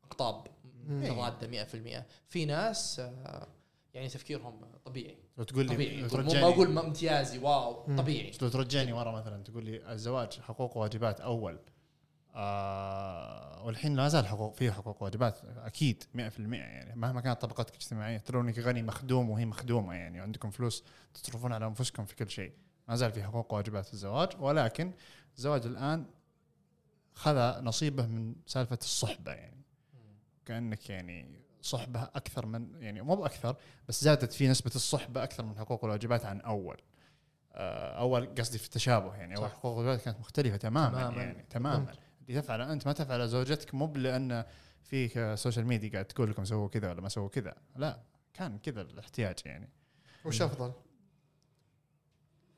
اقطاب. 0.03 0.47
متضادة 0.87 1.47
100% 1.47 2.03
في 2.27 2.45
ناس 2.45 2.99
آه، 2.99 3.47
يعني 3.93 4.07
تفكيرهم 4.09 4.61
طبيعي. 4.85 5.17
لو 5.37 5.43
تقول 5.43 5.65
لي 5.65 5.73
طبيعي. 5.73 6.07
ترجعني- 6.09 6.41
ما 6.41 6.47
أقول 6.47 6.77
امتيازي 6.77 7.37
واو 7.39 7.87
مم. 7.87 7.97
طبيعي. 7.97 8.31
لو 8.41 8.49
ترجعني 8.49 8.93
ورا 8.93 9.11
مثلا 9.11 9.43
تقول 9.43 9.65
لي 9.65 9.91
الزواج 9.93 10.39
حقوق 10.39 10.77
وواجبات 10.77 11.21
أول. 11.21 11.59
آه 12.35 13.63
والحين 13.65 13.95
لا 13.95 14.07
زال 14.07 14.27
حقوق 14.27 14.53
فيه 14.53 14.71
حقوق 14.71 15.01
وواجبات 15.01 15.39
أكيد 15.45 16.03
100% 16.13 16.19
يعني. 16.53 16.95
مهما 16.95 17.21
كانت 17.21 17.41
طبقتك 17.41 17.71
الاجتماعية 17.71 18.17
ترى 18.17 18.41
انك 18.41 18.59
غني 18.59 18.81
مخدوم 18.83 19.29
وهي 19.29 19.45
مخدومة 19.45 19.93
يعني 19.93 20.19
عندكم 20.19 20.49
فلوس 20.51 20.83
تصرفون 21.13 21.53
على 21.53 21.65
أنفسكم 21.67 22.05
في 22.05 22.15
كل 22.15 22.29
شيء. 22.29 22.51
ما 22.87 22.95
زال 22.95 23.11
في 23.11 23.23
حقوق 23.23 23.53
وواجبات 23.53 23.85
في 23.85 23.93
الزواج 23.93 24.29
ولكن 24.39 24.91
الزواج 25.37 25.65
الآن 25.65 26.05
خذ 27.13 27.61
نصيبه 27.61 28.05
من 28.05 28.35
سالفة 28.47 28.77
الصحبة 28.81 29.31
يعني. 29.31 29.61
كأنك 30.45 30.89
يعني 30.89 31.42
صحبه 31.63 32.03
أكثر 32.03 32.45
من 32.45 32.81
يعني 32.81 33.01
مو 33.01 33.15
بأكثر 33.15 33.55
بس 33.87 34.03
زادت 34.03 34.33
في 34.33 34.47
نسبة 34.47 34.71
الصحبة 34.75 35.23
أكثر 35.23 35.45
من 35.45 35.57
حقوق 35.57 35.83
والواجبات 35.83 36.25
عن 36.25 36.41
أول 36.41 36.81
آه، 37.55 37.99
أول 37.99 38.35
قصدي 38.35 38.57
في 38.57 38.65
التشابه 38.65 39.15
يعني 39.15 39.37
أول. 39.37 39.49
حقوق 39.49 39.77
والواجبات 39.77 40.05
كانت 40.05 40.19
مختلفة 40.19 40.57
تماما, 40.57 40.89
تماماً. 40.89 41.23
يعني 41.23 41.45
تماما 41.49 41.93
اللي 42.29 42.41
تفعله 42.41 42.73
أنت 42.73 42.87
ما 42.87 42.93
تفعله 42.93 43.25
زوجتك 43.25 43.73
مو 43.75 43.93
لأن 43.95 44.45
في 44.83 45.35
social 45.37 45.65
media 45.65 45.89
قاعد 45.89 46.05
تقول 46.05 46.29
لكم 46.31 46.45
سووا 46.45 46.67
كذا 46.67 46.89
ولا 46.89 47.01
ما 47.01 47.09
سووا 47.09 47.29
كذا 47.29 47.55
لا 47.75 47.99
كان 48.33 48.57
كذا 48.57 48.81
الاحتياج 48.81 49.35
يعني 49.45 49.69
وش 50.25 50.41
أفضل؟ 50.41 50.73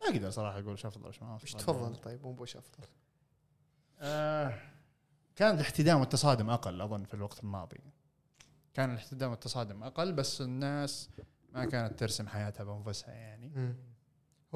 ما 0.01 0.07
أقدر 0.09 0.29
صراحة 0.29 0.59
أقول 0.59 0.79
شو 0.79 0.87
أفضل 0.87 1.13
شو 1.13 1.25
ما 1.25 1.35
وش 1.35 1.55
أفضل. 1.55 1.59
تفضل 1.65 1.95
طيب 1.95 2.21
مو 2.23 2.35
وش 2.39 2.57
أفضل؟ 2.57 2.87
آه 3.99 4.53
كان 5.35 5.55
الاحتدام 5.55 5.99
والتصادم 5.99 6.49
أقل 6.49 6.81
أظن 6.81 7.03
في 7.03 7.13
الوقت 7.13 7.43
الماضي 7.43 7.77
كان 8.75 8.91
الاحتدام 8.91 9.31
والتصادم 9.31 9.83
أقل 9.83 10.13
بس 10.13 10.41
الناس 10.41 11.09
ما 11.53 11.65
كانت 11.65 11.99
ترسم 11.99 12.27
حياتها 12.27 12.63
بأنفسها 12.63 13.13
يعني 13.13 13.51
مم. 13.55 13.75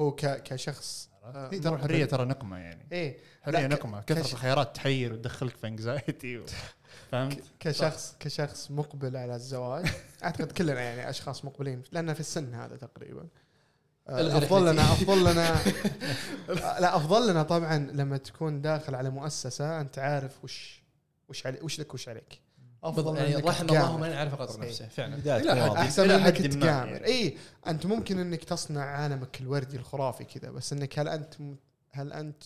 هو 0.00 0.12
ك 0.12 0.42
كشخص 0.42 1.10
آه، 1.24 1.48
ترى. 1.48 1.74
الحريه 1.74 2.04
ترى 2.04 2.24
نقمة 2.24 2.58
يعني 2.58 2.86
إيه 2.92 3.18
حرية 3.42 3.66
نقمة 3.66 4.00
كثرة 4.02 4.22
كش- 4.22 4.32
الخيارات 4.32 4.76
تحير 4.76 5.12
وتدخلك 5.12 5.56
في 5.56 5.66
انكزايتي 5.66 6.44
فهمت؟ 7.12 7.42
كشخص 7.60 8.16
كشخص 8.20 8.70
مقبل 8.70 9.16
على 9.16 9.34
الزواج 9.36 9.86
أعتقد 10.24 10.52
كلنا 10.52 10.80
يعني 10.80 11.10
أشخاص 11.10 11.44
مقبلين 11.44 11.82
لأن 11.92 12.14
في 12.14 12.20
السن 12.20 12.54
هذا 12.54 12.76
تقريبا 12.76 13.26
آه، 14.08 14.38
أفضل. 14.38 14.72
لنا 14.72 14.82
أفضل 14.82 15.20
لنا 15.20 15.56
لا 16.80 16.96
أفضل 16.96 17.30
لنا 17.30 17.42
طبعا 17.42 17.78
لما 17.78 18.16
تكون 18.16 18.60
داخل 18.62 18.94
على 18.94 19.10
مؤسسة 19.10 19.80
أنت 19.80 19.98
عارف 19.98 20.44
وش 20.44 20.82
وش 21.28 21.46
علي 21.46 21.58
وش 21.62 21.80
لك 21.80 21.94
وش 21.94 22.08
عليك 22.08 22.40
أفضل 22.84 23.16
يعني 23.16 23.36
رحم 23.36 23.66
الله. 23.66 23.96
من 23.96 24.08
يعرف 24.10 24.34
قدر. 24.34 24.60
نفسه 24.66 24.88
فعلا 24.88 25.16
واضح. 25.68 25.80
أحسن 25.80 26.10
أنك 26.10 26.40
ما 26.40 26.48
تقامر. 26.48 27.04
اي 27.04 27.36
أنت 27.66 27.86
ممكن 27.86 28.18
أنك 28.18 28.44
تصنع 28.44 28.84
عالمك 28.84 29.40
الوردي 29.40 29.76
الخرافي 29.76 30.24
كذا 30.24 30.50
بس 30.50 30.72
أنك 30.72 30.98
هل 30.98 31.08
أنت 31.08 31.34
هل 31.90 32.12
أنت 32.12 32.42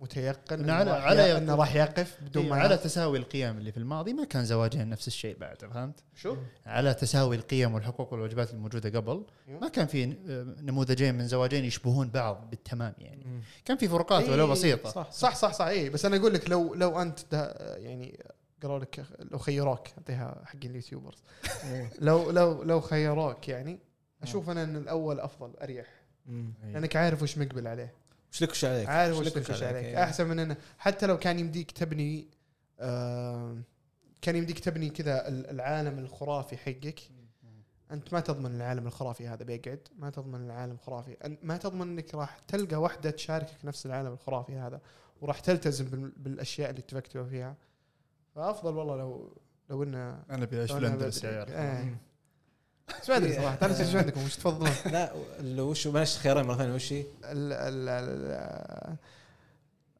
متيقن 0.00 0.60
انه 0.60 0.84
على- 0.84 0.88
راح 0.88 1.04
على. 1.04 1.38
أنه 1.38 1.54
راح 1.54 1.74
يقف 1.74 2.16
بدون 2.22 2.42
إيه، 2.44 2.50
ما 2.50 2.56
على؟ 2.56 2.76
تساوي 2.76 3.18
القيم 3.18 3.58
اللي 3.58 3.72
في 3.72 3.78
الماضي 3.78 4.12
ما 4.12 4.24
كان 4.24 4.44
زواجين 4.44 4.88
نفس 4.88 5.06
الشيء 5.06 5.36
بعد 5.38 5.56
فهمت؟ 5.56 6.00
شو؟ 6.14 6.36
على 6.66 6.94
تساوي 6.94 7.36
القيم 7.36 7.74
والحقوق 7.74 8.12
والواجبات 8.12 8.50
الموجودة 8.50 8.98
قبل 9.00 9.24
أيوه. 9.48 9.60
ما 9.60 9.68
كان 9.68 9.86
في 9.86 10.04
آه، 10.04 10.14
نموذجين 10.62 11.14
من 11.14 11.28
زواجين 11.28 11.64
يشبهون 11.64 12.08
بعض 12.10 12.50
بالتمام 12.50 12.94
يعني 12.98 13.42
كان 13.64 13.76
في 13.76 13.88
فروقات 13.88 14.28
ولو 14.28 14.44
إيه، 14.44 14.52
بسيطة 14.52 14.90
صح 14.90 15.10
صح 15.10 15.34
صح 15.36 15.52
صح 15.52 15.64
اي 15.64 15.90
بس 15.90 16.04
أنا 16.04 16.16
أقول 16.16 16.34
لك 16.34 16.50
لو 16.50 16.74
لو 16.74 17.02
أنت 17.02 17.20
ده 17.32 17.54
يعني 17.76 18.18
قالوا 18.62 18.78
لك 18.78 19.04
لو 19.18 19.38
خيروك 19.38 19.88
أعطيها 19.98 20.42
حق 20.44 20.56
اليوتيوبرز. 20.64 21.22
لو 21.98 22.30
لو 22.30 22.62
لو 22.62 22.80
خيروك 22.80 23.48
يعني 23.48 23.78
أشوف 24.22 24.50
أنا 24.50 24.64
ان 24.64 24.76
الأول 24.76 25.20
أفضل 25.20 25.52
أريح. 25.62 25.86
مم. 26.26 26.52
لأنك 26.64 26.96
عارف 26.96 27.22
وش 27.22 27.38
مقبل 27.38 27.66
عليه. 27.68 27.92
وش 28.32 28.42
لك 28.42 28.50
وش 28.50 28.64
عليك؟ 28.64 28.88
عارف 28.88 29.16
وش 29.18 29.26
لك 29.36 29.50
وش 29.50 29.62
عليك؟ 29.62 29.84
إيه. 29.84 30.02
أحسن 30.04 30.26
من 30.28 30.38
إنه 30.38 30.56
حتى 30.78 31.06
لو 31.06 31.18
كان 31.18 31.38
يمديك 31.38 31.70
تبني 31.70 32.26
آه 32.80 33.56
كان 34.22 34.36
يمديك 34.36 34.58
تبني 34.58 34.90
كذا 34.90 35.28
ال- 35.28 35.50
العالم 35.50 35.98
الخرافي 35.98 36.56
حقك. 36.56 37.00
أنت 37.90 38.12
ما 38.14 38.20
تضمن 38.20 38.56
العالم 38.56 38.86
الخرافي 38.86 39.28
هذا 39.28 39.44
بيقعد. 39.44 39.88
ما 39.98 40.10
تضمن 40.10 40.46
العالم 40.46 40.72
الخرافي. 40.72 41.16
ما 41.42 41.56
تضمن 41.56 41.82
إنك 41.82 42.14
راح 42.14 42.38
تلقى 42.48 42.76
واحدة 42.76 43.10
تشاركك 43.10 43.64
نفس 43.64 43.86
العالم 43.86 44.12
الخرافي 44.12 44.52
هذا. 44.56 44.80
وراح 45.20 45.40
تلتزم 45.40 45.84
بال- 45.84 46.12
بالأشياء 46.16 46.70
اللي 46.70 46.80
اتفقتوا 46.80 47.24
فيها. 47.24 47.54
فأفضل 48.38 48.76
والله 48.76 48.96
لو 48.96 49.32
لو 49.70 49.82
إنه 49.82 50.22
أنا 50.30 50.44
أبي 50.44 50.58
أعيش 50.58 50.70
يا 50.70 50.76
بدري. 50.78 51.26
عيال 51.26 51.50
إيه. 51.52 51.96
إيش 53.00 53.10
ما 53.10 53.16
أدري 53.16 53.32
صراحة 53.32 53.58
أنا 53.62 53.80
إيش 53.80 53.96
عندكم 53.96 54.24
وش 54.24 54.36
تفضلون؟ 54.36 54.70
لا 54.92 55.12
وش 55.62 55.86
معلش 55.86 56.18
خيارين 56.18 56.46
مره 56.46 56.56
ثانية 56.56 56.74
وش 56.74 56.92
هي؟ 56.92 57.04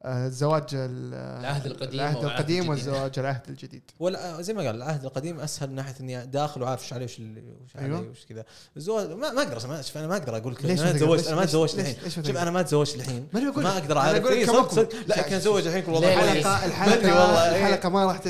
آه، 0.03 0.27
الزواج 0.27 0.63
ال- 0.73 1.13
العهد 1.13 1.65
القديم 1.65 1.99
العهد 1.99 2.23
القديم. 2.23 2.69
والزواج 2.69 3.19
العهد 3.19 3.49
الجديد 3.49 3.81
ولا 3.99 4.41
زي 4.41 4.53
ما 4.53 4.61
قال 4.65 4.75
العهد 4.75 5.05
القديم 5.05 5.39
أسهل 5.39 5.69
من 5.69 5.75
ناحية 5.75 5.93
إني 5.99 6.25
داخل 6.25 6.61
وعارف 6.61 6.83
إيش 6.83 6.93
علي 6.93 7.05
وش 7.05 7.19
وش 7.19 7.75
أيوة. 7.79 7.99
وش 7.99 8.25
كذا 8.29 8.45
الزواج 8.77 9.09
ما, 9.11 9.31
ما 9.31 9.41
أقدر 9.41 9.67
ما 9.67 9.81
شوف 9.81 9.97
أنا 9.97 10.07
ما 10.07 10.17
أقدر 10.17 10.37
أقول 10.37 10.53
لك 10.53 10.65
ليش 10.65 10.79
أنا؟ 10.81 10.91
تزوجت 10.91 11.27
أنا 11.27 11.35
ما 11.35 11.45
تزوجت 11.45 11.79
الحين 11.79 12.09
شوف؟ 12.09 12.37
أنا 12.37 12.51
ما 12.51 12.61
تزوجت 12.61 12.95
الحين 12.95 13.27
ما. 13.33 13.77
أقدر 13.77 13.97
اعرف 13.97 14.25
إيه، 14.27 14.45
لا 15.07 15.21
كان 15.21 15.33
أتزوج 15.33 15.67
الحين 15.67 15.93
والله 15.93 16.13
الحلقة 16.13 16.65
الحلقة 16.65 17.45
إيه. 17.55 17.65
الحلقة 17.65 17.89
ما 17.89 18.05
راح 18.05 18.21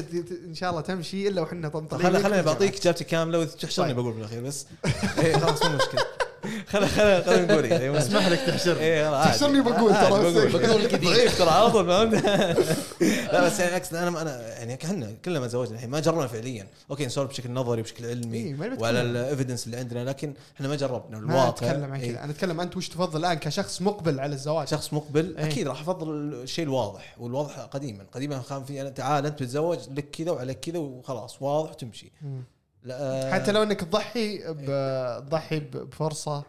إن 0.46 0.54
شاء 0.54 0.70
الله 0.70 0.82
تمشي 0.82 1.28
إلا 1.28 1.42
وحنا 1.42 1.88
خلي 1.92 2.24
خليني 2.24 2.42
بعطيك 2.42 2.80
إجابتي 2.80 3.04
كاملة 3.04 3.40
وتحشرني 3.40 3.88
طيب. 3.88 4.00
بقول 4.00 4.14
بالأخير 4.14 4.44
بس 4.44 4.66
إيه 5.20 5.38
خلاص 5.38 5.66
مو 5.66 5.76
مشكلة 5.76 6.06
خلينا 6.70 6.88
خلينا 6.88 7.22
خلينا 7.22 7.54
نقول 7.54 7.66
يعني 7.66 7.98
اسمح 7.98 8.28
لك 8.28 8.40
تحشرني 8.40 9.00
عادي. 9.02 9.30
تحشرني 9.30 9.62
بقول 9.62 9.94
ترى. 9.94 10.10
بقول. 10.10 10.88
ضعيف 11.06 11.38
ترى 11.38 11.50
على 11.50 11.72
طول 11.72 11.86
فهمت 11.88 12.26
لا 13.34 13.46
بس 13.46 13.60
يعني 13.60 13.76
اقصد 13.78 13.96
أنا 13.96 14.22
أنا 14.22 14.48
يعني 14.58 14.78
كنا 14.78 15.12
كلنا 15.26 15.40
ما 15.40 15.48
تزوجنا 15.48 15.76
الحين 15.76 15.90
ما 15.90 16.00
جربنا 16.00 16.28
فعليا 16.28 16.68
okay 16.92 17.06
نسولف 17.06 17.30
بشكل 17.30 17.52
نظري 17.52 17.82
بشكل 17.82 18.06
إيه، 18.06 18.12
علمي 18.16 18.54
ما 18.54 18.68
نبي 18.68 18.84
وعلى. 18.84 19.02
ال 19.02 19.09
evidence 19.09 19.66
اللي 19.66 19.78
عندنا 19.78 20.04
لكن 20.10 20.34
إحنا 20.56 20.68
ما 20.68 20.76
جربنا 20.76 21.20
ما 21.20 21.26
الواقع 21.26 21.50
اتكلم 21.50 21.84
عن 21.94 22.00
إيه. 22.00 22.12
كذا 22.12 22.24
أنا 22.24 22.32
أتكلم 22.32 22.62
أنت 22.62 22.78
وش 22.78 22.90
تفضل 22.90 23.20
الآن 23.20 23.34
كشخص 23.38 23.82
مقبل 23.82 24.20
على 24.20 24.34
الزواج 24.36 24.68
شخص 24.68 24.94
مقبل 24.94 25.38
إيه. 25.38 25.46
أكيد 25.46 25.68
راح 25.68 25.82
أفضل 25.82 26.10
الشيء 26.34 26.66
الواضح 26.66 27.16
والواضح 27.20 27.60
قديما 27.60 28.06
قديما 28.12 28.42
كان 28.50 28.64
في 28.64 28.82
أنا 28.82 28.90
تعال 28.90 29.26
أنت 29.26 29.34
بتتزوج 29.44 29.78
لك 29.90 30.10
كذا 30.12 30.32
وعليك 30.32 30.60
كذا 30.60 30.78
وخلاص 30.78 31.42
واضح 31.42 31.72
وتمشي 31.72 32.12
مم. 32.22 32.44
لا 32.84 33.30
حتى 33.34 33.52
لو 33.52 33.64
إنك 33.64 33.82
تضحي 33.82 34.38
تضحي 35.28 35.60
بفرصة 35.60 36.38
آه، 36.38 36.44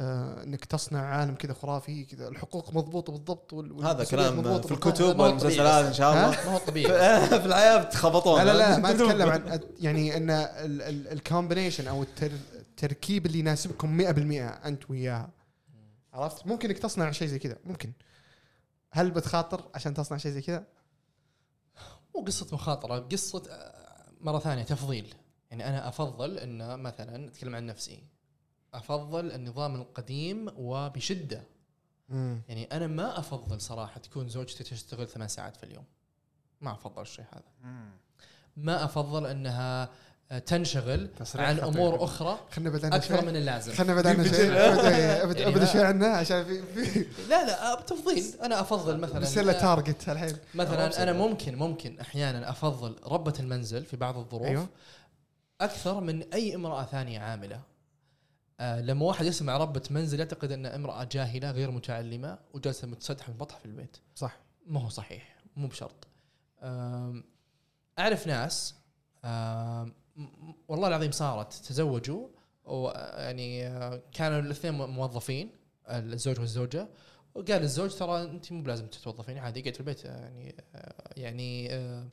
إنك 0.00 0.64
تصنع 0.64 1.00
عالم 1.00 1.34
كذا 1.34 1.52
خرافي 1.52 2.04
كذا 2.04 2.28
الحقوق 2.28 2.74
مضبوطه 2.74 3.12
بالضبط 3.12 3.52
وال- 3.52 3.84
هذا 3.84 4.04
كلام 4.04 4.60
في. 4.60 4.72
الكتب 4.74 5.02
ما 5.04 5.08
هو 5.08 5.12
طبيعي. 5.12 5.28
والمسلسلات. 5.28 5.84
إن 5.84 5.92
شاء 5.92 6.12
الله. 6.12 6.30
ما 6.30 6.52
هو 6.54 6.58
طبيعي. 6.58 7.26
في 7.40 7.46
الحياة 7.46 7.76
بتخبطون 7.84 8.38
لا 8.42 8.44
لا 8.44 8.58
لا 8.58 8.78
ما 8.78 8.90
أتكلم 8.94 9.28
عن 9.30 9.60
يعني 9.80 10.16
إن 10.16 10.30
الكومبينيشن 11.12 11.88
أو 11.88 12.02
التر- 12.02 12.30
التركيب 12.54 13.26
اللي 13.26 13.38
يناسبكم 13.38 13.98
100% 13.98 14.66
أنت 14.66 14.90
وياها. 14.90 15.30
عرفت؟ 16.12 16.46
ممكن 16.46 16.68
إنك 16.68 16.78
تصنع 16.78 17.10
شيء 17.10 17.28
زي 17.28 17.38
كذا 17.38 17.56
ممكن. 17.64 17.92
هل 18.92 19.10
بتخاطر 19.10 19.64
عشان 19.74 19.94
تصنع 19.94 20.18
شيء 20.18 20.32
زي 20.32 20.40
كذا؟ 20.42 20.64
مو 22.16 22.24
قصة 22.24 22.46
مخاطرة 22.52 22.98
قصة 22.98 23.42
آه، 23.50 24.06
مرة 24.20 24.38
ثانية 24.38 24.62
تفضيل. 24.62 25.14
يعني 25.50 25.68
أنا 25.68 25.88
أفضل 25.88 26.38
أن 26.38 26.80
مثلا 26.82 27.28
أتكلم 27.28 27.54
عن 27.56 27.66
نفسي. 27.66 28.02
أفضل 28.74 29.32
النظام 29.32 29.74
القديم 29.74 30.48
وبشدة. 30.56 31.42
يعني 32.48 32.64
أنا 32.72 32.86
ما 32.86 33.18
أفضل 33.18 33.60
صراحة 33.60 34.00
تكون 34.00 34.28
زوجتي 34.28 34.64
تشتغل 34.64 35.08
ثمان 35.08 35.28
ساعات 35.28 35.56
في 35.56 35.62
اليوم. 35.62 35.84
ما 36.60 36.72
أفضل 36.72 37.02
الشيء 37.02 37.24
هذا. 37.32 37.72
ما 38.56 38.84
أفضل 38.84 39.26
أنها 39.26 39.88
آه، 40.32 40.38
تنشغل 40.38 41.10
عن 41.34 41.56
خطير. 41.56 41.68
أمور 41.68 42.04
أخرى 42.04 42.38
خلينا 42.50 42.96
أكثر 42.96 43.16
شوي 43.16 43.26
من 43.26 43.36
اللازم. 43.36 43.72
خلينا 43.72 43.92
ابعد 44.00 44.06
يعني 44.90 45.22
ابعد 45.22 45.58
ما- 45.58 45.64
شوي 45.64 45.84
عنه 45.84 46.06
عشان 46.06 46.44
في 46.44 46.62
في 46.62 47.06
لا 47.28 47.46
لا 47.46 47.72
آه، 47.72 47.80
بتفضيل. 47.80 48.24
أنا 48.42 48.60
أفضل 48.60 48.98
مثلا 48.98 49.18
بيصير 49.18 49.44
له 49.44 49.52
تارجت 49.52 50.08
الحين. 50.08 50.36
مثلا 50.54 51.02
أنا 51.02 51.12
ممكن 51.12 51.56
ممكن 51.56 51.98
أحيانا 52.00 52.50
أفضل 52.50 52.96
ربة 53.06 53.34
المنزل 53.40 53.84
في 53.84 53.96
بعض 53.96 54.18
الظروف. 54.18 54.46
أيوه. 54.46 54.68
أكثر 55.60 56.00
من 56.00 56.32
أي 56.32 56.54
امرأة 56.54 56.84
ثانية 56.84 57.20
عاملة. 57.20 57.60
آه 58.60 58.80
لما 58.80 59.06
واحد 59.06 59.26
يسمع 59.26 59.56
ربة 59.56 59.82
منزل 59.90 60.18
يعتقد 60.18 60.52
أن 60.52 60.66
امرأة 60.66 61.04
جاهلة 61.04 61.50
غير 61.50 61.70
متعلمة 61.70 62.38
وجالسة 62.54 62.88
متسدحه 62.88 63.32
مبطحه 63.32 63.58
في 63.58 63.64
البيت. 63.66 63.96
صح. 64.14 64.36
ما 64.66 64.80
هو 64.84 64.88
صحيح 64.88 65.36
مو 65.56 65.66
بشرط. 65.68 66.06
آم، 66.62 67.24
أعرف 67.98 68.26
ناس 68.26 68.74
م- 69.24 70.52
والله 70.68 70.88
العظيم 70.88 71.10
صارت 71.10 71.52
تزوجوا 71.52 72.28
ويعني 72.64 73.66
آه، 73.66 74.02
كانوا 74.12 74.38
الاثنين 74.40 74.74
موظفين 74.74 75.50
الزوج 75.88 76.40
والزوجة. 76.40 76.88
وقال 77.34 77.62
الزوج 77.62 77.94
ترى 77.94 78.22
أنت 78.22 78.52
مو 78.52 78.62
بلازم 78.62 78.86
تتوظفين 78.86 79.38
عادي 79.38 79.62
قعد 79.62 79.74
في 79.74 79.80
البيت 79.80 80.06
آه، 80.06 80.10
يعني 80.10 80.54
آه، 80.74 81.12
يعني 81.16 81.74
آه، 81.74 82.08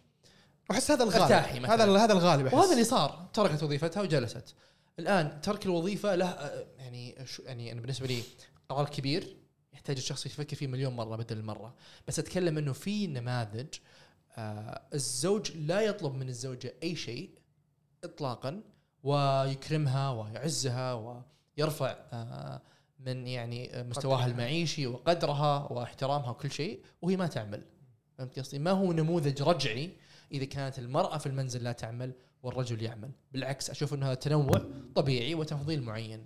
واحس 0.70 0.92
هذا 0.92 1.04
الغالب. 1.04 1.32
هذا 1.66 1.98
هذا 2.04 2.14
الغالب 2.14 2.46
أحس. 2.46 2.56
وهذا 2.56 2.72
اللي 2.72 2.84
صار 2.84 3.28
تركت 3.34 3.64
وظيفتها 3.64 4.02
وجلست. 4.02 4.56
الآن 5.00 5.42
ترك 5.42 5.66
الوظيفة 5.66 6.16
له 6.16 6.66
يعني 6.78 7.16
يعني 7.46 7.72
أنا 7.72 7.82
بالنسبة 7.82 8.08
لي 8.08 8.24
قرار 8.70 8.90
كبير 8.90 9.38
يحتاج 9.74 9.98
الشخص 9.98 10.26
يفكر 10.26 10.56
فيه 10.56 10.68
مليون 10.68 10.96
مرة 10.96 11.16
بدل 11.16 11.38
المرة 11.38 11.76
بس 12.08 12.20
أتكلم 12.20 12.58
إنه 12.58 12.74
في 12.74 13.08
نماذج 13.08 13.68
آه 14.38 14.82
الزوج 14.94 15.52
لا 15.52 15.82
يطلب 15.82 16.16
من 16.16 16.30
الزوجة 16.30 16.74
أي 16.84 16.96
شيء 16.96 17.30
اطلاقا 18.04 18.62
ويكرمها 19.04 20.12
ويعزها 20.12 20.94
ويرفع 21.58 21.96
آه 22.14 22.62
من 23.00 23.28
يعني 23.28 23.72
مستواها. 23.76 24.26
المعيشي 24.26 24.88
وقدرها 24.88 25.72
واحترامها 25.72 26.30
وكل 26.30 26.52
شيء 26.52 26.82
وهي 27.02 27.18
ما 27.18 27.28
تعمل 27.28 27.64
فهمت 28.18 28.40
قصدي؟ 28.40 28.60
ما 28.60 28.72
هو 28.72 28.94
نموذج 28.94 29.42
رجعي 29.42 29.92
إذا 30.32 30.46
كانت 30.46 30.80
المرأة 30.80 31.18
في 31.18 31.26
المنزل 31.26 31.64
لا 31.64 31.72
تعمل 31.72 32.14
والرجل 32.48 32.82
يعمل، 32.82 33.12
بالعكس 33.32 33.70
أشوف 33.70 33.94
إنه 33.94 34.06
هذا 34.06 34.14
تنوع 34.14 34.62
طبيعي 34.96 35.36
وتفضيل 35.36 35.84
معين. 35.84 36.26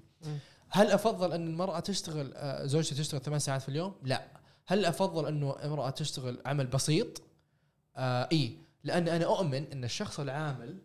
هل 0.69 0.87
أفضل 0.91 1.33
أن 1.33 1.47
المرأة 1.47 1.79
تشتغل 1.79 2.33
آه، 2.35 2.65
زوجتي 2.65 2.95
تشتغل 2.95 3.21
ثمان 3.21 3.39
ساعات 3.39 3.61
في 3.61 3.69
اليوم؟ 3.69 3.95
لا. 4.03 4.27
هل 4.67 4.85
أفضل 4.85 5.27
انه 5.27 5.55
امراه 5.63 5.89
تشتغل 5.89 6.41
عمل 6.45 6.67
بسيط؟ 6.67 7.21
آه 7.95 8.29
إي 8.31 8.57
لأن 8.83 9.07
أنا 9.07 9.25
أؤمن 9.25 9.71
أن 9.71 9.83
الشخص 9.83 10.19
العامل 10.19 10.77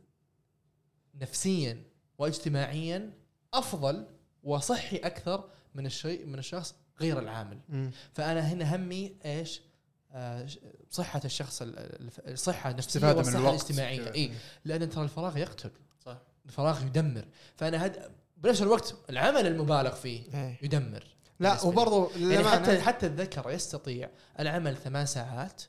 نفسيا 1.15 1.83
واجتماعيا 2.19 3.13
أفضل 3.55 4.07
وصحي 4.43 4.97
أكثر 4.97 5.49
من 5.75 5.87
الشيء 5.87 6.27
من 6.27 6.39
الشخص 6.39 6.75
غير 7.01 7.19
العامل. 7.19 7.61
مم. 7.69 7.91
فأنا 8.13 8.41
هنا 8.41 8.77
همي 8.77 9.17
إيش؟ 9.25 9.61
صحة 10.90 11.20
الشخص 11.24 11.62
ال- 11.62 11.78
ال- 11.78 12.32
الصحة 12.32 12.70
النفسية 12.70 12.88
استفادة 12.88 13.12
من 13.12 13.18
والصحة 13.18 13.38
الوقت. 13.38 13.55
الاجتماعية 13.55 13.98
كذا. 14.05 14.14
إي 14.14 14.32
لأن 14.64 14.90
ترى 14.90 15.05
الفراغ 15.05 15.38
يقتل 15.38 15.70
صح. 16.06 16.18
الفراغ 16.47 16.82
يدمر 16.86 17.24
فأنا 17.56 17.86
هد 17.86 18.10
بنفس 18.36 18.62
الوقت 18.62 18.94
العمل 19.10 19.47
المبالغ 19.47 19.94
فيه 19.94 20.22
إيه. 20.34 20.59
يدمر 20.62 21.05
لا. 21.40 21.62
وبرضه 21.62 22.10
يعني 22.16 22.44
حتى 22.44 22.80
حتى 22.80 23.06
الذكر 23.06 23.51
يستطيع 23.51 24.10
العمل 24.40 24.76
ثمان 24.76 25.06
ساعات 25.06 25.62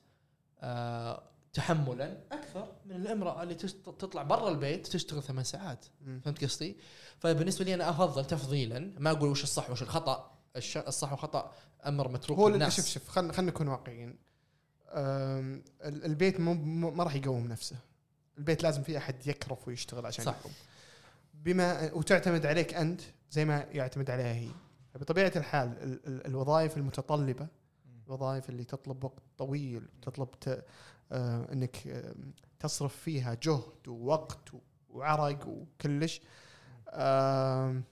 آه 0.62 1.24
تحملا 1.54 2.18
أكثر 2.32 2.72
من 2.86 2.96
الامرأة 2.96 3.44
اللي 3.44 3.56
تطلع 3.56 4.24
برا 4.24 4.50
البيت 4.50 4.88
تشتغل 4.88 5.24
ثمان 5.24 5.44
ساعات 5.44 5.86
مم. 6.02 6.22
فهمت 6.26 6.44
قصدي؟ 6.44 6.78
فبالنسبة 7.20 7.66
لي 7.66 7.74
أنا 7.74 7.90
أفضل 7.90 8.26
تفضيلا 8.26 8.94
ما 9.00 9.12
أقول 9.12 9.30
وش 9.30 9.44
الصح 9.44 9.70
وش 9.70 9.82
الخطأ 9.82 10.38
الصح 10.76 11.12
والخطا 11.12 11.54
أمر 11.86 12.08
متروك 12.12 12.40
هو 12.40 12.50
للناس 12.50 12.76
شوف 12.76 12.88
شوف 12.88 13.10
خلينا 13.10 13.34
خلينا 13.34 13.52
نكون 13.52 13.68
واقعيين 13.68 14.18
البيت 15.84 16.40
مو 16.40 16.54
ما 16.92 17.04
راح 17.04 17.16
يقوم 17.16 17.48
نفسه. 17.48 17.76
البيت 18.38 18.64
لازم 18.64 18.84
في 18.84 18.98
أحد 18.98 19.28
يكرف 19.28 19.68
ويشتغل 19.68 20.06
عشان 20.06 20.26
صح. 20.26 20.36
يقوم. 20.40 20.52
بما 21.34 21.94
وتعتمد 21.94 22.46
عليك 22.46 22.74
أنت 22.74 23.02
زي 23.32 23.46
ما 23.46 23.66
يعتمد 23.72 24.10
عليها 24.10 24.34
هي. 24.34 24.50
بطبيعة 24.96 25.32
الحال 25.36 25.68
ال- 25.84 26.08
ال- 26.08 26.26
الوظائف 26.28 26.78
المتطلبة 26.78 27.48
الوظائف 28.08 28.50
اللي 28.50 28.64
تطلب 28.64 29.04
وقت 29.04 29.22
طويل 29.38 29.88
تطلب 30.02 30.28
ت... 30.42 30.64
آه 31.12 31.54
إنك 31.54 31.88
آم، 31.88 32.34
تصرف 32.60 32.96
فيها 32.96 33.38
جهد 33.44 33.88
ووقت 33.88 34.50
وعرق 34.90 35.48
وكلش 35.48 36.22
آم، 36.90 37.84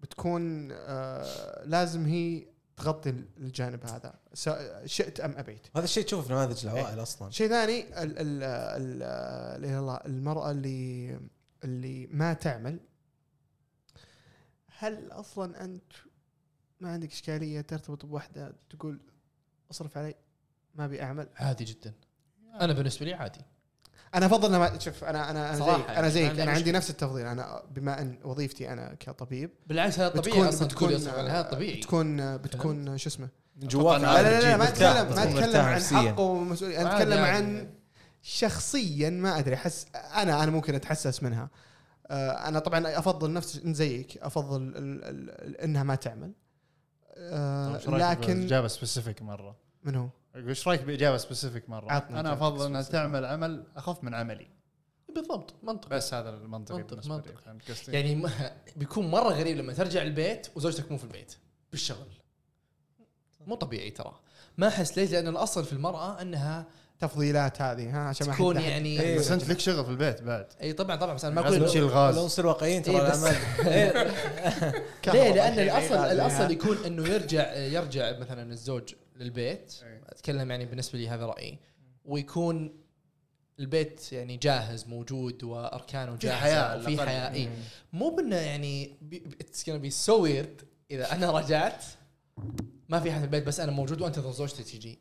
بتكون 0.00 0.68
آه 0.72 1.64
لازم 1.64 2.06
هي 2.06 2.46
تغطي 2.76 3.10
الجانب 3.10 3.86
هذا. 3.86 4.14
س- 4.34 4.50
شئت 4.84 5.20
أم 5.20 5.30
أبيت. 5.36 5.66
هذا 5.76 5.84
الشيء 5.84 6.04
تشوفه 6.04 6.26
في 6.26 6.32
نماذج 6.32 6.66
العوائل 6.66 7.02
أصلا. 7.02 7.30
شيء 7.30 7.48
ثاني 7.48 7.84
الله 9.78 9.96
المرأة 9.96 10.50
اللي 10.50 11.20
اللي 11.64 12.06
ما 12.06 12.32
تعمل. 12.32 12.80
هل 14.78 15.12
أصلا 15.12 15.64
أنت 15.64 15.92
ما 16.80 16.90
عندك 16.92 17.12
إشكالية 17.12 17.60
ترتبط 17.60 18.06
بواحده 18.06 18.54
تقول 18.70 19.00
أصرف 19.70 19.98
علي 19.98 20.14
ما 20.74 20.84
أبي 20.84 21.02
أعمل؟ 21.02 21.28
عادي 21.36 21.64
جدا. 21.64 21.94
أنا 22.60 22.72
بالنسبة 22.72 23.06
لي 23.06 23.14
عادي. 23.14 23.40
أنا 24.14 24.26
أفضل 24.26 24.56
ما 24.56 24.78
شوف 24.78 25.04
أنا 25.04 25.30
أنا 25.30 25.50
أنا 25.50 25.58
زيك 25.58 25.68
يعني 25.88 25.98
أنا 25.98 26.08
زيك 26.08 26.28
عندي 26.28 26.42
أنا 26.42 26.52
عندي. 26.52 26.72
نفس 26.72 26.90
التفضيل. 26.90 27.26
أنا 27.26 27.62
بما 27.70 28.00
أن 28.00 28.18
وظيفتي 28.24 28.72
أنا 28.72 28.94
كطبيب 29.00 29.50
بالعكس 29.66 29.98
هذا 29.98 30.08
طبيعي 30.08 30.22
بتكون 30.30 30.46
أصلا 30.46 30.68
بتكون 30.68 30.92
هذا 31.28 31.42
طبيعي. 31.42 31.76
بتكون 31.76 32.36
بتكون 32.36 32.98
شو 32.98 33.08
اسمه؟ 33.08 33.28
جواك 33.56 34.00
طبعاً 34.00 34.22
لا 34.22 34.22
لا 34.22 34.40
لا, 34.40 34.56
ما 34.56 34.68
اتكلم 34.68 35.14
ما 35.16 35.22
أتكلم 35.22 35.60
عن 35.60 35.74
نفسياً. 35.74 35.98
حقه 35.98 36.20
ومسؤولية. 36.20 36.80
أنا 36.80 36.96
أتكلم. 36.96 37.24
عن 37.24 37.68
شخصيا 38.22 39.10
ما 39.10 39.38
أدري. 39.38 39.54
احس 39.54 39.86
أنا 39.94 40.42
أنا 40.42 40.50
ممكن 40.50 40.74
أتحسس 40.74 41.22
منها. 41.22 41.50
آه، 42.10 42.48
أنا 42.48 42.58
طبعا 42.58 42.98
أفضل 42.98 43.32
نفس 43.32 43.60
زيك 43.64 44.18
أفضل 44.18 44.62
ال 44.62 45.04
ال 45.04 45.56
إنها 45.60 45.82
ما 45.82 45.94
تعمل. 45.94 46.32
آه، 47.16 47.76
طيب، 47.76 47.94
لكن 47.94 48.42
اجابه 48.42 48.68
specific 48.68 49.22
مرة؟ 49.22 49.56
من 49.84 49.94
هو؟ 49.94 50.08
إيش 50.36 50.68
رأيك 50.68 50.82
بإجابة 50.82 51.16
specific 51.16 51.70
مرة؟ 51.70 51.90
أنا 52.10 52.32
أفضل 52.32 52.66
إنها. 52.66 52.82
تعمل 52.82 53.24
عمل 53.24 53.64
أخف 53.76 54.04
من 54.04 54.14
عملي. 54.14 54.48
بالضبط 55.14 55.54
منطق 55.62 55.88
بس 55.88 56.14
هذا 56.14 56.30
المنطقي 56.30 56.78
منطق- 56.78 57.06
منطق. 57.08 57.30
يعني 57.88 58.14
م- 58.14 58.30
بيكون 58.76 59.10
مرة 59.10 59.28
غريب 59.28 59.56
لما 59.56 59.72
ترجع 59.72 60.02
البيت 60.02 60.46
وزوجتك 60.56 60.92
مو 60.92 60.98
في 60.98 61.04
البيت 61.04 61.34
بالشغل. 61.70 62.06
مو 63.46 63.54
طبيعي 63.54 63.90
ترى. 63.90 64.20
ما 64.58 64.68
أحس 64.68 64.98
ليش؟ 64.98 65.10
لأن 65.10 65.28
الأصل 65.28 65.64
في 65.64 65.72
المرأة 65.72 66.22
أنها 66.22 66.66
تفضيلات 67.00 67.62
هذه 67.62 67.90
ها 67.90 67.98
عشان 68.08 68.26
ما 68.26 68.34
تكون 68.34 68.56
يعني 68.60 69.00
إيه. 69.00 69.18
بس 69.18 69.30
أنت 69.30 69.48
لك 69.48 69.58
شغل 69.60 69.84
في 69.84 69.90
البيت 69.90 70.22
بعد. 70.22 70.46
إي 70.62 70.72
طبعا 70.72 70.96
طبعا 70.96 71.14
بس 71.14 71.24
أنا 71.24 71.34
ما 71.34 71.40
لازم 71.40 71.56
أقول 71.56 71.68
تشيل 71.68 71.82
لو 71.82 71.88
الغاز 71.88 72.18
نصير 72.18 72.46
واقعيين 72.46 72.82
ترى 72.82 72.96
إيه، 72.96 73.02
بس- 73.10 73.24
الاعمال 73.24 74.02
ليه؟ 75.12 75.32
لأن 75.34 75.58
الاصل. 75.58 75.94
الأصل 76.14 76.50
يكون 76.50 76.76
إنه 76.86 77.08
يرجع 77.08 77.54
يرجع 77.56 78.18
مثلا 78.18 78.52
الزوج 78.52 78.94
للبيت. 79.16 79.74
إيه. 79.82 80.02
أتكلم 80.06 80.50
يعني 80.50 80.66
بالنسبة 80.66 80.98
لي 80.98 81.08
هذا 81.08 81.26
رأيي. 81.26 81.58
ويكون 82.04 82.82
البيت 83.58 84.12
يعني 84.12 84.36
جاهز 84.36 84.86
موجود 84.86 85.44
وأركانه 85.44 86.16
في 86.16 86.26
جاهزة 86.26 86.76
وفي 86.76 87.00
على 87.00 87.10
حياة. 87.10 87.28
الأقل. 87.28 87.34
اي 87.34 87.48
مو 87.92 88.10
بأنه 88.10 88.36
يعني 88.36 88.96
it's 89.40 89.70
gonna 89.70 89.72
be 89.72 89.90
so 89.90 90.22
weird 90.22 90.62
إذا 90.90 91.12
أنا 91.12 91.30
رجعت 91.30 91.84
ما 92.88 93.00
في 93.00 93.10
أحد 93.10 93.18
في 93.18 93.24
البيت 93.24 93.46
بس 93.46 93.60
أنا 93.60 93.72
موجود 93.72 94.00
وأنتظر 94.00 94.32
زوجتي 94.32 94.62
تجي 94.62 94.98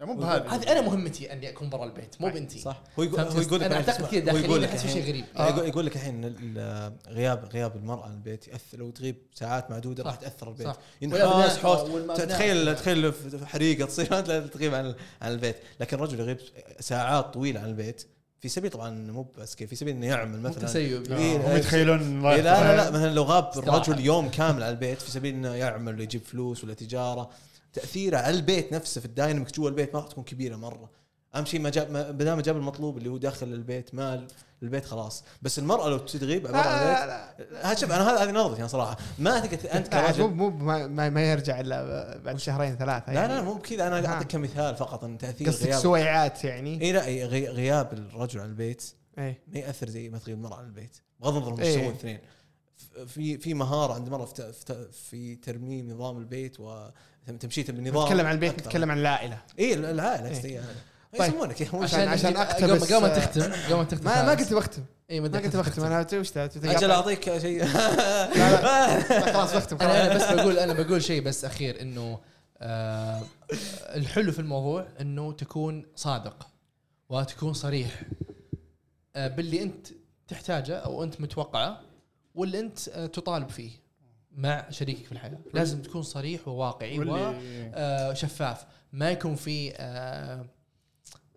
مو 0.00 0.14
بهذه. 0.16 0.54
هذه 0.54 0.72
أنا 0.72 0.80
مهمتي 0.80 1.32
أني 1.32 1.48
أكون 1.48 1.70
برا 1.70 1.84
البيت 1.84 2.20
مو 2.20 2.28
بنتي. 2.28 2.58
صح. 2.58 2.82
هو 2.98 3.02
يقول 3.02 3.20
هو 3.20 3.40
يقول 3.40 3.60
لك 3.60 3.66
أنا 3.66 3.74
أعتقد 3.76 4.06
كذا 4.06 4.20
داخليا 4.20 4.58
لك 4.58 4.68
احس 4.68 4.80
شيء 4.86 4.90
الحين 4.98 5.02
غريب. 5.08 5.24
آه. 5.36 5.64
يقول, 5.66 5.86
لك 5.86 5.96
الحين 5.96 6.24
ال- 6.24 6.92
غياب 7.08 7.44
غياب 7.44 7.76
المرأة 7.76 8.04
عن 8.04 8.12
البيت 8.12 8.48
يأثر 8.48 8.78
لو 8.78 8.90
تغيب 8.90 9.16
ساعات 9.34 9.70
معدودة. 9.70 10.04
راح 10.04 10.14
تأثر 10.14 10.48
البيت. 10.48 10.66
صح. 10.66 10.76
ينحاس 11.02 11.58
حوس. 11.58 12.08
تخيل 12.18 12.76
تخيل 12.76 13.12
في 13.12 13.46
حريقة 13.46 13.86
تصير 13.86 14.08
انت 14.18 14.30
تغيب 14.30 14.74
عن 14.74 14.94
عن 15.22 15.32
البيت. 15.32 15.56
لكن 15.80 15.96
الرجل 15.96 16.20
يغيب 16.20 16.38
ساعات 16.80 17.34
طويلة 17.34 17.60
عن 17.60 17.68
البيت 17.68 18.06
في 18.40 18.48
سبيل 18.48 18.70
طبعا 18.70 18.90
مو 18.90 19.26
بس 19.38 19.54
كيف 19.54 19.70
في 19.70 19.76
سبيل 19.76 19.94
إنه 19.96 20.06
يعمل 20.06 20.40
مثلا 20.40 20.64
تسيب 20.64 21.12
إيه، 21.12 21.36
هم 21.36 21.56
يتخيلون 21.56 22.26
إيه 22.26 22.40
لا 22.40 22.42
لا 22.42 22.76
لا 22.76 22.90
مثلا 22.90 23.14
لو 23.14 23.22
غاب. 23.22 23.50
الرجل 23.56 24.00
يوم 24.00 24.28
كامل 24.28 24.62
على 24.62 24.70
البيت 24.70 25.02
في 25.02 25.10
سبيل 25.10 25.34
إنه 25.34 25.54
يعمل 25.54 25.98
ويجيب 25.98 26.22
فلوس 26.22 26.64
ولا 26.64 26.74
تجارة. 26.74 27.30
تأثيره. 27.74 28.18
على 28.18 28.36
البيت 28.36 28.72
نفسه 28.72 29.00
في 29.00 29.06
ال 29.06 29.11
dynamics 29.11 29.52
جوا 29.52 29.68
البيت 29.68 29.94
ما 29.94 30.00
راح 30.00 30.08
تكون 30.08 30.24
كبيرة 30.24 30.56
مرة. 30.56 30.90
أهم 31.34 31.44
شيء 31.44 31.60
ما 31.60 31.70
جاب 31.70 31.90
ما 31.90 32.10
دام 32.10 32.40
جاب 32.40 32.56
المطلوب 32.56 32.98
اللي 32.98 33.08
هو 33.08 33.16
داخل 33.16 33.46
البيت 33.46 33.94
مال 33.94 34.26
البيت 34.62 34.84
خلاص. 34.84 35.24
بس 35.42 35.58
المرأة 35.58 35.88
لو 35.88 35.98
تغيب 35.98 36.46
لا 36.46 36.52
برا 36.52 36.60
البيت 36.60 36.98
لا 36.98 37.06
لا. 37.06 37.70
هذا 37.70 37.80
شوف 37.80 37.92
أنا 37.92 38.22
هذه 38.22 38.30
نظرتي 38.30 38.60
أنا 38.60 38.68
صراحة. 38.68 38.96
ما 39.18 39.40
تقدر 39.40 39.72
أنت 39.72 39.94
لا، 39.94 40.16
مو 40.18 40.28
مو 40.28 40.50
ما, 40.86 41.08
ما 41.08 41.30
يرجع 41.32 41.60
إلا 41.60 42.18
بعد 42.18 42.38
شهرين 42.38 42.76
ثلاثة 42.76 43.12
لا 43.12 43.20
يعني. 43.20 43.32
لا 43.32 43.42
مو 43.42 43.54
بكذا. 43.54 43.86
أنا. 43.86 44.06
أعطيك 44.06 44.28
كمثال 44.28 44.76
فقط 44.76 45.04
إن 45.04 45.18
تأثير 45.18 45.48
قصدك 45.48 45.66
غياب 45.66 45.80
سويعات 45.80 46.44
يعني؟ 46.44 46.80
إي 46.82 46.92
لا 46.92 47.26
غياب 47.50 47.92
الرجل 47.92 48.40
عن 48.40 48.46
البيت 48.46 48.82
إيه 49.18 49.42
ما 49.48 49.58
يأثر 49.58 49.88
زي 49.88 50.08
ما 50.08 50.18
تغيب 50.18 50.36
المرأة 50.36 50.56
عن 50.56 50.66
البيت 50.66 50.96
بغض 51.20 51.36
النظر 51.36 51.62
إيش. 51.62 51.68
يسوون 51.68 51.88
الاثنين 51.88 52.18
في 53.06 53.38
في 53.38 53.54
مهارة 53.54 53.92
عند 53.94 54.08
مرة 54.08 54.24
في, 54.24 54.34
ت- 54.34 54.42
في, 54.42 54.64
ت- 54.64 54.94
في 54.94 55.36
ترميم 55.36 55.90
نظام 55.90 56.18
البيت 56.18 56.56
وتمشيته 56.60 57.72
بالنظام 57.72 58.04
نتكلم 58.06 58.26
عن 58.26 58.34
البيت. 58.34 58.52
نتكلم 58.58 58.90
عن 58.90 58.98
العائلة 58.98 59.38
اي 59.58 59.74
العائله 59.74 60.28
إيه. 60.28 60.44
إيه. 60.44 60.62
طيب. 61.18 61.28
يسمونه 61.28 61.52
كذا 61.52 61.68
عشان- 61.82 62.08
عشان 62.08 62.34
أقتبس- 62.36 62.92
قبل 62.92 63.00
ما 63.02 63.08
تختم 63.08 63.42
قبل 63.42 63.74
ما 63.74 63.84
تختم 63.84 64.04
ما. 64.04 64.30
قلت 64.30 64.52
بختم 64.54 64.84
اي 65.10 65.20
ما 65.20 65.28
قلت 65.28 65.56
بختم 65.56 65.84
أنا 65.84 66.06
وش؟ 66.14 66.36
أجل 66.36 66.90
أعطيك 66.90 67.38
شيء 67.38 67.64
لا، 68.38 69.32
خلاص 69.32 69.54
بختم 69.56 69.76
أنا 69.76 70.14
بس 70.14 70.22
بقول 70.40 70.58
أنا 70.58 70.72
بقول 70.72 71.02
شيء 71.02 71.22
بس 71.22 71.44
أخير 71.44 71.80
إنه 71.80 72.18
آه 72.58 73.22
الحلو 73.94 74.32
في 74.32 74.38
الموضوع 74.38 74.86
إنه 75.00 75.32
تكون 75.32 75.86
صادق 75.96 76.46
وتكون 77.08 77.52
صريح 77.52 78.02
آه 79.16 79.28
باللي 79.28 79.62
أنت 79.62 79.86
تحتاجه 80.28 80.76
أو 80.76 81.04
أنت 81.04 81.20
متوقعه 81.20 81.80
واللي 82.34 82.60
انت 82.60 82.88
آه، 82.88 83.06
تطالب 83.06 83.48
فيه 83.48 83.70
مع 84.36 84.70
شريكك 84.70 85.04
في 85.06 85.12
الحياة. 85.12 85.38
لازم 85.54 85.82
تكون 85.82 86.02
صريح 86.02 86.48
وواقعي 86.48 86.98
وشفاف 88.10 88.66
ما 88.92 89.10
يكون 89.10 89.34
في 89.34 89.72
آه، 89.76 90.44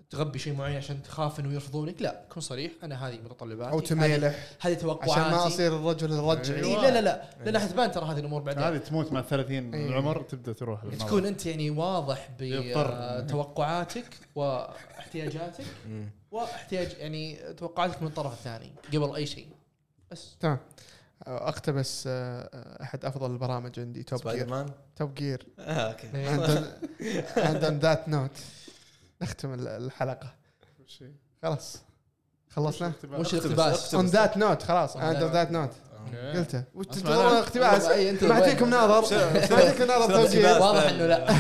تغبي 0.09 0.39
شيء 0.39 0.53
معين 0.53 0.77
عشان 0.77 1.03
تخاف 1.03 1.39
إنه 1.39 1.53
يرفضونك. 1.53 2.01
لا 2.01 2.21
كن 2.29 2.41
صريح. 2.41 2.71
أنا 2.83 3.07
هذه 3.07 3.19
متطلباتي. 3.25 3.71
أو 3.71 3.77
هذه- 3.77 3.85
تميلح. 3.85 4.35
هذه 4.61 4.73
توقعاتي. 4.73 5.11
عشان 5.11 5.31
ما 5.31 5.47
أصير 5.47 5.75
الرجل 5.75 6.13
الرجعي. 6.13 6.63
إيه 6.63 6.75
لا 6.81 6.91
لا 6.91 7.01
لا. 7.01 7.23
لأن 7.45 7.59
حتبان 7.59 7.91
ترى 7.91 8.05
هذه 8.05 8.19
الأمور 8.19 8.41
بعدين. 8.41 8.63
هذه 8.63 8.77
تموت 8.77 9.11
مع 9.11 9.21
30 9.21 9.73
إيه. 9.73 9.87
العمر 9.87 10.21
تبدأ 10.21 10.53
تروح 10.53 10.81
تكون 10.99 11.25
أنت 11.25 11.45
يعني 11.45 11.69
واضح 11.69 12.29
يضطر. 12.39 13.21
بتوقعاتك 13.21 14.09
واحتياجاتك. 14.35 15.65
واحتياج 16.31 16.95
يعني 16.99 17.53
توقعاتك 17.53 18.01
من 18.01 18.07
الطرف 18.07 18.33
الثاني 18.33 18.71
قبل 18.93 19.15
أي 19.15 19.25
شيء. 19.25 19.47
بس. 20.11 20.35
تمام. 20.39 20.57
اقتبس 21.27 22.03
آه، 22.07 22.83
أحد 22.83 23.05
أفضل 23.05 23.31
البرامج 23.31 23.79
عندي 23.79 24.03
توب 24.03 24.19
سبايدر 24.19 24.43
جير 24.45 24.53
مان 24.53 24.71
توب 24.95 25.13
جير 25.13 25.47
آه 25.59 25.71
أوكي. 25.71 26.07
عند 27.37 27.65
ذات 27.85 28.09
نوت 28.09 28.31
نختم 29.21 29.53
ال- 29.53 29.67
الحلقة. 29.67 30.33
خلاص. 31.43 31.77
خلصنا؟ 32.49 32.91
وش 33.13 33.33
الاقتباس؟ 33.33 33.95
اون 33.95 34.05
ذات 34.05 34.37
نوت 34.37 34.63
خلاص. 34.63 34.93
On 34.93 34.99
عند 34.99 35.17
that- 35.17 35.33
ذات 35.33 35.51
نوت. 35.51 35.71
قلته 36.35 36.63
وش 36.75 36.85
أسمع 36.89 37.01
تدور 37.11 37.29
أنا. 37.29 37.39
اقتباس؟ 37.39 37.85
أي 37.85 38.09
أنت 38.09 38.23
ما؟ 38.23 38.33
اعطيكم 38.33 38.69
ناظر 38.69 39.15
ما 39.15 39.41
اعطيكم 39.41 39.83
ناظر 39.87 40.07
شنو 40.07 40.17
توجيه؟ 40.25 40.59
واضح 40.59 40.83
إنه 40.89 41.05
لا. 41.05 41.31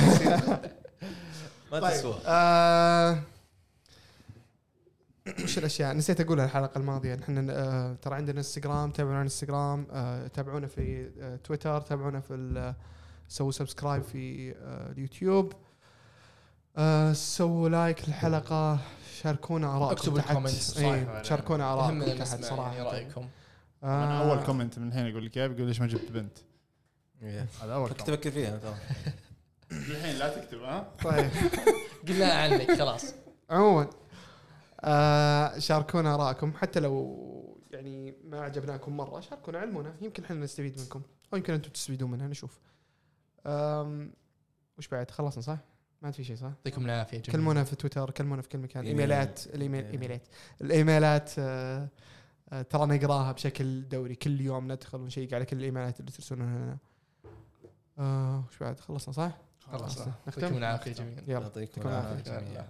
ما 1.71 1.79
طيب. 1.79 1.91
تسوى 1.93 2.15
آه، 2.25 3.19
وش 5.43 5.57
الأشياء؟ 5.57 5.93
نسيت 5.93 6.21
أقولها 6.21 6.45
الحلقة 6.45 6.77
الماضية. 6.77 7.15
نحن 7.15 7.49
آه، 7.49 7.93
ترى 7.93 8.15
عندنا 8.15 8.37
إنستغرام 8.37 8.91
تابعونا 8.91 9.21
إنستغرام 9.21 9.87
آه، 9.91 10.27
تابعونا 10.27 10.67
في 10.67 11.11
آه، 11.19 11.35
تويتر 11.35 11.81
تابعونا 11.81 12.19
في 12.19 12.73
سووا 13.27 13.51
subscribe 13.51 14.03
في 14.03 14.55
اليوتيوب. 14.91 15.53
سووا 17.13 17.69
like 17.69 18.07
الحلقة 18.07 18.79
شاركونا 19.21 19.77
ارائكم 19.77 19.91
اكتبوا 19.91 20.17
تحت. 20.17 20.29
ال 20.29 20.34
comments، 20.34 20.77
إيه،. 20.77 21.21
شاركونا 21.23 21.73
ارائكم 21.73 22.03
تحت 22.03 22.21
نسمع 22.21 22.49
صراحة. 22.49 22.75
يعني 22.75 22.89
رأيكم. 22.89 23.27
آه، 23.83 24.31
أول 24.31 24.45
comment 24.45 24.79
من 24.79 24.87
الحين 24.87 25.05
يقول 25.05 25.25
لك 25.25 25.37
يا 25.37 25.47
بيقول 25.47 25.67
ليش 25.67 25.81
ما 25.81 25.87
جبت 25.87 26.11
بنت؟ 26.11 26.37
إيه. 27.21 27.47
هذا 27.63 27.73
أول 27.73 27.89
كنت 27.89 28.01
كومنت 28.01 28.09
أفكر 28.09 28.31
فيها 28.31 28.57
ترى. 28.57 28.75
الحين 29.71 30.15
لا 30.15 30.29
تكتب 30.29 30.61
ها؟ 30.61 30.87
طيب. 31.03 31.29
قلنا 32.07 32.33
عنك 32.33 32.71
خلاص. 32.71 33.13
عموما. 33.49 33.89
آه 34.81 35.59
شاركونا 35.59 36.13
آرائكم 36.15 36.53
حتى 36.53 36.79
لو 36.79 37.57
يعني 37.71 38.15
ما 38.23 38.41
عجبناكم 38.41 38.97
مرة 38.97 39.19
شاركونا 39.19 39.59
علمونا 39.59 39.95
يمكن 40.01 40.23
إحنا 40.23 40.35
نستفيد 40.35 40.79
منكم 40.79 41.01
أو 41.33 41.37
يمكن 41.37 41.53
أنتم 41.53 41.69
تستفيدون 41.71 42.11
منها 42.11 42.27
نشوف 42.27 42.59
آم 43.45 44.13
وش 44.77 44.87
بعد 44.87 45.11
خلصنا 45.11 45.41
صح؟ 45.43 45.57
ما 46.01 46.05
عاد 46.05 46.13
في 46.13 46.23
شيء 46.23 46.35
صح؟ 46.35 46.45
يعطيكم 46.45 46.85
العافية 46.85 47.17
جميعا 47.17 47.31
كلمونا 47.31 47.63
في 47.63 47.75
تويتر 47.75 48.11
كلمونا 48.11 48.41
في 48.41 48.49
كل 48.49 48.57
مكان. 48.57 48.85
إيميلات 48.85 49.47
الإيميل. 49.47 49.85
إيميلات 49.85 50.21
الإيميلات 50.61 51.31
آه 51.39 51.87
آه 52.49 52.61
ترى 52.61 52.85
نقراها 52.97 53.31
بشكل 53.31 53.89
دوري 53.89 54.15
كل 54.15 54.41
يوم 54.41 54.71
ندخل 54.71 55.01
ونشيك 55.01 55.33
على 55.33 55.45
كل 55.45 55.57
الإيميلات 55.57 55.99
اللي 55.99 56.11
ترسلونها 56.11 56.57
لنا 56.57 56.77
آه 57.99 58.43
وش 58.49 58.57
بعد 58.59 58.79
خلصنا 58.79 59.13
صح؟ 59.13 59.31
خلاص 59.59 59.97
نختم؟ 59.99 60.11
يعطيكم 60.27 60.57
العافية 60.57 60.91
جميعا 60.93 61.21
يلا 61.27 61.39
يعطيكم 61.41 61.81
العافية 61.81 62.31
العافية. 62.31 62.47
جميعا 62.47 62.67